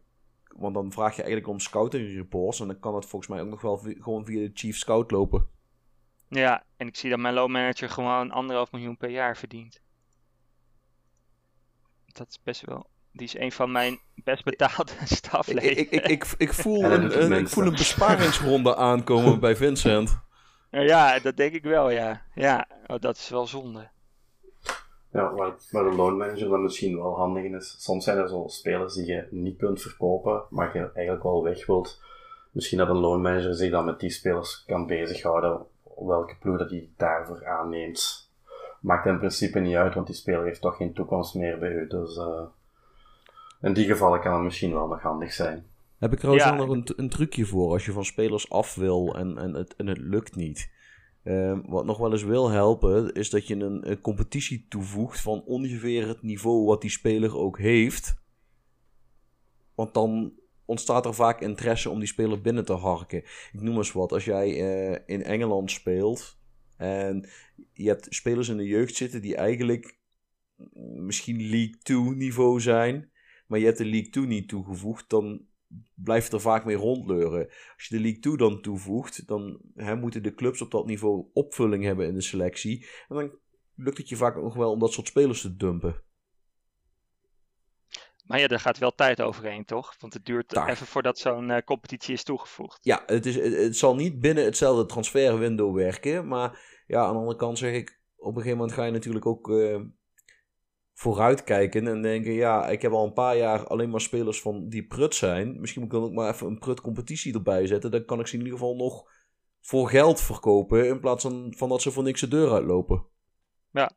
want 0.55 0.73
dan 0.73 0.91
vraag 0.91 1.15
je 1.15 1.21
eigenlijk 1.21 1.51
om 1.51 1.59
scouting 1.59 2.15
reports. 2.15 2.59
En 2.59 2.67
dan 2.67 2.79
kan 2.79 2.95
het 2.95 3.05
volgens 3.05 3.31
mij 3.31 3.41
ook 3.41 3.49
nog 3.49 3.61
wel 3.61 3.77
gewoon 3.77 4.25
via 4.25 4.39
de 4.39 4.51
chief 4.53 4.77
scout 4.77 5.11
lopen. 5.11 5.47
Ja, 6.27 6.63
en 6.77 6.87
ik 6.87 6.95
zie 6.95 7.09
dat 7.09 7.19
mijn 7.19 7.33
loonmanager 7.33 7.89
gewoon 7.89 8.31
anderhalf 8.31 8.71
miljoen 8.71 8.97
per 8.97 9.09
jaar 9.09 9.37
verdient. 9.37 9.81
Dat 12.05 12.27
is 12.29 12.39
best 12.43 12.65
wel 12.65 12.89
die 13.15 13.27
is 13.27 13.37
een 13.37 13.51
van 13.51 13.71
mijn 13.71 13.99
best 14.15 14.43
betaalde 14.43 14.91
stafleden. 15.05 15.77
Ik, 15.77 15.89
ik, 15.91 16.07
ik, 16.07 16.25
ik, 16.37 16.53
voel, 16.53 16.83
een, 16.83 17.31
ik 17.31 17.47
voel 17.47 17.65
een 17.65 17.71
besparingsronde 17.71 18.75
aankomen 18.75 19.39
bij 19.45 19.55
Vincent. 19.55 20.23
Ja, 20.69 21.19
dat 21.19 21.37
denk 21.37 21.53
ik 21.53 21.63
wel, 21.63 21.89
ja. 21.89 22.21
Ja, 22.33 22.67
oh, 22.87 22.99
dat 22.99 23.17
is 23.17 23.29
wel 23.29 23.47
zonde. 23.47 23.89
Ja, 25.15 25.33
waar, 25.33 25.53
waar 25.71 25.83
de 25.83 25.95
loanmanager 25.95 26.49
dan 26.49 26.61
misschien 26.61 26.97
wel 26.97 27.15
handig 27.15 27.43
is. 27.43 27.75
Soms 27.77 28.03
zijn 28.03 28.17
er 28.17 28.29
zo 28.29 28.43
spelers 28.47 28.93
die 28.93 29.05
je 29.05 29.27
niet 29.29 29.57
kunt 29.57 29.81
verkopen, 29.81 30.43
maar 30.49 30.77
je 30.77 30.91
eigenlijk 30.93 31.23
wel 31.23 31.43
weg 31.43 31.65
wilt. 31.65 32.01
Misschien 32.51 32.77
dat 32.77 32.89
een 32.89 32.95
loanmanager 32.95 33.55
zich 33.55 33.71
dan 33.71 33.85
met 33.85 33.99
die 33.99 34.09
spelers 34.09 34.63
kan 34.65 34.87
bezighouden, 34.87 35.65
welke 35.97 36.35
ploeg 36.39 36.57
dat 36.57 36.69
hij 36.69 36.89
daarvoor 36.97 37.45
aanneemt. 37.45 38.31
Maakt 38.79 39.05
in 39.05 39.17
principe 39.17 39.59
niet 39.59 39.75
uit, 39.75 39.93
want 39.93 40.07
die 40.07 40.15
speler 40.15 40.45
heeft 40.45 40.61
toch 40.61 40.77
geen 40.77 40.93
toekomst 40.93 41.35
meer 41.35 41.59
bij 41.59 41.71
u. 41.71 41.87
Dus 41.87 42.17
uh, 42.17 42.41
in 43.61 43.73
die 43.73 43.85
gevallen 43.85 44.21
kan 44.21 44.33
het 44.33 44.43
misschien 44.43 44.73
wel 44.73 44.87
nog 44.87 45.01
handig 45.01 45.33
zijn. 45.33 45.65
Heb 45.99 46.13
ik 46.13 46.19
trouwens 46.19 46.51
nog 46.51 46.69
een, 46.69 46.87
een, 46.95 47.09
trucje 47.09 47.45
voor 47.45 47.71
als 47.71 47.85
je 47.85 47.91
van 47.91 48.05
spelers 48.05 48.49
af 48.49 48.75
wil 48.75 49.15
en, 49.15 49.37
en, 49.37 49.53
het, 49.53 49.75
en 49.75 49.87
het 49.87 49.97
lukt 49.97 50.35
niet. 50.35 50.73
Ehm, 51.25 51.61
wat 51.65 51.85
nog 51.85 51.97
wel 51.97 52.11
eens 52.11 52.23
wil 52.23 52.49
helpen, 52.49 53.13
is 53.13 53.29
dat 53.29 53.47
je 53.47 53.55
een, 53.55 54.01
competitie 54.01 54.65
toevoegt 54.69 55.21
van 55.21 55.43
ongeveer 55.43 56.07
het 56.07 56.21
niveau 56.21 56.65
wat 56.65 56.81
die 56.81 56.89
speler 56.89 57.37
ook 57.37 57.59
heeft. 57.59 58.15
Want 59.75 59.93
dan 59.93 60.33
ontstaat 60.65 61.05
er 61.05 61.13
vaak 61.13 61.41
interesse 61.41 61.89
om 61.89 61.99
die 61.99 62.07
speler 62.07 62.41
binnen 62.41 62.65
te 62.65 62.73
harken. 62.73 63.23
Ik 63.51 63.61
noem 63.61 63.77
eens 63.77 63.91
wat, 63.91 64.11
als 64.11 64.25
jij 64.25 64.49
eh, 64.49 65.01
in 65.15 65.23
Engeland 65.23 65.71
speelt 65.71 66.37
en 66.77 67.29
je 67.73 67.87
hebt 67.87 68.07
spelers 68.09 68.49
in 68.49 68.57
de 68.57 68.67
jeugd 68.67 68.95
zitten 68.95 69.21
die 69.21 69.35
eigenlijk 69.35 69.99
misschien 70.95 71.49
League 71.49 71.77
2 71.77 71.99
niveau 71.99 72.61
zijn, 72.61 73.11
maar 73.47 73.59
je 73.59 73.65
hebt 73.65 73.77
de 73.77 73.85
League 73.85 74.09
2 74.09 74.25
niet 74.25 74.47
toegevoegd, 74.47 75.09
dan 75.09 75.45
blijft 75.93 76.33
er 76.33 76.41
vaak 76.41 76.65
mee 76.65 76.75
rondleuren. 76.75 77.47
Als 77.75 77.87
je 77.87 77.95
de 77.95 78.01
League 78.01 78.19
2 78.19 78.37
dan 78.37 78.61
toevoegt, 78.61 79.27
dan 79.27 79.59
hè, 79.75 79.95
moeten 79.95 80.23
de 80.23 80.33
clubs 80.33 80.61
op 80.61 80.71
dat 80.71 80.85
niveau 80.85 81.25
opvulling 81.33 81.83
hebben 81.83 82.07
in 82.07 82.13
de 82.13 82.21
selectie. 82.21 82.87
En 83.07 83.15
dan 83.15 83.39
lukt 83.75 83.97
het 83.97 84.09
je 84.09 84.15
vaak 84.15 84.35
nog 84.35 84.55
wel 84.55 84.71
om 84.71 84.79
dat 84.79 84.93
soort 84.93 85.07
spelers 85.07 85.41
te 85.41 85.55
dumpen. 85.55 86.03
Maar 88.25 88.39
ja, 88.39 88.47
daar 88.47 88.59
gaat 88.59 88.77
wel 88.77 88.95
tijd 88.95 89.21
overheen, 89.21 89.65
toch? 89.65 89.95
Want 89.99 90.13
het 90.13 90.25
duurt 90.25 90.49
Daar. 90.49 90.69
even 90.69 90.87
voordat 90.87 91.19
zo'n 91.19 91.49
eh, 91.49 91.61
competitie 91.61 92.13
is 92.13 92.23
toegevoegd. 92.23 92.79
Ja, 92.81 93.03
het, 93.05 93.25
is, 93.25 93.35
het, 93.35 93.53
het 93.53 93.77
zal 93.77 93.95
niet 93.95 94.19
binnen 94.19 94.43
hetzelfde 94.43 94.85
transferwindow 94.85 95.75
werken. 95.75 96.27
Maar 96.27 96.83
ja, 96.87 97.05
aan 97.05 97.13
de 97.13 97.19
andere 97.19 97.37
kant 97.37 97.57
zeg 97.57 97.73
ik, 97.73 97.99
op 98.15 98.27
een 98.27 98.41
gegeven 98.41 98.57
moment 98.57 98.75
ga 98.77 98.85
je 98.85 98.91
natuurlijk 98.91 99.25
ook 99.25 99.51
eh, 99.51 99.79
vooruitkijken 100.97 101.87
en 101.87 102.01
denken, 102.01 102.33
ja, 102.33 102.67
ik 102.67 102.81
heb 102.81 102.91
al 102.91 103.05
een 103.05 103.13
paar 103.13 103.37
jaar 103.37 103.67
alleen 103.67 103.89
maar 103.89 104.01
spelers 104.01 104.41
van 104.41 104.69
die 104.69 104.87
prut 104.87 105.15
zijn. 105.15 105.59
Misschien 105.59 105.81
moet 105.81 105.91
ik 105.91 105.97
dan 105.99 106.07
ook 106.07 106.15
maar 106.15 106.33
even 106.33 106.47
een 106.47 106.59
prut 106.59 106.81
competitie 106.81 107.33
erbij 107.33 107.67
zetten. 107.67 107.91
Dan 107.91 108.05
kan 108.05 108.19
ik 108.19 108.27
ze 108.27 108.33
in 108.33 108.43
ieder 108.43 108.57
geval 108.57 108.75
nog 108.75 109.11
voor 109.59 109.89
geld 109.89 110.21
verkopen 110.21 110.87
in 110.87 110.99
plaats 110.99 111.23
van, 111.23 111.53
van 111.57 111.69
dat 111.69 111.81
ze 111.81 111.91
voor 111.91 112.03
niks 112.03 112.21
de 112.21 112.27
deur 112.27 112.51
uitlopen. 112.51 113.05
Ja. 113.71 113.91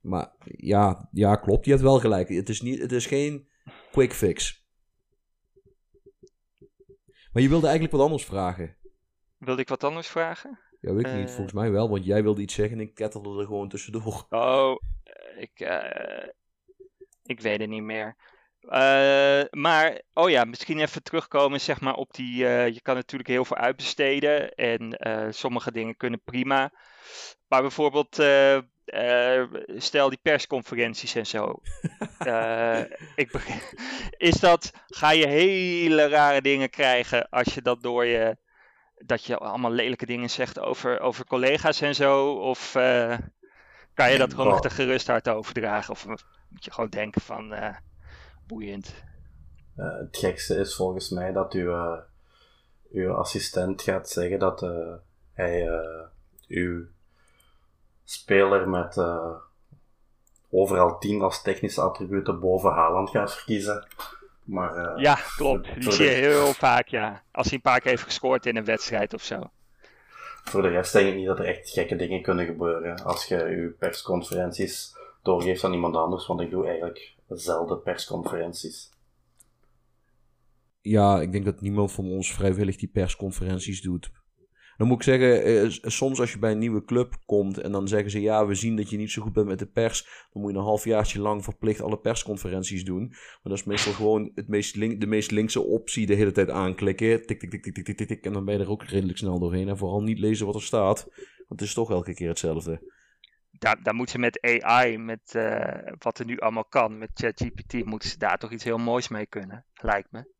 Maar 0.00 0.34
ja, 0.44 1.08
ja, 1.12 1.36
klopt. 1.36 1.64
Je 1.64 1.70
hebt 1.70 1.82
wel 1.82 1.98
gelijk. 1.98 2.28
Het 2.28 2.48
is, 2.48 2.60
niet, 2.60 2.78
het 2.78 2.92
is 2.92 3.06
geen 3.06 3.48
quick 3.90 4.12
fix. 4.12 4.66
Maar 7.32 7.42
je 7.42 7.48
wilde 7.48 7.66
eigenlijk 7.66 7.96
wat 7.96 8.04
anders 8.04 8.24
vragen. 8.24 8.76
Wilde 9.38 9.60
ik 9.60 9.68
wat 9.68 9.84
anders 9.84 10.08
vragen? 10.08 10.58
Ja, 10.80 10.92
weet 10.92 11.06
ik 11.06 11.14
niet. 11.14 11.28
Eh. 11.28 11.34
Volgens 11.34 11.52
mij 11.52 11.70
wel, 11.70 11.88
want 11.88 12.04
jij 12.04 12.22
wilde 12.22 12.42
iets 12.42 12.54
zeggen 12.54 12.78
en 12.78 12.84
ik 12.84 12.94
kettelde 12.94 13.40
er 13.40 13.46
gewoon 13.46 13.68
tussendoor. 13.68 14.26
Oh, 14.28 14.76
ik, 15.36 15.60
eh, 15.60 16.28
ik 17.22 17.40
weet 17.40 17.60
het 17.60 17.68
niet 17.68 17.82
meer. 17.82 18.16
Eh, 18.60 19.42
maar, 19.50 20.02
oh 20.12 20.30
ja, 20.30 20.44
misschien 20.44 20.80
even 20.80 21.02
terugkomen 21.02 21.60
zeg 21.60 21.80
maar, 21.80 21.94
op 21.94 22.14
die. 22.14 22.46
eh, 22.46 22.68
je 22.68 22.80
kan 22.80 22.94
natuurlijk 22.94 23.30
heel 23.30 23.44
veel 23.44 23.56
uitbesteden 23.56 24.54
en 24.54 24.96
sommige 25.34 25.72
dingen 25.72 25.96
kunnen 25.96 26.20
prima. 26.24 26.72
Maar 27.48 27.60
bijvoorbeeld, 27.60 28.14
stel 29.76 30.08
die 30.08 30.18
persconferenties 30.22 31.14
en 31.14 31.26
zo. 31.26 31.60
Ik 33.16 33.30
is 34.16 34.40
dat, 34.40 34.72
ga 34.86 35.10
je 35.10 35.26
hele 35.26 36.08
rare 36.08 36.40
dingen 36.40 36.70
krijgen 36.70 37.28
als 37.28 37.54
je 37.54 37.62
dat 37.62 37.82
door 37.82 38.04
je. 38.04 38.36
Dat 38.94 39.24
je 39.24 39.36
allemaal 39.36 39.70
lelijke 39.70 40.06
dingen 40.06 40.30
zegt 40.30 40.58
over, 40.58 41.00
over 41.00 41.24
collega's 41.24 41.80
en 41.80 41.94
zo? 41.94 42.32
Of 42.32 42.76
kan 43.94 44.12
je 44.12 44.18
dat 44.18 44.34
gewoon 44.34 44.54
met 44.54 44.64
een 44.64 44.70
gerust 44.70 45.06
hart 45.06 45.28
overdragen? 45.28 45.90
Of 45.90 46.06
moet 46.48 46.64
je 46.64 46.70
gewoon 46.70 46.90
denken 46.90 47.20
van 47.20 47.52
eh, 47.52 47.76
boeiend? 48.46 48.94
Eh, 49.76 49.96
het 49.96 50.16
gekste 50.16 50.56
is 50.56 50.74
volgens 50.74 51.10
mij 51.10 51.32
dat 51.32 51.52
uw, 51.52 51.72
eh, 51.72 51.98
uw 52.92 53.12
assistent 53.12 53.82
gaat 53.82 54.08
zeggen 54.08 54.38
dat 54.38 54.60
hij 55.32 55.68
uw 56.48 56.84
speler 58.04 58.68
met 58.68 58.98
overal 60.50 60.98
10 60.98 61.22
als 61.22 61.42
technische 61.42 61.80
attributen 61.80 62.40
boven 62.40 62.72
Haaland 62.72 63.10
gaat 63.10 63.34
verkiezen. 63.34 63.86
Maar 64.44 65.00
Ja, 65.00 65.18
klopt. 65.36 65.74
Die 65.74 65.92
zie 65.92 66.04
je 66.04 66.10
heel 66.10 66.52
vaak, 66.52 66.88
ja. 66.88 67.22
Als 67.32 67.46
hij 67.46 67.54
een 67.54 67.62
paar 67.62 67.80
keer 67.80 67.90
heeft 67.90 68.02
gescoord 68.02 68.46
in 68.46 68.56
een 68.56 68.64
wedstrijd 68.64 69.14
of 69.14 69.22
zo. 69.22 69.50
Voor 70.44 70.62
de 70.62 70.68
rest 70.68 70.92
denk 70.92 71.08
ik 71.08 71.14
niet 71.14 71.26
dat 71.26 71.38
er 71.38 71.44
echt 71.44 71.70
gekke 71.70 71.96
dingen 71.96 72.22
kunnen 72.22 72.46
gebeuren 72.46 73.04
als 73.04 73.24
je 73.24 73.36
je 73.36 73.74
persconferenties 73.78 74.96
doorgeeft 75.22 75.64
aan 75.64 75.72
iemand 75.72 75.96
anders, 75.96 76.26
want 76.26 76.40
ik 76.40 76.50
doe 76.50 76.66
eigenlijk 76.66 77.14
zelden 77.28 77.82
persconferenties. 77.82 78.90
Ja, 80.80 81.20
ik 81.20 81.32
denk 81.32 81.44
dat 81.44 81.60
niemand 81.60 81.92
van 81.92 82.06
ons 82.06 82.34
vrijwillig 82.34 82.76
die 82.76 82.88
persconferenties 82.88 83.82
doet. 83.82 84.10
Dan 84.76 84.86
moet 84.86 84.96
ik 84.96 85.02
zeggen, 85.02 85.42
eh, 85.44 85.70
soms 85.90 86.20
als 86.20 86.32
je 86.32 86.38
bij 86.38 86.50
een 86.50 86.58
nieuwe 86.58 86.84
club 86.84 87.16
komt 87.26 87.58
en 87.58 87.72
dan 87.72 87.88
zeggen 87.88 88.10
ze 88.10 88.20
ja, 88.20 88.46
we 88.46 88.54
zien 88.54 88.76
dat 88.76 88.90
je 88.90 88.96
niet 88.96 89.10
zo 89.10 89.22
goed 89.22 89.32
bent 89.32 89.46
met 89.46 89.58
de 89.58 89.66
pers, 89.66 90.02
dan 90.32 90.42
moet 90.42 90.52
je 90.52 90.58
een 90.58 90.64
halfjaartje 90.64 91.20
lang 91.20 91.44
verplicht 91.44 91.80
alle 91.80 91.98
persconferenties 91.98 92.84
doen. 92.84 93.08
Maar 93.08 93.40
dat 93.42 93.52
is 93.58 93.64
meestal 93.64 93.92
gewoon 93.92 94.30
het 94.34 94.48
meest 94.48 94.76
link, 94.76 95.00
de 95.00 95.06
meest 95.06 95.30
linkse 95.30 95.60
optie 95.60 96.06
de 96.06 96.14
hele 96.14 96.32
tijd 96.32 96.50
aanklikken. 96.50 97.26
Tik, 97.26 97.38
tik, 97.40 97.50
tik, 97.50 97.62
tik, 97.62 97.84
tik, 97.84 97.96
tik, 97.96 98.08
tik, 98.08 98.24
en 98.24 98.32
dan 98.32 98.44
ben 98.44 98.54
je 98.54 98.60
er 98.60 98.70
ook 98.70 98.82
redelijk 98.82 99.18
snel 99.18 99.38
doorheen. 99.38 99.68
En 99.68 99.76
vooral 99.76 100.02
niet 100.02 100.18
lezen 100.18 100.46
wat 100.46 100.54
er 100.54 100.62
staat, 100.62 101.04
want 101.36 101.60
het 101.60 101.68
is 101.68 101.74
toch 101.74 101.90
elke 101.90 102.14
keer 102.14 102.28
hetzelfde. 102.28 102.92
Daar, 103.50 103.82
daar 103.82 103.94
moeten 103.94 104.14
ze 104.14 104.20
met 104.20 104.62
AI, 104.62 104.98
met 104.98 105.34
eh, 105.34 105.92
wat 105.98 106.18
er 106.18 106.26
nu 106.26 106.38
allemaal 106.38 106.64
kan, 106.64 106.98
met 106.98 107.10
ChatGPT, 107.14 107.84
moeten 107.84 108.08
ze 108.08 108.18
daar 108.18 108.38
toch 108.38 108.52
iets 108.52 108.64
heel 108.64 108.78
moois 108.78 109.08
mee 109.08 109.26
kunnen, 109.26 109.64
lijkt 109.74 110.12
me. 110.12 110.32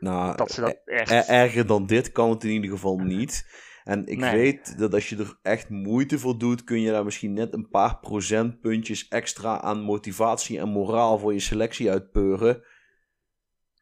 Nou, 0.00 0.36
Dat 0.36 0.50
ze 0.52 0.60
dat 0.60 0.80
echt... 0.84 1.10
Er- 1.10 1.28
erger 1.28 1.66
dan 1.66 1.86
dit 1.86 2.12
kan 2.12 2.30
het 2.30 2.44
in 2.44 2.50
ieder 2.50 2.70
geval 2.70 2.98
niet. 2.98 3.46
En 3.84 4.06
ik 4.06 4.18
Nee. 4.18 4.36
weet 4.36 4.78
dat 4.78 4.94
als 4.94 5.08
je 5.08 5.16
er 5.16 5.38
echt 5.42 5.68
moeite 5.68 6.18
voor 6.18 6.38
doet, 6.38 6.64
kun 6.64 6.80
je 6.80 6.90
daar 6.90 7.04
misschien 7.04 7.32
net 7.32 7.54
een 7.54 7.68
paar 7.68 7.98
procentpuntjes 7.98 9.08
extra 9.08 9.60
aan 9.60 9.80
motivatie 9.80 10.58
en 10.58 10.68
moraal 10.68 11.18
voor 11.18 11.32
je 11.32 11.40
selectie 11.40 11.90
uitpeuren. 11.90 12.64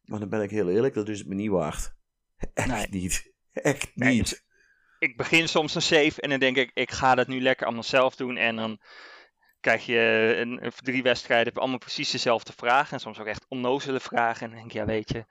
Maar 0.05 0.19
dan 0.21 0.29
ben 0.29 0.43
ik 0.43 0.51
heel 0.51 0.69
eerlijk, 0.69 0.95
dat 0.95 1.09
is 1.09 1.19
het 1.19 1.29
me 1.29 1.35
niet 1.35 1.51
waard. 1.51 1.95
Echt 2.55 2.69
Nee. 2.69 2.87
niet. 2.91 3.33
Echt 3.53 3.91
niet. 3.95 4.45
ik 4.99 5.17
begin 5.17 5.49
soms 5.49 5.75
een 5.75 5.83
save 5.83 6.21
en 6.21 6.31
dan 6.31 6.39
denk 6.39 6.57
ik, 6.57 6.71
ik 6.75 6.91
ga 6.91 7.15
dat 7.15 7.27
nu 7.27 7.41
lekker 7.41 7.67
allemaal 7.67 7.83
zelf 7.85 8.17
doen. 8.17 8.37
En 8.37 8.57
dan 8.57 8.81
krijg 9.61 9.87
je 9.87 10.33
een, 10.37 10.73
drie 10.83 11.03
wedstrijden, 11.03 11.47
heb 11.47 11.59
allemaal 11.59 11.79
precies 11.79 12.11
dezelfde 12.11 12.53
vragen. 12.57 12.93
En 12.93 13.01
soms 13.01 13.19
ook 13.21 13.27
echt 13.27 13.45
onnozele 13.49 14.01
vragen. 14.01 14.43
En 14.43 14.49
dan 14.49 14.59
denk 14.59 14.71
ik, 14.71 14.77
ja 14.79 14.85
weet 14.87 15.11
je, 15.11 15.25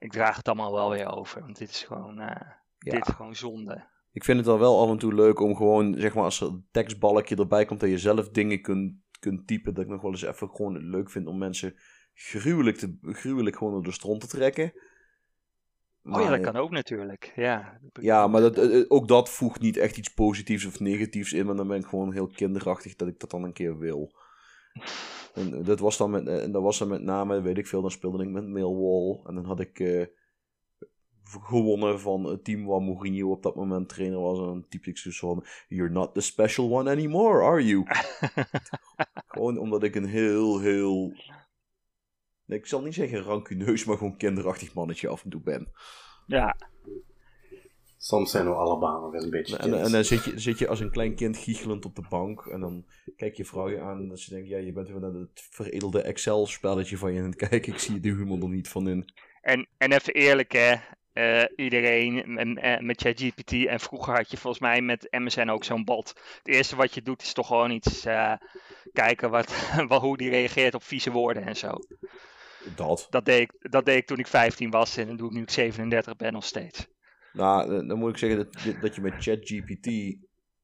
ik 0.00 0.12
draag 0.12 0.36
het 0.36 0.48
allemaal 0.48 0.72
wel 0.72 0.90
weer 0.90 1.16
over. 1.16 1.40
Want 1.40 1.58
dit 1.58 1.70
is 1.70 1.84
gewoon, 1.84 2.18
eh, 2.18 2.40
Ja. 2.78 2.92
dit 2.92 3.06
is 3.08 3.14
gewoon 3.14 3.36
zonde. 3.36 3.88
Ik 4.12 4.24
vind 4.24 4.36
het 4.38 4.46
dan 4.46 4.58
wel 4.58 4.82
af 4.82 4.90
en 4.90 4.98
toe 4.98 5.14
leuk 5.14 5.40
om 5.40 5.56
gewoon, 5.56 5.94
zeg 5.98 6.14
maar, 6.14 6.24
als 6.24 6.40
er 6.40 6.46
een 6.46 6.66
tekstbalkje 6.70 7.36
erbij 7.36 7.64
komt, 7.64 7.80
dat 7.80 7.90
je 7.90 7.98
zelf 7.98 8.28
dingen 8.28 8.62
kunt, 8.62 8.94
kunt 9.20 9.46
typen. 9.46 9.74
Dat 9.74 9.84
ik 9.84 9.90
nog 9.90 10.02
wel 10.02 10.10
eens 10.10 10.22
even 10.22 10.50
gewoon 10.50 10.90
leuk 10.90 11.10
vind 11.10 11.26
om 11.26 11.38
mensen 11.38 11.74
gruwelijk, 12.14 12.76
te, 12.76 12.98
gruwelijk 13.02 13.56
gewoon 13.56 13.72
door 13.72 13.82
de 13.82 13.92
stront 13.92 14.20
te 14.20 14.26
trekken. 14.26 14.72
Oh 16.02 16.12
ja, 16.12 16.28
Maar, 16.28 16.30
dat 16.30 16.52
kan 16.52 16.62
ook 16.62 16.70
natuurlijk. 16.70 17.32
Ja, 17.36 17.80
Ja, 17.92 18.26
maar 18.26 18.40
dat, 18.40 18.58
eh, 18.58 18.84
ook 18.88 19.08
dat 19.08 19.30
voegt 19.30 19.60
niet 19.60 19.76
echt 19.76 19.96
iets 19.96 20.14
positiefs 20.14 20.64
of 20.64 20.80
negatiefs 20.80 21.32
in. 21.32 21.46
Maar 21.46 21.56
dan 21.56 21.68
ben 21.68 21.78
ik 21.78 21.86
gewoon 21.86 22.12
heel 22.12 22.26
kinderachtig 22.26 22.96
dat 22.96 23.08
ik 23.08 23.18
dat 23.20 23.30
dan 23.30 23.42
een 23.42 23.52
keer 23.52 23.78
wil. 23.78 24.12
En 25.34 25.54
eh, 25.54 25.64
dat 25.64 25.80
was 25.80 25.96
dan 25.96 26.10
met, 26.10 26.26
eh, 26.26 26.42
en 26.42 26.52
dat 26.52 26.62
was 26.62 26.78
dan 26.78 26.88
met 26.88 27.02
name, 27.02 27.40
weet 27.40 27.58
ik 27.58 27.66
veel, 27.66 27.80
dan 27.80 27.90
speelde 27.90 28.24
ik 28.24 28.30
met 28.30 28.46
Millwall. 28.46 29.20
En 29.24 29.34
dan 29.34 29.44
had 29.44 29.60
ik 29.60 29.80
eh, 29.80 30.06
gewonnen 31.24 32.00
van 32.00 32.24
het 32.24 32.44
team 32.44 32.66
waar 32.66 32.82
Mourinho 32.82 33.30
op 33.30 33.42
dat 33.42 33.56
moment 33.56 33.88
trainer 33.88 34.20
was. 34.20 34.38
En 34.38 34.44
dan 34.44 34.68
typte 34.68 34.90
ik 34.90 34.98
zo 34.98 35.34
van, 35.34 35.44
you're 35.68 35.92
not 35.92 36.14
the 36.14 36.20
special 36.20 36.72
one 36.72 36.90
anymore, 36.90 37.42
are 37.42 37.64
you? 37.64 37.84
gewoon 39.32 39.58
omdat 39.58 39.82
ik 39.82 39.94
een 39.94 40.08
heel, 40.08 40.60
heel... 40.60 41.14
Ik 42.46 42.66
zal 42.66 42.82
niet 42.82 42.94
zeggen 42.94 43.22
rancuneus, 43.22 43.84
maar 43.84 43.96
gewoon 43.96 44.16
kinderachtig 44.16 44.74
mannetje 44.74 45.08
af 45.08 45.24
en 45.24 45.30
toe 45.30 45.40
ben. 45.40 45.72
ja, 46.26 46.56
Soms 48.02 48.30
zijn 48.30 48.46
we 48.46 48.54
allebei 48.54 48.92
nog 48.92 49.14
eens 49.14 49.24
een 49.24 49.30
beetje 49.30 49.56
En, 49.56 49.70
dan 49.70 50.04
zit 50.04 50.24
je, 50.24 50.38
zit 50.38 50.58
je 50.58 50.68
als 50.68 50.80
een 50.80 50.90
klein 50.90 51.14
kind 51.14 51.36
giechelend 51.36 51.84
op 51.84 51.94
de 51.94 52.04
bank. 52.08 52.46
En 52.46 52.60
dan 52.60 52.84
kijk 53.16 53.36
je 53.36 53.44
vrouw 53.44 53.68
je 53.68 53.80
aan. 53.80 53.98
En 53.98 54.08
dat 54.08 54.18
ze 54.18 54.30
denkt, 54.30 54.48
ja, 54.48 54.58
je 54.58 54.72
bent 54.72 54.88
weer 54.88 55.00
naar 55.00 55.12
het 55.12 55.48
veredelde 55.50 56.02
Excel-spelletje 56.02 56.96
van 56.96 57.12
je 57.12 57.20
aan 57.20 57.26
het 57.26 57.48
kijken. 57.48 57.72
Ik 57.72 57.78
zie 57.78 58.00
de 58.00 58.08
humor 58.08 58.42
er 58.42 58.48
niet 58.48 58.68
van 58.68 58.88
in. 58.88 59.12
en, 59.40 59.68
en 59.78 59.92
even 59.92 60.12
eerlijk 60.12 60.52
hè. 60.52 60.74
eh, 61.12 61.44
iedereen 61.56 62.22
met, 62.26 62.58
eh, 62.58 62.78
met 62.78 63.00
ChatGPT 63.00 63.66
en 63.66 63.80
vroeger 63.80 64.14
had 64.14 64.30
je 64.30 64.36
volgens 64.36 64.62
mij 64.62 64.82
met 64.82 65.08
MSN 65.10 65.48
ook 65.48 65.64
zo'n 65.64 65.84
bot. 65.84 66.08
Het 66.38 66.54
eerste 66.54 66.76
wat 66.76 66.94
je 66.94 67.02
doet 67.02 67.22
is 67.22 67.32
toch 67.32 67.46
gewoon 67.46 67.70
iets 67.70 68.04
eh, 68.04 68.32
kijken 68.92 69.30
wat, 69.30 69.72
wat, 69.88 70.00
hoe 70.00 70.16
die 70.16 70.30
reageert 70.30 70.74
op 70.74 70.82
vieze 70.82 71.10
woorden 71.10 71.46
en 71.46 71.56
zo. 71.56 71.78
Dat. 72.76 73.06
Dat 73.10 73.24
deed, 73.24 73.40
ik, 73.40 73.70
dat 73.70 73.84
deed 73.84 73.96
ik 73.96 74.06
toen 74.06 74.18
ik 74.18 74.26
15 74.26 74.70
was 74.70 74.96
en 74.96 75.06
dat 75.06 75.18
doe 75.18 75.28
ik 75.28 75.34
nu 75.34 75.42
ik 75.42 75.50
37 75.50 76.16
ben 76.16 76.32
nog 76.32 76.44
steeds. 76.44 76.88
Nou, 77.32 77.86
dan 77.86 77.98
moet 77.98 78.10
ik 78.10 78.16
zeggen 78.16 78.38
dat, 78.38 78.74
dat 78.80 78.94
je 78.94 79.00
met 79.00 79.14
ChatGPT... 79.18 80.16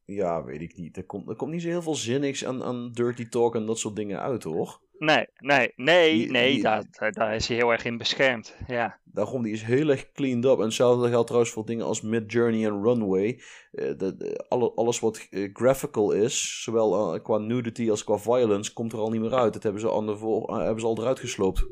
Ja, 0.04 0.44
weet 0.44 0.60
ik 0.60 0.76
niet. 0.76 0.96
Er 0.96 1.04
komt, 1.04 1.28
er 1.28 1.36
komt 1.36 1.52
niet 1.52 1.62
zo 1.62 1.68
heel 1.68 1.82
veel 1.82 1.94
zinnigs 1.94 2.44
aan, 2.44 2.62
aan 2.64 2.92
dirty 2.92 3.28
talk 3.28 3.54
en 3.54 3.66
dat 3.66 3.78
soort 3.78 3.96
dingen 3.96 4.20
uit, 4.20 4.42
hoor. 4.42 4.80
Nee, 4.98 5.26
nee, 5.38 5.72
nee, 5.76 6.12
Die- 6.14 6.30
nee, 6.30 6.52
die- 6.52 6.62
daar, 7.10 7.34
is 7.34 7.48
hij 7.48 7.56
heel 7.56 7.70
erg 7.72 7.84
in 7.84 7.96
beschermd. 7.96 8.56
Ja, 8.66 9.00
Daarom, 9.04 9.42
die 9.42 9.52
is 9.52 9.62
heel 9.62 9.88
erg 9.88 10.12
cleaned 10.12 10.44
up. 10.44 10.58
En 10.58 10.64
hetzelfde 10.64 11.08
geldt 11.08 11.26
trouwens 11.26 11.52
voor 11.52 11.66
dingen 11.66 11.84
als 11.86 12.00
Mid-Journey 12.00 12.64
en 12.66 12.82
Runway. 12.82 13.40
De, 13.70 13.96
de- 13.96 14.44
alle, 14.48 14.72
alles 14.74 15.00
wat 15.00 15.26
eh, 15.30 15.50
graphical 15.52 16.12
is, 16.12 16.62
zowel 16.62 17.20
qua 17.20 17.38
nudity 17.38 17.90
als 17.90 18.04
qua 18.04 18.18
violence, 18.18 18.72
komt 18.72 18.92
er 18.92 18.98
al 18.98 19.10
niet 19.10 19.20
meer 19.20 19.34
uit. 19.34 19.52
Dat 19.52 19.62
hebben 19.62 19.80
ze, 19.80 19.92
aan 19.92 20.06
de 20.06 20.16
voor, 20.16 20.58
hebben 20.60 20.80
ze 20.80 20.86
al 20.86 20.98
eruit 21.00 21.20
gesloopt. 21.20 21.66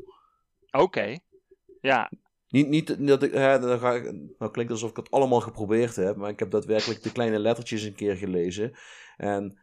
oké. 0.71 1.17
Ja, 1.81 2.11
Niet, 2.63 2.69
niet 2.69 3.07
dat 3.07 3.23
ik, 3.23 3.33
hè, 3.33 3.59
dan 3.59 3.79
ga 3.79 3.93
ik, 3.93 4.11
nou 4.37 4.51
klinkt 4.51 4.71
alsof 4.71 4.89
ik 4.89 4.95
het 4.95 5.11
allemaal 5.11 5.41
geprobeerd 5.41 5.95
heb, 5.95 6.15
maar 6.15 6.29
ik 6.29 6.39
heb 6.39 6.51
daadwerkelijk 6.51 7.03
de 7.03 7.11
kleine 7.11 7.39
lettertjes 7.39 7.83
een 7.83 7.95
keer 7.95 8.15
gelezen. 8.15 8.71
En 9.17 9.57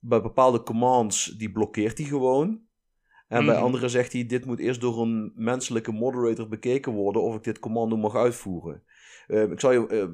bij 0.00 0.20
bepaalde 0.20 0.62
commands, 0.62 1.24
die 1.24 1.52
blokkeert 1.52 1.98
hij 1.98 2.06
gewoon. 2.06 2.64
En 3.28 3.44
bij 3.44 3.54
Mhm. 3.54 3.64
andere 3.64 3.88
zegt 3.88 4.12
hij, 4.12 4.26
dit 4.26 4.44
moet 4.44 4.58
eerst 4.58 4.80
door 4.80 5.02
een 5.02 5.32
menselijke 5.34 5.92
moderator 5.92 6.48
bekeken 6.48 6.92
worden 6.92 7.22
of 7.22 7.34
ik 7.36 7.44
dit 7.44 7.58
commando 7.58 7.96
mag 7.96 8.14
uitvoeren. 8.14 8.82
Eh, 9.26 9.42
ik 9.42 9.60
zal 9.60 9.72
je, 9.72 9.86
eh 9.86 10.08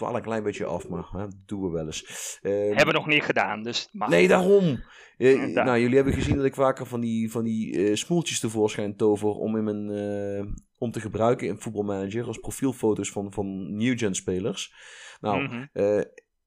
dwaal 0.00 0.16
een 0.16 0.22
klein 0.22 0.42
beetje 0.42 0.64
af, 0.64 0.88
maar 0.88 1.08
hè, 1.12 1.18
dat 1.18 1.36
doen 1.46 1.62
we 1.62 1.70
wel 1.70 1.86
eens. 1.86 2.38
Eh, 2.42 2.52
hebben 2.52 2.86
we 2.86 2.92
nog 2.92 3.06
niet 3.06 3.22
gedaan, 3.22 3.62
dus 3.62 3.88
mag. 3.92 4.08
Nee, 4.08 4.28
daarom. 4.28 4.82
Eh, 5.16 5.46
nou, 5.46 5.78
jullie 5.80 5.94
hebben 5.96 6.14
gezien 6.14 6.36
dat 6.36 6.44
ik 6.44 6.54
vaker 6.54 6.86
van 6.86 7.00
die, 7.00 7.30
van 7.30 7.44
die 7.44 7.76
eh, 7.88 7.94
smoeltjes 7.94 8.40
tevoorschijn 8.40 8.96
tover 8.96 9.28
om, 9.28 9.56
in 9.56 9.64
mijn, 9.64 9.90
eh, 9.90 10.52
om 10.78 10.90
te 10.90 11.00
gebruiken 11.00 11.46
in 11.46 11.60
voetbalmanager 11.60 12.26
als 12.26 12.38
profielfoto's 12.38 13.10
van, 13.10 13.32
van 13.32 13.76
new-gen 13.76 14.14
spelers. 14.14 14.74
Nou, 15.20 15.42
Mhm. 15.42 16.02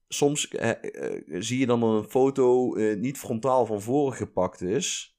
soms 0.08 0.48
zie 1.26 1.58
je 1.58 1.66
dan 1.66 1.82
een 1.82 2.04
foto 2.04 2.74
niet 2.94 3.18
frontaal 3.18 3.66
van 3.66 3.80
voren 3.82 4.16
gepakt 4.16 4.60
is, 4.60 5.18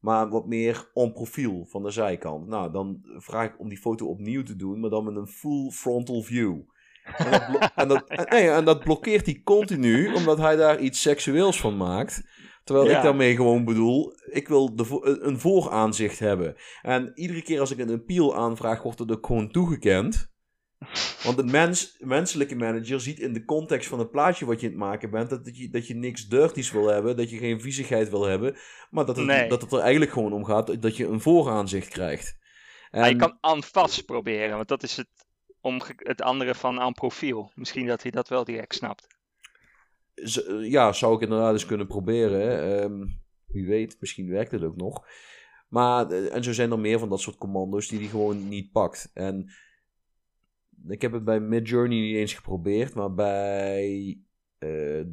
maar 0.00 0.28
wat 0.28 0.46
meer 0.46 0.90
on 0.92 1.12
profiel 1.12 1.66
van 1.66 1.82
de 1.82 1.90
zijkant. 1.90 2.46
Nou, 2.46 2.72
dan 2.72 3.00
vraag 3.02 3.46
ik 3.52 3.60
om 3.60 3.68
die 3.68 3.78
foto 3.78 4.06
opnieuw 4.06 4.42
te 4.42 4.56
doen, 4.56 4.80
maar 4.80 4.90
dan 4.90 5.04
met 5.04 5.16
een 5.16 5.26
full 5.28 5.70
frontal 5.70 6.22
view. 6.22 6.60
En 7.16 7.30
dat, 7.30 7.70
en 7.74 7.88
dat, 7.88 8.04
en- 8.08 8.26
nee, 8.28 8.50
en 8.50 8.64
dat 8.64 8.84
blokkeert 8.84 9.26
hij 9.26 9.40
continu, 9.44 10.12
omdat 10.14 10.38
hij 10.38 10.56
daar 10.56 10.78
iets 10.80 11.00
seksueels 11.00 11.60
van 11.60 11.76
maakt. 11.76 12.22
Terwijl 12.64 12.88
Ja. 12.88 12.96
ik 12.96 13.02
daarmee 13.02 13.36
gewoon 13.36 13.64
bedoel, 13.64 14.12
ik 14.30 14.48
wil 14.48 14.74
de, 14.76 14.84
vo- 14.84 15.00
een 15.04 15.40
vooraanzicht 15.40 16.18
hebben. 16.18 16.56
En 16.82 17.12
iedere 17.14 17.42
keer 17.42 17.60
als 17.60 17.70
ik 17.70 17.78
een 17.78 17.92
appeal 17.92 18.36
aanvraag, 18.36 18.82
wordt 18.82 18.98
het 18.98 19.10
ook 19.12 19.26
gewoon 19.26 19.50
toegekend. 19.50 20.30
Want 21.22 21.38
een 21.38 21.50
mens, 21.50 21.96
menselijke 21.98 22.56
manager 22.56 23.00
ziet 23.00 23.18
in 23.18 23.32
de 23.32 23.44
context 23.44 23.88
van 23.88 23.98
het 23.98 24.10
plaatje 24.10 24.46
wat 24.46 24.60
je 24.60 24.66
aan 24.66 24.72
het 24.72 24.80
maken 24.82 25.10
bent, 25.10 25.30
dat 25.30 25.56
je, 25.56 25.68
dat 25.68 25.86
je 25.86 25.94
niks 25.94 26.26
dirties 26.28 26.70
wil 26.72 26.86
hebben, 26.86 27.16
dat 27.16 27.30
je 27.30 27.38
geen 27.38 27.60
viezigheid 27.60 28.10
wil 28.10 28.24
hebben, 28.26 28.56
maar 28.90 29.04
dat 29.06 29.16
het, 29.16 29.26
Nee. 29.26 29.48
dat 29.48 29.62
het 29.62 29.72
er 29.72 29.78
eigenlijk 29.78 30.12
gewoon 30.12 30.32
om 30.32 30.44
gaat 30.44 30.82
dat 30.82 30.96
je 30.96 31.06
een 31.06 31.20
vooraanzicht 31.20 31.88
krijgt. 31.88 32.36
En, 32.90 33.08
je 33.08 33.16
kan 33.16 33.38
aan 33.40 33.62
vast 33.62 34.04
proberen, 34.04 34.56
want 34.56 34.68
dat 34.68 34.82
is 34.82 34.96
het, 34.96 35.08
omge- 35.60 35.94
het 35.96 36.22
andere 36.22 36.54
van 36.54 36.80
aan 36.80 36.92
profiel. 36.92 37.50
Misschien 37.54 37.86
dat 37.86 38.02
hij 38.02 38.10
dat 38.10 38.28
wel 38.28 38.44
direct 38.44 38.74
snapt. 38.74 39.06
z- 40.14 40.46
ja, 40.60 40.92
zou 40.92 41.14
ik 41.14 41.20
inderdaad 41.20 41.52
eens 41.52 41.66
kunnen 41.66 41.86
proberen. 41.86 42.40
hè. 42.40 42.80
Ehm, 42.80 43.06
wie 43.46 43.66
weet, 43.66 43.96
misschien 44.00 44.28
werkt 44.28 44.50
het 44.50 44.62
ook 44.62 44.76
nog. 44.76 45.06
Maar, 45.68 46.10
eh, 46.10 46.34
en 46.34 46.44
zo 46.44 46.52
zijn 46.52 46.70
er 46.70 46.78
meer 46.78 46.98
van 46.98 47.08
dat 47.08 47.20
soort 47.20 47.36
commando's 47.36 47.88
die 47.88 47.98
hij 47.98 48.08
gewoon 48.08 48.48
niet 48.48 48.72
pakt. 48.72 49.10
En 49.14 49.50
ik 50.88 51.02
heb 51.02 51.12
het 51.12 51.24
bij 51.24 51.40
Midjourney 51.40 51.98
niet 52.00 52.16
eens 52.16 52.34
geprobeerd, 52.34 52.94
maar 52.94 53.14
bij, 53.14 54.18
eh, 54.58 55.04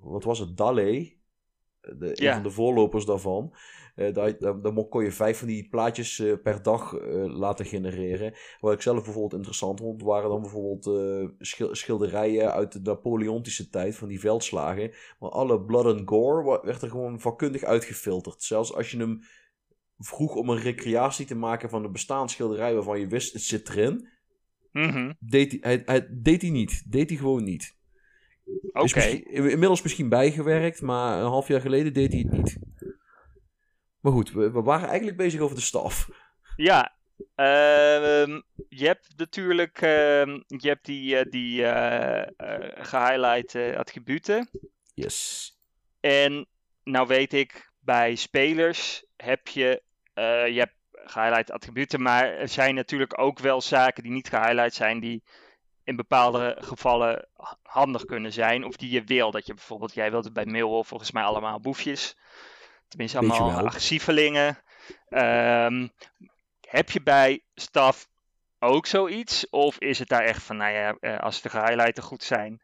wat 0.00 0.24
was 0.24 0.38
het, 0.38 0.56
DALL-E, 0.56 1.12
de, 1.80 2.22
een 2.22 2.32
van 2.34 2.42
de 2.42 2.50
voorlopers 2.50 3.04
daarvan, 3.04 3.54
eh 3.94 4.12
daar, 4.14 4.72
mo- 4.72 4.84
kon 4.88 5.04
je 5.04 5.12
vijf 5.12 5.38
van 5.38 5.48
die 5.48 5.68
plaatjes 5.68 6.18
eh, 6.18 6.32
per 6.42 6.62
dag 6.62 6.94
eh, 6.94 7.24
laten 7.26 7.64
genereren. 7.66 8.34
Wat 8.60 8.72
ik 8.72 8.80
zelf 8.82 9.02
bijvoorbeeld 9.04 9.34
interessant 9.34 9.80
vond, 9.80 10.02
waren 10.02 10.30
dan 10.30 10.40
bijvoorbeeld 10.40 10.84
schil- 11.38 11.74
schilderijen 11.74 12.52
uit 12.52 12.72
de 12.72 12.80
Napoleontische 12.82 13.68
tijd, 13.68 13.94
van 13.94 14.08
die 14.08 14.20
veldslagen. 14.20 14.90
Maar 15.18 15.30
alle 15.30 15.60
blood 15.64 15.84
and 15.86 16.08
gore 16.08 16.60
werd 16.62 16.82
er 16.82 16.90
gewoon 16.90 17.20
vakkundig 17.20 17.62
uitgefilterd. 17.62 18.42
Zelfs 18.42 18.74
als 18.74 18.90
je 18.90 18.98
hem 18.98 19.20
vroeg 19.98 20.34
om 20.34 20.48
een 20.48 20.60
recreatie 20.60 21.26
te 21.26 21.34
maken 21.34 21.70
van 21.70 21.84
een 21.84 21.92
bestaand 21.92 22.30
schilderij 22.30 22.74
waarvan 22.74 23.00
je 23.00 23.06
wist, 23.06 23.32
het 23.32 23.42
zit 23.42 23.68
erin, 23.68 24.08
Mhm, 24.72 25.12
deed 25.18 25.50
hij, 25.50 25.60
hij, 25.60 25.82
hij- 25.84 26.08
deed 26.10 26.42
hij 26.42 26.50
niet. 26.50 26.92
Deed 26.92 27.08
hij 27.08 27.18
gewoon 27.18 27.44
niet. 27.44 27.76
Oké. 28.72 29.00
Inmiddels 29.50 29.82
misschien 29.82 30.08
bijgewerkt, 30.08 30.82
maar 30.82 31.18
een 31.22 31.28
half 31.28 31.48
jaar 31.48 31.60
geleden 31.60 31.92
deed 31.92 32.12
hij 32.12 32.20
het 32.20 32.32
niet. 32.32 32.58
Maar 34.02 34.12
goed, 34.12 34.32
we, 34.32 34.50
we 34.50 34.62
waren 34.62 34.88
eigenlijk 34.88 35.16
bezig 35.16 35.40
over 35.40 35.56
de 35.56 35.62
staf. 35.62 36.08
Ja, 36.56 36.94
ehm, 37.34 38.40
je 38.68 38.86
hebt 38.86 39.08
natuurlijk 39.16 39.82
ehm, 39.82 40.40
je 40.46 40.68
hebt 40.68 40.84
die, 40.84 41.16
eh, 41.16 41.30
die 41.30 41.64
eh, 41.64 42.84
gehighlight 42.86 43.54
eh, 43.54 43.76
attributen. 43.76 44.48
Yes. 44.94 45.50
En 46.00 46.46
nou 46.84 47.06
weet 47.06 47.32
ik, 47.32 47.72
bij 47.78 48.14
spelers 48.14 49.04
heb 49.16 49.48
je, 49.48 49.82
je 50.14 50.58
hebt 50.58 50.74
gehighlight 50.92 51.50
attributen, 51.50 52.02
maar 52.02 52.24
er 52.24 52.48
zijn 52.48 52.74
natuurlijk 52.74 53.18
ook 53.18 53.38
wel 53.38 53.60
zaken 53.60 54.02
die 54.02 54.12
niet 54.12 54.28
gehighlight 54.28 54.74
zijn, 54.74 55.00
die 55.00 55.22
in 55.84 55.96
bepaalde 55.96 56.56
gevallen 56.60 57.28
handig 57.62 58.04
kunnen 58.04 58.32
zijn. 58.32 58.64
Of 58.64 58.76
die 58.76 58.90
je 58.90 59.04
wil. 59.04 59.30
Dat 59.30 59.46
je 59.46 59.54
bijvoorbeeld, 59.54 59.94
jij 59.94 60.10
wilt 60.10 60.24
het 60.24 60.32
bij 60.32 60.46
Millwall 60.46 60.82
volgens 60.82 61.10
mij 61.10 61.22
allemaal 61.22 61.60
boefjes. 61.60 62.16
Tenminste, 62.92 63.18
allemaal 63.18 63.66
agressievelingen. 63.66 64.58
Ehm, 65.08 65.88
heb 66.60 66.90
je 66.90 67.02
bij 67.02 67.44
staf 67.54 68.08
ook 68.58 68.86
zoiets? 68.86 69.50
Of 69.50 69.78
is 69.78 69.98
het 69.98 70.08
daar 70.08 70.24
echt 70.24 70.42
van, 70.42 70.56
nou 70.56 70.72
ja, 70.72 70.96
eh, 71.00 71.18
als 71.18 71.42
de 71.42 71.48
gehighlighten 71.48 72.02
goed 72.02 72.22
zijn, 72.22 72.62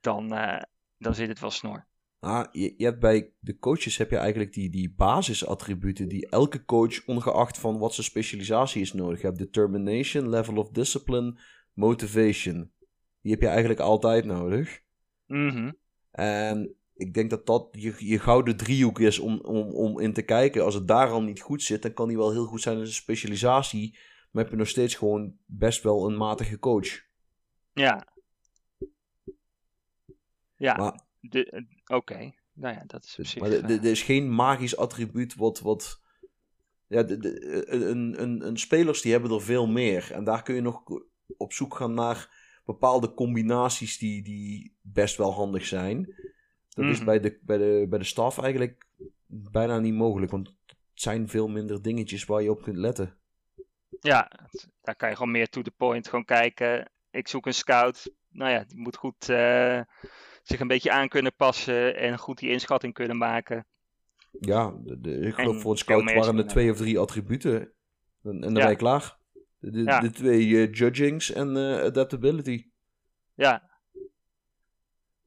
dan, 0.00 0.32
eh, 0.32 0.62
dan 0.98 1.14
zit 1.14 1.28
het 1.28 1.40
wel 1.40 1.50
snor. 1.50 1.86
Nou, 2.20 2.46
je, 2.52 2.74
je 2.76 2.84
hebt 2.84 3.00
bij 3.00 3.32
de 3.40 3.58
coaches 3.58 3.96
heb 3.96 4.10
je 4.10 4.16
eigenlijk 4.16 4.52
die, 4.52 4.70
die 4.70 4.94
basisattributen 4.96 6.08
die 6.08 6.28
elke 6.28 6.64
coach, 6.64 7.06
ongeacht 7.06 7.58
van 7.58 7.78
wat 7.78 7.94
zijn 7.94 8.06
specialisatie 8.06 8.80
is, 8.80 8.92
nodig 8.92 9.22
heeft. 9.22 9.38
Determination, 9.38 10.28
level 10.28 10.56
of 10.56 10.68
discipline, 10.70 11.40
motivation. 11.72 12.72
Die 13.20 13.32
heb 13.32 13.40
je 13.40 13.48
eigenlijk 13.48 13.80
altijd 13.80 14.24
nodig. 14.24 14.80
Mhm. 15.26 15.72
En 16.10 16.76
ik 16.98 17.14
denk 17.14 17.30
dat 17.30 17.46
dat 17.46 17.68
je, 17.70 17.94
je 17.98 18.18
gouden 18.18 18.56
driehoek 18.56 19.00
is 19.00 19.18
om, 19.18 19.40
om, 19.40 19.74
om 19.74 20.00
in 20.00 20.12
te 20.12 20.22
kijken. 20.22 20.64
Als 20.64 20.74
het 20.74 20.88
daar 20.88 21.10
al 21.10 21.22
niet 21.22 21.40
goed 21.40 21.62
zit, 21.62 21.82
dan 21.82 21.92
kan 21.92 22.08
die 22.08 22.16
wel 22.16 22.32
heel 22.32 22.46
goed 22.46 22.62
zijn 22.62 22.76
in 22.78 22.82
zijn 22.82 22.94
specialisatie. 22.94 23.98
Maar 24.30 24.42
heb 24.42 24.52
je 24.52 24.58
nog 24.58 24.68
steeds 24.68 24.94
gewoon 24.94 25.36
best 25.46 25.82
wel 25.82 26.06
een 26.06 26.16
matige 26.16 26.58
coach. 26.58 27.06
Ja. 27.72 28.06
Ja, 30.56 31.06
eh, 31.30 31.62
oké. 31.86 32.32
Nou 32.52 32.74
ja, 32.74 32.84
dat 32.86 33.04
is 33.04 33.18
op 33.18 33.26
zich... 33.26 33.40
Maar 33.40 33.50
er- 33.50 33.64
eh, 33.64 33.70
er 33.70 33.78
er 33.78 33.90
is 33.90 34.02
geen 34.02 34.34
magisch 34.34 34.76
attribuut 34.76 35.34
wat. 35.34 35.60
wat 35.60 36.00
ja, 36.86 37.02
de, 37.02 37.18
de, 37.18 37.64
een, 37.68 38.22
een, 38.22 38.46
een 38.46 38.58
spelers 38.58 39.00
die 39.02 39.12
hebben 39.12 39.30
er 39.30 39.42
veel 39.42 39.66
meer. 39.66 40.12
En 40.12 40.24
daar 40.24 40.42
kun 40.42 40.54
je 40.54 40.60
nog 40.60 40.82
op 41.36 41.52
zoek 41.52 41.74
gaan 41.74 41.94
naar 41.94 42.46
bepaalde 42.64 43.14
combinaties 43.14 43.98
die, 43.98 44.22
die 44.22 44.76
best 44.80 45.16
wel 45.16 45.32
handig 45.32 45.66
zijn. 45.66 46.14
Dat 46.78 46.90
is 46.90 46.96
Mhm. 46.96 47.04
bij 47.04 47.20
de, 47.20 47.38
bij, 47.42 47.58
de, 47.58 47.86
bij 47.88 47.98
de 47.98 48.04
staf 48.04 48.38
eigenlijk 48.38 48.84
bijna 49.26 49.78
niet 49.78 49.94
mogelijk. 49.94 50.30
Want 50.32 50.48
het 50.66 50.76
zijn 50.94 51.28
veel 51.28 51.48
minder 51.48 51.82
dingetjes 51.82 52.24
waar 52.24 52.42
je 52.42 52.50
op 52.50 52.62
kunt 52.62 52.76
letten. 52.76 53.16
Ja, 54.00 54.30
daar 54.82 54.96
kan 54.96 55.08
je 55.08 55.16
gewoon 55.16 55.30
meer 55.30 55.48
to 55.48 55.62
the 55.62 55.70
point 55.70 56.08
gewoon 56.08 56.24
kijken. 56.24 56.90
Ik 57.10 57.28
zoek 57.28 57.46
een 57.46 57.54
scout. 57.54 58.10
Nou 58.28 58.50
ja, 58.50 58.64
die 58.64 58.78
moet 58.78 58.96
goed 58.96 59.28
eh, 59.28 59.80
zich 60.42 60.60
een 60.60 60.66
beetje 60.68 60.90
aan 60.92 61.08
kunnen 61.08 61.34
passen 61.36 61.96
en 61.96 62.18
goed 62.18 62.38
die 62.38 62.50
inschatting 62.50 62.92
kunnen 62.94 63.16
maken. 63.16 63.66
Ja, 64.40 64.74
de, 64.84 65.00
de- 65.00 65.18
ik 65.18 65.34
geloof 65.34 65.54
En 65.54 65.60
voor 65.60 65.70
een 65.70 65.76
scout 65.78 66.12
waren 66.12 66.34
er 66.38 66.44
er. 66.44 66.46
twee 66.50 66.70
of 66.70 66.76
drie 66.76 66.98
attributen. 66.98 67.60
En, 68.22 68.30
en 68.30 68.40
dan 68.40 68.54
Ja. 68.54 68.60
ben 68.60 68.70
je 68.70 68.76
klaar. 68.76 69.18
De, 69.58 69.70
de, 69.70 69.82
Ja. 69.82 70.00
de 70.00 70.10
twee 70.10 70.40
eh, 70.56 70.72
judgings 70.72 71.32
en 71.32 71.56
eh, 71.56 71.80
adaptability. 71.84 72.70
Ja. 73.34 73.70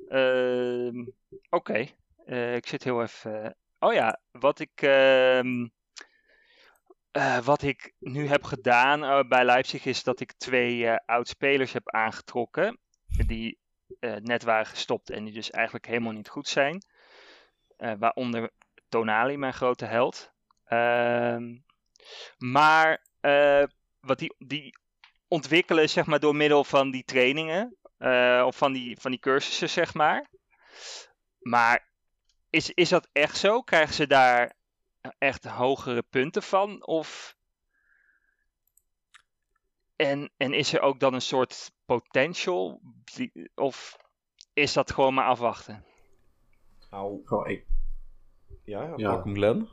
Ehm, 0.07 1.05
Oké, 1.49 1.87
Eh, 2.25 2.55
ik 2.55 2.67
zit 2.67 2.83
heel 2.83 3.01
even. 3.01 3.55
oh 3.79 3.93
ja, 3.93 4.19
wat 4.31 4.59
ik, 4.59 4.81
ehm, 4.81 5.67
eh, 7.11 7.37
wat 7.39 7.61
ik 7.61 7.93
nu 7.99 8.27
heb 8.27 8.43
gedaan 8.43 9.03
eh, 9.03 9.27
bij 9.27 9.45
Leipzig 9.45 9.85
is 9.85 10.03
dat 10.03 10.19
ik 10.19 10.33
twee 10.33 10.87
eh 10.87 10.95
oud-spelers 11.05 11.73
heb 11.73 11.89
aangetrokken. 11.89 12.79
Die 13.27 13.59
eh, 13.99 14.15
net 14.15 14.43
waren 14.43 14.65
gestopt 14.65 15.09
en 15.09 15.23
die 15.23 15.33
dus 15.33 15.49
eigenlijk 15.49 15.85
helemaal 15.87 16.11
niet 16.11 16.29
goed 16.29 16.47
zijn. 16.47 16.83
Eh, 17.77 17.93
waaronder 17.99 18.51
Tonali, 18.89 19.37
mijn 19.37 19.53
grote 19.53 19.85
held. 19.85 20.31
Ehm, 20.65 21.57
maar 22.37 23.05
eh, 23.19 23.63
wat 23.99 24.19
die, 24.19 24.35
die 24.37 24.77
ontwikkelen, 25.27 25.89
zeg 25.89 26.05
maar, 26.05 26.19
door 26.19 26.35
middel 26.35 26.63
van 26.63 26.91
die 26.91 27.03
trainingen. 27.03 27.75
eh, 27.97 28.43
of 28.45 28.57
van 28.57 28.71
die, 28.73 28.97
van 28.99 29.11
die 29.11 29.19
cursussen, 29.19 29.69
zeg 29.69 29.93
maar. 29.93 30.29
Maar 31.41 31.87
is, 32.49 32.71
is 32.73 32.89
dat 32.89 33.09
echt 33.11 33.37
zo? 33.37 33.61
Krijgen 33.61 33.93
ze 33.93 34.07
daar 34.07 34.55
echt 35.17 35.45
hogere 35.45 36.03
punten 36.09 36.43
van? 36.43 36.85
Of... 36.85 37.35
En, 39.95 40.31
en 40.37 40.53
is 40.53 40.73
er 40.73 40.81
ook 40.81 40.99
dan 40.99 41.13
een 41.13 41.21
soort 41.21 41.71
potential? 41.85 42.81
Of 43.55 43.97
is 44.53 44.73
dat 44.73 44.91
gewoon 44.91 45.13
maar 45.13 45.25
afwachten? 45.25 45.85
Nou, 46.89 47.21
ik, 47.47 47.65
ja, 48.63 48.93
Ja. 48.97 49.23
hem 49.23 49.33
Glenn. 49.33 49.67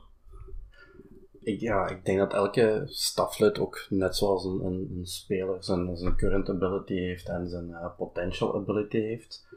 ik, 1.39 1.59
ja, 1.59 1.87
ik 1.87 2.05
denk 2.05 2.19
dat 2.19 2.33
elke 2.33 2.83
staflid 2.85 3.59
ook, 3.59 3.85
net 3.89 4.15
zoals 4.15 4.43
een, 4.45 4.65
een, 4.65 4.95
een 4.97 5.05
speler, 5.05 5.63
zijn, 5.63 5.97
zijn 5.97 6.15
current 6.15 6.49
ability 6.49 6.93
heeft 6.93 7.29
en 7.29 7.49
zijn 7.49 7.73
eh, 7.73 7.95
potential 7.97 8.55
ability 8.55 8.99
heeft. 8.99 9.47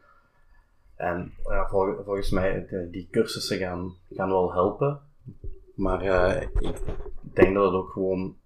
En 0.96 1.32
ja, 1.44 1.68
vol- 1.68 2.02
volgens 2.04 2.30
mij, 2.30 2.66
die 2.90 3.08
cursussen 3.10 3.58
gaan, 3.58 3.94
gaan 4.10 4.28
wel 4.28 4.52
helpen. 4.52 5.00
Maar 5.74 6.00
eh, 6.00 6.42
ik 6.42 6.78
denk 7.20 7.54
dat 7.54 7.64
het 7.64 7.74
ook 7.74 7.90
gewoon 7.90 8.36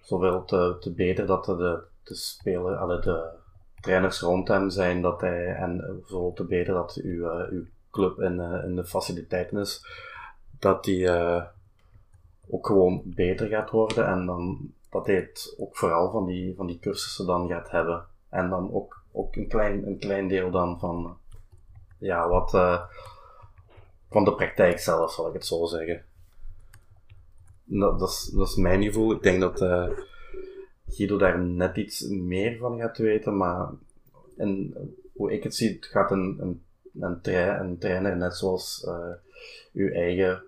zoveel 0.00 0.44
te, 0.44 0.76
te 0.80 0.92
beter 0.92 1.26
dat 1.26 1.44
de, 1.44 1.82
de, 2.02 2.14
speler, 2.14 2.76
alle 2.76 3.00
de 3.00 3.28
trainers 3.80 4.20
rond 4.20 4.48
hem 4.48 4.70
zijn, 4.70 5.02
dat 5.02 5.20
hij, 5.20 5.54
en 5.54 6.02
zoveel 6.06 6.32
te 6.32 6.44
beter 6.44 6.74
dat 6.74 7.00
uw, 7.02 7.30
eh, 7.30 7.50
uw 7.50 7.64
club 7.90 8.20
in, 8.20 8.40
eh, 8.40 8.64
in 8.64 8.76
de 8.76 8.84
faciliteiten 8.84 9.58
is, 9.58 9.86
dat 10.58 10.84
die 10.84 11.10
ook 12.50 12.66
gewoon 12.66 13.02
beter 13.04 13.48
gaat 13.48 13.70
worden 13.70 14.06
en 14.06 14.26
dan 14.26 14.72
dat 14.90 15.06
hij 15.06 15.14
het 15.14 15.54
ook 15.58 15.76
vooral 15.76 16.10
van 16.10 16.26
die, 16.26 16.54
van 16.56 16.66
die 16.66 16.78
cursussen 16.78 17.26
dan 17.26 17.48
gaat 17.48 17.70
hebben. 17.70 18.06
En 18.28 18.48
dan 18.48 18.72
ook, 18.72 19.02
ook 19.12 19.36
een, 19.36 19.48
klein, 19.48 19.86
een 19.86 19.98
klein 19.98 20.28
deel 20.28 20.50
dan 20.50 20.78
van, 20.78 21.16
ja, 22.00 22.28
wat, 22.28 22.54
eh, 22.54 22.82
van 24.10 24.24
de 24.24 24.34
praktijk 24.34 24.78
zelf, 24.78 25.12
zal 25.12 25.28
ik 25.28 25.32
het 25.32 25.46
zo 25.46 25.66
zeggen. 25.66 26.04
Dat, 27.64 28.02
is, 28.02 28.30
dat 28.34 28.48
is 28.48 28.54
mijn 28.56 28.82
gevoel. 28.82 29.12
Ik 29.12 29.22
denk 29.22 29.40
dat 29.40 29.60
eh, 29.60 29.88
Guido 30.88 31.16
daar 31.18 31.40
net 31.40 31.76
iets 31.76 32.00
meer 32.08 32.58
van 32.58 32.78
gaat 32.78 32.98
weten, 32.98 33.36
maar 33.36 33.68
en, 34.36 34.74
hoe 35.12 35.32
ik 35.32 35.42
het 35.42 35.54
zie, 35.54 35.76
gaat 35.80 36.10
een, 36.10 36.36
een, 36.40 36.62
een, 37.00 37.20
een 37.60 37.78
trainer 37.78 38.16
net 38.16 38.36
zoals 38.36 38.84
eh, 38.84 39.12
uw 39.72 39.92
eigen 39.92 40.42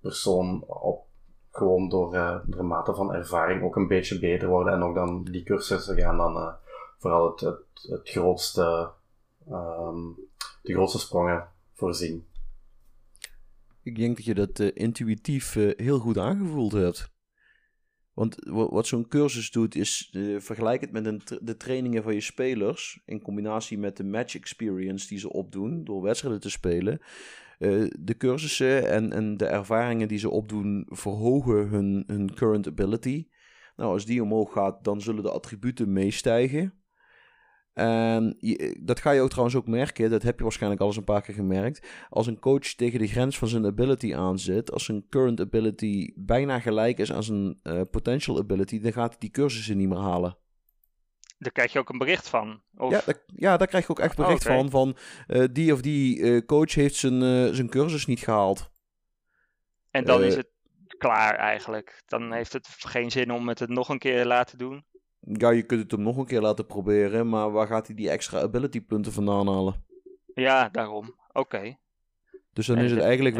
persoon 0.00 0.64
op, 0.66 1.06
gewoon 1.50 1.88
door, 1.88 2.42
door 2.46 2.64
mate 2.64 2.94
van 2.94 3.14
ervaring 3.14 3.62
ook 3.62 3.76
een 3.76 3.88
beetje 3.88 4.18
beter 4.18 4.48
worden 4.48 4.72
en 4.72 4.82
ook 4.82 4.94
dan 4.94 5.24
die 5.24 5.42
cursussen 5.42 5.96
gaan 5.96 6.16
dan 6.16 6.56
vooral 6.98 7.30
het, 7.30 7.40
het 7.82 8.08
grootste, 8.08 8.90
ehm, 9.50 10.12
de 10.62 10.72
grootste 10.72 10.98
sprongen 10.98 11.48
voorzien. 11.74 12.26
Ik 13.82 13.96
denk 13.96 14.16
dat 14.16 14.24
je 14.24 14.34
dat 14.34 14.60
eh, 14.60 14.70
intuïtief 14.74 15.56
eh, 15.56 15.70
heel 15.76 15.98
goed 15.98 16.18
aangevoeld 16.18 16.72
hebt. 16.72 17.12
Want 18.12 18.36
wa- 18.38 18.68
wat 18.68 18.86
zo'n 18.86 19.08
cursus 19.08 19.50
doet, 19.50 19.74
is 19.74 20.10
eh, 20.12 20.40
vergelijk 20.40 20.80
het 20.80 20.92
met 20.92 21.06
een 21.06 21.22
de 21.42 21.56
trainingen 21.56 22.02
van 22.02 22.14
je 22.14 22.20
spelers. 22.20 23.00
In 23.04 23.22
combinatie 23.22 23.78
met 23.78 23.96
de 23.96 24.04
match 24.04 24.34
experience 24.34 25.08
die 25.08 25.18
ze 25.18 25.32
opdoen 25.32 25.84
door 25.84 26.02
wedstrijden 26.02 26.40
te 26.40 26.50
spelen. 26.50 27.00
De 27.98 28.14
cursussen 28.18 28.90
en, 28.90 29.12
en 29.12 29.36
de 29.36 29.46
ervaringen 29.46 30.08
die 30.08 30.18
ze 30.18 30.30
opdoen 30.30 30.86
verhogen 30.88 31.68
hun, 31.68 32.04
hun 32.06 32.34
current 32.34 32.66
ability. 32.66 33.28
Nou, 33.76 33.92
als 33.92 34.04
die 34.04 34.22
omhoog 34.22 34.52
gaat, 34.52 34.84
dan 34.84 35.00
zullen 35.00 35.22
de 35.22 35.30
attributen 35.30 35.92
meestijgen. 35.92 36.77
En 37.78 38.36
je- 38.38 38.78
dat 38.82 39.00
ga 39.00 39.10
je 39.10 39.20
ook 39.20 39.28
trouwens 39.28 39.56
ook 39.56 39.66
merken, 39.66 40.10
dat 40.10 40.22
heb 40.22 40.36
je 40.36 40.42
waarschijnlijk 40.42 40.80
al 40.80 40.86
eens 40.86 40.96
een 40.96 41.04
paar 41.04 41.22
keer 41.22 41.34
gemerkt. 41.34 41.86
Als 42.10 42.26
een 42.26 42.38
coach 42.38 42.62
tegen 42.74 42.98
de 42.98 43.06
grens 43.06 43.38
van 43.38 43.48
zijn 43.48 43.66
ability 43.66 44.14
aanzet, 44.14 44.72
als 44.72 44.84
zijn 44.84 45.06
current 45.08 45.40
ability 45.40 46.12
bijna 46.14 46.60
gelijk 46.60 46.98
is 46.98 47.12
aan 47.12 47.22
zijn 47.22 47.58
eh, 47.62 47.80
potential 47.90 48.38
ability, 48.38 48.80
dan 48.80 48.92
gaat 48.92 49.08
hij 49.10 49.18
die 49.18 49.30
cursussen 49.30 49.76
niet 49.76 49.88
meer 49.88 49.98
halen. 49.98 50.36
Daar 51.38 51.52
krijg 51.52 51.72
je 51.72 51.78
ook 51.78 51.88
een 51.88 51.98
bericht 51.98 52.28
van. 52.28 52.62
Of, 52.76 52.90
Ja, 52.90 53.02
daar, 53.06 53.22
ja, 53.26 53.56
daar 53.56 53.66
krijg 53.66 53.84
je 53.84 53.90
ook 53.90 53.98
echt 54.00 54.16
bericht 54.16 54.46
Oh, 54.46 54.52
oké. 54.58 54.60
van, 54.60 54.70
van 54.70 54.96
eh, 55.26 55.44
die 55.52 55.72
of 55.72 55.80
die 55.80 56.44
coach 56.44 56.74
heeft 56.74 56.94
zijn, 56.94 57.54
zijn 57.54 57.68
cursus 57.68 58.06
niet 58.06 58.20
gehaald. 58.20 58.70
en 59.90 60.04
dan 60.04 60.22
is 60.22 60.34
het 60.36 60.48
klaar 60.98 61.34
eigenlijk. 61.34 62.02
Dan 62.06 62.32
heeft 62.32 62.52
het 62.52 62.66
geen 62.78 63.10
zin 63.10 63.32
om 63.32 63.48
het 63.48 63.58
het 63.58 63.68
nog 63.68 63.88
een 63.88 63.98
keer 63.98 64.22
te 64.22 64.26
laten 64.28 64.58
doen. 64.58 64.84
Ja, 65.32 65.50
je 65.50 65.62
kunt 65.62 65.82
het 65.82 65.90
hem 65.90 66.02
nog 66.02 66.16
een 66.16 66.26
keer 66.26 66.40
laten 66.40 66.66
proberen, 66.66 67.28
maar 67.28 67.50
waar 67.50 67.66
gaat 67.66 67.86
hij 67.86 67.96
die 67.96 68.10
extra 68.10 68.40
ability 68.40 68.80
punten 68.80 69.12
vandaan 69.12 69.46
halen? 69.48 69.84
Ja, 70.34 70.68
daarom. 70.68 71.14
Oké. 71.32 71.76
Dus 72.52 72.66
dan 72.66 72.78
is 72.78 72.90
het 72.90 73.00
eigenlijk 73.00 73.36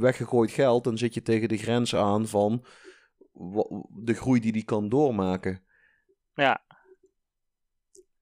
weggegooid, 0.00 0.50
geld. 0.50 0.84
Dan 0.84 0.98
zit 0.98 1.14
je 1.14 1.22
tegen 1.22 1.48
de 1.48 1.56
grens 1.56 1.94
aan 1.94 2.26
van 2.26 2.64
de 3.88 4.14
groei 4.14 4.40
die 4.40 4.52
die 4.52 4.64
kan 4.64 4.88
doormaken. 4.88 5.62
Ja. 6.34 6.62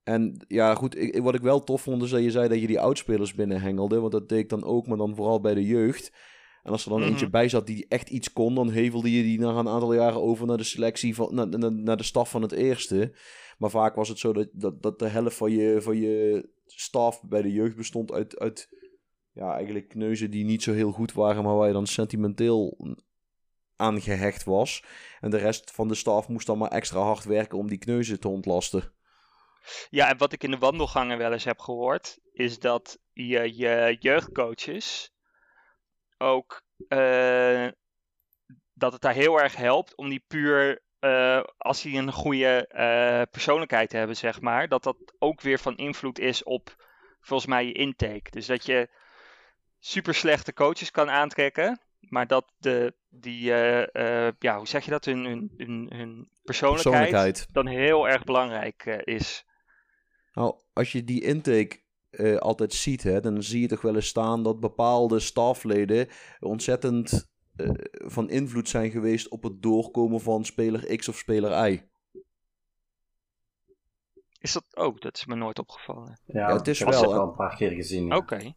En 0.02 0.44
ja, 0.48 0.74
goed, 0.74 0.96
ik- 0.96 1.22
wat 1.22 1.34
ik 1.34 1.40
wel 1.40 1.64
tof 1.64 1.82
vond 1.82 2.02
is 2.02 2.10
dat 2.10 2.22
je 2.22 2.30
zei 2.30 2.48
dat 2.48 2.60
je 2.60 2.66
die 2.66 2.80
oudspelers 2.80 3.34
binnenhengelde. 3.34 4.00
Want 4.00 4.12
dat 4.12 4.28
deed 4.28 4.38
ik 4.38 4.48
dan 4.48 4.64
ook, 4.64 4.86
maar 4.86 4.96
dan 4.96 5.14
vooral 5.16 5.40
bij 5.40 5.54
de 5.54 5.66
jeugd. 5.66 6.12
En 6.62 6.72
als 6.72 6.84
er 6.84 6.90
dan 6.90 7.00
Mhm. 7.00 7.08
eentje 7.08 7.30
bij 7.30 7.48
zat 7.48 7.66
die 7.66 7.86
echt 7.88 8.10
iets 8.10 8.32
kon, 8.32 8.54
dan 8.54 8.70
hevelde 8.70 9.12
je 9.12 9.22
die 9.22 9.38
na 9.38 9.48
een 9.48 9.68
aantal 9.68 9.94
jaren 9.94 10.22
over 10.22 10.46
naar 10.46 10.56
de 10.56 10.64
selectie, 10.64 11.14
van, 11.14 11.34
naar, 11.34 11.48
naar, 11.48 11.72
naar 11.72 11.96
de 11.96 12.02
staf 12.02 12.30
van 12.30 12.42
het 12.42 12.52
eerste. 12.52 13.12
Maar 13.58 13.70
vaak 13.70 13.94
was 13.94 14.08
het 14.08 14.18
zo 14.18 14.32
dat, 14.32 14.48
dat, 14.52 14.82
dat 14.82 14.98
de 14.98 15.08
helft 15.08 15.36
van 15.36 15.50
je, 15.50 15.82
van 15.82 15.96
je 16.00 16.48
staf 16.66 17.22
bij 17.22 17.42
de 17.42 17.52
jeugd 17.52 17.76
bestond 17.76 18.12
uit, 18.12 18.38
uit 18.38 18.68
ja, 19.32 19.54
eigenlijk 19.54 19.88
kneuzen 19.88 20.30
die 20.30 20.44
niet 20.44 20.62
zo 20.62 20.72
heel 20.72 20.92
goed 20.92 21.12
waren, 21.12 21.44
maar 21.44 21.56
waar 21.56 21.66
je 21.66 21.72
dan 21.72 21.86
sentimenteel 21.86 22.76
aan 23.76 24.00
gehecht 24.00 24.44
was. 24.44 24.84
En 25.20 25.30
de 25.30 25.36
rest 25.36 25.70
van 25.70 25.88
de 25.88 25.94
staf 25.94 26.28
moest 26.28 26.46
dan 26.46 26.58
maar 26.58 26.70
extra 26.70 27.00
hard 27.00 27.24
werken 27.24 27.58
om 27.58 27.68
die 27.68 27.78
kneuzen 27.78 28.20
te 28.20 28.28
ontlasten. 28.28 28.92
Ja, 29.90 30.08
en 30.08 30.18
wat 30.18 30.32
ik 30.32 30.44
in 30.44 30.50
de 30.50 30.58
wandelgangen 30.58 31.18
wel 31.18 31.32
eens 31.32 31.44
heb 31.44 31.58
gehoord, 31.58 32.18
is 32.32 32.58
dat 32.58 32.98
je, 33.12 33.56
je 33.56 33.96
jeugdcoaches 33.98 35.11
ook 36.22 36.62
eh, 36.88 37.68
dat 38.74 38.92
het 38.92 39.00
daar 39.00 39.14
heel 39.14 39.40
erg 39.40 39.56
helpt 39.56 39.96
om 39.96 40.08
die 40.08 40.24
puur, 40.26 40.82
eh, 40.98 41.42
als 41.58 41.82
die 41.82 41.98
een 41.98 42.12
goede 42.12 42.66
eh, 42.66 43.22
persoonlijkheid 43.30 43.92
hebben, 43.92 44.16
zeg 44.16 44.40
maar, 44.40 44.68
dat 44.68 44.82
dat 44.82 44.96
ook 45.18 45.40
weer 45.40 45.58
van 45.58 45.76
invloed 45.76 46.18
is 46.18 46.42
op 46.42 46.74
volgens 47.20 47.48
mij 47.48 47.66
je 47.66 47.72
intake. 47.72 48.30
Dus 48.30 48.46
dat 48.46 48.66
je 48.66 48.88
super 49.78 50.14
slechte 50.14 50.52
coaches 50.52 50.90
kan 50.90 51.10
aantrekken, 51.10 51.80
maar 51.98 52.26
dat 52.26 52.52
de, 52.58 52.94
die, 53.08 53.44
ja, 54.38 54.56
hoe 54.56 54.66
zeg 54.66 54.84
je 54.84 54.90
dat, 54.90 55.04
hun, 55.04 55.24
hun, 55.24 55.52
hun, 55.56 55.92
hun 55.94 56.30
persoonlijkheid, 56.42 57.10
Persoonlijkheid. 57.10 57.46
dan 57.52 57.66
heel 57.66 58.08
erg 58.08 58.24
belangrijk 58.24 58.84
is. 59.04 59.44
Nou, 60.32 60.54
als 60.72 60.92
je 60.92 61.04
die 61.04 61.22
intake 61.22 61.81
eh, 62.12 62.36
altijd 62.36 62.72
ziet, 62.72 63.02
hè, 63.02 63.20
dan 63.20 63.42
zie 63.42 63.60
je 63.60 63.68
toch 63.68 63.80
wel 63.80 63.94
eens 63.94 64.06
staan 64.06 64.42
dat 64.42 64.60
bepaalde 64.60 65.20
stafleden 65.20 66.08
ontzettend 66.40 67.30
eh, 67.56 67.70
van 67.90 68.30
invloed 68.30 68.68
zijn 68.68 68.90
geweest 68.90 69.28
op 69.28 69.42
het 69.42 69.62
doorkomen 69.62 70.20
van 70.20 70.44
speler 70.44 70.96
X 70.96 71.08
of 71.08 71.16
speler 71.16 71.70
Y. 71.70 71.82
Is 74.38 74.52
dat 74.52 74.76
ook? 74.76 75.00
dat 75.00 75.16
is 75.16 75.26
me 75.26 75.34
nooit 75.34 75.58
opgevallen. 75.58 76.20
Ja, 76.24 76.48
Ja, 76.48 76.56
het 76.56 76.68
is 76.68 76.80
ik 76.80 76.86
heb 76.86 76.94
wel, 76.94 77.02
het 77.02 77.20
al 77.20 77.28
een 77.28 77.34
paar 77.34 77.56
keer 77.56 77.70
gezien. 77.70 78.06
ja. 78.06 78.16
Oké. 78.16 78.52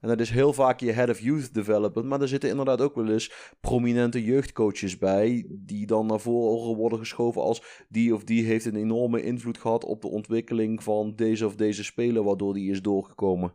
En 0.00 0.08
dat 0.08 0.20
is 0.20 0.30
heel 0.30 0.52
vaak 0.52 0.80
je 0.80 0.92
head 0.92 1.08
of 1.08 1.20
youth 1.20 1.54
development, 1.54 2.06
maar 2.06 2.20
er 2.20 2.28
zitten 2.28 2.50
inderdaad 2.50 2.80
ook 2.80 2.94
wel 2.94 3.08
eens 3.08 3.32
prominente 3.60 4.24
jeugdcoaches 4.24 4.98
bij, 4.98 5.46
die 5.48 5.86
dan 5.86 6.06
naar 6.06 6.20
voren 6.20 6.76
worden 6.76 6.98
geschoven 6.98 7.42
als 7.42 7.84
die 7.88 8.14
of 8.14 8.24
die 8.24 8.44
heeft 8.44 8.64
een 8.64 8.76
enorme 8.76 9.22
invloed 9.22 9.58
gehad 9.58 9.84
op 9.84 10.00
de 10.00 10.08
ontwikkeling 10.08 10.82
van 10.82 11.14
deze 11.16 11.46
of 11.46 11.54
deze 11.54 11.84
speler, 11.84 12.22
waardoor 12.22 12.54
die 12.54 12.70
is 12.70 12.82
doorgekomen. 12.82 13.54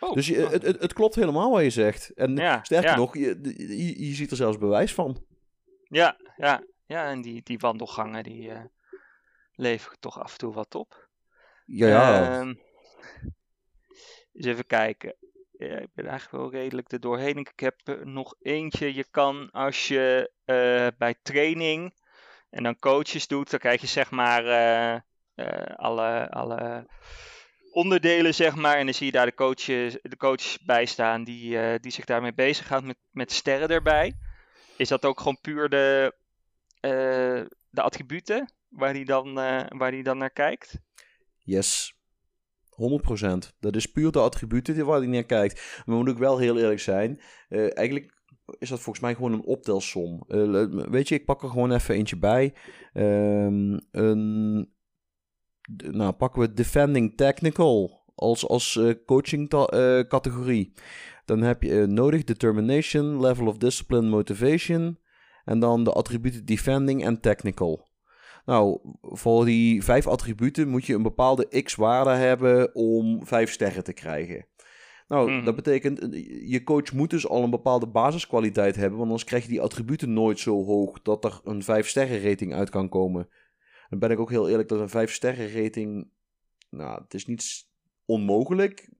Oh, 0.00 0.12
Dus 0.12 0.26
je, 0.26 0.36
het, 0.36 0.62
het, 0.62 0.80
het 0.80 0.92
klopt 0.92 1.14
helemaal 1.14 1.50
wat 1.50 1.62
je 1.62 1.70
zegt. 1.70 2.10
En 2.10 2.36
Ja, 2.36 2.62
sterker 2.62 2.90
ja. 2.90 2.96
nog, 2.96 3.16
je, 3.16 3.38
je, 3.68 4.06
je 4.06 4.14
ziet 4.14 4.30
er 4.30 4.36
zelfs 4.36 4.58
bewijs 4.58 4.94
van. 4.94 5.24
Ja, 5.84 6.16
ja, 6.36 6.62
ja, 6.86 7.10
en 7.10 7.20
die, 7.20 7.42
die 7.42 7.58
wandelgangen 7.58 8.22
die 8.22 8.50
eh, 8.50 8.60
leveren 9.54 9.98
toch 10.00 10.20
af 10.20 10.32
en 10.32 10.38
toe 10.38 10.52
wat 10.52 10.74
op. 10.74 11.08
Ja, 11.66 11.88
ja. 11.88 12.40
Ehm, 12.40 12.54
eens 14.32 14.46
even 14.46 14.66
kijken. 14.66 15.14
Ik 15.60 15.94
ben 15.94 16.06
eigenlijk 16.06 16.30
wel 16.30 16.50
redelijk 16.50 16.92
er 16.92 17.00
doorheen. 17.00 17.36
Ik 17.36 17.60
heb 17.60 17.80
nog 18.04 18.34
eentje. 18.42 18.94
Je 18.94 19.04
kan 19.10 19.50
als 19.50 19.88
je 19.88 20.30
eh, 20.44 20.86
bij 20.98 21.14
training 21.22 21.94
en 22.50 22.62
dan 22.62 22.78
coaches 22.78 23.26
doet, 23.26 23.50
dan 23.50 23.58
krijg 23.58 23.80
je 23.80 23.86
zeg 23.86 24.10
maar 24.10 24.46
eh, 24.46 24.94
eh, 25.34 25.76
alle, 25.76 26.30
alle 26.30 26.86
onderdelen, 27.70 28.34
zeg 28.34 28.54
maar. 28.54 28.76
En 28.76 28.84
dan 28.84 28.94
zie 28.94 29.06
je 29.06 29.12
daar 29.12 29.26
de 29.26 29.34
coaches, 29.34 29.98
de 30.02 30.16
coaches 30.16 30.58
bij 30.58 30.86
staan 30.86 31.24
die, 31.24 31.78
die 31.80 31.92
zich 31.92 32.04
daarmee 32.04 32.34
bezighouden 32.34 32.88
met, 32.88 32.98
met 33.10 33.32
sterren 33.32 33.68
erbij. 33.68 34.12
Is 34.76 34.88
dat 34.88 35.04
ook 35.04 35.18
gewoon 35.18 35.40
puur 35.40 35.68
de, 35.68 36.14
de 37.70 37.82
attributen 37.82 38.52
waar 38.68 38.92
die 38.92 39.04
dan, 39.04 39.34
waar 39.68 39.90
die 39.90 40.02
dan 40.02 40.18
naar 40.18 40.30
kijkt? 40.30 40.78
Yes. 41.38 41.94
100%. 42.80 43.56
Dat 43.60 43.76
is 43.76 43.86
puur 43.86 44.12
de 44.12 44.18
attributen 44.20 44.86
waar 44.86 44.98
hij 44.98 45.06
naar 45.06 45.24
kijkt. 45.24 45.82
Maar 45.86 45.96
moet 45.96 46.08
ik 46.08 46.18
wel 46.18 46.38
heel 46.38 46.58
eerlijk 46.58 46.80
zijn. 46.80 47.20
eh, 47.48 47.76
eigenlijk 47.76 48.18
is 48.58 48.68
dat 48.68 48.80
volgens 48.80 49.04
mij 49.04 49.14
gewoon 49.14 49.32
een 49.32 49.44
optelsom. 49.44 50.24
Eh, 50.28 50.64
weet 50.90 51.08
je, 51.08 51.14
ik 51.14 51.24
pak 51.24 51.42
er 51.42 51.48
gewoon 51.48 51.72
even 51.72 51.94
eentje 51.94 52.18
bij. 52.18 52.54
Ehm, 52.92 53.78
een, 53.90 54.72
nou, 55.90 56.12
pakken 56.12 56.40
we 56.40 56.52
Defending 56.52 57.16
Technical 57.16 58.02
als, 58.14 58.48
als 58.48 58.76
eh, 58.76 58.94
coaching 59.06 59.48
categorie. 60.08 60.72
Dan 61.24 61.42
heb 61.42 61.62
je 61.62 61.86
nodig 61.86 62.24
Determination, 62.24 63.20
Level 63.20 63.46
of 63.46 63.56
Discipline, 63.56 64.08
Motivation. 64.08 64.98
En 65.44 65.58
dan 65.58 65.84
de 65.84 65.92
attributen 65.92 66.44
Defending 66.44 67.04
en 67.04 67.20
Technical. 67.20 67.89
Nou, 68.44 68.80
voor 69.00 69.44
die 69.44 69.84
vijf 69.84 70.06
attributen 70.06 70.68
moet 70.68 70.86
je 70.86 70.94
een 70.94 71.02
bepaalde 71.02 71.62
x-waarde 71.62 72.10
hebben 72.10 72.74
om 72.74 73.26
vijf 73.26 73.52
sterren 73.52 73.84
te 73.84 73.92
krijgen. 73.92 74.46
Nou, 75.08 75.30
Mhm. 75.30 75.44
dat 75.44 75.56
betekent, 75.56 75.98
eh, 75.98 76.50
je 76.50 76.62
coach 76.62 76.92
moet 76.92 77.10
dus 77.10 77.28
al 77.28 77.42
een 77.42 77.50
bepaalde 77.50 77.86
basiskwaliteit 77.86 78.74
hebben, 78.76 78.98
want 78.98 79.10
anders 79.10 79.24
krijg 79.24 79.42
je 79.42 79.48
die 79.48 79.60
attributen 79.60 80.12
nooit 80.12 80.38
zo 80.38 80.64
hoog 80.64 81.02
dat 81.02 81.24
er 81.24 81.40
een 81.44 81.62
vijf 81.62 81.88
sterren 81.88 82.22
rating 82.22 82.54
uit 82.54 82.70
kan 82.70 82.88
komen. 82.88 83.28
Dan 83.88 83.98
ben 83.98 84.10
ik 84.10 84.18
ook 84.18 84.30
heel 84.30 84.48
eerlijk 84.48 84.68
dat 84.68 84.80
een 84.80 84.88
vijf 84.88 85.12
sterren 85.12 85.62
rating, 85.62 86.08
nou, 86.70 87.02
het 87.02 87.14
is 87.14 87.26
niet 87.26 87.68
onmogelijk, 88.04 88.90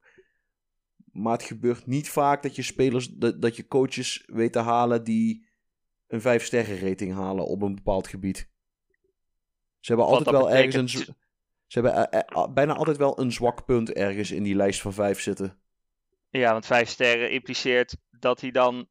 maar 1.13 1.33
het 1.33 1.43
gebeurt 1.43 1.87
niet 1.87 2.09
vaak 2.09 2.43
dat 2.43 2.57
je 2.57 2.63
spelers, 2.63 3.09
dat, 3.09 3.43
dat 3.43 3.57
je 3.57 3.67
coaches 3.67 4.25
weet 4.27 4.53
te 4.53 4.59
halen 4.59 5.05
die 5.05 5.49
een 6.07 6.21
vijf 6.21 6.45
sterren 6.45 6.89
rating 6.89 7.13
halen 7.15 7.47
op 7.47 7.63
een 7.63 7.75
bepaald 7.75 8.09
gebied. 8.09 8.50
Ze 9.81 9.93
hebben 9.93 10.07
altijd 10.07 10.31
wel 10.31 10.51
ergens 10.51 10.95
een, 10.95 11.15
ze 11.67 11.81
hebben 11.81 12.11
eh, 12.11 12.21
eh, 12.27 12.53
bijna 12.53 12.75
altijd 12.75 12.97
wel 12.97 13.21
een 13.21 13.33
zwak 13.33 13.65
punt 13.65 13.93
ergens 13.93 14.31
in 14.31 14.43
die 14.43 14.55
lijst 14.55 14.81
van 14.81 14.93
vijf 14.93 15.21
zitten. 15.21 15.61
Ja, 16.31 16.53
want 16.53 16.67
vijf 16.67 16.89
sterren 16.89 17.31
impliceert 17.31 17.97
dat 18.11 18.41
hij 18.41 18.51
dan 18.51 18.89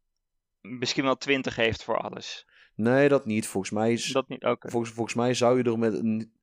misschien 0.62 1.04
wel 1.04 1.18
20 1.18 1.56
heeft 1.56 1.84
voor 1.84 1.98
alles. 1.98 2.48
Nee, 2.76 3.10
dat 3.10 3.26
niet. 3.26 3.48
Volgens 3.48 3.72
mij, 3.72 3.92
is, 3.92 4.12
Dat 4.12 4.28
niet, 4.28 4.44
oké. 4.44 4.70
volgens, 4.70 4.94
volgens 4.94 5.16
mij 5.16 5.34
zou 5.34 5.58
je 5.58 5.64
er 5.64 5.80
met 5.80 5.94
een 5.94 6.34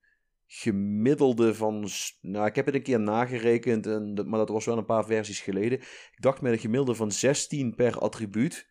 gemiddelde 0.46 1.54
van... 1.54 1.88
Nou, 2.20 2.46
ik 2.46 2.54
heb 2.54 2.66
het 2.66 2.74
een 2.74 2.82
keer 2.82 3.00
nagerekend, 3.00 3.86
en, 3.86 4.28
maar 4.28 4.38
dat 4.38 4.48
was 4.48 4.64
wel 4.64 4.78
een 4.78 4.84
paar 4.84 5.04
versies 5.04 5.40
geleden. 5.40 5.78
Ik 5.80 6.20
dacht 6.20 6.40
met 6.40 6.52
een 6.52 6.58
gemiddelde 6.58 6.94
van 6.94 7.12
16 7.12 7.74
per 7.74 7.98
attribuut 7.98 8.68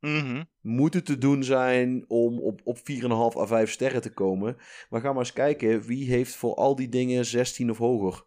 Mhm. 0.00 0.42
moet 0.60 0.94
het 0.94 1.06
te 1.06 1.18
doen 1.18 1.44
zijn 1.44 2.04
om 2.08 2.38
op, 2.38 2.60
op 2.64 2.78
4,5 2.78 3.36
à 3.36 3.46
5 3.46 3.70
sterren 3.70 4.02
te 4.02 4.12
komen. 4.12 4.56
Maar 4.88 5.00
ga 5.00 5.08
maar 5.08 5.18
eens 5.18 5.32
kijken, 5.32 5.82
wie 5.82 6.10
heeft 6.10 6.36
voor 6.36 6.54
al 6.54 6.74
die 6.76 6.88
dingen 6.88 7.24
16 7.24 7.70
of 7.70 7.78
hoger? 7.78 8.24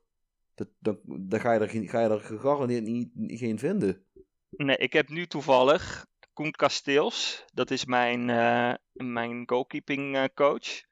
Dat, 0.56 0.68
dan, 0.80 1.00
dan 1.04 1.40
ga, 1.40 1.54
je 1.54 1.60
er, 1.60 1.70
ga 1.70 2.02
je 2.02 2.10
er 2.10 2.20
gegarandeerd 2.20 2.84
niet, 2.84 3.10
geen 3.16 3.60
vinden. 3.60 4.06
Nee, 4.50 4.78
ik 4.78 4.94
heb 4.94 5.10
nu 5.10 5.28
toevallig 5.28 6.06
Koen 6.34 6.52
Kasteels. 6.52 7.46
Dat 7.54 7.72
is 7.72 7.86
mijn, 7.86 8.30
eh, 8.30 8.74
mijn 8.94 9.44
goalkeeping 9.46 10.16
eh, 10.16 10.24
coach. 10.34 10.84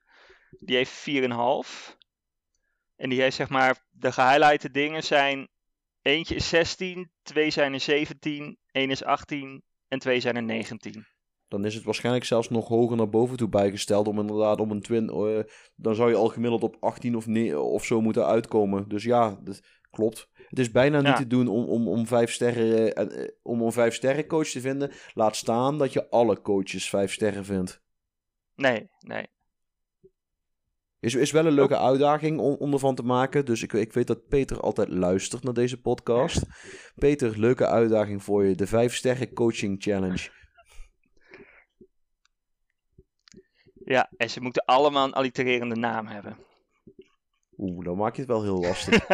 Die 0.60 0.76
heeft 0.76 0.92
4,5. 0.92 1.98
En 2.96 3.10
die 3.10 3.22
heeft 3.22 3.36
zeg 3.36 3.50
maar, 3.50 3.86
de 3.90 4.12
gehighlighte 4.12 4.72
dingen 4.72 5.04
zijn... 5.04 5.50
Eentje 6.02 6.36
is 6.36 6.50
16, 6.50 7.12
twee 7.24 7.50
zijn 7.50 7.74
er 7.74 7.80
17, 7.80 8.58
één 8.72 8.90
is 8.90 9.04
18 9.04 9.64
en 9.92 10.00
twee 10.00 10.20
zijn 10.20 10.36
er 10.36 10.44
19. 10.44 11.06
Dan 11.48 11.66
is 11.66 11.76
het 11.76 11.84
waarschijnlijk 11.84 12.26
zelfs 12.26 12.50
nog 12.50 12.68
hoger 12.68 12.98
naar 12.98 13.10
boven 13.10 13.38
toe 13.38 13.50
bijgesteld. 13.50 14.08
Om 14.08 14.20
inderdaad 14.20 14.60
om 14.60 14.72
een 14.72 14.82
twin. 14.82 15.10
eh, 15.10 15.44
dan 15.76 15.96
zou 15.96 16.10
je 16.10 16.16
al 16.16 16.28
gemiddeld 16.28 16.64
op 16.64 16.78
18 16.80 17.16
of, 17.16 17.28
of 17.56 17.86
zo 17.86 18.02
moeten 18.02 18.26
uitkomen. 18.26 18.90
Dus 18.90 19.04
ja, 19.04 19.40
dat 19.44 19.62
klopt. 19.90 20.30
Het 20.48 20.60
is 20.60 20.72
bijna 20.72 21.02
niet 21.02 21.16
te 21.16 21.28
doen 21.28 21.48
om, 21.48 21.66
om, 21.66 21.88
om, 21.88 22.08
vijf 22.08 22.32
sterren, 22.32 22.96
eh, 22.96 23.28
om 23.42 23.62
een 23.62 23.72
vijf 23.72 23.94
sterren 23.94 24.28
coach 24.28 24.48
te 24.48 24.62
vinden. 24.62 24.92
Laat 25.14 25.36
staan 25.36 25.78
dat 25.78 25.94
je 25.94 26.10
alle 26.10 26.42
coaches 26.42 26.90
vijf 26.90 27.14
sterren 27.14 27.46
vindt. 27.46 27.82
Nee, 28.56 28.90
nee. 29.00 29.28
Is, 31.02 31.16
is 31.16 31.32
wel 31.32 31.46
een 31.46 31.54
leuke 31.54 31.78
uitdaging 31.78 32.40
om, 32.40 32.54
om 32.54 32.74
ervan 32.74 32.96
te 32.96 33.04
maken. 33.04 33.46
Dus 33.46 33.64
ik, 33.64 33.74
ik 33.74 33.94
weet 33.94 34.08
dat 34.08 34.28
Peter 34.28 34.60
altijd 34.60 34.90
luistert 34.90 35.44
naar 35.44 35.54
deze 35.54 35.82
podcast. 35.82 36.44
Peter, 36.96 37.40
leuke 37.40 37.68
uitdaging 37.68 38.24
voor 38.24 38.46
je. 38.46 38.56
De 38.56 38.68
vijf 38.68 38.96
sterren 38.96 39.34
coaching 39.34 39.84
challenge. 39.84 40.30
Ja, 43.74 44.12
en 44.18 44.30
ze 44.30 44.42
moeten 44.42 44.66
allemaal 44.66 45.06
een 45.06 45.14
allitererende 45.14 45.76
naam 45.76 46.08
hebben. 46.08 46.38
Oeh, 47.58 47.86
dan 47.86 47.98
maak 47.98 48.16
je 48.16 48.22
het 48.22 48.30
wel 48.30 48.44
heel 48.44 48.60
lastig. 48.60 49.08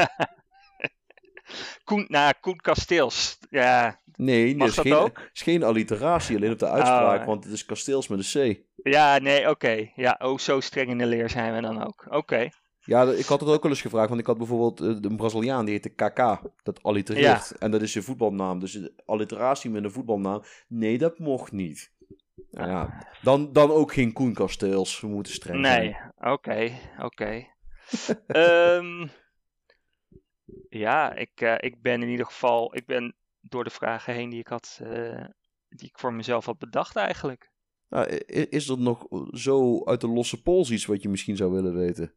Koen, 1.84 2.06
nou, 2.08 2.34
Koen 2.40 2.58
Kasteels. 2.58 3.38
Ja, 3.50 4.02
Nee, 4.18 4.56
Mag 4.56 4.60
dat 4.60 4.68
is 4.68 4.76
dat 4.76 4.86
geen, 4.86 4.94
ook? 5.06 5.30
is 5.34 5.42
geen 5.42 5.64
alliteratie, 5.64 6.36
alleen 6.36 6.52
op 6.52 6.60
de 6.60 6.70
uitspraak, 6.70 7.20
Oh, 7.20 7.26
want 7.26 7.44
het 7.44 7.54
is 7.54 7.66
kasteels 7.66 8.08
met 8.08 8.34
een 8.36 8.54
C. 8.54 8.62
ja 8.84 9.18
nee, 9.18 9.50
oké. 9.50 9.92
Ja, 9.96 10.20
oh, 10.22 10.38
zo 10.38 10.60
streng 10.60 10.90
in 10.90 10.98
de 10.98 11.06
leer 11.06 11.30
zijn 11.30 11.54
we 11.56 11.62
dan 11.62 11.84
ook. 11.84 12.06
Oké. 12.10 12.50
Ja, 12.80 13.04
ik 13.12 13.26
had 13.26 13.40
het 13.40 13.50
ook 13.50 13.62
wel 13.62 13.72
eens 13.72 13.82
gevraagd, 13.82 14.08
want 14.08 14.20
ik 14.20 14.26
had 14.28 14.38
bijvoorbeeld 14.38 14.82
eh, 14.82 15.10
een 15.10 15.16
Braziliaan, 15.18 15.66
die 15.66 15.74
heette 15.74 15.90
KK. 15.90 16.42
Dat 16.64 16.84
allitereert. 16.84 17.52
En 17.58 17.72
dat 17.72 17.82
is 17.82 17.92
zijn 17.92 18.04
voetbalnaam. 18.04 18.60
Dus 18.60 18.90
alliteratie 19.06 19.70
met 19.70 19.84
een 19.84 19.92
voetbalnaam, 19.92 20.42
nee, 20.68 20.98
dat 20.98 21.20
mocht 21.20 21.52
niet. 21.52 21.92
Nou 22.52 22.70
ja, 22.70 23.08
dan, 23.22 23.54
dan 23.54 23.72
ook 23.72 23.94
geen 23.94 24.14
Koen 24.14 24.34
Kasteels. 24.34 25.02
We 25.02 25.08
moeten 25.08 25.34
streng 25.34 25.66
zijn. 25.66 25.82
Nee, 25.82 26.32
oké, 26.32 26.72
oké. 27.02 27.46
Ehm, 28.28 29.08
ja, 30.70 31.14
ik, 31.16 31.32
eh, 31.42 31.56
ik 31.58 31.82
ben 31.82 32.02
in 32.02 32.10
ieder 32.10 32.26
geval, 32.26 32.76
ik 32.76 32.86
ben 32.86 33.16
door 33.50 33.64
de 33.64 33.70
vragen 33.70 34.14
heen 34.14 34.30
die 34.30 34.40
ik 34.40 34.48
had, 34.48 34.80
eh, 34.84 35.26
die 35.70 35.88
ik 35.88 36.00
voor 36.00 36.14
mezelf 36.14 36.46
had 36.46 36.58
bedacht 36.58 36.96
eigenlijk. 36.96 37.52
Nou, 37.90 38.08
is 38.50 38.70
er 38.70 38.80
nog 38.80 39.08
zo 39.32 39.86
uit 39.86 40.02
de 40.02 40.08
losse 40.08 40.42
pols 40.42 40.72
iets 40.72 40.86
wat 40.86 41.02
je 41.02 41.10
misschien 41.10 41.36
zou 41.36 41.52
willen 41.52 41.74
weten? 41.76 42.16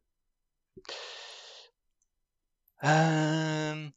Ehm, 2.77 3.91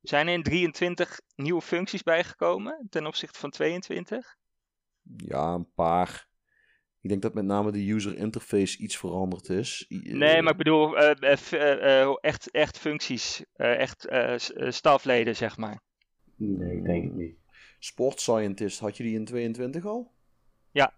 zijn 0.00 0.26
er 0.26 0.32
in 0.32 0.42
23 0.42 1.20
nieuwe 1.34 1.60
functies 1.62 2.02
bijgekomen 2.02 2.86
ten 2.90 3.06
opzichte 3.06 3.38
van 3.38 3.50
22? 3.50 4.36
Ja, 5.16 5.52
een 5.54 5.72
paar. 5.74 6.28
Ik 7.00 7.08
denk 7.12 7.22
dat 7.22 7.34
met 7.34 7.44
name 7.44 7.72
de 7.72 7.90
user 7.92 8.16
interface 8.16 8.78
iets 8.78 8.96
veranderd 8.96 9.48
is. 9.48 9.84
I- 9.88 10.12
Nee, 10.12 10.34
eh, 10.36 10.42
maar 10.42 10.52
ik 10.52 10.58
bedoel 10.58 10.96
eh, 10.98 11.32
eh, 11.32 11.52
eh, 11.52 12.00
eh, 12.02 12.14
echt, 12.20 12.50
echt 12.50 12.78
functies, 12.78 13.44
eh, 13.52 13.78
echt 13.78 14.06
eh, 14.06 14.34
eh, 14.34 14.70
stafleden 14.72 15.36
zeg 15.36 15.56
maar. 15.56 15.82
Nee, 16.36 16.76
ik 16.76 16.84
denk 16.84 17.04
het 17.04 17.14
niet. 17.16 17.36
Sport 17.78 18.20
Scientist, 18.20 18.78
had 18.80 18.96
je 18.96 19.02
die 19.02 19.14
in 19.18 19.24
22 19.24 19.86
al? 19.86 20.12
Ja, 20.70 20.92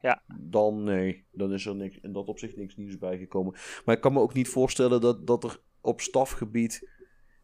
ja. 0.00 0.22
Dan 0.40 0.84
nee, 0.84 1.24
dan 1.32 1.52
is 1.52 1.66
er 1.66 1.74
niks, 1.76 1.98
in 2.02 2.12
dat 2.12 2.26
opzicht 2.28 2.56
niks 2.56 2.76
nieuws 2.76 2.98
bijgekomen. 2.98 3.54
Maar 3.84 3.94
ik 3.94 4.00
kan 4.00 4.12
me 4.12 4.20
ook 4.20 4.34
niet 4.34 4.48
voorstellen 4.48 5.00
dat, 5.00 5.26
dat 5.26 5.44
er 5.44 5.60
op 5.80 6.00
stafgebied... 6.00 6.88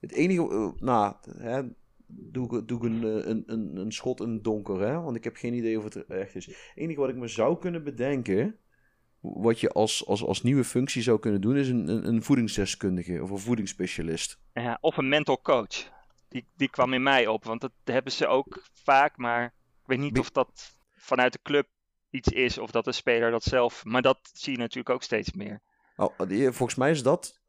Het 0.00 0.12
enige, 0.12 0.48
eh, 0.50 0.82
nou, 0.82 1.14
hè, 1.38 1.62
doe, 2.06 2.56
ik- 2.58 2.68
doe 2.68 2.78
ik 2.78 2.84
een, 2.84 3.04
eh, 3.04 3.26
een, 3.28 3.42
een, 3.46 3.76
een 3.76 3.92
schot 3.92 4.20
in 4.20 4.30
het 4.30 4.44
donker, 4.44 4.80
hè? 4.80 5.00
Want 5.00 5.16
ik 5.16 5.24
heb 5.24 5.36
geen 5.36 5.54
idee 5.54 5.78
of 5.78 5.84
het 5.84 6.06
echt 6.06 6.34
is. 6.34 6.46
Het 6.46 6.56
enige 6.74 7.00
wat 7.00 7.08
ik 7.08 7.16
me 7.16 7.28
zou 7.28 7.58
kunnen 7.58 7.84
bedenken, 7.84 8.56
wat 9.20 9.60
je 9.60 9.68
als, 9.70 10.06
als, 10.06 10.24
als 10.24 10.42
nieuwe 10.42 10.64
functie 10.64 11.02
zou 11.02 11.18
kunnen 11.18 11.40
doen, 11.40 11.56
is 11.56 11.68
een, 11.68 11.88
een, 11.88 12.06
een 12.08 12.22
voedingsdeskundige 12.22 13.22
of 13.22 13.30
een 13.30 13.38
voedingsspecialist. 13.38 14.40
Ja, 14.54 14.78
of 14.80 14.96
een 14.96 15.08
mental 15.08 15.40
coach. 15.40 15.90
Die, 16.32 16.46
die 16.56 16.68
kwam 16.70 16.92
in 16.92 17.02
mij 17.02 17.26
op, 17.26 17.44
want 17.44 17.60
dat 17.60 17.72
hebben 17.84 18.12
ze 18.12 18.26
ook 18.26 18.62
vaak, 18.72 19.16
maar 19.16 19.44
ik 19.82 19.86
weet 19.86 19.98
niet 19.98 20.18
of 20.18 20.30
dat 20.30 20.76
vanuit 20.96 21.32
de 21.32 21.38
club 21.42 21.66
iets 22.10 22.28
is 22.28 22.58
of 22.58 22.70
dat 22.70 22.84
de 22.84 22.92
speler 22.92 23.30
dat 23.30 23.42
zelf. 23.42 23.84
Maar 23.84 24.02
dat 24.02 24.18
zie 24.32 24.52
je 24.52 24.58
natuurlijk 24.58 24.94
ook 24.94 25.02
steeds 25.02 25.32
meer. 25.32 25.62
Oh, 25.96 26.18
die- 26.28 26.52
volgens 26.52 26.78
mij 26.78 26.90
is 26.90 27.02
dat. 27.02 27.40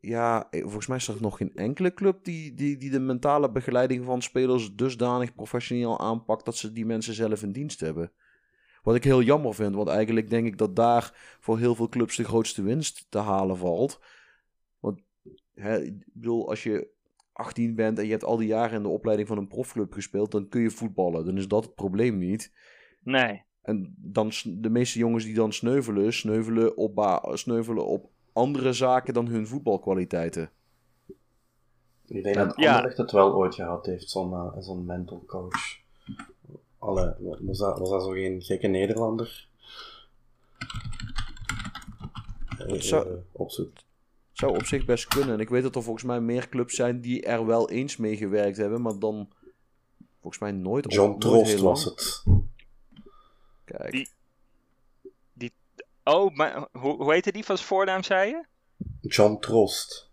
Ja, 0.00 0.50
eh, 0.50 0.62
volgens 0.62 0.86
mij 0.86 0.96
is 0.96 1.08
er 1.08 1.16
nog 1.20 1.36
geen 1.36 1.54
enkele 1.54 1.94
club 1.94 2.24
die, 2.24 2.54
die, 2.54 2.76
die 2.76 2.90
de 2.90 3.00
mentale 3.00 3.50
begeleiding 3.50 4.04
van 4.04 4.22
spelers 4.22 4.74
dusdanig 4.74 5.34
professioneel 5.34 6.00
aanpakt 6.00 6.44
dat 6.44 6.56
ze 6.56 6.72
die 6.72 6.86
mensen 6.86 7.14
zelf 7.14 7.42
in 7.42 7.52
dienst 7.52 7.80
hebben. 7.80 8.12
Wat 8.82 8.94
ik 8.94 9.04
heel 9.04 9.22
jammer 9.22 9.54
vind, 9.54 9.74
want 9.74 9.88
eigenlijk 9.88 10.30
denk 10.30 10.46
ik 10.46 10.58
dat 10.58 10.76
daar 10.76 11.36
voor 11.40 11.58
heel 11.58 11.74
veel 11.74 11.88
clubs 11.88 12.16
de 12.16 12.24
grootste 12.24 12.62
winst 12.62 13.06
te 13.08 13.18
halen 13.18 13.56
valt. 13.56 14.00
Want 14.78 15.00
hè, 15.54 15.82
ik 15.82 16.04
bedoel, 16.12 16.48
als 16.48 16.62
je 16.62 16.96
18 17.38 17.74
bent 17.74 17.98
en 17.98 18.04
je 18.04 18.10
hebt 18.10 18.24
al 18.24 18.36
die 18.36 18.48
jaren 18.48 18.76
in 18.76 18.82
de 18.82 18.88
opleiding 18.88 19.28
van 19.28 19.38
een 19.38 19.48
profclub 19.48 19.92
gespeeld, 19.92 20.30
dan 20.30 20.48
kun 20.48 20.60
je 20.60 20.70
voetballen. 20.70 21.24
Dan 21.24 21.36
is 21.36 21.48
dat 21.48 21.64
het 21.64 21.74
probleem 21.74 22.18
niet. 22.18 22.52
Nee, 23.02 23.42
En 23.62 23.94
dan 23.98 24.30
de 24.44 24.70
meeste 24.70 24.98
jongens 24.98 25.24
die 25.24 25.34
dan 25.34 25.52
sneuvelen, 25.52 26.12
sneuvelen 26.12 26.76
op, 26.76 26.94
ba- 26.94 27.36
sneuvelen 27.36 27.86
op 27.86 28.10
andere 28.32 28.72
zaken 28.72 29.14
dan 29.14 29.26
hun 29.26 29.46
voetbalkwaliteiten. 29.46 30.50
Ik 32.06 32.22
denk 32.22 32.34
Ja. 32.36 32.44
dat 32.44 32.56
Ja. 32.56 32.66
Anderlecht 32.70 32.96
het 32.98 33.10
wel 33.10 33.34
ooit 33.34 33.54
gehad 33.54 33.86
heeft, 33.86 34.10
zo'n 34.10 34.32
eh, 34.32 34.56
zo'n 34.58 34.84
mental 34.86 35.22
coach. 35.26 35.78
Alle, 36.78 37.16
was, 37.40 37.58
dat, 37.58 37.78
was 37.78 37.90
dat 37.90 38.02
zo 38.02 38.10
geen 38.10 38.42
gekke 38.42 38.66
Nederlander? 38.66 39.48
Eh, 42.58 42.66
Het 42.66 42.84
zou- 42.84 43.06
even 43.06 43.26
opzoeken. 43.32 43.82
Zou 44.38 44.54
op 44.54 44.64
zich 44.66 44.84
best 44.84 45.06
kunnen. 45.06 45.34
En 45.34 45.40
ik 45.40 45.48
weet 45.48 45.62
dat 45.62 45.76
er 45.76 45.82
volgens 45.82 46.04
mij 46.04 46.20
meer 46.20 46.48
clubs 46.48 46.74
zijn 46.74 47.00
die 47.00 47.22
er 47.22 47.46
wel 47.46 47.70
eens 47.70 47.96
mee 47.96 48.16
gewerkt 48.16 48.56
hebben, 48.56 48.82
maar 48.82 48.98
dan 48.98 49.32
volgens 50.20 50.42
mij 50.42 50.52
nooit. 50.52 50.92
John 50.92 51.18
Troost 51.18 51.50
heel 51.52 51.62
was 51.62 51.84
het. 51.84 52.24
Kijk. 53.64 53.90
Die- 53.92 54.08
Oh, 56.04 56.34
maar 56.34 56.68
hoe, 56.72 56.96
hoe 56.96 57.12
heette 57.12 57.32
die 57.32 57.44
van 57.44 57.56
zijn 57.56 57.68
voornaam, 57.68 58.02
zei 58.02 58.30
je? 58.30 58.44
John 59.00 59.38
Troost. 59.40 60.10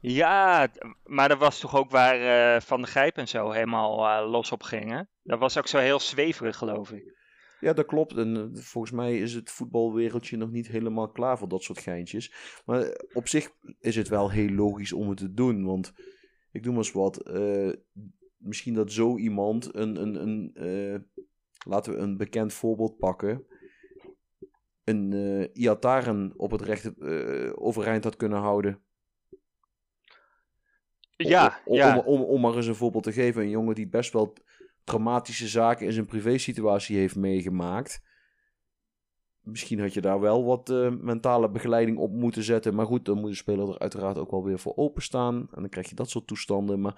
Ja, 0.00 0.68
maar 1.04 1.28
dat 1.28 1.38
was 1.38 1.58
toch 1.58 1.76
ook 1.76 1.90
waar 1.90 2.54
eh, 2.54 2.60
Van 2.60 2.80
de 2.80 2.86
Grijp 2.86 3.16
en 3.16 3.28
zo 3.28 3.50
helemaal 3.50 4.06
eh, 4.06 4.30
los 4.30 4.52
op 4.52 4.62
gingen? 4.62 5.08
Dat 5.22 5.38
was 5.38 5.58
ook 5.58 5.66
zo 5.66 5.78
heel 5.78 6.00
zweverig, 6.00 6.56
geloof 6.56 6.90
ik. 6.90 7.14
Ja, 7.64 7.72
dat 7.72 7.86
klopt. 7.86 8.16
En 8.16 8.36
eh, 8.36 8.62
volgens 8.62 8.92
mij 8.92 9.18
is 9.18 9.34
het 9.34 9.50
voetbalwereldje 9.50 10.36
nog 10.36 10.50
niet 10.50 10.68
helemaal 10.68 11.10
klaar 11.10 11.38
voor 11.38 11.48
dat 11.48 11.62
soort 11.62 11.78
geintjes. 11.78 12.32
Maar 12.64 12.82
eh, 12.82 13.16
op 13.16 13.28
zich 13.28 13.50
is 13.80 13.96
het 13.96 14.08
wel 14.08 14.30
heel 14.30 14.48
logisch 14.48 14.92
om 14.92 15.08
het 15.08 15.18
te 15.18 15.34
doen. 15.34 15.64
Want 15.64 15.92
ik 16.52 16.64
noem 16.64 16.74
maar 16.74 16.84
eens 16.84 16.92
wat. 16.92 17.16
eh, 17.16 17.72
misschien 18.36 18.74
dat 18.74 18.92
zo 18.92 19.16
iemand 19.16 19.74
een. 19.74 19.96
een, 19.96 20.22
een 20.22 21.08
laten 21.66 21.92
we 21.92 21.98
een 21.98 22.16
bekend 22.16 22.52
voorbeeld 22.52 22.98
pakken. 22.98 23.46
Een 24.84 25.12
eh 25.12 25.62
Iataren 25.62 26.32
op 26.36 26.50
het 26.50 26.62
rechte 26.62 26.94
overeind 27.58 28.04
had 28.04 28.16
kunnen 28.16 28.38
houden. 28.38 28.82
Ja, 31.16 31.60
om, 31.64 31.76
ja. 31.76 31.98
Om, 31.98 32.04
om, 32.06 32.20
om 32.22 32.40
maar 32.40 32.56
eens 32.56 32.66
een 32.66 32.74
voorbeeld 32.74 33.04
te 33.04 33.12
geven. 33.12 33.42
Een 33.42 33.50
jongen 33.50 33.74
die 33.74 33.88
best 33.88 34.12
wel 34.12 34.32
traumatische 34.84 35.48
zaken 35.48 35.86
in 35.86 35.92
zijn 35.92 36.06
privésituatie 36.06 36.96
heeft 36.96 37.16
meegemaakt. 37.16 38.02
Misschien 39.40 39.80
had 39.80 39.94
je 39.94 40.00
daar 40.00 40.20
wel 40.20 40.44
wat 40.44 40.70
eh, 40.70 40.90
mentale 40.90 41.50
begeleiding 41.50 41.98
op 41.98 42.12
moeten 42.12 42.42
zetten. 42.42 42.74
Maar 42.74 42.86
goed, 42.86 43.04
dan 43.04 43.20
moet 43.20 43.30
de 43.30 43.36
speler 43.36 43.68
er 43.68 43.78
uiteraard 43.78 44.18
ook 44.18 44.30
wel 44.30 44.44
weer 44.44 44.58
voor 44.58 44.76
openstaan. 44.76 45.34
En 45.34 45.60
dan 45.60 45.68
krijg 45.68 45.88
je 45.88 45.94
dat 45.94 46.10
soort 46.10 46.26
toestanden. 46.26 46.80
Maar 46.80 46.92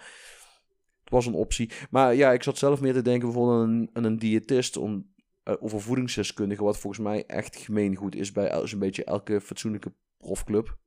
het 1.01 1.11
was 1.11 1.27
een 1.27 1.35
optie. 1.35 1.71
Maar 1.91 2.15
ja, 2.15 2.33
ik 2.33 2.43
zat 2.43 2.59
zelf 2.59 2.81
meer 2.81 2.93
te 2.93 3.03
denken 3.03 3.29
bijvoorbeeld 3.29 3.61
aan 3.61 3.89
een, 3.93 4.05
een 4.05 4.19
diëtist. 4.19 4.77
Om, 4.77 5.13
eh, 5.43 5.55
of 5.61 5.73
een 5.73 5.81
voedingsdeskundige. 5.81 6.65
Wat 6.65 6.79
volgens 6.79 7.03
mij 7.03 7.27
echt 7.27 7.57
gemeengoed 7.57 8.15
is 8.15 8.33
bij 8.33 8.67
zo'n 8.67 8.79
beetje 8.79 9.05
elke 9.05 9.41
fatsoenlijke 9.41 9.93
profclub. 10.17 10.79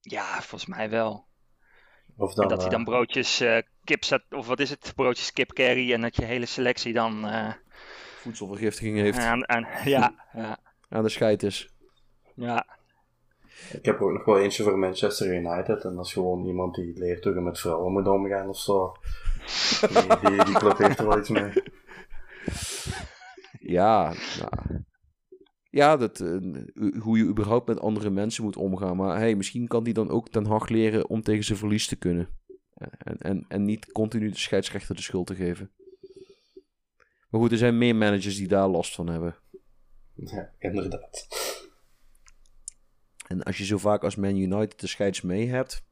Ja, 0.00 0.40
volgens 0.40 0.66
mij 0.66 0.90
wel. 0.90 1.27
Of 2.18 2.34
dan, 2.34 2.44
en 2.44 2.50
dat 2.50 2.58
hij 2.58 2.70
eh, 2.70 2.74
dan 2.76 2.84
broodjes 2.84 3.40
eh, 3.40 3.58
kip 3.84 4.04
zet, 4.04 4.22
of 4.30 4.46
wat 4.46 4.60
is 4.60 4.70
het, 4.70 4.92
broodjes 4.96 5.32
kip 5.32 5.52
carry 5.52 5.92
en 5.92 6.00
dat 6.00 6.16
je 6.16 6.24
hele 6.24 6.46
selectie 6.46 6.92
dan 6.92 7.26
eh, 7.26 7.52
Voedselvergiftiging 8.20 8.98
heeft. 8.98 9.18
aan, 9.18 9.48
aan, 9.48 9.66
ja, 9.84 10.14
ja, 10.32 10.58
Aan 10.88 11.02
de 11.02 11.08
scheid 11.08 11.42
is. 11.42 11.68
ja, 12.34 12.66
Ik 13.72 13.84
heb 13.84 14.00
ook 14.00 14.12
nog 14.12 14.24
wel 14.24 14.38
eentje 14.38 14.62
voor 14.62 14.78
Manchester 14.78 15.34
United. 15.34 15.84
En 15.84 15.94
dat 15.94 16.04
is 16.04 16.12
gewoon 16.12 16.46
iemand 16.46 16.74
die 16.74 16.98
leert 16.98 17.24
hoe 17.24 17.34
je 17.34 17.40
met 17.40 17.60
vrouwen 17.60 17.92
moet 17.92 18.08
omgaan 18.08 18.48
of 18.48 18.58
zo. 18.58 18.92
Die, 19.80 20.30
die, 20.30 20.44
die 20.44 20.54
club 20.54 20.78
heeft 20.78 20.98
er 20.98 21.08
wel 21.08 21.18
iets 21.18 21.28
mee. 21.28 21.52
Ja, 23.60 24.12
nou, 24.38 24.84
ja 25.78 25.96
dat, 25.96 26.20
eh, 26.20 26.36
hoe 27.00 27.18
je 27.18 27.24
überhaupt 27.24 27.68
met 27.68 27.80
andere 27.80 28.10
mensen 28.10 28.44
moet 28.44 28.56
omgaan. 28.56 28.96
Maar 28.96 29.18
hey, 29.18 29.34
misschien 29.34 29.66
kan 29.66 29.84
die 29.84 29.94
dan 29.94 30.10
ook 30.10 30.28
ten 30.28 30.46
Hag 30.46 30.68
leren 30.68 31.08
om 31.08 31.22
tegen 31.22 31.44
zijn 31.44 31.58
verlies 31.58 31.86
te 31.86 31.96
kunnen. 31.96 32.28
En, 32.98 33.18
en, 33.18 33.44
en 33.48 33.64
niet 33.64 33.92
continu 33.92 34.30
de 34.30 34.38
scheidsrechter 34.38 34.94
de 34.94 35.02
schuld 35.02 35.26
te 35.26 35.34
geven. 35.34 35.70
Maar 37.30 37.40
goed, 37.40 37.52
er 37.52 37.58
zijn 37.58 37.78
meer 37.78 37.96
managers 37.96 38.36
die 38.36 38.48
daar 38.48 38.68
last 38.68 38.94
van 38.94 39.08
hebben. 39.08 39.36
Ja, 40.14 40.52
inderdaad. 40.58 41.26
En 43.26 43.42
als 43.42 43.58
je 43.58 43.64
zo 43.64 43.78
vaak 43.78 44.04
als 44.04 44.16
Man 44.16 44.36
United 44.36 44.80
de 44.80 44.86
scheids 44.86 45.20
mee 45.20 45.48
hebt, 45.48 45.84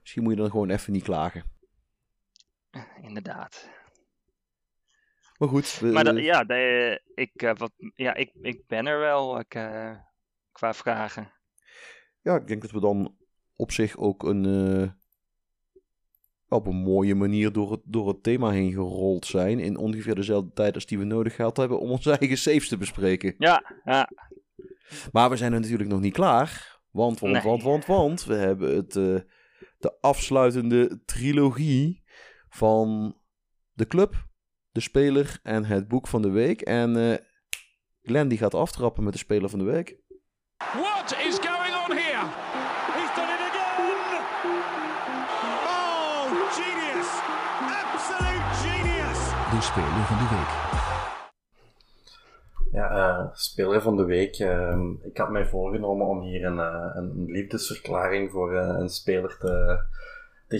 misschien 0.00 0.22
moet 0.22 0.32
je 0.32 0.38
dan 0.38 0.50
gewoon 0.50 0.70
even 0.70 0.92
niet 0.92 1.02
klagen. 1.02 1.44
inderdaad. 3.02 3.68
Maar 5.44 5.52
goed, 5.52 5.78
we- 5.78 5.86
Maar 5.92 6.04
dat, 6.04 6.18
ja, 6.18 6.44
de, 6.44 7.00
ik, 7.14 7.42
eh, 7.42 7.54
wat, 7.56 7.72
ja 7.94 8.14
ik, 8.14 8.30
ik 8.40 8.66
ben 8.66 8.86
er 8.86 8.98
wel 8.98 9.38
ik, 9.38 9.54
eh, 9.54 9.96
qua 10.52 10.74
vragen. 10.74 11.32
ja, 12.20 12.36
ik 12.36 12.46
denk 12.46 12.62
dat 12.62 12.70
we 12.70 12.80
dan 12.80 13.16
op 13.56 13.72
zich 13.72 13.96
ook 13.96 14.22
een, 14.22 14.44
eh, 14.44 14.90
op 16.48 16.66
een 16.66 16.76
mooie 16.76 17.14
manier 17.14 17.52
door 17.52 17.70
het, 17.70 17.80
door 17.84 18.08
het 18.08 18.22
thema 18.22 18.50
heen 18.50 18.72
gerold 18.72 19.26
zijn. 19.26 19.58
In 19.58 19.76
ongeveer 19.76 20.14
dezelfde 20.14 20.52
tijd 20.52 20.74
als 20.74 20.86
die 20.86 20.98
we 20.98 21.04
nodig 21.04 21.34
gehad 21.34 21.56
hebben 21.56 21.80
om 21.80 21.90
onze 21.90 22.10
eigen 22.18 22.38
saves 22.38 22.68
te 22.68 22.76
bespreken. 22.76 23.34
Ja, 23.38 23.80
ja, 23.84 24.08
Maar 25.12 25.30
we 25.30 25.36
zijn 25.36 25.52
er 25.52 25.60
natuurlijk 25.60 25.90
nog 25.90 26.00
niet 26.00 26.12
klaar. 26.12 26.80
Want, 26.90 27.20
want, 27.20 27.32
Nee. 27.32 27.42
want, 27.42 27.62
want, 27.62 27.86
want. 27.86 28.24
We 28.24 28.34
hebben 28.34 28.76
het, 28.76 28.92
de 29.78 29.96
afsluitende 30.00 31.02
trilogie 31.04 32.02
van 32.48 33.16
de 33.72 33.86
club, 33.86 34.14
de 34.74 34.80
speler 34.80 35.38
en 35.42 35.64
het 35.64 35.88
boek 35.88 36.06
van 36.06 36.22
de 36.22 36.30
week. 36.30 36.60
En 36.60 36.96
eh 36.96 37.18
Glenn 38.02 38.28
die 38.28 38.38
gaat 38.38 38.54
aftrappen 38.54 39.04
met 39.04 39.12
de 39.12 39.18
speler 39.18 39.50
van 39.50 39.58
de 39.58 39.64
week. 39.64 39.96
What 40.56 41.16
is 41.28 41.38
going 41.48 41.74
on 41.82 41.96
here? 41.96 42.24
He's 42.96 43.10
done 43.16 43.32
it 43.36 43.42
again! 43.48 44.22
Oh, 45.74 46.26
genius! 46.56 47.10
Absolute 47.82 48.54
genius! 48.62 49.20
De 49.50 49.60
speler 49.60 50.04
van 50.06 50.18
de 50.18 50.28
week. 50.36 50.52
Ja, 52.72 52.88
eh, 52.90 53.28
speler 53.32 53.82
van 53.82 53.96
de 53.96 54.04
week. 54.04 54.34
ehm, 54.36 54.90
ik 55.02 55.16
had 55.16 55.30
mij 55.30 55.46
voorgenomen 55.46 56.06
om 56.06 56.20
hier 56.22 56.44
een, 56.44 56.58
eh, 56.58 56.90
een 56.94 57.24
liefdesverklaring 57.26 58.30
voor 58.30 58.54
eh, 58.54 58.76
een 58.78 58.88
speler 58.88 59.36
te, 59.38 59.78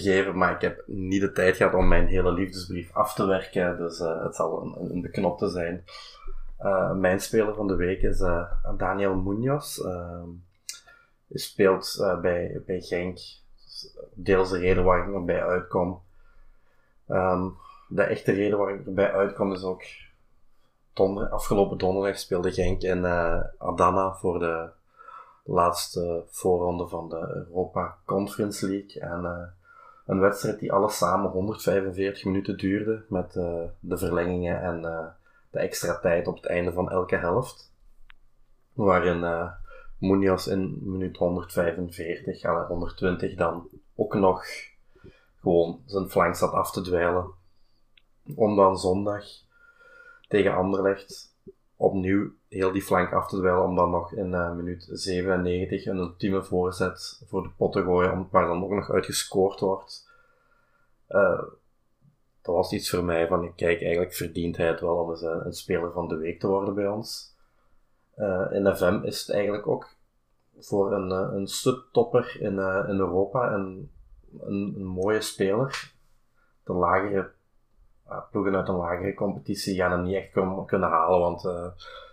geven, 0.01 0.39
maar 0.39 0.55
ik 0.55 0.61
heb 0.61 0.83
niet 0.87 1.21
de 1.21 1.33
tijd 1.33 1.57
gehad 1.57 1.75
om 1.75 1.89
mijn 1.89 2.07
hele 2.07 2.33
liefdesbrief 2.33 2.93
af 2.93 3.15
te 3.15 3.27
werken, 3.27 3.77
dus 3.77 4.01
eh, 4.01 4.23
het 4.23 4.37
zal 4.37 4.63
een, 4.63 4.91
een 4.91 5.01
beknopte 5.01 5.49
zijn. 5.49 5.85
Eh, 6.59 6.93
mijn 6.93 7.21
speler 7.21 7.55
van 7.55 7.67
de 7.67 7.77
week 7.77 8.03
is 8.03 8.21
eh, 8.21 8.53
Daniel 8.77 9.15
Munoz. 9.15 9.79
Ehm, 9.79 10.29
hij 11.29 11.39
speelt 11.39 12.17
bij, 12.23 12.63
bij 12.67 12.81
Genk. 12.81 13.19
Deels 14.15 14.51
de 14.51 14.59
reden 14.59 14.85
waar 14.85 15.03
ik 15.03 15.13
nog 15.13 15.25
bij 15.25 15.45
uitkom. 15.45 16.03
Ehm, 17.07 17.49
de 17.89 18.03
echte 18.03 18.33
reden 18.33 18.59
waar 18.59 18.75
ik 18.75 18.87
erbij 18.87 19.13
uitkom 19.13 19.53
is 19.53 19.63
ook 19.63 19.83
donder, 20.93 21.29
afgelopen 21.29 21.79
donderdag 21.79 22.19
speelde 22.19 22.53
Genk 22.53 22.83
in 22.83 23.07
Adana 23.59 24.15
voor 24.15 24.39
de 24.39 24.69
laatste 25.45 26.25
voorronde 26.27 26.89
van 26.89 27.09
de 27.09 27.47
Europa 27.49 27.97
Conference 28.05 28.69
League. 28.69 29.03
En 29.03 29.55
een 30.07 30.21
wedstrijd 30.21 30.59
die 30.59 30.73
alles 30.73 30.97
samen 30.97 31.31
145 31.31 32.25
minuten 32.25 32.57
duurde 32.57 33.05
met 33.09 33.37
eh, 33.37 33.63
de 33.81 33.99
verlengingen 33.99 34.63
en 34.63 34.85
eh, 34.85 35.07
de 35.51 35.59
extra 35.59 35.99
tijd 35.99 36.27
op 36.27 36.37
het 36.37 36.47
einde 36.47 36.73
van 36.73 36.91
elke 36.91 37.17
helft. 37.17 37.73
Waarin 38.73 39.25
eh 39.25 39.51
Munoz 39.99 40.47
in 40.47 40.79
minuut 40.83 41.17
145, 41.17 42.45
à 42.45 42.67
120 42.67 43.35
dan 43.35 43.69
ook 43.95 44.15
nog 44.15 44.45
gewoon 45.41 45.83
zijn 45.87 46.11
flank 46.11 46.35
zat 46.35 46.53
af 46.53 46.71
te 46.71 46.81
dweilen. 46.81 47.31
Om 48.35 48.57
dan 48.57 48.79
zondag 48.79 49.25
tegen 50.29 50.55
Anderlecht 50.55 51.34
opnieuw 51.85 52.33
heel 52.49 52.73
die 52.73 52.83
flank 52.83 53.13
af 53.13 53.29
te 53.29 53.37
dweilen 53.37 53.65
om 53.65 53.77
dan 53.77 53.91
nog 53.91 54.13
in 54.13 54.35
eh, 54.35 54.53
minuut 54.53 54.89
97 54.91 55.87
een 55.87 55.97
ultieme 55.97 56.43
voorzet 56.43 57.23
voor 57.27 57.43
de 57.43 57.51
pot 57.57 57.73
te 57.73 57.83
gooien, 57.83 58.29
waar 58.31 58.47
dan 58.47 58.65
ook 58.65 58.71
nog 58.71 58.91
uitgescoord 58.91 59.61
wordt. 59.61 60.11
Eh, 61.07 61.43
dat 62.43 62.55
was 62.55 62.73
iets 62.73 62.91
voor 62.91 63.05
mij 63.05 63.27
van, 63.27 63.55
kijk, 63.55 63.83
eigenlijk 63.83 64.15
verdient 64.15 64.57
hij 64.57 64.67
het 64.67 64.81
wel 64.81 64.97
om 64.97 65.11
eens 65.11 65.23
een, 65.23 65.53
speler 65.53 65.93
van 65.93 66.09
de 66.09 66.17
week 66.17 66.41
te 66.41 66.47
worden 66.47 66.75
bij 66.75 66.89
ons. 66.89 67.37
Eh, 68.15 68.47
in 68.51 68.77
FM 68.77 69.01
is 69.03 69.21
het 69.21 69.31
eigenlijk 69.31 69.67
ook 69.67 69.97
voor 70.59 70.93
een, 70.93 71.11
eh, 71.11 71.35
een 71.35 71.47
subtopper 71.47 72.37
in, 72.41 72.59
eh, 72.59 72.85
in 72.89 72.99
Europa 72.99 73.53
een, 73.53 73.91
een, 74.41 74.75
een 74.77 74.85
mooie 74.85 75.21
speler. 75.21 75.93
De 76.65 76.73
lagere 76.73 77.19
uh, 77.19 77.25
ploegen 78.31 78.57
uit 78.57 78.69
een 78.69 78.75
lagere 78.77 79.15
competitie 79.15 79.77
gaan 79.77 79.91
hem 79.91 80.03
niet 80.03 80.15
echt 80.15 80.31
kunnen 80.67 80.89
halen, 80.89 81.21
want 81.21 81.45
eh, 81.45 81.67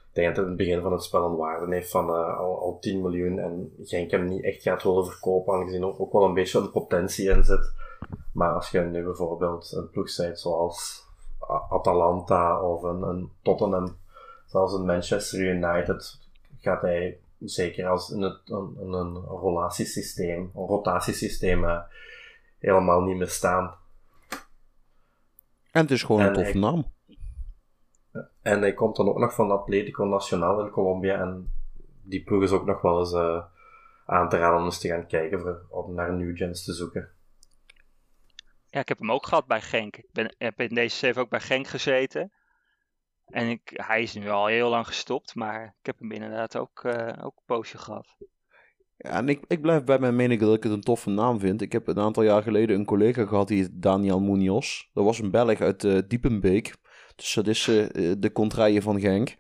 ik 0.10 0.18
denk 0.18 0.28
dat 0.36 0.44
in 0.44 0.50
het 0.50 0.58
begin 0.58 0.82
van 0.82 0.92
het 0.92 1.04
spel 1.04 1.26
een 1.26 1.36
waarde 1.36 1.74
heeft 1.74 1.92
van 1.92 2.10
eh, 2.10 2.38
al, 2.38 2.60
al 2.62 2.78
10 2.80 3.02
miljoen 3.02 3.40
en 3.40 3.74
Genk 3.84 4.12
hem 4.12 4.26
niet 4.26 4.44
echt 4.44 4.62
gaat 4.62 4.84
willen 4.84 5.06
verkopen, 5.06 5.54
aangezien 5.54 5.82
er 5.82 6.00
ook 6.00 6.14
wel 6.14 6.24
een 6.24 6.34
beetje 6.34 6.60
een 6.60 6.72
potentie 6.72 7.30
in 7.30 7.44
zit. 7.44 7.74
Maar 8.34 8.54
als 8.54 8.70
je 8.70 8.80
nu 8.80 9.04
bijvoorbeeld 9.04 9.72
een 9.72 9.90
ploeg 9.90 10.10
zijt 10.10 10.40
zoals 10.40 11.06
A- 11.50 11.66
Atalanta 11.70 12.62
of 12.62 12.84
een, 12.84 13.02
een 13.02 13.32
Tottenham, 13.42 13.98
zelfs 14.46 14.74
een 14.74 14.86
Manchester 14.86 15.40
United, 15.40 16.20
gaat 16.60 16.82
hij 16.82 17.20
zeker 17.40 17.88
als 17.88 18.08
het, 18.08 18.40
een, 18.46 18.94
een 18.94 19.16
rotatiesysteem, 20.54 21.66
eh, 21.66 21.80
helemaal 22.60 23.02
niet 23.02 23.18
meer 23.18 23.30
staan. 23.30 23.76
En 25.72 25.82
het 25.82 25.92
is 25.92 26.04
gewoon 26.04 26.22
een 26.22 26.28
En 26.28 26.34
toffe 26.34 26.58
naam. 26.58 26.92
En 28.42 28.62
hij 28.62 28.74
komt 28.74 28.96
dan 28.96 29.08
ook 29.08 29.18
nog 29.18 29.34
van 29.34 29.52
Atletico 29.52 30.04
Nacional 30.04 30.62
in 30.62 30.70
Colombia. 30.70 31.20
En 31.20 31.54
die 32.04 32.24
ploeg 32.24 32.44
is 32.44 32.52
ook 32.52 32.66
nog 32.66 32.82
wel 32.82 33.00
eens 33.00 33.14
eh, 33.14 33.44
aan 34.06 34.30
te 34.30 34.38
raden 34.38 34.60
om 34.60 34.66
eens 34.66 34.80
te 34.80 34.88
gaan 34.88 35.08
kijken 35.08 35.40
voor, 35.40 35.66
om 35.70 35.94
naar 35.94 36.14
New 36.14 36.38
Gens 36.38 36.64
te 36.64 36.74
zoeken. 36.74 37.10
Ja, 38.66 38.80
ik 38.80 38.88
heb 38.88 39.00
hem 39.00 39.12
ook 39.12 39.26
gehad 39.26 39.46
bij 39.46 39.62
Genk. 39.62 39.98
Ik 39.98 40.12
ben, 40.12 40.36
heb 40.38 40.62
in 40.62 40.76
deze 40.76 40.96
save 40.96 41.20
ook 41.20 41.30
bij 41.30 41.40
Genk 41.40 41.68
gezeten. 41.68 42.32
En 43.26 43.50
ik, 43.50 43.72
hij 43.74 44.02
is 44.02 44.14
nu 44.14 44.30
al 44.30 44.46
heel 44.46 44.70
lang 44.70 44.88
gestopt, 44.88 45.36
maar 45.36 45.64
ik 45.80 45.86
heb 45.86 46.00
hem 46.00 46.12
inderdaad 46.12 46.58
ook, 46.58 46.84
uh, 46.84 46.94
ook 47.22 47.36
een 47.36 47.44
poosje 47.46 47.78
gehad. 47.78 48.18
En 49.02 49.30
ik, 49.30 49.44
ik 49.48 49.62
blijf 49.62 49.84
bij 49.84 50.00
mijn 50.00 50.16
mening 50.16 50.40
dat 50.40 50.56
ik 50.56 50.64
het 50.64 50.72
een 50.72 50.82
toffe 50.82 51.10
naam 51.10 51.40
vind. 51.40 51.62
Ik 51.62 51.72
heb 51.72 51.88
een 51.88 52.00
aantal 52.00 52.24
jaar 52.24 52.44
geleden 52.44 52.80
een 52.80 52.86
collega 52.86 53.26
gehad, 53.26 53.48
die 53.48 53.80
Daniel 53.80 54.20
Munoz. 54.20 54.90
Dat 54.94 55.04
was 55.04 55.20
een 55.20 55.32
Belg 55.32 55.62
uit 55.62 55.84
uh, 55.84 56.00
Diepenbeek. 56.08 56.76
Dus 57.16 57.34
dat 57.34 57.48
is 57.48 57.68
uh, 57.68 57.86
de 58.18 58.32
contraille 58.34 58.82
van 58.82 59.00
Genk. 59.00 59.36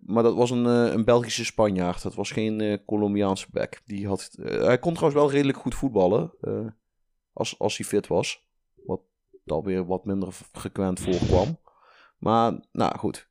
Maar 0.00 0.22
dat 0.22 0.34
was 0.34 0.50
een, 0.50 0.64
een 0.64 1.04
Belgische 1.04 1.44
Spanjaard. 1.44 2.02
Dat 2.02 2.14
was 2.14 2.30
geen 2.30 2.82
Colombiaanse 2.86 3.46
back. 3.50 3.80
Die 3.84 4.06
had, 4.06 4.30
hij 4.42 4.78
kon 4.78 4.94
trouwens 4.94 5.22
wel 5.22 5.30
redelijk 5.30 5.58
goed 5.58 5.74
voetballen. 5.74 6.32
als, 7.32 7.58
als 7.58 7.76
hij 7.76 7.86
fit 7.86 8.06
was. 8.06 8.46
Wat 8.74 9.00
alweer 9.46 9.86
wat 9.86 10.04
minder 10.04 10.32
frequent 10.32 11.00
voorkwam. 11.00 11.58
Maar, 12.18 12.66
nou 12.72 12.98
goed. 12.98 13.28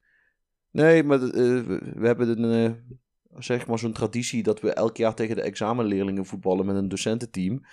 Nee, 0.72 1.03
maar 1.03 1.19
we 1.19 1.99
hebben 2.01 2.43
een 2.43 2.99
zeg 3.38 3.68
maar 3.68 3.80
zo'n 3.80 3.91
traditie 3.91 4.44
dat 4.44 4.62
we 4.62 4.74
elk 4.74 4.98
jaar 4.98 5.14
tegen 5.14 5.36
de 5.36 5.41
examenleerlingen 5.41 6.26
voetballen 6.26 6.66
met 6.66 6.76
een 6.76 6.90
docententeam. 6.90 7.66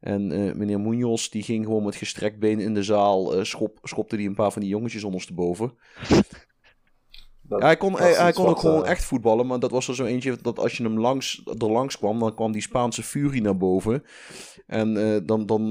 En 0.00 0.32
uh, 0.32 0.54
meneer 0.54 0.80
Munoz 0.80 1.28
die 1.28 1.42
ging 1.42 1.64
gewoon 1.64 1.84
met 1.84 1.94
gestrekt 1.94 2.38
been 2.38 2.60
in 2.60 2.74
de 2.74 2.82
zaal, 2.82 3.38
uh, 3.38 3.44
schop, 3.44 3.78
schopte 3.82 4.16
die 4.16 4.28
een 4.28 4.34
paar 4.34 4.52
van 4.52 4.62
die 4.62 4.70
jongetjes 4.70 5.04
ondersteboven. 5.04 5.72
Ja, 7.48 7.58
hij 7.58 7.76
kon, 7.76 7.96
hij, 7.96 8.12
hij 8.12 8.32
kon 8.32 8.46
ook 8.46 8.58
gewoon 8.58 8.82
uh... 8.82 8.90
echt 8.90 9.04
voetballen, 9.04 9.46
maar 9.46 9.58
dat 9.58 9.70
was 9.70 9.88
er 9.88 9.94
zo 9.94 10.04
eentje 10.04 10.38
dat 10.42 10.58
als 10.58 10.76
je 10.76 10.82
hem 10.82 10.98
langs, 10.98 11.42
er 11.44 11.70
langs 11.70 11.98
kwam, 11.98 12.18
dan 12.18 12.34
kwam 12.34 12.52
die 12.52 12.62
Spaanse 12.62 13.02
furie 13.02 13.42
naar 13.42 13.56
boven. 13.56 14.02
En 14.66 15.22
dan, 15.26 15.46
dan 15.46 15.70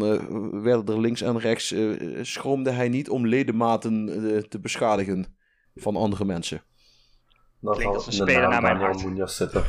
werden 0.62 0.96
er 0.96 1.02
links 1.02 1.22
en 1.22 1.40
rechts, 1.40 1.76
schroomde 2.22 2.72
hij 2.72 2.90
niet 2.90 3.10
om 3.10 3.28
ledematen 3.28 4.06
te 4.50 4.60
beschadigen 4.60 5.38
van 5.76 5.96
andere 5.96 6.26
mensen. 6.26 6.64
Dat 7.60 7.76
klinkt 7.76 7.96
als 7.96 8.06
een 8.06 8.14
speler 8.14 8.50
naar 8.50 8.62
mijn 8.62 8.78
hart. 8.78 9.04
Munoz 9.04 9.36
zitten. 9.36 9.64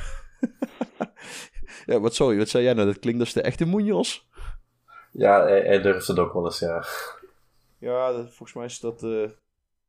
ja, 1.87 2.01
wat 2.01 2.15
sorry, 2.15 2.39
wat 2.39 2.49
zei 2.49 2.65
jij 2.65 2.73
nou? 2.73 2.87
Dat 2.87 2.99
klinkt 2.99 3.21
als 3.21 3.33
de 3.33 3.43
echte 3.43 3.67
Munoz? 3.67 4.23
Ja, 5.13 5.43
hij, 5.43 5.61
hij 5.61 5.81
durft 5.81 6.07
het 6.07 6.19
ook 6.19 6.33
wel 6.33 6.45
eens, 6.45 6.59
ja. 6.59 6.85
Ja, 7.79 8.13
dat, 8.13 8.27
volgens 8.27 8.53
mij 8.53 8.65
is 8.65 8.81
dat 8.81 9.03
uh, 9.03 9.29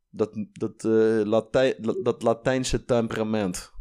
dat, 0.10 0.32
dat, 0.54 0.84
uh, 0.84 1.26
Latijn, 1.26 1.74
dat 2.04 2.22
Latijnse 2.22 2.86
temperament. 2.86 3.72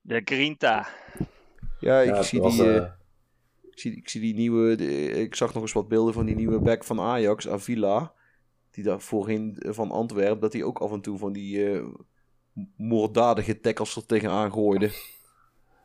De 0.00 0.20
grinta. 0.24 0.88
Ja, 1.80 2.00
ik, 2.00 2.08
ja, 2.08 2.22
zie 2.22 2.40
die, 2.40 2.64
uh, 2.64 2.84
ik, 3.70 3.78
zie, 3.78 3.96
ik 3.96 4.08
zie 4.08 4.20
die 4.20 4.34
nieuwe... 4.34 4.74
De, 4.74 5.10
ik 5.10 5.34
zag 5.34 5.54
nog 5.54 5.62
eens 5.62 5.72
wat 5.72 5.88
beelden 5.88 6.14
van 6.14 6.26
die 6.26 6.36
nieuwe 6.36 6.58
back 6.58 6.84
van 6.84 7.00
Ajax, 7.00 7.48
Avila. 7.48 8.12
Die 8.70 8.84
daar 8.84 9.00
voorheen 9.00 9.56
van 9.58 9.90
Antwerpen, 9.90 10.40
dat 10.40 10.52
hij 10.52 10.62
ook 10.62 10.78
af 10.78 10.92
en 10.92 11.00
toe 11.00 11.18
van 11.18 11.32
die 11.32 11.82
moorddadige 12.76 13.60
tackles 13.60 13.96
er 13.96 14.06
tegenaan 14.06 14.52
gooide. 14.52 14.90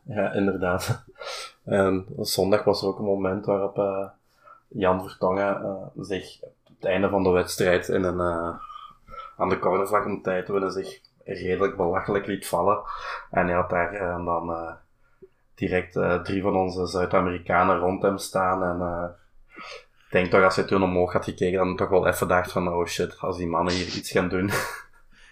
Ja, 0.04 0.34
inderdaad. 0.34 0.84
En 1.64 2.06
zondag 2.20 2.64
was 2.64 2.82
er 2.82 2.88
ook 2.88 3.00
een 3.00 3.06
moment 3.06 3.46
waarop 3.46 3.78
uh, 3.78 4.06
Jan 4.68 5.02
Vertongen 5.10 5.62
uh, 5.62 6.04
zich 6.04 6.40
op 6.44 6.76
het 6.76 6.86
einde 6.86 7.10
van 7.10 7.24
de 7.24 7.30
wedstrijd 7.30 7.88
in 7.88 8.04
een, 8.04 8.18
uh, 8.18 8.56
aan 9.38 9.50
de 9.50 9.60
cornervlag 9.60 10.06
om 10.06 10.22
tijd 10.22 10.46
te 10.46 10.52
winnen 10.52 10.72
zich 10.72 11.02
redelijk 11.24 11.76
belachelijk 11.76 12.26
liet 12.26 12.48
vallen. 12.48 12.82
En 13.32 13.46
hij 13.46 13.56
had 13.56 13.70
daar 13.70 14.24
dan 14.24 14.78
direct 15.56 15.94
drie 16.24 16.41
van 16.41 16.56
onze 16.56 16.86
Zuid-Amerikanen 16.86 17.80
rond 17.80 18.02
hem 18.02 18.18
staan. 18.18 18.64
En 18.64 19.10
ik 20.06 20.12
denk 20.12 20.32
toch 20.32 20.44
als 20.44 20.56
hij 20.56 20.66
toen 20.66 20.84
omhoog 20.84 21.14
had 21.14 21.24
gekeken, 21.24 21.58
dan 21.58 21.76
toch 21.76 21.90
wel 21.90 22.08
even 22.08 22.28
dacht 22.28 22.52
van 22.52 22.74
oh 22.74 22.86
shit, 22.86 23.20
als 23.20 23.38
die 23.38 23.48
mannen 23.48 23.74
hier 23.74 23.96
iets 23.96 24.12
gaan 24.12 24.30
doen. 24.30 24.50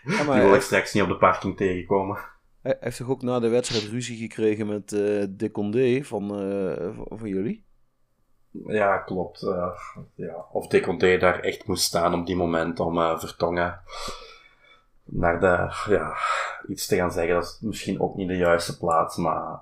Ja, 0.07 0.23
maar 0.23 0.35
die 0.35 0.45
wil 0.45 0.55
ik 0.55 0.61
straks 0.61 0.93
niet 0.93 1.03
op 1.03 1.09
de 1.09 1.17
parking 1.17 1.57
tegenkomen. 1.57 2.17
Hij 2.61 2.77
heeft 2.79 2.97
toch 2.97 3.09
ook 3.09 3.21
na 3.21 3.39
de 3.39 3.47
wedstrijd 3.47 3.83
ruzie 3.83 4.17
gekregen 4.17 4.67
met 4.67 4.91
uh, 4.91 5.25
De 5.29 5.51
Condé 5.51 6.03
van, 6.03 6.43
uh, 6.43 6.89
van 7.09 7.29
jullie? 7.29 7.65
Ja, 8.51 8.97
klopt. 8.97 9.41
Uh, 9.41 9.67
ja. 10.15 10.45
Of 10.51 10.67
De 10.67 10.79
Condé 10.79 11.17
daar 11.17 11.39
echt 11.39 11.67
moest 11.67 11.83
staan 11.83 12.13
op 12.13 12.25
die 12.25 12.35
moment 12.35 12.79
om 12.79 13.19
Vertongen 13.19 13.79
naar 15.03 15.39
de, 15.39 15.91
ja, 15.93 16.15
iets 16.67 16.87
te 16.87 16.95
gaan 16.95 17.11
zeggen. 17.11 17.33
Dat 17.33 17.43
is 17.43 17.57
misschien 17.59 18.01
ook 18.01 18.15
niet 18.15 18.27
de 18.27 18.37
juiste 18.37 18.77
plaats, 18.77 19.17
maar 19.17 19.59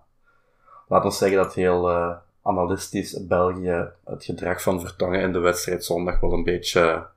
laat 0.87 1.03
ons 1.03 1.17
zeggen 1.17 1.37
dat 1.37 1.53
heel 1.53 1.89
analistisch 2.41 3.25
België 3.25 3.87
het 4.03 4.25
gedrag 4.25 4.61
van 4.61 4.81
Vertongen 4.81 5.21
in 5.21 5.31
de 5.31 5.39
wedstrijd 5.39 5.85
zondag 5.85 6.19
wel 6.19 6.33
een 6.33 6.43
beetje 6.43 7.07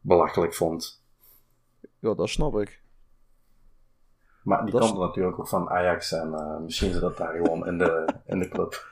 belachelijk 0.00 0.54
vond. 0.54 0.99
Ja, 2.00 2.14
dat 2.14 2.28
snap 2.28 2.58
ik. 2.58 2.82
Maar 4.42 4.64
die 4.64 4.72
dat 4.72 4.80
komt 4.80 4.98
natuurlijk 4.98 5.38
ook 5.38 5.48
van 5.48 5.68
Ajax 5.68 6.12
en 6.12 6.28
uh, 6.32 6.58
misschien 6.58 6.92
zit 6.92 7.00
dat 7.00 7.16
daar 7.16 7.34
gewoon 7.34 7.66
in 7.66 7.78
de, 7.78 8.14
in 8.26 8.38
de 8.38 8.48
club. 8.48 8.88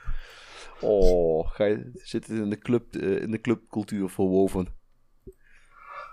Oh, 0.80 1.50
ga 1.50 1.64
je, 1.64 1.90
zit 1.94 2.26
het 2.26 2.38
in 2.38 2.50
de, 2.50 2.58
club, 2.58 2.94
uh, 2.94 3.22
in 3.22 3.30
de 3.30 3.40
clubcultuur 3.40 4.08
verwoven? 4.08 4.66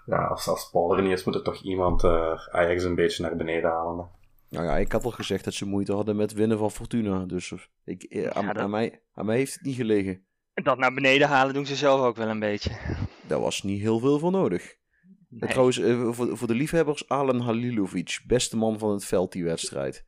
Ja, 0.06 0.26
als, 0.26 0.48
als 0.48 0.70
Paul 0.70 0.96
er 0.96 1.02
niet 1.02 1.12
is, 1.12 1.24
moet 1.24 1.36
er 1.36 1.44
toch 1.44 1.62
iemand 1.62 2.04
uh, 2.04 2.48
Ajax 2.48 2.84
een 2.84 2.96
beetje 2.96 3.24
naar 3.24 3.36
beneden 3.36 3.70
halen. 3.70 4.10
Nou 4.50 4.66
ja, 4.66 4.78
ik 4.78 4.92
had 4.92 5.04
al 5.04 5.12
gezegd 5.12 5.44
dat 5.44 5.54
ze 5.54 5.66
moeite 5.66 5.94
hadden 5.94 6.16
met 6.16 6.34
winnen 6.34 6.58
van 6.58 6.72
Fortuna. 6.72 7.26
Dus 7.26 7.54
ik, 7.84 8.30
aan, 8.34 8.46
dat... 8.46 8.58
aan, 8.58 8.70
mij, 8.70 9.02
aan 9.14 9.26
mij 9.26 9.38
heeft 9.38 9.54
het 9.54 9.64
niet 9.64 9.76
gelegen. 9.76 10.26
Dat 10.54 10.78
naar 10.78 10.94
beneden 10.94 11.28
halen 11.28 11.54
doen 11.54 11.66
ze 11.66 11.76
zelf 11.76 12.02
ook 12.02 12.16
wel 12.16 12.30
een 12.30 12.40
beetje. 12.40 12.78
Daar 13.28 13.40
was 13.40 13.64
niet 13.64 13.82
heel 13.82 14.00
veel 14.00 14.20
voor 14.20 14.32
nodig. 14.32 14.76
Nee. 15.30 15.50
Trouwens, 15.50 15.78
eh, 15.78 16.12
voor, 16.12 16.38
voor 16.38 16.48
de 16.48 16.56
liefhebbers, 16.56 17.10
Alen 17.10 17.40
Halilovic, 17.40 18.20
beste 18.28 18.58
man 18.58 18.80
van 18.80 18.92
het 18.92 19.06
veld 19.06 19.32
die 19.32 19.44
wedstrijd. 19.44 20.06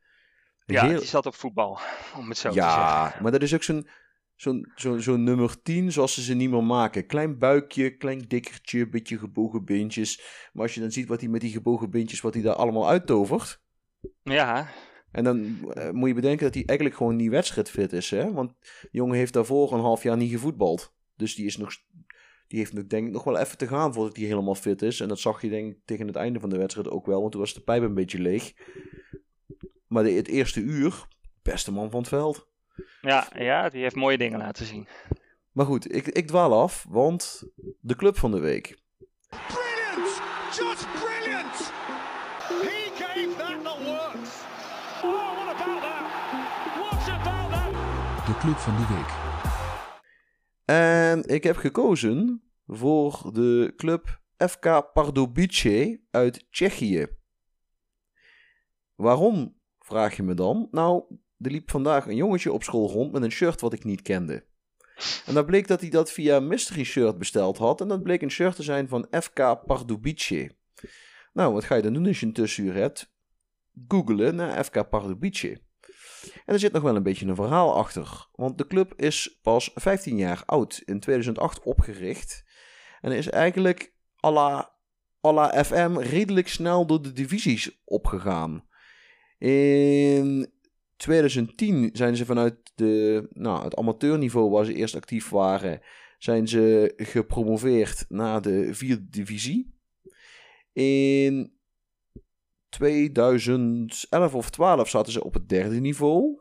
Ja, 0.65 0.85
Heel... 0.85 0.99
die 0.99 1.07
zat 1.07 1.26
op 1.26 1.35
voetbal, 1.35 1.80
om 2.19 2.30
het 2.30 2.38
zo 2.38 2.48
ja, 2.48 2.53
te 2.53 2.60
zeggen. 2.60 2.81
Ja, 2.81 3.22
maar 3.22 3.31
dat 3.31 3.41
is 3.41 3.53
ook 3.53 3.64
zo'n 3.64 3.88
zo'n 4.35 4.72
zo, 4.76 4.98
zo 4.98 5.15
nummer 5.15 5.61
10 5.61 5.91
zoals 5.91 6.14
ze 6.14 6.22
ze 6.22 6.34
niet 6.34 6.49
meer 6.49 6.64
maken. 6.64 7.06
Klein 7.06 7.38
buikje, 7.38 7.98
klein 7.98 8.19
dikkertje, 8.27 8.89
beetje 8.89 9.18
gebogen 9.18 9.65
beentjes. 9.65 10.22
Maar 10.53 10.64
als 10.64 10.73
je 10.73 10.80
dan 10.80 10.91
ziet 10.91 11.07
wat 11.07 11.19
hij 11.19 11.30
met 11.30 11.41
die 11.41 11.52
gebogen 11.52 11.89
beentjes, 11.89 12.22
wat 12.22 12.34
hij 12.34 12.44
daar 12.44 12.56
allemaal 12.56 12.89
uittovert. 12.89 13.61
Ja. 14.23 14.69
En 15.11 15.23
dan 15.23 15.38
uh, 15.38 15.89
moet 15.91 16.07
je 16.07 16.15
bedenken 16.15 16.45
dat 16.45 16.53
hij 16.53 16.64
eigenlijk 16.65 16.98
gewoon 16.98 17.15
niet 17.15 17.30
wedstrijdfit 17.30 17.94
is. 17.94 18.10
Hè? 18.10 18.31
Want 18.34 18.53
de 18.60 18.88
jongen 18.91 19.18
heeft 19.18 19.34
daarvoor 19.34 19.73
een 19.73 19.80
half 19.80 20.03
jaar 20.03 20.18
niet 20.18 20.31
gevoetbald. 20.31 20.95
Dus 21.15 21.35
die 21.35 21.45
is 21.45 21.57
nog 21.57 21.72
die 22.47 22.59
heeft 22.59 22.89
denk 22.89 23.07
ik 23.07 23.13
nog 23.13 23.23
wel 23.23 23.37
even 23.37 23.57
te 23.57 23.67
gaan 23.67 23.93
voordat 23.93 24.15
hij 24.15 24.25
helemaal 24.25 24.55
fit 24.55 24.81
is. 24.81 24.99
En 24.99 25.07
dat 25.07 25.19
zag 25.19 25.41
je 25.41 25.49
denk 25.49 25.71
ik 25.71 25.79
tegen 25.85 26.07
het 26.07 26.15
einde 26.15 26.39
van 26.39 26.49
de 26.49 26.57
wedstrijd 26.57 26.89
ook 26.89 27.05
wel. 27.05 27.19
Want 27.19 27.31
toen 27.31 27.41
was 27.41 27.53
de 27.53 27.61
pijp 27.61 27.83
een 27.83 27.93
beetje 27.93 28.19
leeg. 28.19 28.53
Maar 29.87 30.03
de, 30.03 30.11
het 30.11 30.27
eerste 30.27 30.59
uur, 30.59 31.07
beste 31.41 31.71
man 31.71 31.89
van 31.89 31.99
het 31.99 32.09
veld. 32.09 32.47
Ja, 33.01 33.27
ja, 33.35 33.69
die 33.69 33.81
heeft 33.81 33.95
mooie 33.95 34.17
dingen 34.17 34.39
laten 34.39 34.65
zien. 34.65 34.87
Maar 35.51 35.65
goed, 35.65 35.95
ik, 35.95 36.07
ik 36.07 36.27
dwaal 36.27 36.61
af, 36.61 36.85
want 36.89 37.43
de 37.79 37.95
club 37.95 38.17
van 38.17 38.31
de 38.31 38.39
week. 38.39 38.77
Brilliant! 39.29 40.21
Just 40.51 40.87
brilliant! 40.91 41.71
He 42.61 42.91
gave 42.95 43.35
that 43.37 43.63
the 43.63 43.83
works. 43.85 44.31
Oh, 45.03 45.35
what 45.35 45.55
about 45.55 45.81
that? 45.81 46.05
What 46.79 47.09
about 47.09 47.51
that? 47.51 48.25
De 48.25 48.37
club 48.37 48.57
van 48.57 48.75
de 48.75 48.93
week. 48.93 49.26
En 50.68 51.23
ik 51.23 51.44
heb 51.44 51.56
gekozen 51.56 52.41
voor 52.65 53.30
de 53.34 53.73
club 53.76 54.22
FK 54.38 54.91
Pardubice 54.94 56.02
uit 56.11 56.45
Tsjechië. 56.49 57.07
Waarom, 58.95 59.60
vraag 59.80 60.15
je 60.15 60.23
me 60.23 60.34
dan? 60.34 60.68
Nou, 60.72 61.03
er 61.38 61.52
liep 61.52 61.72
vandaag 61.72 62.07
een 62.07 62.15
jongetje 62.15 62.52
op 62.52 62.64
school 62.64 62.89
rond 62.89 63.11
met 63.11 63.22
een 63.23 63.31
shirt 63.31 63.61
wat 63.61 63.73
ik 63.73 63.84
niet 63.84 64.02
kende. 64.02 64.45
En 65.26 65.34
dan 65.34 65.45
bleek 65.45 65.68
dat 65.68 65.81
hij 65.81 65.89
dat 65.89 66.11
via 66.11 66.39
Mystery 66.39 66.84
Shirt 66.84 67.18
besteld 67.18 67.57
had. 67.57 67.81
En 67.81 67.88
dat 67.88 68.03
bleek 68.03 68.22
een 68.22 68.31
shirt 68.31 68.56
te 68.56 68.64
zijn 68.64 68.88
van 68.88 69.07
FK 69.11 69.65
Pardubice. 69.65 70.52
Nou, 71.34 71.53
wat 71.53 71.64
ga 71.64 71.76
je 71.76 71.81
dan 71.81 71.94
doen 71.94 72.07
als 72.07 72.19
je 72.19 72.26
een 72.26 72.34
tussenuur 72.34 72.73
hebt? 72.73 73.14
Googelen 73.88 74.35
naar 74.35 74.64
FK 74.64 74.89
Pardubice. 74.89 75.61
En 76.45 76.53
er 76.53 76.60
zit 76.60 76.72
nog 76.72 76.84
wel 76.84 76.95
een 76.95 77.03
beetje 77.03 77.26
een 77.26 77.35
verhaal 77.35 77.76
achter. 77.76 78.27
Want 78.31 78.57
de 78.57 78.68
club 78.68 78.94
is 78.95 79.39
pas 79.41 79.72
15 79.76 80.18
jaar 80.18 80.44
oud, 80.45 80.81
in 80.85 80.99
2008 80.99 81.64
opgericht. 81.64 82.44
En 83.02 83.11
is 83.11 83.30
eigenlijk 83.30 83.94
à 84.26 84.31
la, 85.22 85.64
FM 85.65 85.98
redelijk 85.98 86.48
snel 86.48 86.85
door 86.85 87.02
de 87.02 87.14
divisies 87.14 87.81
opgegaan. 87.85 88.65
In 89.38 90.52
2010 90.98 91.89
zijn 91.94 92.15
ze 92.15 92.26
vanuit 92.26 92.56
de, 92.76 93.27
nou, 93.30 93.64
het 93.64 93.76
amateurniveau 93.76 94.49
waar 94.49 94.65
ze 94.65 94.73
eerst 94.73 94.95
actief 94.95 95.30
waren, 95.30 95.81
zijn 96.18 96.48
ze 96.48 96.94
gepromoveerd 96.95 98.06
naar 98.10 98.41
de 98.41 98.73
vierde 98.73 99.10
divisie. 99.10 99.76
In 100.73 101.56
2011 102.69 104.35
of 104.35 104.49
12 104.49 104.89
zaten 104.89 105.11
ze 105.11 105.23
op 105.23 105.34
het 105.34 105.49
derde 105.49 105.80
niveau. 105.80 106.39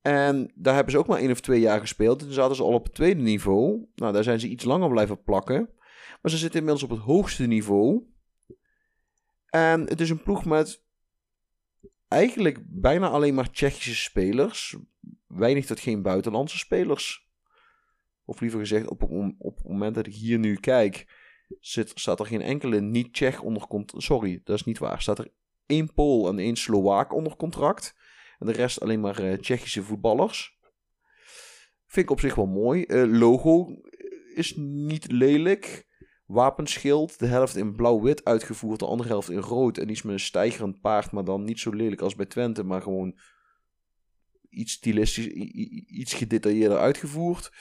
En 0.00 0.52
daar 0.54 0.74
hebben 0.74 0.92
ze 0.92 0.98
ook 0.98 1.06
maar 1.06 1.18
één 1.18 1.30
of 1.30 1.40
twee 1.40 1.60
jaar 1.60 1.80
gespeeld. 1.80 2.20
En 2.20 2.26
toen 2.26 2.34
zaten 2.34 2.56
ze 2.56 2.62
al 2.62 2.72
op 2.72 2.84
het 2.84 2.94
tweede 2.94 3.22
niveau. 3.22 3.86
Nou, 3.94 4.12
daar 4.12 4.22
zijn 4.22 4.40
ze 4.40 4.48
iets 4.48 4.64
langer 4.64 4.88
blijven 4.88 5.22
plakken. 5.22 5.68
Maar 6.22 6.30
ze 6.30 6.36
zitten 6.36 6.58
inmiddels 6.58 6.84
op 6.84 6.90
het 6.90 7.06
hoogste 7.06 7.46
niveau. 7.46 8.02
En 9.46 9.80
het 9.80 10.00
is 10.00 10.10
een 10.10 10.22
ploeg 10.22 10.44
met 10.44 10.84
eigenlijk 12.08 12.58
bijna 12.66 13.08
alleen 13.08 13.34
maar 13.34 13.50
Tsjechische 13.50 13.94
spelers. 13.94 14.76
Weinig 15.26 15.66
tot 15.66 15.80
geen 15.80 16.02
buitenlandse 16.02 16.58
spelers. 16.58 17.28
Of 18.24 18.40
liever 18.40 18.58
gezegd, 18.58 18.88
op, 18.88 19.02
op, 19.02 19.34
op 19.38 19.56
het 19.56 19.68
moment 19.68 19.94
dat 19.94 20.06
ik 20.06 20.14
hier 20.14 20.38
nu 20.38 20.54
kijk, 20.56 21.06
zit, 21.60 21.92
staat 21.94 22.20
er 22.20 22.26
geen 22.26 22.42
enkele 22.42 22.80
niet-Tsjech 22.80 23.40
onder 23.40 23.66
contract. 23.66 24.04
Sorry, 24.04 24.40
dat 24.44 24.56
is 24.56 24.64
niet 24.64 24.78
waar. 24.78 25.02
Staat 25.02 25.18
er 25.18 25.32
één 25.66 25.92
Pool 25.94 26.28
en 26.28 26.38
één 26.38 26.56
Slowaak 26.56 27.12
onder 27.12 27.36
contract. 27.36 27.94
En 28.38 28.46
de 28.46 28.52
rest 28.52 28.80
alleen 28.80 29.00
maar 29.00 29.22
uh, 29.22 29.32
Tsjechische 29.32 29.82
voetballers. 29.82 30.58
Vind 31.86 32.06
ik 32.06 32.10
op 32.10 32.20
zich 32.20 32.34
wel 32.34 32.46
mooi. 32.46 32.84
Uh, 32.86 33.18
logo 33.18 33.80
is 34.34 34.54
niet 34.56 35.12
lelijk. 35.12 35.86
Wapenschild, 36.26 37.18
de 37.18 37.26
helft 37.26 37.56
in 37.56 37.74
blauw-wit 37.74 38.24
uitgevoerd, 38.24 38.78
de 38.78 38.86
andere 38.86 39.08
helft 39.08 39.30
in 39.30 39.38
rood. 39.38 39.78
En 39.78 39.90
iets 39.90 40.02
met 40.02 40.12
een 40.12 40.20
stijgerend 40.20 40.80
paard, 40.80 41.10
maar 41.10 41.24
dan 41.24 41.44
niet 41.44 41.60
zo 41.60 41.70
lelijk 41.70 42.00
als 42.00 42.14
bij 42.14 42.26
Twente, 42.26 42.62
maar 42.62 42.82
gewoon 42.82 43.18
iets 44.48 44.72
stilistisch, 44.72 45.26
iets 45.86 46.14
gedetailleerder 46.14 46.78
uitgevoerd. 46.78 47.52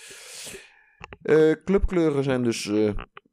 Uh, 1.23 1.55
clubkleuren 1.64 2.23
zijn 2.23 2.43
dus 2.43 2.72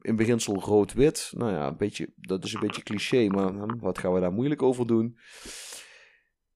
in 0.01 0.17
beginsel 0.17 0.61
rood-wit. 0.61 1.33
Nou 1.37 1.53
ja, 1.53 1.67
een 1.67 1.77
beetje, 1.77 2.13
dat 2.17 2.45
is 2.45 2.53
een 2.53 2.61
beetje 2.61 2.83
cliché, 2.83 3.27
maar 3.27 3.53
hm, 3.53 3.79
wat 3.79 3.99
gaan 3.99 4.13
we 4.13 4.21
daar 4.21 4.33
moeilijk 4.33 4.63
over 4.63 4.87
doen? 4.87 5.19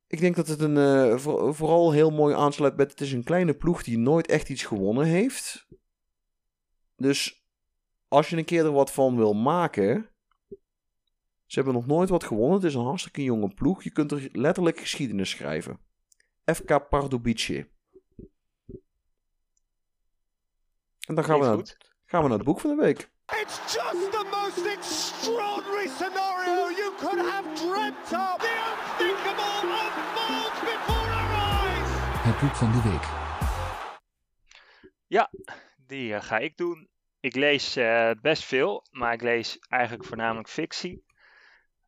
Ik 0.07 0.21
denk 0.21 0.37
dat 0.37 0.49
het 0.49 0.61
een, 0.61 0.77
uh, 0.77 1.17
voor, 1.19 1.55
vooral 1.55 1.93
heel 1.93 2.11
mooi 2.11 2.35
aansluit 2.35 2.77
met... 2.77 2.91
Het 2.91 3.01
is 3.01 3.13
een 3.13 3.25
kleine 3.25 3.55
ploeg 3.55 3.83
die 3.83 3.99
nooit 3.99 4.27
echt 4.27 4.49
iets 4.49 4.65
gewonnen 4.65 5.05
heeft. 5.05 5.67
Dus 6.97 7.47
als 8.09 8.29
je 8.29 8.37
een 8.37 8.45
keer 8.45 8.65
er 8.65 8.73
wat 8.73 8.93
van 8.93 9.17
wil 9.17 9.35
maken... 9.35 10.09
Ze 11.47 11.61
hebben 11.61 11.75
nog 11.75 11.87
nooit 11.87 12.09
wat 12.09 12.25
gewonnen. 12.25 12.57
Het 12.57 12.65
is 12.65 12.75
een 12.75 12.85
hartstikke 12.85 13.23
jonge 13.23 13.55
ploeg. 13.55 13.83
Je 13.83 13.91
kunt 13.91 14.13
er 14.13 14.29
letterlijk 14.33 14.79
geschiedenis 14.79 15.31
schrijven. 15.31 15.81
FK 16.45 16.89
Pardubice. 16.89 17.69
En 21.07 21.15
dan 21.15 21.25
gaan 21.25 21.39
we, 21.39 21.45
naar, 21.45 21.77
gaan 22.05 22.23
we 22.23 22.29
naar 22.29 22.37
het 22.37 22.47
boek 22.47 22.61
van 22.61 22.77
de 22.77 22.83
week. 22.83 23.13
It's 23.33 23.57
just 23.73 24.11
the 24.13 24.25
most 24.31 24.67
extraordinary 24.67 25.89
scenario 25.89 26.69
you 26.69 26.93
could 26.99 27.19
have 27.19 27.55
dreamt 27.55 28.13
of. 28.13 28.39
The 28.39 28.53
unthinkable 28.71 29.71
unfolds 29.73 30.61
before 30.61 31.09
our 31.09 31.33
eyes. 31.33 31.89
Het 32.25 32.41
boek 32.41 32.55
van 32.55 32.73
de 32.73 32.83
week. 32.83 33.07
Ja, 35.07 35.31
die 35.77 36.13
uh, 36.13 36.23
ga 36.23 36.39
ik 36.39 36.57
doen. 36.57 36.89
Ik 37.21 37.35
lees 37.35 37.77
uh, 37.77 38.11
best 38.21 38.45
veel, 38.45 38.87
maar 38.91 39.13
ik 39.13 39.23
lees 39.23 39.59
eigenlijk 39.59 40.05
voornamelijk 40.05 40.49
fictie. 40.49 41.05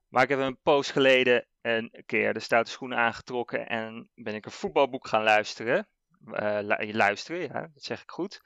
Maar 0.08 0.22
ik 0.22 0.28
heb 0.28 0.38
een 0.38 0.60
poos 0.62 0.90
geleden 0.90 1.46
een 1.60 2.02
keer 2.06 2.34
de 2.34 2.40
stoute 2.40 2.70
schoenen 2.70 2.98
aangetrokken 2.98 3.68
en 3.68 4.10
ben 4.14 4.34
ik 4.34 4.44
een 4.44 4.52
voetbalboek 4.52 5.06
gaan 5.08 5.22
luisteren. 5.22 5.88
Uh, 6.26 6.58
luisteren, 6.92 7.40
ja, 7.40 7.60
dat 7.60 7.82
zeg 7.82 8.02
ik 8.02 8.10
goed. 8.10 8.40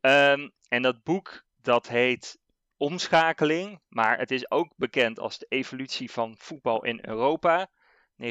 Um, 0.00 0.52
en 0.68 0.82
dat 0.82 1.02
boek 1.02 1.44
dat 1.62 1.88
heet 1.88 2.40
Omschakeling, 2.76 3.80
maar 3.88 4.18
het 4.18 4.30
is 4.30 4.50
ook 4.50 4.72
bekend 4.76 5.18
als 5.18 5.38
de 5.38 5.46
evolutie 5.48 6.10
van 6.10 6.36
voetbal 6.38 6.84
in 6.84 6.98
Europa. 7.02 7.70
1992-2021 8.22 8.24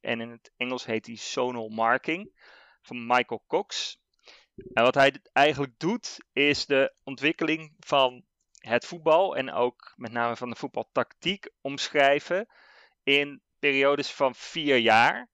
en 0.00 0.20
in 0.20 0.30
het 0.30 0.52
Engels 0.56 0.84
heet 0.84 1.04
die 1.04 1.18
Zonal 1.18 1.68
Marking 1.68 2.32
van 2.82 3.06
Michael 3.06 3.44
Cox. 3.46 3.98
En 4.72 4.82
wat 4.82 4.94
hij 4.94 5.20
eigenlijk 5.32 5.78
doet 5.78 6.18
is 6.32 6.66
de 6.66 6.94
ontwikkeling 7.04 7.74
van 7.78 8.24
het 8.58 8.86
voetbal 8.86 9.36
en 9.36 9.52
ook 9.52 9.92
met 9.96 10.12
name 10.12 10.36
van 10.36 10.50
de 10.50 10.56
voetbaltactiek 10.56 11.50
omschrijven 11.60 12.48
in 13.02 13.42
periodes 13.58 14.12
van 14.12 14.34
vier 14.34 14.76
jaar. 14.76 15.28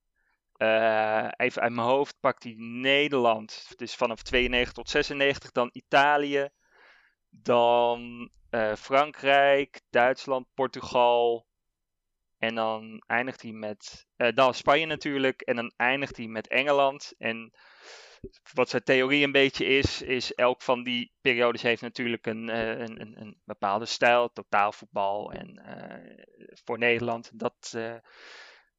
Uh, 0.62 1.28
even 1.36 1.62
uit 1.62 1.72
mijn 1.72 1.86
hoofd 1.86 2.20
pakt 2.20 2.43
hij 2.43 2.55
Nederland, 2.56 3.72
dus 3.76 3.94
vanaf 3.94 4.22
92 4.22 4.72
tot 4.72 4.90
96, 4.90 5.51
dan 5.51 5.70
Italië, 5.72 6.48
dan 7.30 8.30
uh, 8.51 8.74
Frankrijk, 8.74 9.80
Duitsland, 9.90 10.47
Portugal. 10.55 11.47
En 12.39 12.55
dan 12.55 13.02
eindigt 13.06 13.43
hij 13.43 13.52
met, 13.52 14.06
uh, 14.16 14.28
dan 14.34 14.55
Spanje 14.55 14.86
natuurlijk, 14.86 15.40
en 15.40 15.56
dan 15.56 15.72
eindigt 15.76 16.16
hij 16.16 16.26
met 16.26 16.48
Engeland. 16.48 17.14
En 17.18 17.52
wat 18.52 18.68
zijn 18.68 18.82
theorie 18.82 19.24
een 19.24 19.32
beetje 19.32 19.64
is, 19.64 20.02
is 20.02 20.34
elk 20.34 20.62
van 20.62 20.82
die 20.82 21.12
periodes 21.20 21.62
heeft 21.62 21.82
natuurlijk 21.82 22.26
een, 22.26 22.48
een, 22.48 23.01
een, 23.01 23.20
een 23.20 23.40
bepaalde 23.44 23.86
stijl, 23.86 24.32
totaalvoetbal 24.32 25.32
en 25.32 25.62
voor 26.64 26.78
Nederland, 26.78 27.30
dat 27.39 27.76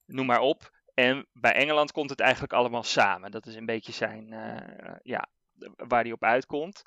noem 0.06 0.26
maar 0.26 0.42
op. 0.42 0.72
En 0.94 1.28
bij 1.34 1.54
Engeland 1.54 1.92
komt 1.92 2.10
het 2.10 2.20
eigenlijk 2.20 2.54
allemaal 2.54 2.84
samen. 2.84 3.32
Dat 3.32 3.46
is 3.46 3.56
een 3.56 3.66
beetje 3.66 3.92
zijn, 3.92 4.34
uh, 4.34 4.96
ja, 5.02 5.28
waar 5.76 6.04
hij 6.04 6.12
op 6.12 6.24
uitkomt. 6.24 6.82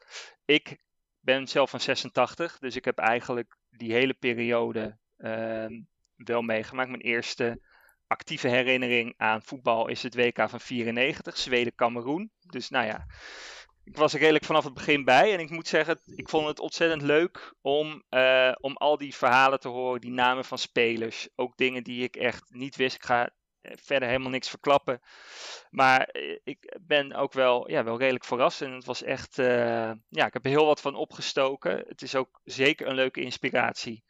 Ik 0.45 0.78
ben 1.20 1.47
zelf 1.47 1.70
van 1.70 1.81
86, 1.81 2.59
dus 2.59 2.77
ik 2.77 2.85
heb 2.85 2.99
eigenlijk 2.99 3.57
die 3.70 3.93
hele 3.93 4.15
periode 4.15 4.99
uh, 5.19 5.66
wel 6.16 6.43
meegemaakt. 6.43 6.89
Mijn 6.89 7.01
eerste 7.01 7.61
actieve 8.07 8.49
herinnering 8.49 9.15
aan 9.16 9.43
voetbal 9.43 9.89
is 9.89 10.03
het 10.03 10.15
WK 10.15 10.49
van 10.49 10.61
94, 10.61 11.37
Zweden-Cameroen. 11.37 12.31
Dus 12.41 12.69
nou 12.69 12.87
ja, 12.87 13.07
ik 13.85 13.97
was 13.97 14.12
er 14.12 14.20
redelijk 14.20 14.45
vanaf 14.45 14.65
het 14.65 14.74
begin 14.74 15.05
bij. 15.05 15.33
En 15.33 15.41
ik 15.41 15.51
moet 15.51 15.69
zeggen, 15.69 16.01
ik 16.05 16.28
vond 16.28 16.47
het 16.47 16.61
ontzettend 16.61 17.03
leuk 17.03 17.55
om, 17.61 18.03
uh, 18.11 18.53
om 18.61 18.77
al 18.77 18.97
die 18.97 19.15
verhalen 19.15 19.61
te 19.61 19.69
horen, 19.69 20.01
die 20.01 20.11
namen 20.11 20.45
van 20.45 20.59
spelers. 20.59 21.28
Ook 21.35 21.57
dingen 21.57 21.85
die 21.85 22.03
ik 22.03 22.16
echt 22.16 22.55
niet 22.55 22.77
wist. 22.77 22.95
Ik 22.95 23.05
ga 23.05 23.31
verder 23.75 24.09
helemaal 24.09 24.31
niks 24.31 24.49
verklappen. 24.49 25.01
Maar 25.71 26.01
eh, 26.01 26.39
ik 26.45 26.77
ben 26.81 27.13
ook 27.13 27.33
wel, 27.33 27.71
ja, 27.71 27.85
wel 27.85 27.99
redelijk 27.99 28.25
verrast. 28.25 28.63
En 28.63 28.73
het 28.73 28.85
was 28.85 29.03
echt, 29.03 29.39
uh, 29.39 29.93
ja, 30.09 30.27
ik 30.27 30.33
heb 30.33 30.45
er 30.45 30.51
heel 30.51 30.67
wat 30.67 30.81
van 30.81 30.95
opgestoken. 30.95 31.85
Het 31.89 32.03
is 32.03 32.15
ook 32.15 32.41
zeker 32.45 32.87
een 32.87 32.95
leuke 32.95 33.21
inspiratie. 33.21 34.05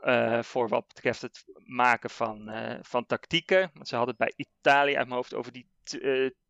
Uh, 0.00 0.42
voor 0.42 0.68
wat 0.68 0.86
betreft 0.86 1.22
het 1.22 1.44
maken 1.64 2.10
van, 2.10 2.50
uh, 2.50 2.78
van 2.82 3.06
tactieken. 3.06 3.70
Want 3.74 3.88
ze 3.88 3.96
hadden 3.96 4.14
het 4.18 4.34
bij 4.34 4.46
Italië 4.46 4.96
uit 4.96 5.06
mijn 5.06 5.16
hoofd 5.16 5.34
over 5.34 5.52
die 5.52 5.68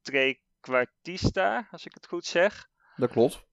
trequartista, 0.03 1.69
als 1.71 1.87
ik 1.87 1.95
het 1.95 2.07
goed 2.07 2.25
zeg. 2.25 2.69
Dat 2.97 3.11
klopt. 3.11 3.45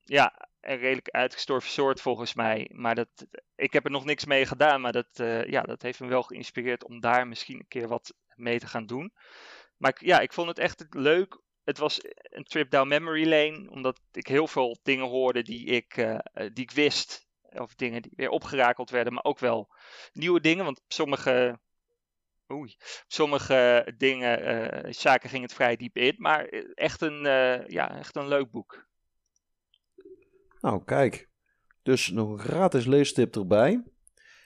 ja, 0.00 0.48
een 0.62 0.78
redelijk 0.78 1.08
uitgestorven 1.08 1.70
soort 1.70 2.00
volgens 2.00 2.34
mij. 2.34 2.70
Maar 2.72 2.94
dat, 2.94 3.08
ik 3.54 3.72
heb 3.72 3.84
er 3.84 3.90
nog 3.90 4.04
niks 4.04 4.24
mee 4.24 4.46
gedaan. 4.46 4.80
Maar 4.80 4.92
dat, 4.92 5.18
uh, 5.20 5.44
ja, 5.44 5.62
dat 5.62 5.82
heeft 5.82 6.00
me 6.00 6.06
wel 6.06 6.22
geïnspireerd 6.22 6.84
om 6.84 7.00
daar 7.00 7.26
misschien 7.28 7.58
een 7.58 7.68
keer 7.68 7.88
wat 7.88 8.14
mee 8.34 8.58
te 8.58 8.66
gaan 8.66 8.86
doen. 8.86 9.12
Maar 9.76 9.90
ik, 9.90 10.00
ja, 10.00 10.20
ik 10.20 10.32
vond 10.32 10.48
het 10.48 10.58
echt 10.58 10.84
leuk. 10.90 11.40
Het 11.64 11.78
was 11.78 12.00
een 12.22 12.44
trip 12.44 12.70
down 12.70 12.88
memory 12.88 13.28
lane. 13.28 13.70
Omdat 13.70 14.00
ik 14.12 14.26
heel 14.26 14.46
veel 14.46 14.78
dingen 14.82 15.06
hoorde 15.06 15.42
die 15.42 15.66
ik, 15.66 15.96
uh, 15.96 16.18
die 16.34 16.64
ik 16.64 16.70
wist. 16.70 17.26
Of 17.42 17.74
dingen 17.74 18.02
die 18.02 18.12
weer 18.16 18.28
opgerakeld 18.28 18.90
werden. 18.90 19.12
Maar 19.12 19.24
ook 19.24 19.38
wel 19.38 19.74
nieuwe 20.12 20.40
dingen. 20.40 20.64
Want 20.64 20.82
sommige 20.88 21.60
Oei. 22.52 22.76
Sommige 23.06 23.92
dingen, 23.96 24.40
uh, 24.86 24.92
zaken 24.92 25.28
ging 25.30 25.42
het 25.42 25.54
vrij 25.54 25.76
diep 25.76 25.96
in. 25.96 26.14
Maar 26.18 26.44
echt 26.74 27.00
een, 27.00 27.22
ja, 27.66 27.98
echt 27.98 28.16
een 28.16 28.28
leuk 28.28 28.50
boek. 28.50 28.90
Nou, 30.62 30.84
kijk. 30.84 31.28
Dus 31.82 32.10
nog 32.10 32.30
een 32.30 32.38
gratis 32.38 32.86
leestip 32.86 33.36
erbij. 33.36 33.70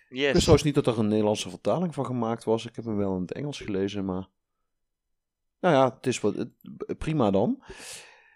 Yes. 0.09 0.27
Ik 0.27 0.33
wist 0.33 0.39
trouwens 0.39 0.63
niet 0.63 0.75
dat 0.75 0.87
er 0.87 0.99
een 0.99 1.09
Nederlandse 1.09 1.51
vertaling 1.51 1.95
van 1.95 2.05
gemaakt 2.05 2.45
was. 2.45 2.67
Ik 2.67 2.77
heb 2.77 2.85
hem 2.85 2.97
wel 2.97 3.15
in 3.15 3.21
het 3.21 3.33
Engels 3.33 3.61
gelezen, 3.61 4.05
maar... 4.05 4.29
Nou 5.61 5.75
ja, 5.75 5.95
het 5.95 6.07
is 6.07 6.21
wat, 6.21 6.35
prima 6.99 7.31
dan. 7.31 7.65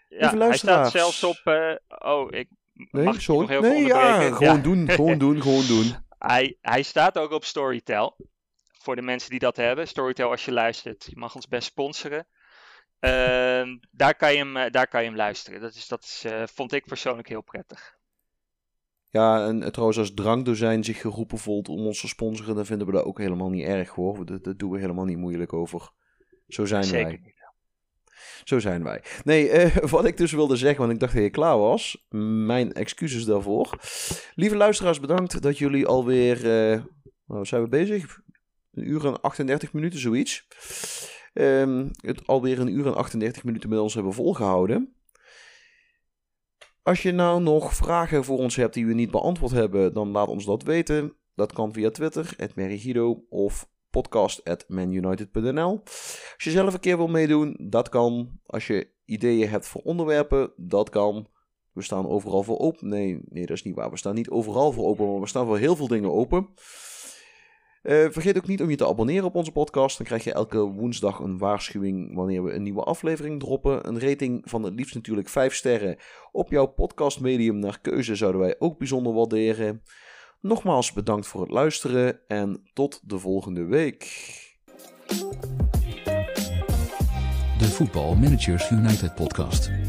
Ja, 0.09 0.37
hij 0.37 0.57
staat 0.57 0.91
zelfs 0.91 1.23
op... 1.23 1.41
Uh, 1.45 1.75
oh, 1.87 2.27
ik 2.31 2.49
nee, 2.73 3.03
mag 3.03 3.21
sorry. 3.21 3.39
nog 3.39 3.49
heel 3.49 3.61
nee, 3.61 3.85
ja, 3.85 4.21
gewoon 4.21 4.55
ja. 4.55 4.61
doen, 4.61 4.89
gewoon 4.89 5.17
doen, 5.17 5.41
gewoon 5.41 5.65
doen. 5.67 5.95
Hij, 6.17 6.57
hij 6.61 6.81
staat 6.81 7.17
ook 7.17 7.31
op 7.31 7.45
Storytel. 7.45 8.15
Voor 8.71 8.95
de 8.95 9.01
mensen 9.01 9.29
die 9.29 9.39
dat 9.39 9.55
hebben. 9.55 9.87
Storytel, 9.87 10.29
als 10.29 10.45
je 10.45 10.51
luistert, 10.51 11.05
je 11.05 11.17
mag 11.17 11.35
ons 11.35 11.47
best 11.47 11.67
sponsoren. 11.67 12.27
Uh, 13.01 13.63
daar, 13.91 14.15
kan 14.15 14.31
je 14.31 14.37
hem, 14.37 14.57
eh, 14.57 14.71
daar 14.71 14.87
kan 14.87 15.01
je 15.01 15.07
hem 15.07 15.15
luisteren. 15.15 15.61
Dat, 15.61 15.75
is, 15.75 15.87
dat 15.87 16.03
is, 16.03 16.23
uh, 16.25 16.43
vond 16.45 16.73
ik 16.73 16.85
persoonlijk 16.85 17.27
heel 17.27 17.41
prettig. 17.41 17.97
Ja, 19.09 19.47
en 19.47 19.61
uh, 19.61 19.67
trouwens 19.67 19.99
als 19.99 20.13
Drankdozijn 20.13 20.83
zich 20.83 21.01
geroepen 21.01 21.37
voelt 21.37 21.69
om 21.69 21.85
ons 21.85 22.01
te 22.01 22.07
sponsoren, 22.07 22.55
dan 22.55 22.65
vinden 22.65 22.87
we 22.87 22.93
dat 22.93 23.03
ook 23.03 23.17
helemaal 23.17 23.49
niet 23.49 23.65
erg 23.65 23.89
hoor. 23.89 24.25
Dat, 24.25 24.43
dat 24.43 24.59
doen 24.59 24.71
we 24.71 24.79
helemaal 24.79 25.05
niet 25.05 25.17
moeilijk 25.17 25.53
over. 25.53 25.91
Zo 26.47 26.65
zijn 26.65 26.83
Zeker 26.83 27.03
wij. 27.03 27.19
Niet. 27.23 27.39
Zo 28.43 28.59
zijn 28.59 28.83
wij. 28.83 29.03
Nee, 29.23 29.71
wat 29.95 30.05
ik 30.05 30.17
dus 30.17 30.31
wilde 30.31 30.55
zeggen, 30.55 30.79
want 30.79 30.91
ik 30.91 30.99
dacht 30.99 31.13
dat 31.13 31.23
je 31.23 31.29
klaar 31.29 31.57
was. 31.57 32.05
Mijn 32.45 32.73
excuses 32.73 33.25
daarvoor. 33.25 33.79
Lieve 34.35 34.55
luisteraars, 34.55 34.99
bedankt 34.99 35.41
dat 35.41 35.57
jullie 35.57 35.87
alweer... 35.87 36.43
nou, 37.25 37.45
zijn 37.45 37.61
we 37.61 37.67
bezig? 37.67 38.19
Een 38.73 38.89
uur 38.89 39.05
en 39.05 39.21
38 39.21 39.73
minuten, 39.73 39.99
zoiets 39.99 40.47
ehm, 41.33 41.89
het 41.95 42.27
alweer 42.27 42.59
een 42.59 42.73
uur 42.73 42.85
en 42.85 42.95
38 42.95 43.43
minuten 43.43 43.69
met 43.69 43.79
ons 43.79 43.93
hebben 43.93 44.13
volgehouden. 44.13 44.95
Als 46.83 47.01
je 47.01 47.11
nou 47.11 47.41
nog 47.41 47.75
vragen 47.75 48.23
voor 48.23 48.37
ons 48.37 48.55
hebt 48.55 48.73
die 48.73 48.85
we 48.85 48.93
niet 48.93 49.11
beantwoord 49.11 49.51
hebben, 49.51 49.93
dan 49.93 50.11
laat 50.11 50.27
ons 50.27 50.45
dat 50.45 50.63
weten. 50.63 51.15
Dat 51.35 51.53
kan 51.53 51.73
via 51.73 51.89
Twitter, 51.89 52.35
@merigido 52.55 53.25
of 53.29 53.69
podcast.manunited.nl. 53.89 55.81
Als 55.83 56.35
je 56.37 56.51
zelf 56.51 56.73
een 56.73 56.79
keer 56.79 56.97
wil 56.97 57.07
meedoen, 57.07 57.57
dat 57.59 57.89
kan. 57.89 58.39
Als 58.45 58.67
je 58.67 58.87
ideeën 59.05 59.49
hebt 59.49 59.67
voor 59.67 59.81
onderwerpen, 59.81 60.53
dat 60.57 60.89
kan. 60.89 61.27
We 61.71 61.81
staan 61.81 62.07
overal 62.07 62.43
voor 62.43 62.59
open. 62.59 62.87
Nee, 62.87 63.19
nee, 63.29 63.45
dat 63.45 63.55
is 63.57 63.63
niet 63.63 63.75
waar. 63.75 63.89
We 63.89 63.97
staan 63.97 64.15
niet 64.15 64.29
overal 64.29 64.71
voor 64.71 64.85
open, 64.85 65.11
maar 65.11 65.19
we 65.19 65.27
staan 65.27 65.45
voor 65.45 65.57
heel 65.57 65.75
veel 65.75 65.87
dingen 65.87 66.11
open. 66.11 66.49
Uh, 67.83 68.05
vergeet 68.09 68.37
ook 68.37 68.47
niet 68.47 68.61
om 68.61 68.69
je 68.69 68.75
te 68.75 68.87
abonneren 68.87 69.25
op 69.25 69.35
onze 69.35 69.51
podcast. 69.51 69.97
Dan 69.97 70.05
krijg 70.05 70.23
je 70.23 70.33
elke 70.33 70.59
woensdag 70.59 71.19
een 71.19 71.37
waarschuwing 71.37 72.15
wanneer 72.15 72.43
we 72.43 72.51
een 72.51 72.63
nieuwe 72.63 72.83
aflevering 72.83 73.39
droppen. 73.39 73.87
Een 73.87 73.99
rating 73.99 74.41
van 74.49 74.63
het 74.63 74.73
liefst 74.73 74.95
natuurlijk 74.95 75.29
5 75.29 75.53
sterren 75.53 75.97
op 76.31 76.49
jouw 76.49 76.65
podcastmedium 76.65 77.59
naar 77.59 77.79
keuze 77.81 78.15
zouden 78.15 78.41
wij 78.41 78.55
ook 78.59 78.77
bijzonder 78.77 79.13
waarderen. 79.13 79.83
Nogmaals 80.41 80.93
bedankt 80.93 81.27
voor 81.27 81.41
het 81.41 81.51
luisteren 81.51 82.19
en 82.27 82.69
tot 82.73 83.01
de 83.03 83.19
volgende 83.19 83.65
week. 83.65 83.99
De 87.57 87.67
Voetbal 87.67 88.15
Managers 88.15 88.69
United 88.69 89.15
podcast. 89.15 89.80